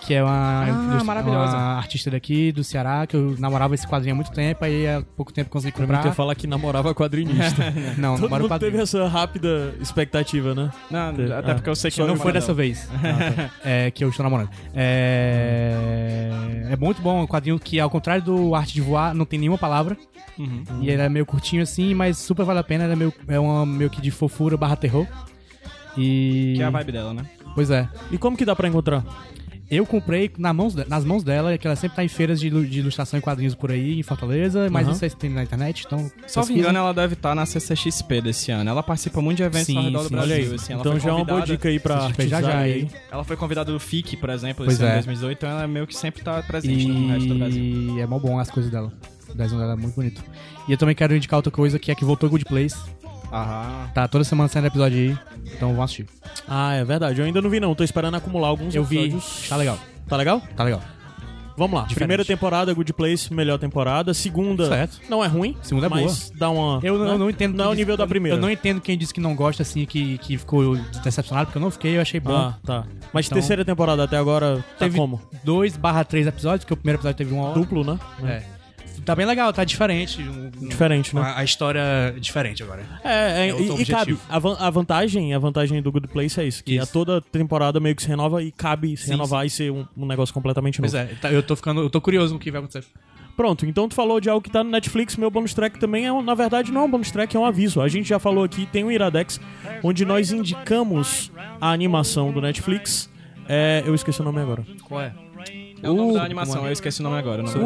que 0.00 0.14
é 0.14 0.22
uma, 0.22 1.02
maravilhosa. 1.04 1.56
uma 1.56 1.76
artista 1.76 2.10
daqui 2.10 2.52
do 2.52 2.62
Ceará, 2.62 3.06
que 3.06 3.16
eu 3.16 3.34
namorava 3.38 3.74
esse 3.74 3.86
quadrinho 3.86 4.14
há 4.14 4.16
muito 4.16 4.30
tempo, 4.32 4.64
aí 4.64 4.86
há 4.86 5.02
pouco 5.16 5.32
tempo 5.32 5.50
consegui 5.50 5.72
comprar. 5.76 6.02
ter 6.02 6.12
falar 6.12 6.34
que 6.34 6.46
namorava 6.46 6.94
quadrinista. 6.94 7.62
Não, 7.98 8.14
Todo 8.14 8.24
namoro 8.24 8.42
mundo 8.42 8.48
quadrinho. 8.48 8.72
teve 8.72 8.82
essa 8.82 9.06
rápida 9.08 9.74
expectativa, 9.80 10.54
né? 10.54 10.70
Não, 10.90 11.08
até 11.38 11.52
Ah. 11.52 11.54
porque 11.54 11.68
eu 11.70 11.76
sei 11.76 11.90
que 11.90 11.96
Só 11.96 12.06
não 12.06 12.16
foi 12.16 12.32
dessa 12.32 12.52
vez. 12.54 12.88
É, 13.64 13.90
que 13.90 14.04
eu 14.04 14.08
estou 14.10 14.22
namorando. 14.24 14.50
É, 14.74 15.80
é 16.70 16.76
muito 16.76 17.00
bom, 17.00 17.22
um 17.22 17.26
quadrinho 17.26 17.58
que, 17.58 17.78
ao 17.80 17.88
contrário 17.90 18.22
do 18.22 18.54
Arte 18.54 18.74
de 18.74 18.80
Voar, 18.80 19.14
não 19.14 19.24
tem 19.24 19.38
nenhuma 19.38 19.58
palavra. 19.58 19.96
Uhum. 20.38 20.64
E 20.80 20.90
ele 20.90 21.00
é 21.02 21.08
meio 21.08 21.24
curtinho 21.24 21.62
assim, 21.62 21.94
mas 21.94 22.18
super 22.18 22.44
vale 22.44 22.58
a 22.58 22.64
pena. 22.64 22.84
Ele 22.84 22.92
é 22.92 22.96
meio, 22.96 23.14
é 23.28 23.38
uma, 23.38 23.64
meio 23.64 23.88
que 23.90 24.00
de 24.00 24.10
fofura 24.10 24.56
barra 24.56 24.76
terror. 24.76 25.06
E. 25.96 26.54
Que 26.56 26.62
é 26.62 26.66
a 26.66 26.70
vibe 26.70 26.92
dela, 26.92 27.14
né? 27.14 27.24
Pois 27.54 27.70
é. 27.70 27.88
E 28.10 28.18
como 28.18 28.36
que 28.36 28.44
dá 28.44 28.54
pra 28.56 28.68
encontrar? 28.68 29.04
Eu 29.74 29.86
comprei 29.86 30.30
na 30.38 30.52
mãos 30.52 30.74
de- 30.74 30.88
nas 30.88 31.04
mãos 31.04 31.22
dela, 31.24 31.56
que 31.58 31.66
ela 31.66 31.74
sempre 31.76 31.96
tá 31.96 32.04
em 32.04 32.08
feiras 32.08 32.38
de, 32.38 32.48
de 32.50 32.78
ilustração 32.78 33.18
e 33.18 33.22
quadrinhos 33.22 33.54
por 33.54 33.70
aí, 33.70 33.98
em 33.98 34.02
Fortaleza, 34.02 34.68
mas 34.70 34.96
sei 34.96 35.10
se 35.10 35.16
tem 35.16 35.30
na 35.30 35.42
internet, 35.42 35.84
então. 35.86 36.10
Só 36.26 36.44
me 36.46 36.54
engano, 36.58 36.78
ela 36.78 36.92
deve 36.94 37.14
estar 37.14 37.34
na 37.34 37.44
CCXP 37.46 38.20
desse 38.20 38.50
ano. 38.50 38.68
Ela 38.70 38.82
participa 38.82 39.20
muito 39.20 39.38
de 39.38 39.42
eventos 39.42 39.66
Sim, 39.66 39.76
ao 39.78 39.84
redor 39.84 40.02
do 40.02 40.08
sim, 40.08 40.14
Brasil. 40.14 40.34
Olha 40.34 40.44
aí. 40.48 40.54
assim, 40.54 40.72
ela 40.72 40.80
então 40.80 40.92
foi 40.92 41.00
já 41.00 41.08
é 41.10 41.12
uma 41.12 41.24
boa 41.24 41.40
dica 41.42 41.68
aí 41.68 41.78
pra 41.80 42.00
CCXP 42.02 42.28
já 42.28 42.42
já 42.42 42.58
aí. 42.58 42.88
Ela 43.10 43.24
foi 43.24 43.36
convidada 43.36 43.72
do 43.72 43.80
FIC, 43.80 44.16
por 44.16 44.30
exemplo, 44.30 44.64
Pois 44.64 44.74
esse 44.74 44.82
ano 44.82 44.92
é. 44.92 45.00
de 45.00 45.06
2018, 45.06 45.36
então 45.38 45.50
ela 45.50 45.62
é 45.64 45.66
meio 45.66 45.86
que 45.86 45.96
sempre 45.96 46.22
tá 46.22 46.42
presente 46.42 46.86
no 46.86 47.08
resto 47.08 47.28
do 47.28 47.34
Brasil. 47.34 47.96
E 47.96 48.00
é 48.00 48.06
mó 48.06 48.18
bom 48.18 48.38
as 48.38 48.50
coisas 48.50 48.70
dela. 48.70 48.92
O 49.28 49.34
desenho 49.34 49.60
dela 49.60 49.72
é 49.72 49.76
muito 49.76 49.94
bonito. 49.96 50.22
E 50.68 50.72
eu 50.72 50.78
também 50.78 50.94
quero 50.94 51.16
indicar 51.16 51.36
outra 51.38 51.50
coisa, 51.50 51.78
que 51.78 51.90
é 51.90 51.94
que 51.94 52.04
voltou 52.04 52.30
Good 52.30 52.44
Place. 52.44 52.76
Aham. 53.34 53.90
Tá 53.92 54.06
toda 54.08 54.24
semana 54.24 54.48
saindo 54.48 54.66
episódio 54.66 54.96
aí, 54.98 55.18
então 55.54 55.70
vamos 55.70 55.84
assistir. 55.84 56.06
Ah, 56.46 56.74
é 56.74 56.84
verdade. 56.84 57.20
Eu 57.20 57.26
ainda 57.26 57.42
não 57.42 57.50
vi, 57.50 57.58
não. 57.60 57.74
Tô 57.74 57.82
esperando 57.84 58.14
acumular 58.16 58.48
alguns 58.48 58.74
Eu 58.74 58.84
vi, 58.84 58.98
episódios. 59.00 59.48
tá 59.48 59.56
legal, 59.56 59.78
Tá 60.08 60.16
legal? 60.16 60.40
tá 60.56 60.62
legal. 60.64 60.80
Vamos 61.56 61.74
lá. 61.74 61.82
Diferente. 61.82 61.98
Primeira 61.98 62.24
temporada, 62.24 62.74
Good 62.74 62.92
Place, 62.94 63.32
melhor 63.32 63.58
temporada. 63.58 64.12
Segunda, 64.12 64.66
Certo. 64.68 65.00
não 65.08 65.22
é 65.22 65.28
ruim. 65.28 65.56
Segunda 65.62 65.86
é 65.86 65.88
mas 65.88 66.28
dá 66.36 66.50
uma. 66.50 66.80
Eu, 66.82 66.98
não- 66.98 67.04
né? 67.04 67.10
eu 67.12 67.18
não 67.18 67.30
entendo. 67.30 67.52
Não 67.52 67.58
quem 67.58 67.64
é 67.64 67.68
o 67.68 67.70
disse- 67.70 67.80
nível 67.80 67.96
da 67.96 68.06
primeira. 68.08 68.36
Eu 68.36 68.40
não 68.40 68.50
entendo 68.50 68.80
quem 68.80 68.98
disse 68.98 69.14
que 69.14 69.20
não 69.20 69.36
gosta, 69.36 69.62
assim, 69.62 69.84
que, 69.86 70.18
que 70.18 70.36
ficou 70.36 70.76
decepcionado, 71.04 71.46
porque 71.46 71.58
eu 71.58 71.62
não 71.62 71.70
fiquei, 71.70 71.96
eu 71.96 72.00
achei 72.00 72.18
bom. 72.18 72.34
Ah, 72.34 72.54
tá. 72.64 72.84
Mas 73.12 73.26
Então- 73.26 73.36
terceira 73.38 73.64
temporada 73.64 74.02
até 74.02 74.16
agora 74.16 74.56
tá 74.56 74.64
Teve 74.80 74.96
como? 74.98 75.20
2 75.44 75.76
barra 75.76 76.02
3 76.02 76.26
episódios, 76.26 76.64
porque 76.64 76.74
o 76.74 76.76
primeiro 76.76 76.96
episódio 76.98 77.18
teve 77.18 77.32
uma 77.32 77.44
hora. 77.44 77.54
Duplo, 77.60 77.84
né? 77.84 78.00
É. 78.24 78.42
Tá 79.04 79.14
bem 79.14 79.26
legal, 79.26 79.52
tá 79.52 79.64
diferente. 79.64 80.20
um- 80.22 80.50
um- 80.62 80.68
Diferente, 80.68 81.14
né? 81.14 81.20
A, 81.22 81.38
a 81.40 81.44
história 81.44 81.78
é 81.80 82.10
diferente 82.12 82.62
agora. 82.62 82.82
É, 83.04 83.46
é, 83.46 83.50
É 83.50 83.60
e, 83.60 83.82
e 83.82 83.86
cabe. 83.86 84.18
A, 84.28 84.38
van- 84.38 84.56
a 84.58 84.70
vantagem, 84.70 85.34
a 85.34 85.38
vantagem 85.38 85.80
do 85.82 85.92
Good 85.92 86.08
Place 86.08 86.40
é 86.40 86.44
isso, 86.46 86.62
que 86.64 86.74
Isso. 86.76 86.82
a 86.82 86.86
toda 86.86 87.20
temporada 87.20 87.78
meio 87.80 87.94
que 87.94 88.02
se 88.02 88.08
renova 88.08 88.42
e 88.42 88.50
cabe 88.50 88.96
se 88.96 89.04
Sim, 89.06 89.10
renovar 89.12 89.44
e 89.46 89.50
ser 89.50 89.70
um, 89.70 89.86
um 89.96 90.06
negócio 90.06 90.32
completamente 90.34 90.80
novo. 90.80 90.90
Pois 90.92 91.02
é, 91.10 91.14
tá- 91.20 91.30
eu 91.30 91.42
tô 91.42 91.54
ficando. 91.56 91.80
Eu 91.82 91.90
tô 91.90 92.00
curioso 92.00 92.32
no 92.34 92.40
que 92.40 92.50
vai 92.50 92.60
acontecer. 92.60 92.84
Pronto, 93.36 93.66
então 93.66 93.88
tu 93.88 93.94
falou 93.96 94.20
de 94.20 94.30
algo 94.30 94.40
que 94.40 94.50
tá 94.50 94.62
no 94.62 94.70
Netflix, 94.70 95.16
meu 95.16 95.28
bonus 95.28 95.52
track 95.52 95.78
também 95.80 96.06
é, 96.06 96.12
um- 96.12 96.22
na 96.22 96.34
verdade, 96.34 96.70
não 96.70 96.82
é 96.82 96.84
um 96.84 96.90
bonus 96.90 97.10
track, 97.10 97.36
é 97.36 97.40
um 97.40 97.44
aviso. 97.44 97.80
A 97.80 97.88
gente 97.88 98.08
já 98.08 98.18
falou 98.20 98.44
aqui, 98.44 98.64
tem 98.66 98.84
um 98.84 98.90
Iradex, 98.92 99.40
onde 99.82 100.04
nós 100.04 100.30
indicamos 100.30 101.32
a 101.60 101.70
animação 101.72 102.32
do 102.32 102.40
Netflix. 102.40 103.10
É, 103.48 103.82
eu 103.84 103.94
esqueci 103.94 104.20
o 104.20 104.24
nome 104.24 104.40
agora. 104.40 104.64
Qual 104.84 105.00
é? 105.00 105.12
É 105.82 105.90
o 105.90 105.94
nome 105.94 106.14
da 106.14 106.22
animação, 106.24 106.64
eu 106.66 106.72
esqueci 106.72 107.00
o 107.00 107.04
nome 107.04 107.18
agora. 107.18 107.42
o 107.42 107.46
nome 107.46 107.64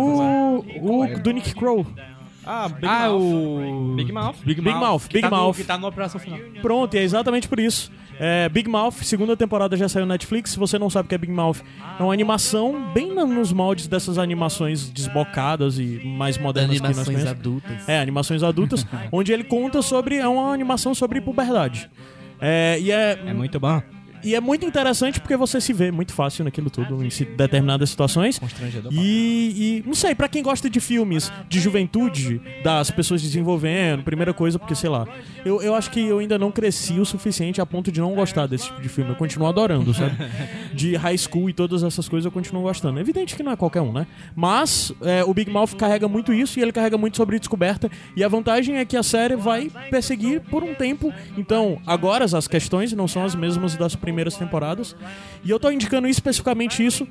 O, 0.80 1.02
o 1.04 1.18
do 1.20 1.30
Nick 1.30 1.54
Crow. 1.54 1.86
Ah, 2.50 2.66
Big 2.68 2.86
ah, 2.86 3.08
Mouth. 3.10 3.20
o. 3.22 3.94
Big 3.96 4.10
Mouth. 4.12 4.36
Big, 4.42 4.60
Big 4.62 4.74
Mouth, 4.78 5.02
que 5.02 5.14
Big 5.18 5.20
tá 5.28 5.30
no- 5.30 5.36
Mouth. 5.42 5.54
que 5.56 5.64
tá 5.64 5.76
na 5.78 5.86
operação 5.86 6.18
final. 6.18 6.38
Pronto, 6.62 6.94
e 6.94 6.98
é 6.98 7.02
exatamente 7.02 7.46
por 7.46 7.60
isso. 7.60 7.92
É, 8.18 8.48
Big 8.48 8.68
Mouth, 8.68 8.94
segunda 9.02 9.36
temporada 9.36 9.76
já 9.76 9.86
saiu 9.88 10.06
no 10.06 10.12
Netflix. 10.12 10.52
Se 10.52 10.58
você 10.58 10.78
não 10.78 10.88
sabe 10.88 11.06
o 11.06 11.08
que 11.10 11.14
é 11.14 11.18
Big 11.18 11.32
Mouth, 11.32 11.58
é 12.00 12.02
uma 12.02 12.12
animação 12.12 12.90
bem 12.94 13.14
na- 13.14 13.26
nos 13.26 13.52
moldes 13.52 13.86
dessas 13.86 14.16
animações 14.18 14.88
desbocadas 14.88 15.78
e 15.78 16.00
mais 16.04 16.38
modernas 16.38 16.76
que 16.76 16.82
nós 16.82 16.96
Animações 16.98 17.16
conhecemos. 17.18 17.38
adultas. 17.40 17.88
É, 17.88 18.00
animações 18.00 18.42
adultas, 18.42 18.86
onde 19.12 19.30
ele 19.30 19.44
conta 19.44 19.82
sobre. 19.82 20.16
É 20.16 20.26
uma 20.26 20.50
animação 20.52 20.94
sobre 20.94 21.20
puberdade. 21.20 21.90
É, 22.40 22.78
e, 22.80 22.90
é, 22.90 23.18
É 23.26 23.34
muito 23.34 23.60
bom. 23.60 23.82
E 24.22 24.34
é 24.34 24.40
muito 24.40 24.64
interessante 24.64 25.20
porque 25.20 25.36
você 25.36 25.60
se 25.60 25.72
vê 25.72 25.90
muito 25.90 26.12
fácil 26.12 26.44
naquilo 26.44 26.70
tudo, 26.70 27.02
em 27.02 27.08
determinadas 27.36 27.90
situações. 27.90 28.38
Constrangedor. 28.38 28.92
E, 28.92 29.82
e, 29.84 29.84
não 29.86 29.94
sei, 29.94 30.14
pra 30.14 30.28
quem 30.28 30.42
gosta 30.42 30.68
de 30.68 30.80
filmes 30.80 31.32
de 31.48 31.60
juventude, 31.60 32.40
das 32.62 32.90
pessoas 32.90 33.22
desenvolvendo, 33.22 34.02
primeira 34.02 34.32
coisa, 34.32 34.58
porque 34.58 34.74
sei 34.74 34.90
lá, 34.90 35.06
eu, 35.44 35.62
eu 35.62 35.74
acho 35.74 35.90
que 35.90 36.00
eu 36.00 36.18
ainda 36.18 36.38
não 36.38 36.50
cresci 36.50 36.98
o 36.98 37.04
suficiente 37.04 37.60
a 37.60 37.66
ponto 37.66 37.90
de 37.90 38.00
não 38.00 38.14
gostar 38.14 38.46
desse 38.46 38.66
tipo 38.66 38.80
de 38.80 38.88
filme. 38.88 39.10
Eu 39.10 39.16
continuo 39.16 39.48
adorando, 39.48 39.92
sabe? 39.94 40.16
De 40.74 40.96
high 40.96 41.16
school 41.16 41.48
e 41.48 41.52
todas 41.52 41.82
essas 41.82 42.08
coisas 42.08 42.26
eu 42.26 42.30
continuo 42.30 42.62
gostando. 42.62 42.98
É 42.98 43.00
evidente 43.00 43.34
que 43.34 43.42
não 43.42 43.52
é 43.52 43.56
qualquer 43.56 43.80
um, 43.80 43.92
né? 43.92 44.06
Mas 44.36 44.92
é, 45.00 45.24
o 45.24 45.32
Big 45.32 45.50
Mouth 45.50 45.74
carrega 45.76 46.06
muito 46.06 46.32
isso 46.32 46.58
e 46.58 46.62
ele 46.62 46.72
carrega 46.72 46.96
muito 46.98 47.16
sobre 47.16 47.38
descoberta. 47.38 47.90
E 48.14 48.22
a 48.22 48.28
vantagem 48.28 48.76
é 48.76 48.84
que 48.84 48.96
a 48.96 49.02
série 49.02 49.34
vai 49.34 49.70
perseguir 49.90 50.40
por 50.42 50.62
um 50.62 50.74
tempo. 50.74 51.12
Então, 51.36 51.80
agora 51.86 52.24
as 52.24 52.46
questões 52.46 52.92
não 52.92 53.08
são 53.08 53.24
as 53.24 53.34
mesmas 53.34 53.76
das 53.76 53.96
primeiras 53.96 54.07
temporadas. 54.36 54.96
E 55.44 55.50
eu 55.50 55.58
tô 55.58 55.70
indicando 55.70 56.08
especificamente 56.08 56.84
isso 56.84 57.06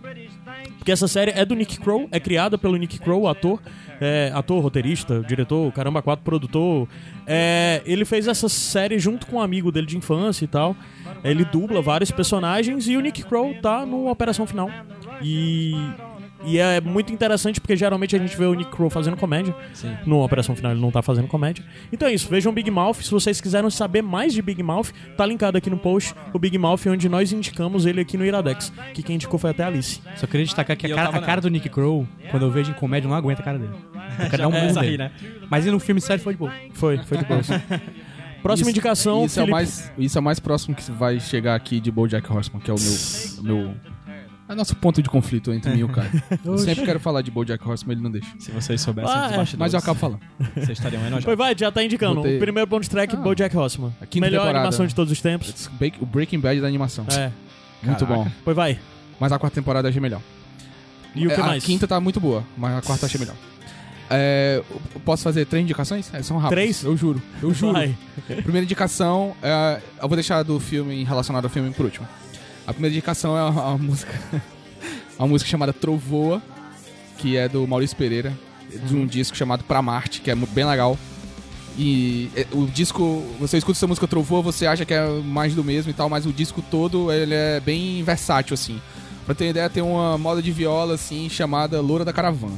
porque 0.87 0.93
essa 0.93 1.07
série 1.09 1.31
é 1.31 1.43
do 1.43 1.53
Nick 1.53 1.81
Crow, 1.81 2.07
é 2.13 2.17
criada 2.17 2.57
pelo 2.57 2.77
Nick 2.77 2.97
Crow, 2.99 3.27
ator, 3.27 3.59
é, 3.99 4.31
ator, 4.33 4.63
roteirista, 4.63 5.19
diretor, 5.19 5.69
caramba, 5.73 6.01
quatro, 6.01 6.23
produtor. 6.23 6.87
É, 7.25 7.81
ele 7.85 8.05
fez 8.05 8.25
essa 8.25 8.47
série 8.47 8.97
junto 8.97 9.27
com 9.27 9.35
um 9.35 9.41
amigo 9.41 9.69
dele 9.69 9.85
de 9.85 9.97
infância 9.97 10.45
e 10.45 10.47
tal. 10.47 10.77
Ele 11.25 11.43
dubla 11.43 11.81
vários 11.81 12.09
personagens 12.09 12.87
e 12.87 12.95
o 12.95 13.01
Nick 13.01 13.21
Crow 13.23 13.53
tá 13.61 13.85
no 13.85 14.09
Operação 14.09 14.47
Final. 14.47 14.71
E, 15.21 15.73
e 16.45 16.57
é 16.59 16.79
muito 16.79 17.11
interessante 17.11 17.59
porque 17.59 17.75
geralmente 17.75 18.15
a 18.15 18.19
gente 18.19 18.37
vê 18.37 18.45
o 18.45 18.53
Nick 18.53 18.71
Crow 18.71 18.89
fazendo 18.89 19.17
comédia. 19.17 19.55
No 20.05 20.23
Operação 20.23 20.55
Final 20.55 20.71
ele 20.71 20.81
não 20.81 20.91
tá 20.91 21.01
fazendo 21.01 21.27
comédia. 21.27 21.63
Então 21.91 22.07
é 22.07 22.13
isso, 22.13 22.29
vejam 22.29 22.53
Big 22.53 22.69
Mouth. 22.69 22.95
Se 23.01 23.11
vocês 23.11 23.41
quiserem 23.41 23.69
saber 23.69 24.01
mais 24.01 24.33
de 24.33 24.41
Big 24.41 24.61
Mouth, 24.61 24.87
tá 25.15 25.25
linkado 25.25 25.57
aqui 25.57 25.69
no 25.69 25.77
post 25.77 26.13
o 26.33 26.39
Big 26.39 26.57
Mouth, 26.57 26.81
onde 26.87 27.09
nós 27.09 27.31
indicamos 27.31 27.85
ele 27.85 28.01
aqui 28.01 28.17
no 28.17 28.25
Iradex. 28.25 28.71
Que 28.93 29.01
quem 29.03 29.15
indicou 29.15 29.39
foi 29.39 29.51
até 29.51 29.63
a 29.63 29.67
Alice. 29.67 30.01
Só 30.15 30.27
queria 30.27 30.45
destacar 30.45 30.77
que 30.77 30.91
a 30.91 30.95
cara, 30.95 31.17
a 31.17 31.21
cara 31.21 31.41
do 31.41 31.49
Nick 31.49 31.69
Crow, 31.69 32.07
quando 32.31 32.43
eu 32.43 32.51
vejo 32.51 32.71
em 32.71 32.75
comédia, 32.75 33.07
eu 33.07 33.09
não 33.09 33.17
aguento 33.17 33.39
a 33.39 33.43
cara 33.43 33.57
dele. 33.59 33.73
Eu 34.19 34.29
quero 34.31 34.43
dar 34.43 34.47
um 34.47 34.53
É, 34.53 34.79
aí, 34.79 34.97
né? 34.97 35.11
Mas 35.49 35.65
e 35.67 35.69
no 35.71 35.79
filme 35.79 36.01
sério 36.01 36.23
foi 36.23 36.33
de 36.33 36.39
boa. 36.39 36.51
Foi, 36.73 36.97
foi 36.99 37.19
de 37.19 37.25
boa. 37.25 37.39
Próxima 38.41 38.63
Isso- 38.63 38.69
indicação, 38.71 39.25
Isso 39.25 39.39
é, 39.39 39.43
o 39.43 39.47
mais, 39.49 39.91
isso 39.97 40.17
é 40.17 40.21
o 40.21 40.23
mais 40.23 40.39
próximo 40.39 40.75
que 40.75 40.91
vai 40.91 41.19
chegar 41.19 41.53
aqui 41.55 41.79
de 41.79 41.91
BoJack 41.91 42.31
Horseman, 42.31 42.61
que 42.61 42.71
é 42.71 42.73
o 42.73 42.77
meu... 42.79 42.93
o 43.39 43.43
meu 43.43 43.75
é 44.49 44.55
nosso 44.55 44.75
ponto 44.75 45.01
de 45.01 45.09
conflito 45.09 45.51
entre 45.51 45.71
mim 45.71 45.79
e 45.79 45.83
o 45.83 45.89
cara. 45.89 46.09
Eu 46.43 46.57
sempre 46.57 46.85
quero 46.85 46.99
falar 46.99 47.21
de 47.21 47.29
BoJack 47.31 47.67
Horseman, 47.67 47.93
ele 47.95 48.01
não 48.03 48.11
deixa. 48.11 48.27
Se 48.39 48.51
vocês 48.51 48.79
soubessem 48.81 49.11
Ah, 49.11 49.23
dos 49.25 49.33
é. 49.33 49.37
bastidores, 49.37 49.59
Mas 49.59 49.73
eu 49.73 49.79
acabo 49.79 49.99
falando. 49.99 50.19
vocês 50.55 50.69
estariam 50.77 51.01
enojados. 51.07 51.25
Foi, 51.25 51.35
vai, 51.35 51.55
já 51.57 51.71
tá 51.71 51.83
indicando. 51.83 52.15
Botei- 52.15 52.37
O 52.37 52.39
primeiro 52.39 52.67
bonus 52.69 52.87
track, 52.87 53.15
Ah. 53.15 53.19
BoJack 53.19 53.55
Horseman. 53.57 53.93
A 54.01 54.05
quinta 54.05 54.25
Melhor 54.25 54.41
temporada. 54.41 54.59
animação 54.59 54.87
de 54.87 54.95
todos 54.95 55.11
os 55.11 55.21
tempos. 55.21 55.49
It's 55.49 55.67
ba- 55.67 55.97
O 56.01 56.05
Breaking 56.05 56.39
Bad 56.39 56.61
da 56.61 56.67
animação. 56.67 57.05
É, 57.09 57.31
Muito 57.83 58.05
Caraca. 58.05 58.23
bom. 58.23 58.31
foi, 58.43 58.53
vai. 58.53 58.79
Mas 59.19 59.31
a 59.31 59.39
quarta 59.39 59.55
temporada 59.55 59.87
eu 59.87 59.89
achei 59.89 60.01
melhor. 60.01 60.21
E 61.15 61.25
o 61.25 61.29
que 61.29 61.35
É, 61.35 61.43
mais? 61.43 61.63
A 61.63 61.65
quinta 61.65 61.87
tá 61.87 61.99
muito 61.99 62.19
boa, 62.19 62.43
mas 62.57 62.77
a 62.77 62.81
quarta 62.81 63.05
eu 63.05 63.07
achei 63.07 63.19
melhor. 63.19 63.35
É, 64.09 64.63
eu 64.93 64.99
posso 65.01 65.23
fazer 65.23 65.45
três 65.45 65.63
indicações? 65.63 66.09
É, 66.13 66.21
são 66.23 66.37
rápidas. 66.37 66.63
Três? 66.63 66.83
Eu 66.83 66.95
juro. 66.95 67.21
Eu 67.41 67.53
juro. 67.53 67.73
Vai. 67.73 67.93
Primeira 68.43 68.63
indicação, 68.63 69.35
é, 69.43 69.81
eu 70.01 70.07
vou 70.07 70.15
deixar 70.15 70.43
do 70.43 70.59
filme 70.59 71.03
relacionado 71.03 71.43
ao 71.43 71.49
filme 71.49 71.71
por 71.71 71.85
último. 71.85 72.07
A 72.67 72.73
primeira 72.73 72.93
indicação 72.93 73.37
é 73.37 73.41
uma, 73.49 73.69
uma 73.69 73.77
música, 73.77 74.13
uma 75.17 75.27
música 75.27 75.49
chamada 75.49 75.71
Trovoa, 75.71 76.41
que 77.17 77.37
é 77.37 77.47
do 77.47 77.65
Maurício 77.65 77.95
Pereira, 77.95 78.37
de 78.85 78.93
um 78.93 79.07
disco 79.07 79.37
chamado 79.37 79.63
Pra 79.63 79.81
Marte, 79.81 80.19
que 80.19 80.29
é 80.29 80.35
bem 80.35 80.65
legal. 80.65 80.99
E 81.77 82.29
é, 82.35 82.45
o 82.51 82.65
disco, 82.65 83.23
você 83.39 83.57
escuta 83.57 83.77
essa 83.77 83.87
música 83.87 84.05
Trovoa, 84.05 84.41
você 84.41 84.67
acha 84.67 84.83
que 84.83 84.93
é 84.93 85.07
mais 85.21 85.55
do 85.55 85.63
mesmo 85.63 85.91
e 85.91 85.93
tal, 85.93 86.09
mas 86.09 86.25
o 86.25 86.33
disco 86.33 86.61
todo 86.61 87.09
ele 87.09 87.33
é 87.33 87.61
bem 87.61 88.03
versátil 88.03 88.53
assim. 88.53 88.81
Pra 89.25 89.33
ter 89.33 89.49
ideia, 89.49 89.69
tem 89.69 89.81
uma 89.81 90.17
moda 90.17 90.41
de 90.41 90.51
viola 90.51 90.95
assim 90.95 91.29
chamada 91.29 91.79
Loura 91.79 92.03
da 92.03 92.11
Caravana, 92.11 92.55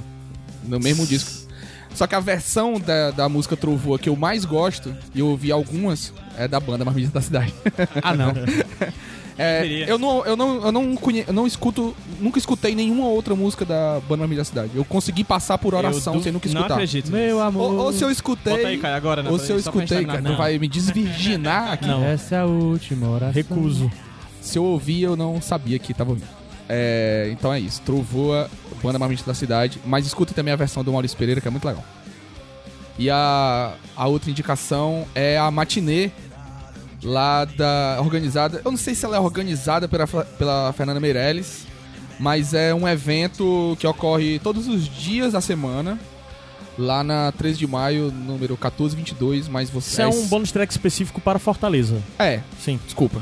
no 0.63 0.79
mesmo 0.79 1.05
disco. 1.05 1.47
Só 1.93 2.07
que 2.07 2.15
a 2.15 2.19
versão 2.19 2.79
da, 2.79 3.11
da 3.11 3.29
música 3.29 3.55
Trovoa 3.55 3.99
que 3.99 4.09
eu 4.09 4.15
mais 4.15 4.43
gosto, 4.43 4.95
e 5.13 5.19
eu 5.19 5.27
ouvi 5.27 5.51
algumas, 5.51 6.13
é 6.35 6.47
da 6.47 6.59
banda 6.59 6.83
Marmita 6.83 7.11
da 7.11 7.21
Cidade. 7.21 7.53
Ah, 8.01 8.15
não. 8.15 8.33
É, 9.41 9.85
eu 9.87 9.97
não, 9.97 10.25
eu 10.25 10.35
não, 10.35 10.65
eu 10.65 10.71
não, 10.71 10.95
conhe, 10.97 11.23
eu 11.25 11.33
não 11.33 11.47
escuto, 11.47 11.95
nunca 12.19 12.37
escutei 12.37 12.75
nenhuma 12.75 13.05
outra 13.07 13.33
música 13.35 13.63
da 13.63 14.01
banda 14.01 14.17
Marmita 14.23 14.41
da 14.41 14.45
Cidade. 14.45 14.71
Eu 14.75 14.83
consegui 14.83 15.23
passar 15.23 15.57
por 15.57 15.73
oração 15.73 16.17
du- 16.17 16.23
sem 16.23 16.31
nunca 16.33 16.49
Não 16.49 16.55
escutar. 16.55 16.73
acredito. 16.73 17.09
Meu 17.09 17.35
nisso. 17.35 17.39
amor. 17.39 17.71
Ou, 17.71 17.77
ou 17.85 17.93
se 17.93 18.03
eu 18.03 18.11
escutei, 18.11 18.53
Bota 18.57 18.67
aí, 18.67 18.77
Caio, 18.77 18.95
agora, 18.95 19.23
né? 19.23 19.29
ou 19.29 19.39
se 19.39 19.49
eu 19.49 19.57
escutei, 19.57 20.03
cara, 20.05 20.19
Não. 20.19 20.31
não 20.31 20.37
vai 20.37 20.59
me 20.59 20.67
desvirginar 20.67 21.71
aqui. 21.73 21.87
Não. 21.87 22.03
Essa 22.03 22.35
é 22.35 22.39
a 22.39 22.45
última 22.45 23.07
oração. 23.09 23.31
Recuso. 23.33 23.89
Se 24.41 24.57
eu 24.57 24.63
ouvi, 24.65 25.01
eu 25.01 25.15
não 25.15 25.41
sabia 25.41 25.79
que 25.79 25.93
tava 25.93 26.09
ouvindo. 26.09 26.27
É, 26.67 27.29
então 27.31 27.53
é 27.53 27.59
isso. 27.61 27.81
Trovoa, 27.83 28.49
banda 28.83 28.99
Marmita 28.99 29.23
da 29.25 29.33
Cidade. 29.33 29.79
Mas 29.85 30.05
escutem 30.05 30.35
também 30.35 30.53
a 30.53 30.57
versão 30.57 30.83
do 30.83 30.91
Maurício 30.91 31.17
Pereira, 31.17 31.39
que 31.39 31.47
é 31.47 31.51
muito 31.51 31.65
legal. 31.65 31.83
E 32.97 33.09
a, 33.09 33.71
a 33.95 34.07
outra 34.07 34.29
indicação 34.29 35.05
é 35.15 35.37
a 35.37 35.49
matinê 35.49 36.11
lá 37.03 37.45
da 37.45 37.97
organizada. 37.99 38.61
Eu 38.63 38.71
não 38.71 38.77
sei 38.77 38.95
se 38.95 39.05
ela 39.05 39.17
é 39.17 39.19
organizada 39.19 39.87
pela, 39.87 40.07
pela 40.07 40.73
Fernanda 40.73 40.99
Meirelles, 40.99 41.65
mas 42.19 42.53
é 42.53 42.73
um 42.73 42.87
evento 42.87 43.75
que 43.79 43.87
ocorre 43.87 44.39
todos 44.39 44.67
os 44.67 44.87
dias 44.87 45.33
da 45.33 45.41
semana. 45.41 45.99
Lá 46.77 47.03
na 47.03 47.33
13 47.33 47.59
de 47.59 47.67
maio, 47.67 48.09
número 48.09 48.53
1422, 48.53 49.49
mas 49.49 49.69
você. 49.69 49.89
Isso 49.89 50.01
é 50.01 50.07
um 50.07 50.27
bonus 50.27 50.49
track 50.49 50.71
específico 50.71 51.19
para 51.19 51.37
Fortaleza. 51.37 52.01
É, 52.17 52.39
Sim. 52.57 52.79
desculpa. 52.85 53.21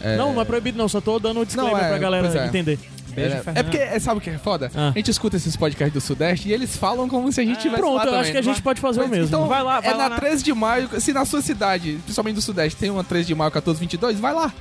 É. 0.00 0.16
Não, 0.16 0.32
não 0.32 0.40
é 0.40 0.44
proibido 0.44 0.78
não, 0.78 0.88
só 0.88 1.00
tô 1.00 1.18
dando 1.18 1.40
um 1.40 1.44
disclaimer 1.44 1.76
Não, 1.76 1.84
é, 1.84 1.88
pra 1.88 1.98
galera 1.98 2.28
é. 2.28 2.46
entender. 2.46 2.78
Beijo, 3.14 3.36
É, 3.36 3.42
é 3.60 3.62
porque, 3.62 3.76
é, 3.78 3.98
sabe 3.98 4.18
o 4.18 4.20
que 4.20 4.30
é 4.30 4.38
foda? 4.38 4.70
Ah. 4.74 4.88
A 4.94 4.98
gente 4.98 5.10
escuta 5.10 5.36
esses 5.36 5.56
podcasts 5.56 5.92
do 5.92 6.00
Sudeste 6.00 6.48
e 6.48 6.52
eles 6.52 6.76
falam 6.76 7.08
como 7.08 7.30
se 7.32 7.40
a 7.40 7.44
gente 7.44 7.60
tivesse 7.60 7.80
Pronto, 7.80 7.96
lá 7.96 8.02
eu 8.02 8.06
também. 8.06 8.20
acho 8.20 8.32
que 8.32 8.38
a 8.38 8.42
gente 8.42 8.62
pode 8.62 8.80
fazer 8.80 9.00
o 9.00 9.02
Mas, 9.04 9.10
mesmo. 9.12 9.26
Então, 9.26 9.46
Vai 9.48 9.62
lá, 9.62 9.80
vai 9.80 9.90
é 9.90 9.94
lá 9.94 10.02
na 10.04 10.08
na- 10.10 10.16
13 10.16 10.42
de 10.44 10.52
maio, 10.52 10.88
se 11.00 11.12
na 11.12 11.24
sua 11.24 11.42
cidade, 11.42 11.98
principalmente 12.04 12.34
do 12.36 12.42
Sudeste, 12.42 12.78
tem 12.78 12.90
uma 12.90 13.02
13 13.04 13.26
de 13.28 13.34
maio 13.34 13.48
1422, 13.50 14.18
vai 14.20 14.32
lá. 14.34 14.52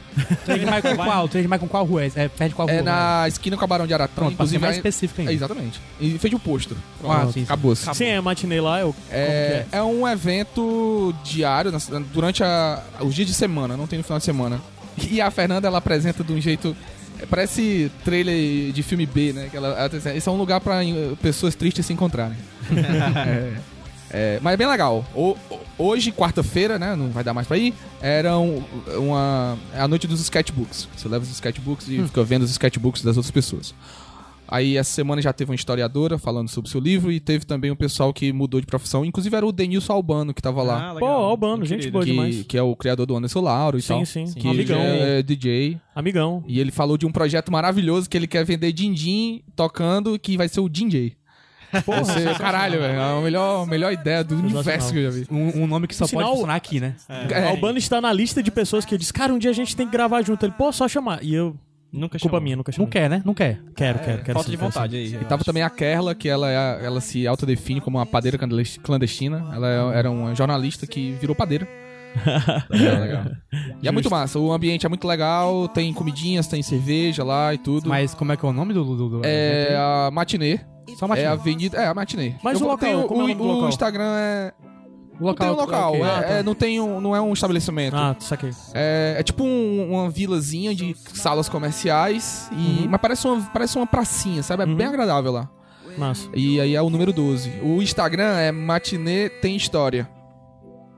3 0.45 0.59
de 0.59 0.65
maio 0.65 0.81
com 0.83 0.95
qual? 0.95 1.27
3 1.27 1.43
de 1.43 1.47
maio 1.47 1.59
com 1.59 1.67
qual 1.67 1.85
rua? 1.85 2.03
É, 2.03 2.11
é 2.15 2.27
perto 2.27 2.49
de 2.49 2.55
qual 2.55 2.67
rua? 2.67 2.77
É 2.77 2.81
na 2.81 3.25
esquina 3.27 3.55
com 3.57 3.63
a 3.63 3.67
Barão 3.67 3.85
de 3.87 3.93
Aratão, 3.93 4.15
Pronto, 4.25 4.35
pra 4.37 4.45
ser 4.45 4.55
inclusive. 4.55 4.61
mais 4.61 4.75
é- 4.75 4.77
específico 4.79 5.21
ainda. 5.21 5.31
é, 5.31 5.35
exatamente. 5.35 5.81
E 5.99 6.17
fez 6.17 6.33
o 6.33 6.39
posto. 6.39 6.75
Ah, 7.03 7.25
sim, 7.27 7.31
sim. 7.33 7.43
Acabou-se. 7.43 7.93
Sim, 7.95 8.05
é 8.05 8.21
matinê 8.21 8.59
lá, 8.61 8.79
eu. 8.79 8.95
É, 9.11 9.65
é 9.71 9.81
um 9.83 10.07
evento 10.07 11.13
diário, 11.23 11.71
durante 12.13 12.43
a- 12.43 12.81
os 13.01 13.13
dias 13.13 13.27
de 13.27 13.33
semana, 13.33 13.75
não 13.77 13.87
tem 13.87 13.97
no 13.97 14.03
final 14.03 14.19
de 14.19 14.25
semana. 14.25 14.59
E 15.09 15.21
a 15.21 15.31
Fernanda, 15.31 15.67
ela 15.67 15.77
apresenta 15.77 16.23
de 16.23 16.33
um 16.33 16.41
jeito... 16.41 16.75
é, 17.19 17.25
Parece 17.25 17.91
trailer 18.03 18.71
de 18.71 18.83
filme 18.83 19.05
B, 19.05 19.33
né? 19.33 19.47
Que 19.51 19.57
ela, 19.57 19.67
ela- 19.69 20.15
esse 20.15 20.27
é 20.27 20.31
um 20.31 20.37
lugar 20.37 20.59
pra 20.61 20.83
eh, 20.83 21.13
pessoas 21.21 21.55
tristes 21.55 21.85
se 21.85 21.93
encontrarem. 21.93 22.37
É, 22.71 23.53
é, 24.11 24.39
mas 24.41 24.53
é 24.53 24.57
bem 24.57 24.67
legal. 24.67 25.05
O- 25.13 25.35
hoje, 25.77 26.11
quarta-feira, 26.11 26.79
né? 26.79 26.95
Não 26.95 27.09
vai 27.11 27.23
dar 27.23 27.33
mais 27.33 27.47
pra 27.47 27.57
ir. 27.57 27.73
Era 28.01 28.37
um- 28.39 28.63
uma. 28.97 29.57
É 29.73 29.81
a 29.81 29.87
noite 29.87 30.07
dos 30.07 30.19
sketchbooks. 30.21 30.87
Você 30.97 31.07
leva 31.07 31.23
os 31.23 31.29
sketchbooks 31.31 31.87
e 31.89 32.01
fica 32.03 32.23
vendo 32.23 32.41
os 32.43 32.49
sketchbooks 32.51 33.03
das 33.03 33.17
outras 33.17 33.29
pessoas. 33.31 33.73
Aí 34.51 34.77
essa 34.77 34.91
semana 34.91 35.21
já 35.21 35.31
teve 35.31 35.51
uma 35.51 35.55
historiadora 35.55 36.17
falando 36.17 36.49
sobre 36.49 36.67
o 36.67 36.71
seu 36.71 36.81
livro 36.81 37.11
e 37.11 37.19
teve 37.19 37.45
também 37.45 37.69
um 37.69 37.75
pessoal 37.75 38.11
que 38.11 38.33
mudou 38.33 38.59
de 38.59 38.65
profissão. 38.65 39.05
Inclusive 39.05 39.35
era 39.35 39.45
o 39.45 39.51
Denilson 39.51 39.93
Albano 39.93 40.33
que 40.33 40.41
tava 40.41 40.63
lá. 40.63 40.91
Ah, 40.91 40.95
Pô. 40.95 41.05
Albano, 41.05 41.63
gente 41.65 41.79
querido. 41.81 41.91
boa 41.93 42.03
que, 42.05 42.11
demais. 42.11 42.43
que 42.47 42.57
é 42.57 42.61
o 42.63 42.75
criador 42.75 43.05
do 43.05 43.15
Anderson 43.15 43.41
Lauro 43.41 43.77
e 43.77 43.81
Sim, 43.81 43.87
tal. 43.89 44.05
sim. 44.05 44.25
Que 44.33 44.47
Um 44.47 44.51
ele 44.51 44.61
amigão. 44.61 44.79
é 44.81 45.21
DJ. 45.21 45.77
Amigão. 45.95 46.43
E 46.47 46.59
ele 46.59 46.71
falou 46.71 46.97
de 46.97 47.05
um 47.05 47.11
projeto 47.11 47.51
maravilhoso 47.51 48.09
que 48.09 48.17
ele 48.17 48.27
quer 48.27 48.43
vender 48.43 48.71
din-din 48.71 49.41
tocando, 49.55 50.17
que 50.17 50.35
vai 50.35 50.47
ser 50.49 50.61
o 50.61 50.67
DJ. 50.69 51.13
Vai 51.85 52.03
ser- 52.03 52.35
caralho, 52.39 52.79
velho. 52.79 52.93
É 52.99 53.17
a 53.19 53.21
melhor, 53.21 53.67
melhor 53.67 53.93
ideia 53.93 54.23
do 54.23 54.35
universo 54.35 54.91
que 54.91 54.97
eu 54.97 55.03
já 55.03 55.09
vi. 55.11 55.27
Um, 55.29 55.63
um 55.63 55.67
nome 55.67 55.85
que 55.85 55.95
só 55.95 56.07
Sinal- 56.07 56.23
pode 56.23 56.33
funcionar 56.37 56.55
aqui, 56.55 56.79
né? 56.79 56.95
É. 57.07 57.47
Albano 57.49 57.77
está 57.77 58.01
na 58.01 58.11
lista 58.11 58.41
de 58.41 58.49
pessoas 58.49 58.83
que 58.85 58.95
eu 58.95 58.97
disse, 58.97 59.13
cara, 59.13 59.31
um 59.31 59.37
dia 59.37 59.51
a 59.51 59.53
gente 59.53 59.75
tem 59.75 59.85
que 59.85 59.91
gravar 59.91 60.23
junto. 60.23 60.43
Ele, 60.43 60.53
pô, 60.57 60.71
só 60.71 60.87
chamar. 60.87 61.23
E 61.23 61.35
eu. 61.35 61.55
Nunca 61.91 62.19
Culpa 62.19 62.35
chamou. 62.35 62.41
minha, 62.41 62.55
nunca 62.55 62.71
Não 62.71 62.75
chamei. 62.75 62.89
quer, 62.91 63.09
né? 63.09 63.21
Não 63.25 63.33
quer. 63.33 63.59
Quero, 63.75 63.99
quero, 63.99 64.17
quero. 64.23 64.33
Falta 64.33 64.45
sim, 64.45 64.51
de 64.51 64.57
vontade 64.57 64.95
aí. 64.95 65.13
E 65.15 65.25
tava 65.25 65.43
também 65.43 65.63
a 65.63 65.69
Kerla, 65.69 66.13
que 66.13 66.29
ela, 66.29 66.49
é- 66.51 66.85
ela 66.85 67.01
se 67.01 67.25
autodefine 67.25 67.81
como 67.81 67.97
uma 67.97 68.05
padeira 68.05 68.37
clandest- 68.37 68.79
clandestina. 68.81 69.49
Ela 69.53 69.67
é- 69.95 69.97
era 69.99 70.11
uma 70.11 70.35
jornalista 70.35 70.85
que 70.85 71.11
virou 71.13 71.35
padeira. 71.35 71.67
É, 72.71 72.99
legal. 72.99 73.23
E 73.81 73.87
é 73.87 73.91
muito 73.91 74.09
massa. 74.09 74.39
O 74.39 74.51
ambiente 74.51 74.85
é 74.85 74.89
muito 74.89 75.07
legal. 75.07 75.67
Tem 75.67 75.93
comidinhas, 75.93 76.47
tem 76.47 76.61
cerveja 76.63 77.23
lá 77.23 77.53
e 77.53 77.57
tudo. 77.57 77.87
Mas 77.87 78.13
como 78.13 78.31
é 78.31 78.37
que 78.37 78.45
é 78.45 78.49
o 78.49 78.53
nome 78.53 78.73
do... 78.73 78.83
do, 78.83 79.09
do 79.09 79.21
é 79.23 79.75
a 79.77 80.09
matinê. 80.11 80.59
Só 80.97 81.05
uma 81.05 81.17
É 81.17 81.27
a 81.27 81.33
avenida. 81.33 81.77
É 81.77 81.85
a 81.87 81.93
matinê. 81.93 82.33
Mas 82.43 82.59
Eu 82.59 82.65
o 82.65 82.69
local, 82.71 82.87
tem 82.89 82.95
o, 82.95 83.01
é 83.01 83.05
o 83.05 83.17
nome 83.17 83.35
do 83.35 83.43
o 83.43 83.47
local? 83.47 83.69
Instagram 83.69 84.11
é. 84.15 84.53
Não 85.19 85.33
tem 85.33 85.49
um 85.49 85.53
local. 85.53 85.89
ok. 85.93 86.01
é- 86.01 86.05
Ah, 86.09 86.21
tá. 86.21 86.27
é- 86.35 86.43
não, 86.43 86.55
tem 86.55 86.79
um, 86.79 87.01
não 87.01 87.15
é 87.15 87.21
um 87.21 87.33
estabelecimento. 87.33 87.95
Ah, 87.95 88.15
saquei. 88.19 88.51
É, 88.73 89.15
é 89.19 89.23
tipo 89.23 89.43
um- 89.43 89.91
uma 89.91 90.09
vilazinha 90.09 90.73
de 90.73 90.95
salas 91.13 91.49
comerciais. 91.49 92.49
E, 92.51 92.87
Mas 92.87 93.01
parece 93.01 93.27
uma, 93.27 93.41
parece 93.51 93.75
uma 93.77 93.87
pracinha, 93.87 94.41
sabe? 94.43 94.63
É 94.63 94.65
bem 94.65 94.87
agradável 94.87 95.31
lá. 95.31 95.49
Massa. 95.97 96.29
E 96.33 96.61
aí 96.61 96.75
é 96.75 96.81
o 96.81 96.89
número 96.89 97.11
12. 97.11 97.51
O 97.61 97.81
Instagram 97.81 98.37
é 98.37 98.51
Matinê 98.51 99.27
Tem 99.29 99.55
História. 99.55 100.07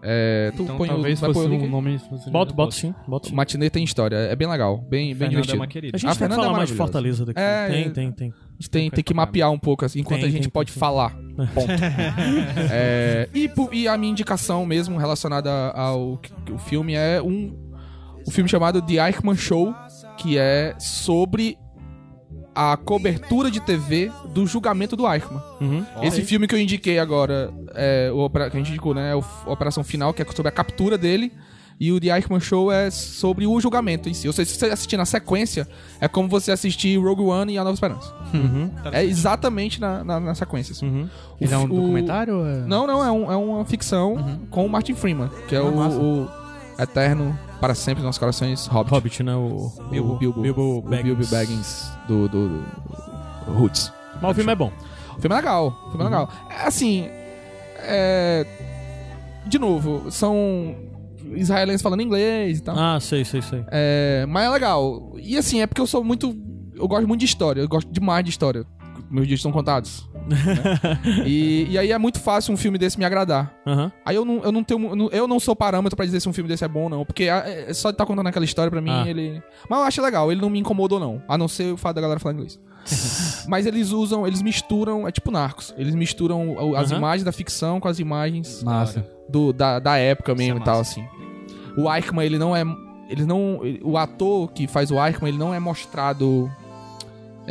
É, 0.04 0.52
tu 0.56 0.64
Então, 0.64 0.78
põe 0.78 0.90
o, 0.90 0.94
Talvez 0.94 1.20
vai 1.20 1.34
fosse 1.34 1.48
pôr 1.48 1.56
o 1.56 1.64
um 1.64 1.70
nome... 1.70 2.00
Bota, 2.32 2.54
bota 2.54 2.72
sim, 2.76 2.94
bota 3.08 3.30
sim. 3.30 3.36
Matinê 3.36 3.70
Tem 3.70 3.84
História. 3.84 4.16
É 4.16 4.36
bem 4.36 4.48
legal. 4.48 4.78
Bem, 4.78 5.14
bem 5.16 5.28
é 5.28 5.30
divertido. 5.30 5.58
uma 5.58 5.68
querida. 5.68 5.96
A 5.96 6.00
gente 6.00 6.10
A 6.10 6.16
tem 6.16 6.28
que 6.28 6.36
falar 6.36 6.48
é 6.48 6.52
mais 6.52 6.70
de. 6.70 6.76
Fortaleza 6.76 7.26
daqui. 7.26 7.40
É, 7.40 7.68
tem, 7.68 7.86
é. 7.86 7.90
tem, 7.90 8.12
tem. 8.12 8.30
A 8.30 8.54
gente 8.62 8.70
tem, 8.70 8.90
tem 8.90 9.04
que 9.04 9.14
mapear 9.14 9.52
um 9.52 9.58
pouco 9.58 9.86
assim, 9.86 10.00
enquanto 10.00 10.22
Tem, 10.22 10.30
a 10.30 10.32
gente 10.32 10.44
tem, 10.44 10.52
pode 10.52 10.72
tem. 10.72 10.80
falar. 10.80 11.16
Ponto. 11.54 11.72
É, 12.72 13.28
e, 13.34 13.50
e 13.72 13.88
a 13.88 13.98
minha 13.98 14.12
indicação 14.12 14.66
mesmo 14.66 14.98
relacionada 14.98 15.52
ao 15.72 16.20
o 16.50 16.58
filme 16.58 16.94
é 16.94 17.22
um, 17.22 17.58
um 18.28 18.32
filme 18.32 18.50
chamado 18.50 18.82
The 18.82 19.08
Eichmann 19.08 19.36
Show, 19.36 19.74
que 20.18 20.38
é 20.38 20.76
sobre 20.80 21.58
a 22.54 22.76
cobertura 22.78 23.50
de 23.50 23.60
TV 23.62 24.12
do 24.34 24.46
julgamento 24.46 24.96
do 24.96 25.12
Eichmann. 25.12 25.42
Uhum. 25.62 25.86
Esse 26.02 26.22
filme 26.24 26.48
que 26.48 26.56
eu 26.56 26.60
indiquei 26.60 27.00
agora, 27.00 27.54
é, 27.74 28.12
o 28.14 28.30
que 28.30 28.38
a 28.40 28.50
gente 28.50 28.70
indicou, 28.72 28.94
né? 28.94 29.12
É 29.12 29.16
o 29.16 29.24
Operação 29.46 29.84
Final, 29.84 30.14
que 30.14 30.22
é 30.22 30.26
sobre 30.26 30.50
a 30.50 30.52
captura 30.52 30.98
dele. 30.98 31.32
E 31.80 31.92
o 31.92 32.00
The 32.00 32.16
Eichmann 32.16 32.40
Show 32.40 32.72
é 32.72 32.92
sobre 32.92 33.48
o 33.48 33.60
julgamento 33.60 34.08
em 34.08 34.14
si. 34.14 34.28
Ou 34.28 34.34
seja, 34.34 34.52
se 34.52 34.56
você 34.60 34.66
assistir 34.68 34.98
na 34.98 35.06
sequência, 35.06 35.68
é 36.00 36.08
como 36.08 36.30
você 36.30 36.52
assistir 36.52 36.96
Rogue 37.00 37.24
One 37.24 37.54
e 37.54 37.58
A 37.58 37.64
Nova 37.64 37.74
Esperança. 37.74 38.14
É 38.92 39.04
exatamente 39.04 39.82
na, 39.82 40.04
na, 40.04 40.20
na 40.20 40.36
sequência. 40.36 40.74
assim. 40.74 40.86
Uhum. 40.88 41.10
O 41.40 41.44
Ele 41.44 41.52
é 41.54 41.58
um 41.58 41.64
o- 41.64 41.68
documentário? 41.68 42.36
ou 42.38 42.46
é- 42.46 42.60
Não, 42.68 42.86
não, 42.86 43.04
é, 43.04 43.12
um- 43.12 43.32
é 43.32 43.36
uma 43.36 43.66
ficção 43.66 44.40
com 44.52 44.64
o 44.64 44.70
Martin 44.70 44.94
Freeman, 44.94 45.30
que 45.48 45.56
é 45.56 45.62
o, 45.62 45.76
massa. 45.76 45.98
o 45.98 46.28
eterno, 46.82 47.38
para 47.60 47.74
sempre, 47.76 48.02
nos 48.02 48.06
nossos 48.08 48.20
corações, 48.20 48.66
Hobbit. 48.68 48.92
Hobbit, 48.94 49.24
né? 49.24 49.36
O, 49.36 49.72
Bilbo, 49.90 50.14
o 50.14 50.18
Bilbo, 50.18 50.42
Bilbo 50.42 50.78
o 50.78 50.82
Baggins. 50.82 51.04
Bilbo 51.04 51.28
Baggins 51.28 51.92
do, 52.08 52.28
do, 52.28 52.50
do- 52.50 52.66
do 53.46 53.52
Roots. 53.54 53.92
Mas 54.22 54.32
o 54.32 54.34
filme 54.36 54.52
é 54.52 54.56
bom. 54.56 54.72
O 55.18 55.22
filme 55.22 55.36
é 55.36 55.40
legal, 55.40 55.68
o 55.68 55.90
filme 55.90 56.02
é 56.02 56.04
legal. 56.06 56.30
É, 56.50 56.66
Assim, 56.68 57.08
é... 57.78 58.46
De 59.46 59.58
novo, 59.58 60.12
são 60.12 60.76
israelenses 61.36 61.82
falando 61.82 62.02
inglês 62.02 62.60
e 62.60 62.62
tal. 62.62 62.78
Ah, 62.78 63.00
sei, 63.00 63.26
sei, 63.26 63.42
sei. 63.42 63.64
É, 63.72 64.26
mas 64.30 64.46
é 64.46 64.50
legal. 64.50 65.14
E 65.20 65.36
assim, 65.38 65.62
é 65.62 65.68
porque 65.68 65.82
eu 65.82 65.88
sou 65.88 66.04
muito. 66.04 66.36
Eu 66.76 66.88
gosto 66.88 67.08
muito 67.08 67.20
de 67.22 67.26
história, 67.26 67.62
eu 67.62 67.68
gosto 67.68 67.92
demais 67.92 68.24
de 68.24 68.30
história. 68.30 68.64
Meus 69.10 69.28
dias 69.28 69.40
estão 69.40 69.52
contados. 69.52 70.08
Né? 70.28 70.38
e, 71.26 71.68
e 71.72 71.78
aí 71.78 71.92
é 71.92 71.98
muito 71.98 72.20
fácil 72.20 72.54
um 72.54 72.58
filme 72.58 72.78
desse 72.78 72.98
me 72.98 73.06
agradar. 73.06 73.54
Aham. 73.66 73.92
Aí 74.06 74.16
eu 74.16 74.24
não, 74.26 74.44
eu 74.44 74.52
não 74.52 74.64
tenho. 74.64 75.10
eu 75.12 75.28
não- 75.28 75.40
sou 75.40 75.56
parâmetro 75.56 75.96
pra 75.96 76.06
dizer 76.06 76.20
se 76.20 76.30
um 76.30 76.34
filme 76.34 76.48
desse 76.48 76.64
é 76.64 76.68
bom 76.68 76.84
ou 76.84 76.90
não. 76.90 77.06
Porque 77.06 77.24
é, 77.24 77.74
só 77.74 77.90
de 77.90 77.96
estar 77.96 78.06
contando 78.06 78.28
aquela 78.28 78.46
história 78.46 78.70
pra 78.70 78.82
mim, 78.82 78.92
Ah. 78.92 79.08
ele. 79.08 79.42
Mas 79.70 79.80
eu 79.80 79.86
acho 79.86 80.02
legal, 80.02 80.32
ele 80.32 80.40
não 80.42 80.50
me 80.50 80.60
incomodou, 80.60 81.00
não. 81.00 81.22
A 81.28 81.38
não 81.38 81.48
ser 81.48 81.74
o 81.74 81.78
fato 81.78 81.96
da 81.96 82.02
galera 82.02 82.20
falar 82.20 82.36
inglês. 82.36 82.60
Mas 83.48 83.66
eles 83.66 83.92
usam, 83.92 84.26
eles 84.26 84.42
misturam, 84.42 85.08
é 85.08 85.12
tipo 85.12 85.30
narcos. 85.32 85.74
Eles 85.78 85.94
misturam 85.96 86.76
as 86.78 86.92
Aham. 86.92 86.98
imagens 87.00 87.24
da 87.24 87.32
ficção 87.32 87.80
com 87.80 87.88
as 87.88 88.00
imagens 88.00 88.64
Massa. 88.64 89.06
do, 89.30 89.52
da, 89.54 89.80
da 89.80 89.98
época 89.98 90.34
mesmo 90.36 90.60
é 90.60 90.62
e 90.62 90.64
tal, 90.66 90.80
assim. 90.80 91.04
O 91.78 91.92
Eichmann, 91.94 92.26
ele 92.26 92.38
não 92.38 92.56
é. 92.56 92.64
Ele 93.10 93.26
não. 93.26 93.60
O 93.84 93.98
ator 93.98 94.52
que 94.52 94.68
faz 94.68 94.90
o 94.92 94.96
Eichmann, 95.04 95.30
ele 95.30 95.38
não 95.38 95.54
é 95.54 95.60
mostrado 95.60 96.50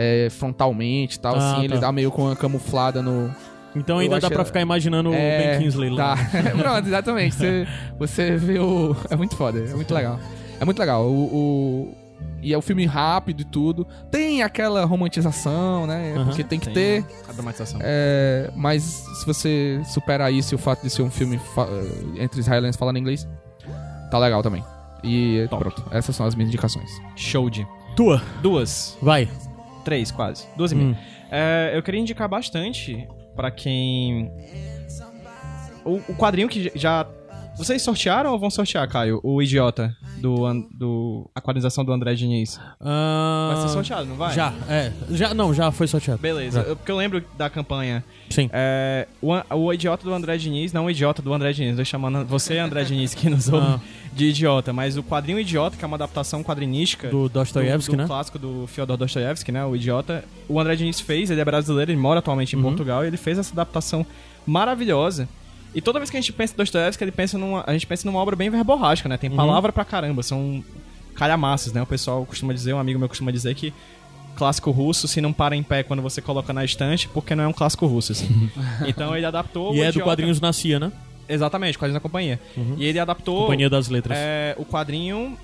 é, 0.02 0.28
frontalmente 0.30 1.16
e 1.16 1.20
tal, 1.20 1.34
Ah, 1.36 1.52
assim. 1.52 1.64
Ele 1.64 1.74
tá. 1.74 1.80
dá 1.80 1.92
meio 1.92 2.10
com 2.10 2.22
uma 2.24 2.34
camuflada 2.36 3.02
no. 3.02 3.30
Então 3.76 3.98
ainda 3.98 4.18
dá 4.18 4.26
achei- 4.26 4.34
pra 4.34 4.44
ficar 4.44 4.60
imaginando 4.60 5.10
o 5.10 5.14
É, 5.14 5.52
Ben 5.52 5.60
Kingsley 5.60 5.90
lá. 5.90 6.16
Tá. 6.16 6.22
Pronto, 6.58 6.86
exatamente. 6.88 7.36
Você, 7.36 7.66
você 7.98 8.36
vê 8.36 8.58
o. 8.58 8.96
É 9.10 9.16
muito 9.16 9.36
foda, 9.36 9.58
é 9.60 9.74
muito 9.74 9.92
legal. 9.94 10.18
É 10.58 10.64
muito 10.64 10.78
legal. 10.78 11.04
O, 11.06 11.24
o- 11.92 11.94
E 12.42 12.52
é 12.54 12.58
um 12.58 12.62
filme 12.62 12.86
rápido 12.86 13.42
e 13.42 13.44
tudo. 13.44 13.86
Tem 14.10 14.42
aquela 14.42 14.84
romantização, 14.86 15.86
né? 15.86 16.14
Aham. 16.16 16.24
Porque 16.26 16.42
tem 16.42 16.58
que 16.58 16.70
Tem 16.70 17.02
ter. 17.02 17.04
A 17.28 17.32
dramatização. 17.32 17.78
É, 17.82 18.50
mas 18.56 18.82
se 18.82 19.26
você 19.26 19.80
superar 19.84 20.32
isso 20.32 20.54
e 20.54 20.56
o 20.56 20.58
fato 20.58 20.82
de 20.82 20.88
ser 20.90 21.02
um 21.02 21.10
filme 21.10 21.38
fa- 21.54 21.68
entre 22.18 22.40
israelenses 22.40 22.76
falando 22.78 22.98
inglês, 22.98 23.28
tá 24.10 24.18
legal 24.18 24.42
também. 24.42 24.64
E 25.04 25.46
pronto, 25.48 25.84
essas 25.92 26.14
são 26.16 26.26
as 26.26 26.34
minhas 26.34 26.48
indicações. 26.48 26.90
Show 27.14 27.48
de. 27.48 27.66
Tua, 27.96 28.20
Duas. 28.42 28.96
vai. 29.02 29.28
Três, 29.84 30.10
quase. 30.10 30.46
Duas 30.56 30.72
e 30.72 30.74
Hum. 30.74 30.78
meia. 30.78 30.98
É, 31.30 31.72
eu 31.74 31.82
queria 31.82 32.00
indicar 32.00 32.28
bastante 32.28 33.08
pra 33.36 33.50
quem. 33.50 34.30
O, 35.84 35.94
o 35.96 36.14
quadrinho 36.16 36.48
que 36.48 36.70
já. 36.74 37.06
Vocês 37.60 37.82
sortearam 37.82 38.32
ou 38.32 38.38
vão 38.38 38.48
sortear, 38.48 38.88
Caio? 38.88 39.20
O 39.22 39.42
Idiota 39.42 39.94
do, 40.18 40.46
An- 40.46 40.64
do 40.72 41.30
Aquarização 41.34 41.84
do 41.84 41.92
André 41.92 42.14
Diniz. 42.14 42.58
Ah, 42.80 43.50
Vai 43.54 43.62
ser 43.62 43.68
sorteado, 43.74 44.06
não 44.06 44.16
vai? 44.16 44.34
Já, 44.34 44.52
é. 44.68 44.90
Já, 45.10 45.34
não, 45.34 45.52
já 45.52 45.70
foi 45.70 45.86
sorteado. 45.86 46.20
Beleza, 46.20 46.62
Já. 46.62 46.68
eu- 46.68 46.76
porque 46.76 46.90
eu 46.90 46.96
lembro 46.96 47.22
da 47.36 47.50
campanha. 47.50 48.02
Sim. 48.30 48.48
É, 48.52 49.06
o, 49.20 49.32
o 49.56 49.72
idiota 49.74 50.04
do 50.04 50.14
André 50.14 50.38
Diniz, 50.38 50.72
não 50.72 50.86
o 50.86 50.90
idiota 50.90 51.20
do 51.20 51.32
André 51.34 51.52
Diniz, 51.52 51.76
tô 51.76 51.84
chamando 51.84 52.24
você, 52.26 52.56
André 52.58 52.82
Diniz, 52.84 53.12
que 53.14 53.28
nos 53.28 53.48
ouve, 53.48 53.66
Ah. 53.66 53.80
de 54.12 54.26
idiota, 54.26 54.72
mas 54.72 54.96
o 54.96 55.02
quadrinho 55.02 55.38
Idiota, 55.38 55.76
que 55.76 55.84
é 55.84 55.86
uma 55.86 55.96
adaptação 55.96 56.42
quadrinística 56.42 57.08
Do 57.08 57.28
Dostoiévski, 57.28 57.90
do, 57.90 57.96
do 57.96 58.02
né? 58.02 58.06
clássico 58.06 58.38
do 58.38 58.66
Fyodor 58.68 58.96
Dostoiévski, 58.96 59.52
né? 59.52 59.64
O 59.66 59.76
Idiota. 59.76 60.24
O 60.48 60.58
André 60.58 60.76
Diniz 60.76 60.98
fez, 61.00 61.30
ele 61.30 61.40
é 61.40 61.44
brasileiro, 61.44 61.90
ele 61.92 62.00
mora 62.00 62.20
atualmente 62.20 62.54
em 62.54 62.56
Uhum. 62.56 62.62
Portugal, 62.64 63.04
e 63.04 63.08
ele 63.08 63.16
fez 63.18 63.36
essa 63.38 63.52
adaptação 63.52 64.06
maravilhosa. 64.46 65.28
E 65.74 65.80
toda 65.80 65.98
vez 65.98 66.10
que 66.10 66.16
a 66.16 66.20
gente 66.20 66.32
pensa 66.32 66.54
em 66.54 66.56
Dostoiévski, 66.56 67.04
ele 67.04 67.12
pensa 67.12 67.38
numa, 67.38 67.64
a 67.66 67.72
gente 67.72 67.86
pensa 67.86 68.06
numa 68.06 68.18
obra 68.18 68.34
bem 68.34 68.50
verborrágica, 68.50 69.08
né? 69.08 69.14
Uhum. 69.14 69.20
Tem 69.20 69.30
palavra 69.30 69.72
pra 69.72 69.84
caramba, 69.84 70.22
são 70.22 70.64
calhamaços, 71.14 71.72
né? 71.72 71.82
O 71.82 71.86
pessoal 71.86 72.24
costuma 72.26 72.52
dizer, 72.52 72.72
um 72.74 72.78
amigo 72.78 72.98
meu 72.98 73.08
costuma 73.08 73.30
dizer 73.30 73.54
que 73.54 73.72
clássico 74.36 74.70
russo 74.70 75.06
se 75.06 75.20
não 75.20 75.32
para 75.32 75.54
em 75.54 75.62
pé 75.62 75.82
quando 75.82 76.02
você 76.02 76.22
coloca 76.22 76.52
na 76.52 76.64
estante, 76.64 77.08
porque 77.08 77.34
não 77.34 77.44
é 77.44 77.48
um 77.48 77.52
clássico 77.52 77.86
russo, 77.86 78.12
assim. 78.12 78.50
então 78.86 79.16
ele 79.16 79.26
adaptou 79.26 79.74
E 79.74 79.80
o 79.80 79.84
é 79.84 79.92
do 79.92 80.00
Quadrinhos 80.00 80.40
na 80.40 80.52
CIA, 80.52 80.80
né? 80.80 80.92
Exatamente, 81.28 81.78
Quadrinhos 81.78 81.94
da 81.94 82.00
Companhia. 82.00 82.40
E 82.76 82.84
ele 82.84 82.98
adaptou 82.98 83.42
Companhia 83.42 83.70
das 83.70 83.88
Letras. 83.88 84.18
é, 84.18 84.54
o 84.58 84.64
quadrinho 84.64 85.36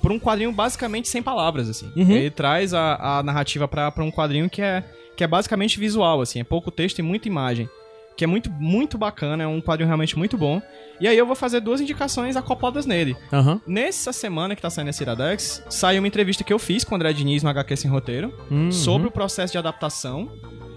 por 0.00 0.12
um 0.12 0.18
quadrinho 0.18 0.52
basicamente 0.52 1.08
sem 1.08 1.22
palavras, 1.22 1.66
assim. 1.68 1.90
Uhum. 1.96 2.10
Ele 2.10 2.30
traz 2.30 2.74
a, 2.74 3.18
a 3.18 3.22
narrativa 3.22 3.66
pra, 3.66 3.90
pra 3.90 4.04
um 4.04 4.10
quadrinho 4.10 4.50
que 4.50 4.60
é, 4.60 4.84
que 5.16 5.24
é 5.24 5.26
basicamente 5.26 5.80
visual, 5.80 6.20
assim. 6.20 6.40
É 6.40 6.44
pouco 6.44 6.70
texto 6.70 6.98
e 6.98 7.02
muita 7.02 7.26
imagem. 7.26 7.68
Que 8.16 8.24
é 8.24 8.26
muito, 8.26 8.50
muito 8.50 8.96
bacana, 8.96 9.42
é 9.42 9.46
um 9.46 9.60
quadrinho 9.60 9.88
realmente 9.88 10.16
muito 10.16 10.38
bom. 10.38 10.62
E 11.00 11.08
aí 11.08 11.18
eu 11.18 11.26
vou 11.26 11.34
fazer 11.34 11.58
duas 11.60 11.80
indicações 11.80 12.36
acopladas 12.36 12.86
nele. 12.86 13.16
Aham. 13.32 13.60
Nessa 13.66 14.12
semana 14.12 14.54
que 14.54 14.62
tá 14.62 14.70
saindo 14.70 14.90
esse 14.90 15.02
Iradex, 15.02 15.62
saiu 15.68 16.00
uma 16.00 16.06
entrevista 16.06 16.44
que 16.44 16.52
eu 16.52 16.58
fiz 16.58 16.84
com 16.84 16.94
o 16.94 16.96
André 16.96 17.12
Diniz 17.12 17.42
no 17.42 17.48
HQ 17.50 17.76
Sem 17.76 17.90
Roteiro 17.90 18.32
Uhum. 18.50 18.70
sobre 18.70 19.08
o 19.08 19.10
processo 19.10 19.52
de 19.52 19.58
adaptação 19.58 20.30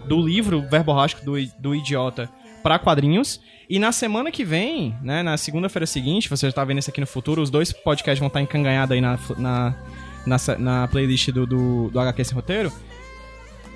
do 0.07 0.19
livro 0.19 0.61
Verborrágico 0.69 1.23
do, 1.23 1.33
do 1.59 1.75
Idiota 1.75 2.27
para 2.63 2.79
quadrinhos. 2.79 3.39
E 3.69 3.77
na 3.77 3.91
semana 3.91 4.31
que 4.31 4.43
vem, 4.43 4.95
né, 5.03 5.21
na 5.21 5.38
segunda-feira 5.38 5.85
seguinte, 5.85 6.29
você 6.29 6.47
já 6.47 6.53
tá 6.53 6.63
vendo 6.65 6.79
isso 6.79 6.89
aqui 6.89 7.01
no 7.01 7.05
futuro, 7.07 7.41
os 7.41 7.49
dois 7.51 7.71
podcasts 7.71 8.17
vão 8.19 8.27
estar 8.27 8.41
encanganhados 8.41 8.93
aí 8.93 9.01
na, 9.01 9.19
na, 9.38 9.75
na, 10.25 10.38
na 10.57 10.88
playlist 10.88 11.29
do, 11.31 11.45
do, 11.45 11.89
do 11.91 11.99
HQ 11.99 12.23
Sem 12.23 12.33
Roteiro. 12.35 12.71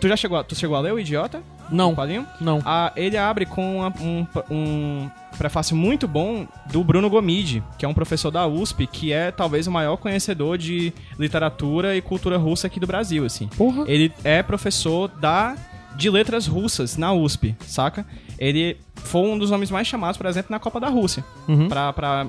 Tu 0.01 0.07
já 0.07 0.17
chegou 0.17 0.37
a, 0.37 0.43
tu 0.43 0.55
chegou 0.55 0.75
a 0.75 0.79
ler 0.81 0.91
o 0.93 0.99
Idiota? 0.99 1.41
Não. 1.69 1.93
O 1.93 1.95
quadrinho? 1.95 2.25
Não. 2.41 2.59
Ah, 2.65 2.91
ele 2.95 3.15
abre 3.17 3.45
com 3.45 3.77
uma- 3.77 3.93
um, 4.01 4.25
um 4.49 5.09
prefácio 5.37 5.75
muito 5.75 6.07
bom 6.07 6.45
do 6.71 6.83
Bruno 6.83 7.09
Gomide, 7.09 7.63
que 7.77 7.85
é 7.85 7.87
um 7.87 7.93
professor 7.93 8.29
da 8.31 8.45
USP, 8.47 8.87
que 8.87 9.13
é 9.13 9.31
talvez 9.31 9.67
o 9.67 9.71
maior 9.71 9.95
conhecedor 9.97 10.57
de 10.57 10.91
literatura 11.17 11.95
e 11.95 12.01
cultura 12.01 12.37
russa 12.37 12.67
aqui 12.67 12.79
do 12.79 12.87
Brasil, 12.87 13.23
assim. 13.25 13.47
Porra. 13.55 13.83
Ele 13.87 14.11
é 14.23 14.43
professor 14.43 15.07
da 15.07 15.55
de 15.95 16.09
letras 16.09 16.47
russas 16.47 16.97
na 16.97 17.13
USP, 17.13 17.55
saca? 17.67 18.05
Ele 18.39 18.77
foi 18.95 19.21
um 19.21 19.37
dos 19.37 19.51
nomes 19.51 19.69
mais 19.69 19.85
chamados, 19.87 20.17
por 20.17 20.25
exemplo, 20.25 20.47
na 20.51 20.57
Copa 20.59 20.79
da 20.79 20.87
Rússia, 20.89 21.23
Uhum. 21.47 21.67
pra, 21.69 21.93
pra 21.93 22.27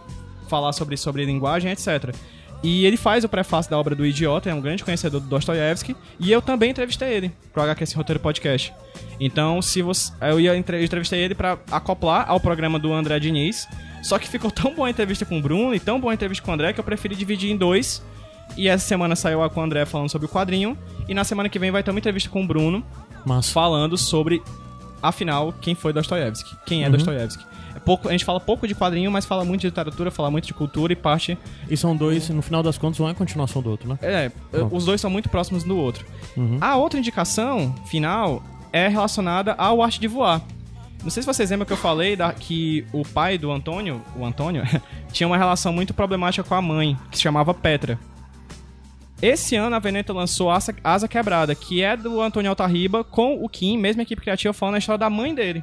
falar 0.48 0.72
sobre, 0.72 0.96
sobre 0.96 1.24
linguagem, 1.24 1.70
etc. 1.70 2.14
E 2.62 2.86
ele 2.86 2.96
faz 2.96 3.24
o 3.24 3.28
prefácio 3.28 3.70
da 3.70 3.78
obra 3.78 3.94
do 3.94 4.06
Idiota, 4.06 4.48
é 4.48 4.54
um 4.54 4.60
grande 4.60 4.84
conhecedor 4.84 5.20
do 5.20 5.26
Dostoiévski, 5.26 5.96
e 6.20 6.30
eu 6.30 6.40
também 6.40 6.70
entrevistei 6.70 7.12
ele 7.12 7.32
pro 7.52 7.62
HQ 7.62 7.86
Sem 7.86 7.96
Roteiro 7.96 8.20
Podcast. 8.20 8.72
Então, 9.18 9.60
se 9.60 9.82
você. 9.82 10.12
Eu 10.20 10.38
ia 10.38 10.56
entrevistei 10.56 11.20
ele 11.20 11.34
pra 11.34 11.58
acoplar 11.70 12.24
ao 12.28 12.38
programa 12.40 12.78
do 12.78 12.92
André 12.92 13.18
Diniz. 13.18 13.68
Só 14.02 14.18
que 14.18 14.28
ficou 14.28 14.50
tão 14.52 14.74
boa 14.74 14.88
a 14.88 14.90
entrevista 14.90 15.24
com 15.24 15.38
o 15.38 15.42
Bruno 15.42 15.74
e 15.74 15.80
tão 15.80 16.00
boa 16.00 16.12
a 16.12 16.14
entrevista 16.14 16.44
com 16.44 16.50
o 16.50 16.54
André 16.54 16.72
que 16.72 16.80
eu 16.80 16.84
preferi 16.84 17.14
dividir 17.14 17.50
em 17.50 17.56
dois. 17.56 18.02
E 18.56 18.68
essa 18.68 18.86
semana 18.86 19.16
saiu 19.16 19.42
a 19.42 19.48
com 19.48 19.60
o 19.60 19.62
André 19.62 19.84
falando 19.86 20.10
sobre 20.10 20.26
o 20.26 20.28
quadrinho. 20.28 20.76
E 21.08 21.14
na 21.14 21.24
semana 21.24 21.48
que 21.48 21.58
vem 21.58 21.70
vai 21.70 21.82
ter 21.82 21.90
uma 21.90 21.98
entrevista 21.98 22.28
com 22.28 22.42
o 22.42 22.46
Bruno 22.46 22.84
Massa. 23.24 23.52
falando 23.52 23.96
sobre, 23.96 24.42
afinal, 25.02 25.54
quem 25.60 25.74
foi 25.74 25.92
Dostoiévski. 25.92 26.56
Quem 26.66 26.82
é 26.82 26.86
Uhum. 26.86 26.92
Dostoiévski. 26.92 27.44
É 27.82 27.84
pouco, 27.84 28.08
a 28.08 28.12
gente 28.12 28.24
fala 28.24 28.38
pouco 28.38 28.66
de 28.68 28.74
quadrinho, 28.74 29.10
mas 29.10 29.24
fala 29.24 29.44
muito 29.44 29.62
de 29.62 29.66
literatura, 29.66 30.10
fala 30.10 30.30
muito 30.30 30.46
de 30.46 30.54
cultura 30.54 30.92
e 30.92 30.96
parte. 30.96 31.36
E 31.68 31.76
são 31.76 31.96
dois, 31.96 32.28
no 32.28 32.40
final 32.40 32.62
das 32.62 32.78
contas, 32.78 33.00
um 33.00 33.08
é 33.08 33.10
a 33.10 33.14
continuação 33.14 33.60
do 33.60 33.70
outro, 33.70 33.88
né? 33.88 33.98
É, 34.00 34.30
Pronto. 34.50 34.76
os 34.76 34.84
dois 34.84 35.00
são 35.00 35.10
muito 35.10 35.28
próximos 35.28 35.64
do 35.64 35.76
outro. 35.76 36.06
Uhum. 36.36 36.58
A 36.60 36.76
outra 36.76 36.98
indicação 36.98 37.74
final 37.86 38.42
é 38.72 38.86
relacionada 38.88 39.52
ao 39.58 39.82
Arte 39.82 39.98
de 40.00 40.06
Voar. 40.06 40.40
Não 41.02 41.10
sei 41.10 41.22
se 41.22 41.26
vocês 41.26 41.50
lembram 41.50 41.66
que 41.66 41.72
eu 41.72 41.76
falei 41.76 42.14
da- 42.14 42.32
que 42.32 42.86
o 42.92 43.02
pai 43.04 43.36
do 43.36 43.50
Antônio, 43.50 44.00
o 44.16 44.24
Antônio, 44.24 44.62
tinha 45.12 45.26
uma 45.26 45.36
relação 45.36 45.72
muito 45.72 45.92
problemática 45.92 46.44
com 46.48 46.54
a 46.54 46.62
mãe, 46.62 46.96
que 47.10 47.16
se 47.16 47.22
chamava 47.24 47.52
Petra. 47.52 47.98
Esse 49.20 49.54
ano 49.56 49.76
a 49.76 49.78
Veneta 49.78 50.12
lançou 50.12 50.50
Asa, 50.50 50.74
Asa 50.82 51.06
Quebrada, 51.08 51.54
que 51.54 51.82
é 51.82 51.96
do 51.96 52.20
Antônio 52.20 52.50
Altarriba 52.50 53.04
com 53.04 53.34
o 53.44 53.48
Kim, 53.48 53.76
mesma 53.78 54.02
equipe 54.02 54.20
criativa, 54.22 54.52
falando 54.52 54.76
a 54.76 54.78
história 54.78 54.98
da 54.98 55.10
mãe 55.10 55.34
dele. 55.34 55.62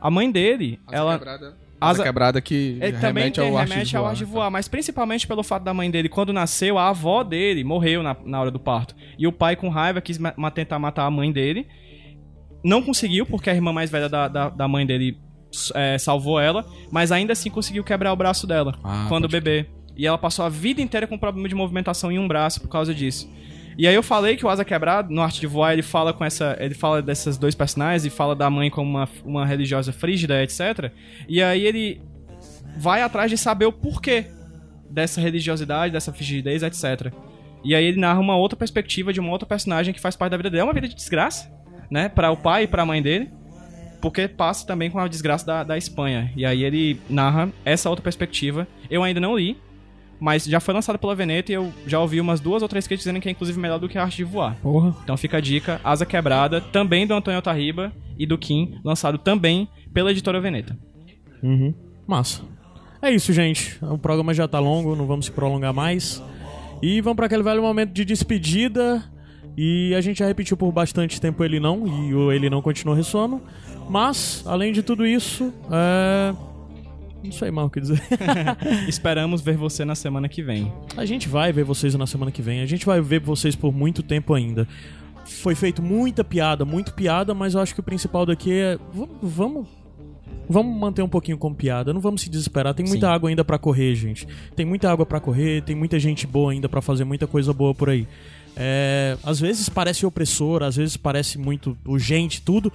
A 0.00 0.10
mãe 0.10 0.30
dele, 0.30 0.78
ela. 0.90 1.18
Quebrada. 1.18 1.46
Asa- 1.78 1.90
Asa 1.92 2.02
quebrada 2.04 2.40
que 2.40 2.78
Ele 2.80 2.92
também 2.92 3.24
remete 3.24 3.40
tem, 3.40 3.50
ao 3.50 3.56
remete 3.56 3.90
de 3.90 3.96
ao 3.96 4.02
voar. 4.04 4.10
arte 4.12 4.18
de 4.20 4.24
voar, 4.24 4.50
mas 4.50 4.66
principalmente 4.66 5.26
pelo 5.26 5.42
fato 5.42 5.62
da 5.62 5.74
mãe 5.74 5.90
dele, 5.90 6.08
quando 6.08 6.32
nasceu, 6.32 6.78
a 6.78 6.88
avó 6.88 7.22
dele 7.22 7.62
morreu 7.62 8.02
na, 8.02 8.16
na 8.24 8.40
hora 8.40 8.50
do 8.50 8.58
parto. 8.58 8.94
E 9.18 9.26
o 9.26 9.32
pai, 9.32 9.56
com 9.56 9.68
raiva, 9.68 10.00
quis 10.00 10.16
ma- 10.18 10.50
tentar 10.50 10.78
matar 10.78 11.04
a 11.04 11.10
mãe 11.10 11.30
dele. 11.30 11.66
Não 12.64 12.82
conseguiu, 12.82 13.26
porque 13.26 13.50
a 13.50 13.54
irmã 13.54 13.72
mais 13.74 13.90
velha 13.90 14.08
da, 14.08 14.26
da, 14.26 14.48
da 14.48 14.66
mãe 14.66 14.86
dele 14.86 15.18
é, 15.74 15.98
salvou 15.98 16.40
ela, 16.40 16.64
mas 16.90 17.12
ainda 17.12 17.34
assim 17.34 17.50
conseguiu 17.50 17.84
quebrar 17.84 18.10
o 18.12 18.16
braço 18.16 18.46
dela 18.46 18.74
Ah, 18.82 19.04
quando 19.08 19.28
bebê. 19.28 19.66
E 19.96 20.06
ela 20.06 20.18
passou 20.18 20.44
a 20.44 20.48
vida 20.48 20.80
inteira 20.80 21.06
com 21.06 21.16
problema 21.18 21.46
de 21.48 21.54
movimentação 21.54 22.10
em 22.10 22.18
um 22.18 22.26
braço 22.26 22.60
por 22.60 22.68
causa 22.68 22.94
disso. 22.94 23.30
E 23.78 23.86
aí 23.86 23.94
eu 23.94 24.02
falei 24.02 24.36
que 24.36 24.46
o 24.46 24.48
Asa 24.48 24.64
Quebrado, 24.64 25.12
no 25.12 25.20
Arte 25.20 25.40
de 25.40 25.46
Voar, 25.46 25.72
ele 25.72 25.82
fala 25.82 26.12
com 26.12 26.24
essa. 26.24 26.56
Ele 26.58 26.74
fala 26.74 27.02
desses 27.02 27.36
dois 27.36 27.54
personagens 27.54 28.06
e 28.06 28.10
fala 28.10 28.34
da 28.34 28.48
mãe 28.48 28.70
como 28.70 28.88
uma, 28.88 29.08
uma 29.24 29.46
religiosa 29.46 29.92
frígida, 29.92 30.42
etc. 30.42 30.90
E 31.28 31.42
aí 31.42 31.64
ele 31.66 32.00
vai 32.78 33.02
atrás 33.02 33.30
de 33.30 33.36
saber 33.36 33.66
o 33.66 33.72
porquê 33.72 34.26
dessa 34.88 35.20
religiosidade, 35.20 35.92
dessa 35.92 36.12
frigidez, 36.12 36.62
etc. 36.62 37.12
E 37.62 37.74
aí 37.74 37.84
ele 37.84 38.00
narra 38.00 38.20
uma 38.20 38.36
outra 38.36 38.56
perspectiva 38.56 39.12
de 39.12 39.20
uma 39.20 39.30
outra 39.30 39.46
personagem 39.46 39.92
que 39.92 40.00
faz 40.00 40.16
parte 40.16 40.30
da 40.30 40.36
vida 40.38 40.48
dele. 40.48 40.62
É 40.62 40.64
uma 40.64 40.72
vida 40.72 40.88
de 40.88 40.94
desgraça, 40.94 41.50
né? 41.90 42.08
Para 42.08 42.30
o 42.30 42.36
pai 42.36 42.62
e 42.62 42.66
para 42.66 42.82
a 42.82 42.86
mãe 42.86 43.02
dele. 43.02 43.30
Porque 44.00 44.28
passa 44.28 44.66
também 44.66 44.90
com 44.90 44.98
a 44.98 45.08
desgraça 45.08 45.44
da, 45.44 45.64
da 45.64 45.76
Espanha. 45.76 46.32
E 46.36 46.46
aí 46.46 46.62
ele 46.64 47.00
narra 47.10 47.50
essa 47.64 47.90
outra 47.90 48.02
perspectiva. 48.02 48.66
Eu 48.88 49.02
ainda 49.02 49.20
não 49.20 49.36
li, 49.36 49.58
mas 50.18 50.44
já 50.44 50.60
foi 50.60 50.74
lançado 50.74 50.98
pela 50.98 51.14
Veneta 51.14 51.52
e 51.52 51.54
eu 51.54 51.72
já 51.86 52.00
ouvi 52.00 52.20
umas 52.20 52.40
duas 52.40 52.62
ou 52.62 52.68
três 52.68 52.86
críticas 52.86 53.04
dizendo 53.04 53.22
que 53.22 53.28
é 53.28 53.32
inclusive 53.32 53.58
melhor 53.58 53.78
do 53.78 53.88
que 53.88 53.98
a 53.98 54.02
arte 54.02 54.16
de 54.18 54.24
voar. 54.24 54.56
Porra. 54.62 54.94
Então 55.02 55.16
fica 55.16 55.36
a 55.36 55.40
dica, 55.40 55.80
Asa 55.84 56.06
Quebrada, 56.06 56.60
também 56.60 57.06
do 57.06 57.14
Antônio 57.14 57.36
Altarriba 57.38 57.92
e 58.18 58.26
do 58.26 58.38
Kim, 58.38 58.78
lançado 58.84 59.18
também 59.18 59.68
pela 59.92 60.10
editora 60.10 60.40
Veneta. 60.40 60.76
Uhum. 61.42 61.74
Massa. 62.06 62.42
É 63.02 63.10
isso, 63.10 63.32
gente. 63.32 63.78
O 63.82 63.98
programa 63.98 64.32
já 64.32 64.48
tá 64.48 64.58
longo, 64.58 64.96
não 64.96 65.06
vamos 65.06 65.26
se 65.26 65.32
prolongar 65.32 65.72
mais. 65.72 66.22
E 66.82 67.00
vamos 67.00 67.16
para 67.16 67.26
aquele 67.26 67.42
velho 67.42 67.62
momento 67.62 67.92
de 67.92 68.04
despedida. 68.04 69.02
E 69.56 69.94
a 69.94 70.00
gente 70.00 70.18
já 70.18 70.26
repetiu 70.26 70.56
por 70.56 70.70
bastante 70.70 71.20
tempo 71.20 71.42
ele 71.42 71.58
não, 71.58 71.86
e 71.86 72.14
o 72.14 72.30
ele 72.30 72.50
não 72.50 72.60
continua 72.60 72.94
ressoando. 72.94 73.40
Mas, 73.88 74.42
além 74.46 74.72
de 74.72 74.82
tudo 74.82 75.06
isso, 75.06 75.52
é. 75.70 76.34
Não 77.26 77.32
sei 77.32 77.50
mal 77.50 77.66
o 77.66 77.70
que 77.70 77.80
dizer. 77.80 78.02
Esperamos 78.88 79.40
ver 79.42 79.56
você 79.56 79.84
na 79.84 79.94
semana 79.94 80.28
que 80.28 80.42
vem. 80.42 80.72
A 80.96 81.04
gente 81.04 81.28
vai 81.28 81.52
ver 81.52 81.64
vocês 81.64 81.94
na 81.94 82.06
semana 82.06 82.30
que 82.30 82.42
vem. 82.42 82.60
A 82.60 82.66
gente 82.66 82.86
vai 82.86 83.00
ver 83.00 83.20
vocês 83.20 83.54
por 83.54 83.72
muito 83.72 84.02
tempo 84.02 84.34
ainda. 84.34 84.66
Foi 85.24 85.54
feito 85.54 85.82
muita 85.82 86.22
piada, 86.22 86.64
muito 86.64 86.94
piada, 86.94 87.34
mas 87.34 87.54
eu 87.54 87.60
acho 87.60 87.74
que 87.74 87.80
o 87.80 87.82
principal 87.82 88.24
daqui 88.24 88.52
é. 88.52 88.78
Vamos. 89.22 89.66
Vamos 90.48 90.78
manter 90.78 91.02
um 91.02 91.08
pouquinho 91.08 91.36
como 91.36 91.56
piada, 91.56 91.92
não 91.92 92.00
vamos 92.00 92.22
se 92.22 92.30
desesperar. 92.30 92.72
Tem 92.72 92.86
muita 92.86 93.08
Sim. 93.08 93.12
água 93.12 93.28
ainda 93.28 93.44
pra 93.44 93.58
correr, 93.58 93.96
gente. 93.96 94.28
Tem 94.54 94.64
muita 94.64 94.90
água 94.90 95.04
pra 95.04 95.18
correr, 95.18 95.62
tem 95.62 95.74
muita 95.74 95.98
gente 95.98 96.24
boa 96.24 96.52
ainda 96.52 96.68
pra 96.68 96.80
fazer 96.80 97.04
muita 97.04 97.26
coisa 97.26 97.52
boa 97.52 97.74
por 97.74 97.90
aí. 97.90 98.06
É, 98.56 99.18
às 99.24 99.40
vezes 99.40 99.68
parece 99.68 100.06
opressor, 100.06 100.62
às 100.62 100.76
vezes 100.76 100.96
parece 100.96 101.36
muito 101.36 101.76
urgente, 101.84 102.40
tudo. 102.40 102.72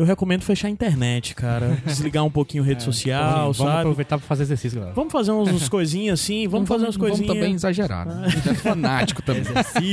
Eu 0.00 0.06
recomendo 0.06 0.42
fechar 0.44 0.68
a 0.68 0.70
internet, 0.70 1.34
cara. 1.34 1.76
Desligar 1.84 2.24
um 2.24 2.30
pouquinho 2.30 2.62
rede 2.62 2.82
social, 2.82 3.52
vamos 3.52 3.58
sabe? 3.58 3.80
aproveitar 3.80 4.16
pra 4.16 4.26
fazer 4.26 4.44
exercício, 4.44 4.78
galera. 4.78 4.94
Vamos 4.94 5.12
fazer 5.12 5.30
uns, 5.30 5.50
uns 5.50 5.68
coisinhas 5.68 6.18
assim, 6.18 6.48
vamos 6.48 6.66
fazer 6.66 6.86
umas 6.86 6.96
coisinhas. 6.96 7.26
Vamos 7.26 7.42
também 7.42 7.54
exagerar, 7.54 8.06
né? 8.06 8.28
É 8.50 8.54
fanático 8.54 9.20
também. 9.20 9.42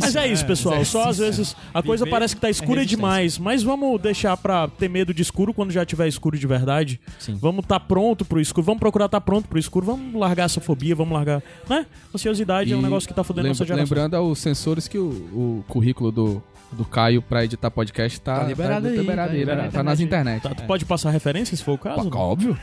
Mas 0.01 0.15
é 0.15 0.25
isso, 0.25 0.45
pessoal. 0.45 0.85
Só 0.85 1.09
às 1.09 1.17
vezes 1.17 1.57
a 1.73 1.83
coisa 1.83 2.05
Viver 2.05 2.15
parece 2.15 2.35
que 2.35 2.39
tá 2.39 2.47
é 2.47 2.51
escura 2.51 2.79
resistência. 2.79 2.95
demais. 2.95 3.37
Mas 3.37 3.63
vamos 3.63 3.99
deixar 3.99 4.37
pra 4.37 4.69
ter 4.69 4.89
medo 4.89 5.13
de 5.13 5.21
escuro 5.21 5.53
quando 5.53 5.71
já 5.71 5.85
tiver 5.85 6.07
escuro 6.07 6.39
de 6.39 6.47
verdade. 6.47 7.01
Sim. 7.19 7.37
Vamos 7.41 7.65
tá 7.65 7.77
pronto 7.77 8.23
pro 8.23 8.39
escuro. 8.39 8.65
Vamos 8.65 8.79
procurar 8.79 9.07
estar 9.07 9.19
tá 9.19 9.25
pronto 9.25 9.49
pro 9.49 9.59
escuro. 9.59 9.87
Vamos 9.87 10.17
largar 10.17 10.45
essa 10.45 10.61
fobia, 10.61 10.95
vamos 10.95 11.13
largar. 11.13 11.43
Né? 11.69 11.85
Ociosidade 12.13 12.71
é 12.71 12.77
um 12.77 12.79
E 12.79 12.83
negócio 12.83 13.09
que 13.09 13.13
tá 13.13 13.25
fodendo 13.25 13.49
nossa 13.49 13.65
geração. 13.65 13.83
Lembrando 13.83 14.15
aos 14.15 14.39
sensores 14.39 14.87
que 14.87 14.97
o, 14.97 15.09
o 15.09 15.65
currículo 15.67 16.13
do, 16.13 16.43
do 16.71 16.83
Caio 16.85 17.21
pra 17.21 17.43
editar 17.45 17.71
podcast 17.71 18.19
tá, 18.19 18.39
Tá 18.39 18.43
liberado 18.43 18.87
aí, 18.87 18.97
liberado 18.97 19.29
tá 19.29 19.33
aí, 19.33 19.39
liberado. 19.39 19.71
tá 19.71 19.83
nas 19.83 19.99
internet. 19.99 20.41
Tá, 20.43 20.49
tu 20.49 20.63
pode 20.63 20.85
passar 20.85 21.09
referência 21.11 21.55
se 21.55 21.63
for 21.63 21.73
o 21.73 21.77
caso? 21.77 22.09
Pô, 22.09 22.17
Óbvio. 22.17 22.57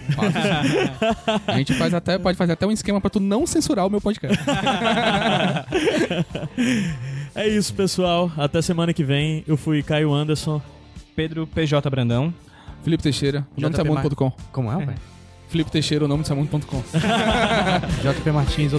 A 1.46 1.56
gente 1.56 1.72
faz 1.74 1.94
até, 1.94 2.18
pode 2.18 2.36
fazer 2.36 2.52
até 2.52 2.66
um 2.66 2.70
esquema 2.70 3.00
pra 3.00 3.10
tu 3.10 3.20
não 3.20 3.46
censurar 3.46 3.86
o 3.86 3.90
meu 3.90 4.00
podcast. 4.00 4.36
É 7.34 7.48
isso, 7.48 7.74
pessoal. 7.74 8.30
Até 8.36 8.62
semana 8.62 8.92
que 8.92 9.02
vem. 9.02 9.42
Eu 9.46 9.56
fui 9.56 9.82
Caio 9.82 10.12
Anderson. 10.14 10.62
Pedro 11.16 11.46
PJ 11.48 11.90
Brandão. 11.90 12.32
Felipe 12.84 13.02
Teixeira, 13.02 13.44
o 13.56 13.60
nome 13.60 13.74
Samundo.com. 13.74 14.32
Como 14.52 14.70
é, 14.70 14.76
velho? 14.84 14.98
Felipe 15.48 15.70
Teixeira, 15.70 16.04
o 16.04 16.08
nome 16.08 16.22
de 16.22 16.28
Samundo.com. 16.28 16.82
JP 18.02 18.30
Martins, 18.30 18.72
ou 18.72 18.78